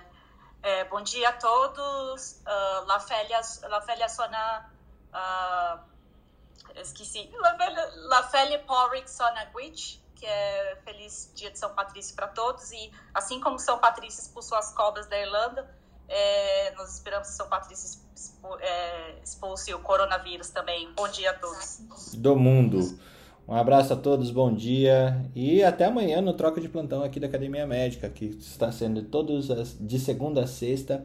é, 0.64 0.86
bom 0.86 1.02
dia 1.02 1.30
a 1.30 1.34
todos. 1.34 2.42
Uh, 2.46 2.86
La 2.88 3.00
Félia, 3.00 3.42
La 3.70 3.82
Félia 3.82 4.08
Sona. 4.08 4.72
Uh, 5.14 5.80
esqueci. 6.76 7.30
La 7.38 7.58
Félia, 7.58 7.92
La 8.08 8.24
Félia 8.24 8.60
Porrick 8.60 9.10
Sona 9.10 9.46
Guich, 9.54 10.02
que 10.16 10.26
é 10.26 10.78
Feliz 10.86 11.32
Dia 11.36 11.52
de 11.52 11.60
São 11.60 11.74
Patrício 11.74 12.16
para 12.16 12.28
todos. 12.30 12.72
E 12.72 12.92
assim 13.14 13.42
como 13.42 13.60
São 13.60 13.80
Patrício 13.80 14.22
expulsou 14.22 14.58
as 14.58 14.74
cobras 14.74 15.06
da 15.08 15.20
Irlanda, 15.20 15.70
é, 16.08 16.74
nós 16.76 16.96
esperamos 16.96 17.28
que 17.28 17.34
São 17.36 17.50
Patrício 17.50 18.00
é, 18.62 19.20
expulse 19.22 19.74
o 19.74 19.80
coronavírus 19.80 20.50
também. 20.50 20.94
Bom 20.94 21.10
dia 21.10 21.32
a 21.32 21.34
todos. 21.34 21.80
Do 22.14 22.38
mundo. 22.38 22.80
Um 23.50 23.56
abraço 23.56 23.92
a 23.94 23.96
todos, 23.96 24.30
bom 24.30 24.54
dia 24.54 25.26
e 25.36 25.64
até 25.64 25.86
amanhã 25.86 26.22
no 26.22 26.34
Troca 26.34 26.62
de 26.62 26.70
Plantão 26.70 27.02
aqui 27.02 27.20
da 27.20 27.26
Academia 27.26 27.66
Médica, 27.66 28.08
que 28.08 28.26
está 28.26 28.72
sendo 28.72 29.02
todos 29.02 29.50
as, 29.50 29.76
de 29.82 29.98
segunda 29.98 30.44
a 30.44 30.46
sexta. 30.46 31.04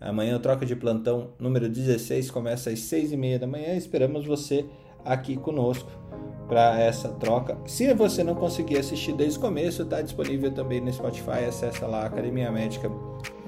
Amanhã 0.00 0.34
o 0.34 0.40
Troca 0.40 0.66
de 0.66 0.74
Plantão 0.74 1.30
número 1.38 1.68
16 1.68 2.28
começa 2.32 2.70
às 2.70 2.80
seis 2.80 3.12
e 3.12 3.16
meia 3.16 3.38
da 3.38 3.46
manhã. 3.46 3.76
Esperamos 3.76 4.26
você 4.26 4.66
aqui 5.06 5.36
conosco 5.36 5.88
para 6.48 6.80
essa 6.80 7.08
troca. 7.08 7.58
Se 7.66 7.92
você 7.94 8.22
não 8.22 8.34
conseguir 8.34 8.78
assistir 8.78 9.12
desde 9.12 9.38
o 9.38 9.40
começo, 9.40 9.82
está 9.82 10.00
disponível 10.00 10.52
também 10.52 10.80
no 10.80 10.92
Spotify. 10.92 11.44
Acessa 11.48 11.86
lá 11.86 12.06
Academia 12.06 12.50
Médica, 12.50 12.90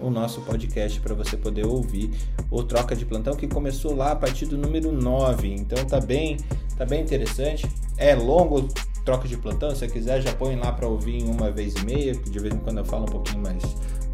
o 0.00 0.10
nosso 0.10 0.40
podcast 0.42 1.00
para 1.00 1.14
você 1.14 1.36
poder 1.36 1.66
ouvir 1.66 2.10
o 2.50 2.62
troca 2.62 2.96
de 2.96 3.04
plantão 3.04 3.34
que 3.36 3.46
começou 3.46 3.94
lá 3.94 4.12
a 4.12 4.16
partir 4.16 4.46
do 4.46 4.58
número 4.58 4.90
9. 4.90 5.54
Então 5.54 5.84
tá 5.84 6.00
bem, 6.00 6.38
tá 6.76 6.84
bem 6.84 7.02
interessante. 7.02 7.68
É 7.96 8.14
longo 8.14 8.68
troca 9.04 9.26
de 9.26 9.36
plantão, 9.36 9.70
se 9.70 9.78
você 9.78 9.88
quiser 9.88 10.20
já 10.20 10.34
põe 10.34 10.56
lá 10.56 10.72
para 10.72 10.86
ouvir 10.86 11.22
em 11.22 11.30
uma 11.30 11.50
vez 11.50 11.74
e 11.74 11.84
meia, 11.84 12.12
de 12.12 12.38
vez 12.38 12.54
em 12.54 12.58
quando 12.58 12.78
eu 12.78 12.84
falo 12.84 13.04
um 13.04 13.06
pouquinho 13.06 13.42
mais 13.42 13.62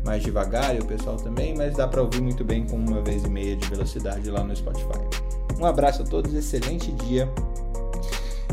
mais 0.05 0.23
devagar 0.23 0.77
e 0.77 0.81
o 0.81 0.85
pessoal 0.85 1.17
também, 1.17 1.57
mas 1.57 1.77
dá 1.77 1.89
para 1.89 2.03
ouvir 2.03 2.21
muito 2.21 2.45
bem 2.45 2.67
com 2.67 2.77
uma 2.77 3.01
vez 3.01 3.25
e 3.25 3.29
meia 3.29 3.57
de 3.57 3.67
velocidade 3.69 4.31
lá 4.31 4.45
no 4.45 4.55
Spotify. 4.55 5.24
Um 5.59 5.65
abraço 5.65 6.03
a 6.03 6.05
todos, 6.05 6.35
excelente 6.35 6.91
dia 6.93 7.29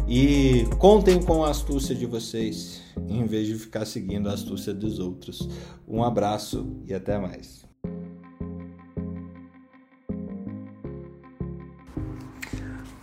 e 0.08 0.66
contem 0.78 1.22
com 1.22 1.44
a 1.44 1.50
astúcia 1.50 1.96
de 1.96 2.06
vocês, 2.06 2.82
em 3.08 3.26
vez 3.26 3.48
de 3.48 3.56
ficar 3.56 3.86
seguindo 3.86 4.30
a 4.30 4.34
astúcia 4.34 4.74
dos 4.74 5.00
outros. 5.00 5.48
Um 5.88 6.04
abraço 6.04 6.68
e 6.86 6.94
até 6.94 7.18
mais. 7.18 7.66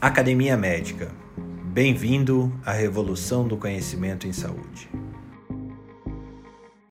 Academia 0.01 0.57
Médica. 0.57 1.11
Bem-vindo 1.73 2.53
à 2.65 2.73
revolução 2.73 3.49
do 3.49 3.57
conhecimento 3.57 4.27
em 4.27 4.33
saúde. 4.33 4.91